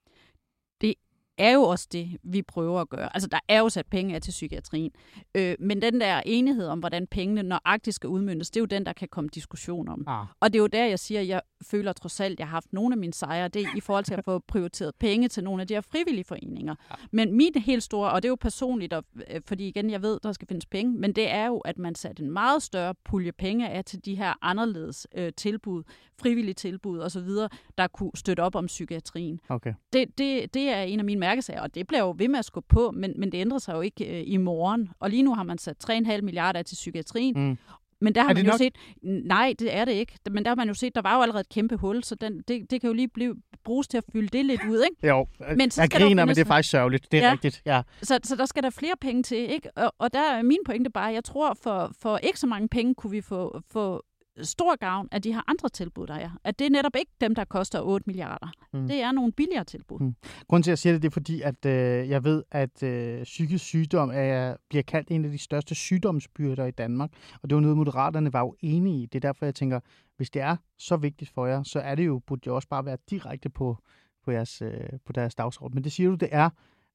er 1.38 1.52
jo 1.52 1.62
også 1.62 1.88
det, 1.92 2.18
vi 2.24 2.42
prøver 2.42 2.82
at 2.82 2.90
gøre. 2.90 3.10
Altså, 3.16 3.30
der 3.30 3.40
er 3.48 3.60
jo 3.60 3.70
sat 3.70 3.86
penge 3.86 4.16
af 4.16 4.22
til 4.22 4.32
psykiatrien. 4.32 4.92
Øh, 5.36 5.56
men 5.60 5.82
den 5.82 6.02
der 6.02 6.22
enighed 6.26 6.68
om, 6.68 6.80
hvordan 6.80 7.08
pengene 7.08 7.44
nøjagtigt 7.44 7.96
skal 7.96 8.08
udmyndes, 8.08 8.52
det 8.52 8.60
er 8.60 8.62
jo 8.62 8.66
den, 8.66 8.86
der 8.86 8.94
kan 8.94 9.08
komme 9.08 9.30
diskussion 9.34 9.88
om. 9.88 10.04
Ah. 10.08 10.26
Og 10.40 10.54
det 10.54 10.60
er 10.60 10.62
jo 10.62 10.68
der, 10.68 10.86
jeg 10.86 11.00
siger, 11.00 11.22
at 11.22 11.28
jeg 11.28 11.42
føler 11.64 11.94
trods 11.94 12.20
alt, 12.20 12.34
at 12.34 12.40
jeg 12.40 12.48
har 12.48 12.52
haft 12.52 12.74
nogle 12.74 12.94
af 12.94 12.98
mine 12.98 13.14
sejre. 13.14 13.48
Det 13.48 13.62
er 13.62 13.68
i 13.78 13.80
forhold 13.80 14.06
til 14.06 14.14
at 14.14 14.26
få 14.26 14.40
prioriteret 14.40 14.96
penge 15.00 15.28
til 15.28 15.44
nogle 15.44 15.62
af 15.62 15.68
de 15.68 15.74
her 15.74 15.82
frivillige 15.82 16.26
foreninger. 16.26 16.76
Ja. 16.90 16.96
Men 17.12 17.38
mit 17.38 17.58
helt 17.58 17.84
store, 17.84 18.12
og 18.12 18.24
det 18.24 18.28
er 18.28 18.32
jo 18.32 18.38
personligt, 18.42 18.94
og, 18.94 19.04
øh, 19.30 19.42
fordi 19.46 19.68
igen, 19.68 19.90
jeg 19.90 20.02
ved, 20.02 20.20
der 20.24 20.32
skal 20.32 20.48
findes 20.48 20.66
penge, 20.66 20.94
men 20.94 21.14
det 21.14 21.32
er 21.32 21.46
jo, 21.46 21.58
at 21.58 21.78
man 21.78 21.96
satte 21.96 22.24
en 22.24 22.32
meget 22.32 22.64
større 22.64 22.96
pulje 23.06 23.32
penge 23.32 23.70
af 23.70 23.86
til 23.86 24.06
de 24.06 24.16
her 24.16 24.34
anderledes 24.42 25.08
øh, 25.16 25.32
tilbud, 25.38 25.84
frivillige 26.22 26.54
tilbud 26.54 27.00
osv., 27.00 27.30
der 27.78 27.88
kunne 27.88 28.12
støtte 28.16 28.42
op 28.42 28.56
om 28.56 28.66
psykiatrien. 28.66 29.40
Okay. 29.50 29.74
Det, 29.94 30.18
det, 30.18 30.54
det 30.54 30.70
er 30.70 30.82
en 30.82 31.00
af 31.00 31.06
mine 31.06 31.20
mærkesager, 31.32 31.62
og 31.62 31.76
det 31.76 31.88
bliver 31.88 32.02
jo 32.02 32.16
ved 32.18 32.28
med 32.28 32.40
at 32.40 32.46
skubbe 32.46 32.68
på, 32.68 32.92
men, 32.92 33.14
men 33.18 33.32
det 33.32 33.38
ændrer 33.38 33.58
sig 33.60 33.74
jo 33.74 33.82
ikke 33.82 34.20
øh, 34.20 34.24
i 34.28 34.38
morgen. 34.38 34.90
Og 35.00 35.10
lige 35.10 35.24
nu 35.24 35.36
har 35.36 35.44
man 35.44 35.58
sat 35.58 35.90
3,5 35.90 36.22
milliarder 36.22 36.62
til 36.62 36.76
psykiatrien, 36.76 37.48
mm. 37.48 37.58
Men 38.04 38.16
der 38.16 38.22
har 38.22 38.34
man 38.34 38.46
jo 38.46 38.52
nok? 38.52 38.58
set, 38.58 38.76
nej, 39.04 39.54
det 39.60 39.76
er 39.76 39.86
det 39.86 39.92
ikke. 39.92 40.14
Men 40.32 40.46
der 40.46 40.50
har 40.50 40.56
man 40.56 40.68
jo 40.68 40.74
set, 40.74 40.96
der 40.96 41.02
var 41.02 41.16
jo 41.16 41.22
allerede 41.22 41.42
et 41.42 41.50
kæmpe 41.50 41.76
hul, 41.76 42.04
så 42.04 42.16
den, 42.16 42.42
det, 42.48 42.72
det 42.72 42.82
kan 42.82 42.88
jo 42.88 42.94
lige 42.94 43.08
blive, 43.08 43.36
bruges 43.64 43.88
til 43.88 43.98
at 43.98 44.04
fylde 44.14 44.28
det 44.28 44.46
lidt 44.46 44.62
ud, 44.70 44.84
ikke? 44.84 45.08
Jo, 45.08 45.28
men 45.56 45.72
så 45.72 45.82
jeg 45.82 45.90
griner, 45.90 46.26
men 46.26 46.36
det 46.36 46.42
er 46.42 46.46
faktisk 46.46 46.70
sørgeligt. 46.70 47.12
Det 47.12 47.20
er 47.20 47.26
ja. 47.26 47.32
rigtigt, 47.32 47.62
ja. 47.66 47.82
Så, 48.02 48.20
så 48.24 48.36
der 48.36 48.46
skal 48.46 48.64
der 48.64 48.70
flere 48.70 48.94
penge 49.02 49.24
til, 49.24 49.38
ikke? 49.38 49.70
Og, 49.78 49.94
og 49.98 50.14
der 50.14 50.20
er 50.20 50.42
min 50.42 50.58
pointe 50.66 50.90
bare, 50.90 51.14
jeg 51.14 51.24
tror, 51.24 51.58
for, 51.64 51.92
for 52.00 52.18
ikke 52.18 52.40
så 52.40 52.48
mange 52.48 52.68
penge 52.68 52.96
kunne 52.96 53.12
vi 53.12 53.22
få, 53.22 53.62
få 53.72 54.04
stor 54.42 54.76
gavn 54.76 55.08
af 55.12 55.22
de 55.22 55.34
her 55.34 55.42
andre 55.48 55.70
tilbud, 55.70 56.08
der 56.08 56.14
er. 56.14 56.30
At 56.44 56.60
det 56.60 56.66
er 56.66 56.72
netop 56.72 56.96
ikke 56.96 57.12
dem, 57.22 57.36
der 57.36 57.44
koster 57.44 57.82
8 57.82 58.04
milliarder. 58.08 58.48
Mm. 58.74 58.88
Det 58.88 59.02
er 59.02 59.12
nogle 59.12 59.32
billigere 59.32 59.64
tilbud. 59.64 60.00
Mm. 60.00 60.16
Grunden 60.48 60.64
til, 60.64 60.70
at 60.70 60.72
jeg 60.72 60.78
siger 60.78 60.94
det, 60.94 61.02
det 61.02 61.08
er 61.08 61.12
fordi, 61.12 61.42
at 61.42 61.66
øh, 61.66 62.10
jeg 62.10 62.24
ved, 62.24 62.44
at 62.52 62.84
øh, 62.84 63.24
psykisk 63.24 63.66
sygdom 63.66 64.12
er, 64.14 64.56
bliver 64.70 64.84
kaldt 64.84 65.12
en 65.12 65.26
af 65.26 65.32
de 65.32 65.38
største 65.38 65.76
sygdomsbyrder 65.76 66.66
i 66.66 66.72
Danmark. 66.72 67.12
Og 67.44 67.50
det 67.50 67.56
var 67.56 67.62
noget, 67.62 67.78
moderaterne 67.78 68.34
var 68.34 68.40
jo 68.40 68.56
enige 68.60 69.04
i. 69.04 69.06
Det 69.06 69.16
er 69.16 69.28
derfor, 69.28 69.46
jeg 69.46 69.56
tænker, 69.56 69.80
hvis 70.18 70.30
det 70.30 70.42
er 70.42 70.56
så 70.78 70.98
vigtigt 70.98 71.32
for 71.32 71.46
jer, 71.46 71.64
så 71.64 71.80
er 71.80 71.96
det 71.96 72.06
jo, 72.06 72.20
burde 72.20 72.42
det 72.46 72.54
også 72.54 72.68
bare 72.68 72.86
være 72.86 72.98
direkte 73.10 73.50
på, 73.50 73.78
på, 74.26 74.32
jeres, 74.32 74.62
øh, 74.62 74.72
på 75.06 75.14
deres 75.14 75.36
dagsorden. 75.36 75.76
Men 75.76 75.84
det 75.84 75.92
siger 75.92 76.10
du, 76.10 76.16
det 76.16 76.30
er. 76.32 76.50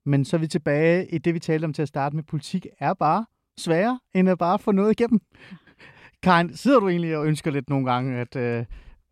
Men 0.05 0.25
så 0.25 0.37
er 0.37 0.41
vi 0.41 0.47
tilbage 0.47 1.09
i 1.09 1.19
det, 1.19 1.35
vi 1.35 1.39
talte 1.39 1.65
om 1.65 1.73
til 1.73 1.83
at 1.83 1.89
starte 1.89 2.17
med. 2.17 2.23
Politik 2.23 2.67
er 2.79 2.95
bare 2.95 3.27
sværere, 3.59 4.01
end 4.15 4.29
at 4.29 4.39
bare 4.39 4.59
få 4.59 4.73
noget 4.73 5.01
igennem. 5.01 5.21
Karin, 6.23 6.57
sidder 6.57 6.81
du 6.81 6.89
egentlig 6.89 7.17
og 7.17 7.27
ønsker 7.27 7.51
lidt 7.51 7.71
nogle 7.71 7.93
gange, 7.93 8.19
at, 8.19 8.37
øh, 8.37 8.65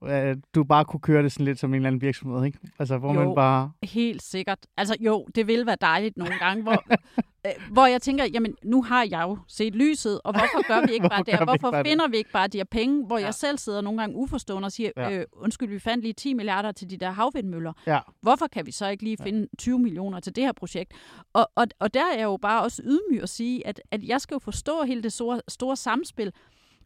at 0.07 0.39
du 0.55 0.65
bare 0.65 0.85
kunne 0.85 1.01
køre 1.01 1.23
det 1.23 1.33
sådan 1.33 1.45
lidt 1.45 1.59
som 1.59 1.71
en 1.71 1.75
eller 1.75 1.87
anden 1.87 2.03
virksomhed, 2.03 2.45
ikke? 2.45 2.59
Altså, 2.79 2.99
hvor 2.99 3.15
jo, 3.15 3.25
man 3.25 3.35
bare... 3.35 3.71
helt 3.83 4.23
sikkert. 4.23 4.59
Altså 4.77 4.97
jo, 5.01 5.27
det 5.35 5.47
vil 5.47 5.67
være 5.67 5.77
dejligt 5.81 6.17
nogle 6.17 6.35
gange, 6.39 6.63
hvor, 6.63 6.85
øh, 7.47 7.53
hvor 7.73 7.87
jeg 7.87 8.03
tænker, 8.03 8.25
jamen 8.25 8.55
nu 8.65 8.83
har 8.83 9.07
jeg 9.11 9.23
jo 9.23 9.39
set 9.49 9.75
lyset, 9.75 10.21
og 10.25 10.33
hvorfor 10.33 10.69
gør 10.69 10.87
vi 10.87 10.93
ikke 10.93 11.09
bare 11.15 11.23
det? 11.27 11.39
Hvorfor 11.39 11.83
vi 11.83 11.89
finder 11.89 12.05
det? 12.05 12.13
vi 12.13 12.17
ikke 12.17 12.31
bare 12.33 12.49
de 12.49 12.59
her 12.59 12.65
penge, 12.65 13.07
hvor 13.07 13.19
ja. 13.19 13.25
jeg 13.25 13.35
selv 13.35 13.59
sidder 13.59 13.81
nogle 13.81 14.01
gange 14.01 14.17
uforstående 14.17 14.67
og 14.67 14.73
siger, 14.73 14.91
ja. 14.97 15.11
øh, 15.11 15.25
undskyld, 15.33 15.69
vi 15.69 15.79
fandt 15.79 16.05
lige 16.05 16.13
10 16.13 16.35
milliarder 16.35 16.73
til 16.73 16.91
de 16.91 16.97
der 16.97 17.11
havvindmøller. 17.11 17.73
Ja. 17.87 17.99
Hvorfor 18.21 18.47
kan 18.47 18.67
vi 18.67 18.73
så 18.73 18.89
ikke 18.89 19.05
lige 19.05 19.17
finde 19.23 19.49
20 19.59 19.79
millioner 19.79 20.21
til 20.21 20.37
det 20.37 20.45
her 20.45 20.53
projekt? 20.53 20.93
Og, 21.33 21.51
og, 21.55 21.67
og 21.79 21.95
der 21.95 22.01
er 22.01 22.17
jeg 22.17 22.25
jo 22.25 22.37
bare 22.37 22.63
også 22.63 22.83
ydmyg 22.85 23.23
at 23.23 23.29
sige, 23.29 23.67
at, 23.67 23.81
at 23.91 24.05
jeg 24.05 24.21
skal 24.21 24.35
jo 24.35 24.39
forstå 24.39 24.83
hele 24.83 25.03
det 25.03 25.13
store, 25.13 25.41
store 25.49 25.77
samspil, 25.77 26.33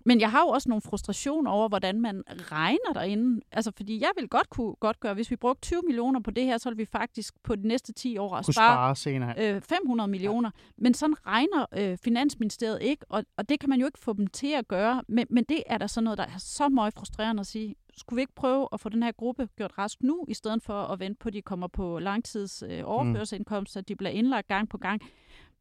men 0.08 0.20
jeg 0.20 0.30
har 0.30 0.40
jo 0.40 0.48
også 0.48 0.68
nogle 0.68 0.82
frustrationer 0.82 1.50
over, 1.50 1.68
hvordan 1.68 2.00
man 2.00 2.22
regner 2.28 2.92
derinde. 2.94 3.40
Altså, 3.52 3.72
fordi 3.76 4.00
jeg 4.00 4.10
vil 4.18 4.28
godt 4.28 4.50
kunne 4.50 4.74
godt 4.74 5.00
gøre, 5.00 5.14
hvis 5.14 5.30
vi 5.30 5.36
brugte 5.36 5.60
20 5.60 5.82
millioner 5.86 6.20
på 6.20 6.30
det 6.30 6.44
her, 6.44 6.58
så 6.58 6.70
vil 6.70 6.78
vi 6.78 6.84
faktisk 6.84 7.34
på 7.42 7.56
de 7.56 7.68
næste 7.68 7.92
10 7.92 8.18
år 8.18 8.42
spare, 8.42 8.52
spare 8.52 8.96
senere. 8.96 9.34
Øh, 9.38 9.60
500 9.60 10.10
millioner. 10.10 10.50
Ja. 10.54 10.82
Men 10.82 10.94
sådan 10.94 11.26
regner 11.26 11.66
øh, 11.76 11.98
Finansministeriet 11.98 12.82
ikke, 12.82 13.04
og, 13.08 13.24
og 13.36 13.48
det 13.48 13.60
kan 13.60 13.68
man 13.68 13.80
jo 13.80 13.86
ikke 13.86 13.98
få 13.98 14.12
dem 14.12 14.26
til 14.26 14.52
at 14.52 14.68
gøre. 14.68 15.02
Men, 15.08 15.26
men 15.30 15.44
det 15.44 15.62
er 15.66 15.78
der 15.78 15.86
så 15.86 16.00
noget, 16.00 16.18
der 16.18 16.24
er 16.24 16.38
så 16.38 16.68
meget 16.68 16.94
frustrerende 16.94 17.40
at 17.40 17.46
sige. 17.46 17.74
Skulle 17.96 18.16
vi 18.16 18.20
ikke 18.20 18.34
prøve 18.34 18.68
at 18.72 18.80
få 18.80 18.88
den 18.88 19.02
her 19.02 19.12
gruppe 19.12 19.48
gjort 19.56 19.72
rask 19.78 20.02
nu, 20.02 20.24
i 20.28 20.34
stedet 20.34 20.62
for 20.62 20.82
at 20.82 21.00
vente 21.00 21.18
på, 21.18 21.28
at 21.28 21.32
de 21.32 21.42
kommer 21.42 21.66
på 21.66 21.98
langtids 21.98 22.62
øh, 22.68 22.80
overførselsindkomst, 22.84 23.76
mm. 23.76 23.78
at 23.78 23.88
de 23.88 23.96
bliver 23.96 24.10
indlagt 24.10 24.48
gang 24.48 24.68
på 24.68 24.78
gang. 24.78 25.02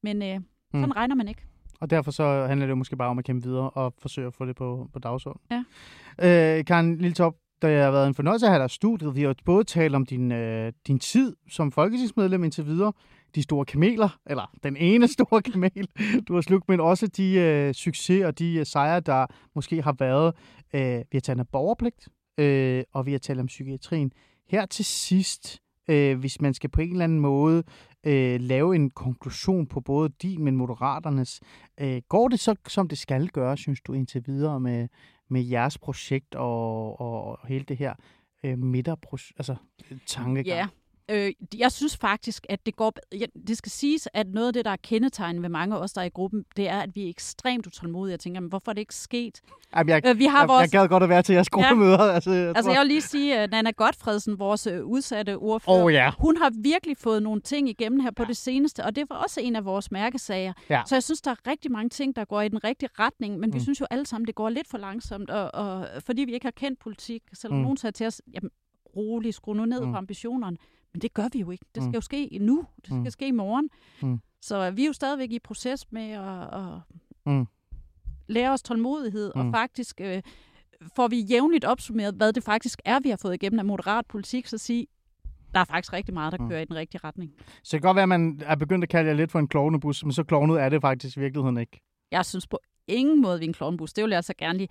Men 0.03 0.21
øh, 0.21 0.39
sådan 0.71 0.85
mm. 0.85 0.91
regner 0.91 1.15
man 1.15 1.27
ikke. 1.27 1.41
Og 1.79 1.89
derfor 1.89 2.11
så 2.11 2.45
handler 2.47 2.65
det 2.65 2.71
jo 2.71 2.75
måske 2.75 2.95
bare 2.95 3.09
om 3.09 3.19
at 3.19 3.25
kæmpe 3.25 3.47
videre 3.47 3.69
og 3.69 3.93
forsøge 3.99 4.27
at 4.27 4.33
få 4.33 4.45
det 4.45 4.55
på, 4.55 4.89
på 4.93 4.99
dagsordenen. 4.99 5.63
Ja. 6.19 6.57
Øh, 6.57 6.65
Karen 6.65 6.97
Lilletop, 6.97 7.35
der 7.61 7.83
har 7.83 7.91
været 7.91 8.07
en 8.07 8.13
fornøjelse 8.13 8.45
at 8.45 8.51
have 8.51 8.61
dig 8.61 8.69
studiet. 8.69 9.15
Vi 9.15 9.21
har 9.21 9.35
både 9.45 9.63
talt 9.63 9.95
om 9.95 10.05
din, 10.05 10.31
øh, 10.31 10.73
din 10.87 10.99
tid 10.99 11.35
som 11.49 11.71
folketingsmedlem 11.71 12.43
indtil 12.43 12.65
videre, 12.65 12.93
de 13.35 13.43
store 13.43 13.65
kameler, 13.65 14.19
eller 14.25 14.51
den 14.63 14.77
ene 14.77 15.07
store 15.17 15.41
kamel, 15.41 15.87
du 16.27 16.33
har 16.33 16.41
slugt, 16.41 16.69
men 16.69 16.79
også 16.79 17.07
de 17.07 17.33
øh, 17.33 17.73
succeser 17.73 18.27
og 18.27 18.39
de 18.39 18.53
øh, 18.53 18.65
sejre, 18.65 18.99
der 18.99 19.25
måske 19.55 19.81
har 19.81 19.95
været. 19.99 20.33
Øh, 20.73 20.97
vi 21.11 21.15
har 21.17 21.19
talt 21.19 21.39
om 21.39 21.45
borgerpligt, 21.51 22.07
øh, 22.37 22.83
og 22.93 23.05
vi 23.05 23.11
har 23.11 23.19
talt 23.19 23.39
om 23.39 23.45
psykiatrien. 23.45 24.11
Her 24.49 24.65
til 24.65 24.85
sidst, 24.85 25.61
øh, 25.87 26.19
hvis 26.19 26.41
man 26.41 26.53
skal 26.53 26.69
på 26.69 26.81
en 26.81 26.91
eller 26.91 27.03
anden 27.03 27.19
måde 27.19 27.63
øh, 28.03 28.41
lave 28.41 28.75
en 28.75 28.89
konklusion 28.89 29.67
på 29.67 29.81
både 29.81 30.09
din, 30.09 30.43
men 30.43 30.55
moderaternes. 30.55 31.41
Øh, 31.79 32.01
går 32.09 32.27
det 32.27 32.39
så, 32.39 32.55
som 32.67 32.87
det 32.87 32.97
skal 32.97 33.27
gøre, 33.27 33.57
synes 33.57 33.81
du, 33.81 33.93
indtil 33.93 34.23
videre 34.27 34.59
med, 34.59 34.87
med 35.29 35.41
jeres 35.41 35.77
projekt 35.77 36.35
og, 36.35 37.01
og, 37.01 37.39
hele 37.47 37.65
det 37.65 37.77
her 37.77 37.93
øh, 38.43 38.57
midterprojekt, 38.57 39.33
altså 39.37 39.55
tankegang? 40.05 40.47
Ja, 40.47 40.67
Øh, 41.11 41.31
jeg 41.59 41.71
synes 41.71 41.97
faktisk, 41.97 42.45
at 42.49 42.65
det 42.65 42.75
går... 42.75 42.93
Ja, 43.11 43.25
det 43.47 43.57
skal 43.57 43.71
siges, 43.71 44.07
at 44.13 44.27
noget 44.27 44.47
af 44.47 44.53
det, 44.53 44.65
der 44.65 44.71
er 44.71 44.77
kendetegnet 44.83 45.41
ved 45.41 45.49
mange 45.49 45.75
af 45.75 45.79
os, 45.79 45.93
der 45.93 46.01
er 46.01 46.05
i 46.05 46.09
gruppen, 46.09 46.45
det 46.57 46.69
er, 46.69 46.79
at 46.79 46.95
vi 46.95 47.05
er 47.05 47.09
ekstremt 47.09 47.67
utålmodige. 47.67 48.11
Jeg 48.11 48.19
tænker, 48.19 48.39
men 48.39 48.49
hvorfor 48.49 48.71
er 48.71 48.73
det 48.73 48.81
ikke 48.81 48.95
sket? 48.95 49.41
Jamen, 49.75 49.89
jeg, 49.89 50.01
øh, 50.07 50.19
vi 50.19 50.25
har 50.25 50.39
jeg, 50.39 50.47
vores... 50.47 50.73
jeg 50.73 50.81
gad 50.81 50.87
godt 50.87 51.03
at 51.03 51.09
være 51.09 51.21
til 51.21 51.33
jeres 51.33 51.49
gruppemøder. 51.49 52.05
Ja. 52.05 52.13
Altså, 52.17 52.31
jeg, 52.31 52.53
altså, 52.55 52.71
jeg 52.71 52.79
vil 52.79 52.87
lige 52.87 53.01
sige, 53.01 53.37
at 53.39 53.51
Nana 53.51 53.71
Godfredsen, 53.71 54.39
vores 54.39 54.67
uh, 54.67 54.73
udsatte 54.73 55.37
ordfører, 55.37 55.83
oh, 55.83 55.91
yeah. 55.91 56.13
hun 56.19 56.37
har 56.37 56.51
virkelig 56.55 56.97
fået 56.97 57.23
nogle 57.23 57.41
ting 57.41 57.69
igennem 57.69 57.99
her 57.99 58.11
på 58.11 58.23
ja. 58.23 58.27
det 58.27 58.37
seneste, 58.37 58.85
og 58.85 58.95
det 58.95 59.09
var 59.09 59.15
også 59.15 59.41
en 59.41 59.55
af 59.55 59.65
vores 59.65 59.91
mærkesager. 59.91 60.53
Ja. 60.69 60.81
Så 60.85 60.95
jeg 60.95 61.03
synes, 61.03 61.21
der 61.21 61.31
er 61.31 61.47
rigtig 61.47 61.71
mange 61.71 61.89
ting, 61.89 62.15
der 62.15 62.25
går 62.25 62.41
i 62.41 62.49
den 62.49 62.63
rigtige 62.63 62.89
retning, 62.99 63.39
men 63.39 63.49
mm. 63.49 63.55
vi 63.55 63.59
synes 63.59 63.81
jo 63.81 63.85
alle 63.89 64.05
sammen, 64.05 64.27
det 64.27 64.35
går 64.35 64.49
lidt 64.49 64.67
for 64.67 64.77
langsomt, 64.77 65.29
og, 65.29 65.55
og 65.55 65.87
fordi 66.05 66.21
vi 66.21 66.33
ikke 66.33 66.45
har 66.45 66.51
kendt 66.51 66.79
politik, 66.79 67.23
selvom 67.33 67.57
mm. 67.57 67.63
nogen 67.63 67.77
sagde 67.77 67.91
til 67.91 68.07
os, 68.07 68.21
jamen, 68.33 68.49
rolig, 68.95 69.33
skru 69.33 69.53
nu 69.53 69.65
ned 69.65 69.85
mm. 69.85 69.91
på 69.91 69.97
ambitionerne. 69.97 70.57
Men 70.93 71.01
det 71.01 71.13
gør 71.13 71.27
vi 71.33 71.39
jo 71.39 71.51
ikke. 71.51 71.65
Det 71.75 71.83
skal 71.83 71.89
mm. 71.89 71.93
jo 71.93 72.01
ske 72.01 72.37
nu. 72.41 72.65
Det 72.75 72.85
skal 72.85 72.97
mm. 72.97 73.09
ske 73.09 73.27
i 73.27 73.31
morgen. 73.31 73.69
Mm. 74.01 74.19
Så 74.41 74.71
vi 74.71 74.81
er 74.81 74.87
jo 74.87 74.93
stadigvæk 74.93 75.31
i 75.31 75.39
proces 75.39 75.91
med 75.91 76.11
at, 76.11 76.53
at 76.53 76.79
mm. 77.25 77.47
lære 78.27 78.51
os 78.51 78.61
tålmodighed, 78.61 79.31
mm. 79.35 79.41
og 79.41 79.51
faktisk 79.51 80.01
øh, 80.01 80.21
får 80.95 81.07
vi 81.07 81.19
jævnligt 81.19 81.65
opsummeret, 81.65 82.13
hvad 82.15 82.33
det 82.33 82.43
faktisk 82.43 82.81
er, 82.85 82.99
vi 82.99 83.09
har 83.09 83.17
fået 83.17 83.33
igennem 83.33 83.59
af 83.59 83.65
moderat 83.65 84.05
politik, 84.05 84.47
så 84.47 84.57
sige, 84.57 84.87
der 85.53 85.59
er 85.59 85.65
faktisk 85.65 85.93
rigtig 85.93 86.13
meget, 86.13 86.31
der 86.31 86.37
mm. 86.37 86.49
kører 86.49 86.61
i 86.61 86.65
den 86.65 86.75
rigtige 86.75 87.01
retning. 87.03 87.31
Så 87.63 87.77
det 87.77 87.81
kan 87.81 87.87
godt 87.87 87.95
være, 87.95 88.03
at 88.03 88.09
man 88.09 88.41
er 88.45 88.55
begyndt 88.55 88.83
at 88.83 88.89
kalde 88.89 89.09
jer 89.09 89.15
lidt 89.15 89.31
for 89.31 89.39
en 89.39 89.47
klovnebus, 89.47 90.03
men 90.03 90.11
så 90.11 90.23
klovnet 90.23 90.61
er 90.61 90.69
det 90.69 90.81
faktisk 90.81 91.17
i 91.17 91.19
virkeligheden 91.19 91.57
ikke. 91.57 91.81
Jeg 92.11 92.25
synes 92.25 92.47
på 92.47 92.59
ingen 92.87 93.21
måde, 93.21 93.39
vi 93.39 93.45
er 93.45 93.49
en 93.49 93.53
klovnebus. 93.53 93.93
Det 93.93 94.03
vil 94.03 94.09
jeg 94.09 94.17
altså 94.17 94.33
gerne 94.37 94.57
lige 94.57 94.69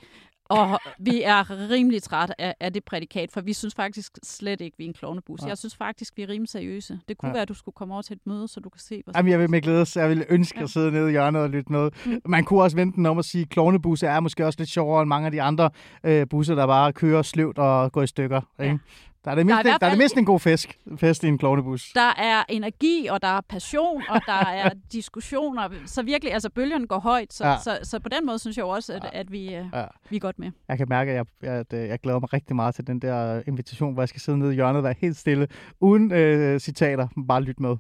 og 0.49 0.79
vi 0.99 1.23
er 1.23 1.71
rimelig 1.71 2.03
træt 2.03 2.35
af, 2.39 2.55
af 2.61 2.73
det 2.73 2.85
prædikat, 2.85 3.33
for 3.33 3.41
vi 3.41 3.53
synes 3.53 3.75
faktisk 3.75 4.19
slet 4.23 4.61
ikke, 4.61 4.79
vi 4.79 4.85
er 4.85 4.89
en 4.89 4.95
klovnebus. 4.95 5.43
Ja. 5.43 5.47
Jeg 5.47 5.59
synes 5.59 5.77
faktisk, 5.77 6.17
vi 6.17 6.23
er 6.23 6.29
rimelig 6.29 6.49
seriøse. 6.49 7.01
Det 7.09 7.19
kunne 7.19 7.29
ja. 7.29 7.33
være, 7.33 7.43
at 7.43 7.49
du 7.49 7.55
skulle 7.55 7.75
komme 7.75 7.95
over 7.95 8.03
til 8.03 8.15
et 8.15 8.27
møde, 8.27 8.49
så 8.49 8.61
du 8.61 8.69
kan 8.69 8.81
se, 8.81 9.03
hvad 9.05 9.15
Jamen, 9.15 9.31
jeg 9.31 9.41
vil 9.41 9.51
med 9.51 9.61
glæde, 9.61 9.87
jeg 9.95 10.11
vil 10.11 10.27
ønske 10.29 10.59
ja. 10.59 10.65
at 10.65 10.71
sidde 10.71 10.93
nede 10.93 11.09
i 11.09 11.11
hjørnet 11.11 11.43
og 11.43 11.51
lytte 11.51 11.73
med. 11.73 11.91
Mm. 12.07 12.21
Man 12.27 12.45
kunne 12.45 12.63
også 12.63 12.77
vente 12.77 12.97
den 12.97 13.07
om 13.07 13.19
at 13.19 13.25
sige, 13.25 13.43
at 13.43 13.49
klovnebusser 13.49 14.11
er 14.11 14.21
måske 14.21 14.47
også 14.47 14.61
lidt 14.61 14.71
sjovere 14.71 15.03
end 15.03 15.09
mange 15.09 15.27
af 15.27 15.33
de 15.33 15.43
andre 15.43 15.71
øh, 16.05 16.29
busser, 16.29 16.55
der 16.55 16.67
bare 16.67 16.93
kører 16.93 17.23
sløvt 17.23 17.59
og 17.59 17.93
går 17.93 18.03
i 18.03 18.07
stykker. 18.07 18.41
Ikke? 18.61 18.71
Ja. 18.73 18.79
Der 19.27 19.33
er 19.33 19.37
det 19.37 19.47
mindst, 19.47 19.65
der 19.65 19.73
er, 19.73 19.79
der 19.79 19.87
er 19.87 19.91
det 19.91 19.99
mindst 19.99 20.17
en 20.17 20.25
god 20.25 20.41
fisk, 20.41 20.79
fest 20.97 21.25
i 21.25 21.27
en 21.27 21.39
klovnebus. 21.39 21.93
Der 21.95 22.15
er 22.19 22.45
energi, 22.49 23.07
og 23.11 23.23
der 23.23 23.29
er 23.29 23.41
passion, 23.49 24.03
og 24.09 24.21
der 24.27 24.47
er 24.47 24.71
diskussioner. 24.93 25.69
Så 25.87 26.03
virkelig, 26.03 26.33
altså 26.33 26.51
bølgen 26.51 26.87
går 26.87 26.99
højt. 26.99 27.33
Så, 27.33 27.47
ja. 27.47 27.57
så, 27.59 27.79
så 27.83 27.99
på 27.99 28.09
den 28.09 28.27
måde 28.27 28.39
synes 28.39 28.57
jeg 28.57 28.65
også, 28.65 28.93
at, 28.93 29.11
at 29.13 29.33
vi, 29.33 29.55
øh, 29.55 29.65
ja. 29.75 29.85
vi 30.11 30.17
er 30.17 30.21
godt 30.21 30.39
med. 30.39 30.51
Jeg 30.69 30.79
kan 30.79 30.87
mærke, 30.89 31.11
at 31.11 31.27
jeg, 31.43 31.51
at 31.51 31.73
øh, 31.73 31.89
jeg 31.89 31.99
glæder 32.01 32.21
mig 32.21 32.33
rigtig 32.33 32.57
meget 32.57 32.75
til 32.75 32.87
den 32.87 32.99
der 32.99 33.43
invitation, 33.47 33.93
hvor 33.93 34.03
jeg 34.03 34.09
skal 34.09 34.21
sidde 34.21 34.39
nede 34.39 34.53
i 34.53 34.55
hjørnet 34.55 34.77
og 34.77 34.85
være 34.85 34.95
helt 34.99 35.17
stille, 35.17 35.49
uden 35.81 36.13
øh, 36.13 36.61
citater, 36.61 37.09
bare 37.29 37.43
lytte 37.43 37.63
med. 37.63 37.77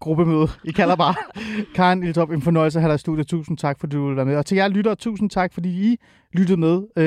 Gruppemøde. 0.00 0.48
I 0.64 0.72
kalder 0.72 0.96
bare. 0.96 1.14
Karen 1.76 2.02
Iltop, 2.02 2.30
en 2.30 2.42
fornøjelse 2.42 2.78
at 2.78 2.82
have 2.82 2.90
dig 2.90 2.94
i 2.94 2.98
studiet. 2.98 3.26
Tusind 3.26 3.58
tak, 3.58 3.80
fordi 3.80 3.96
du 3.96 4.04
ville 4.04 4.16
være 4.16 4.26
med. 4.26 4.36
Og 4.36 4.46
til 4.46 4.56
jer 4.56 4.68
lytter, 4.68 4.94
tusind 4.94 5.30
tak, 5.30 5.54
fordi 5.54 5.68
I 5.68 5.96
lyttede 6.32 6.60
med. 6.60 6.82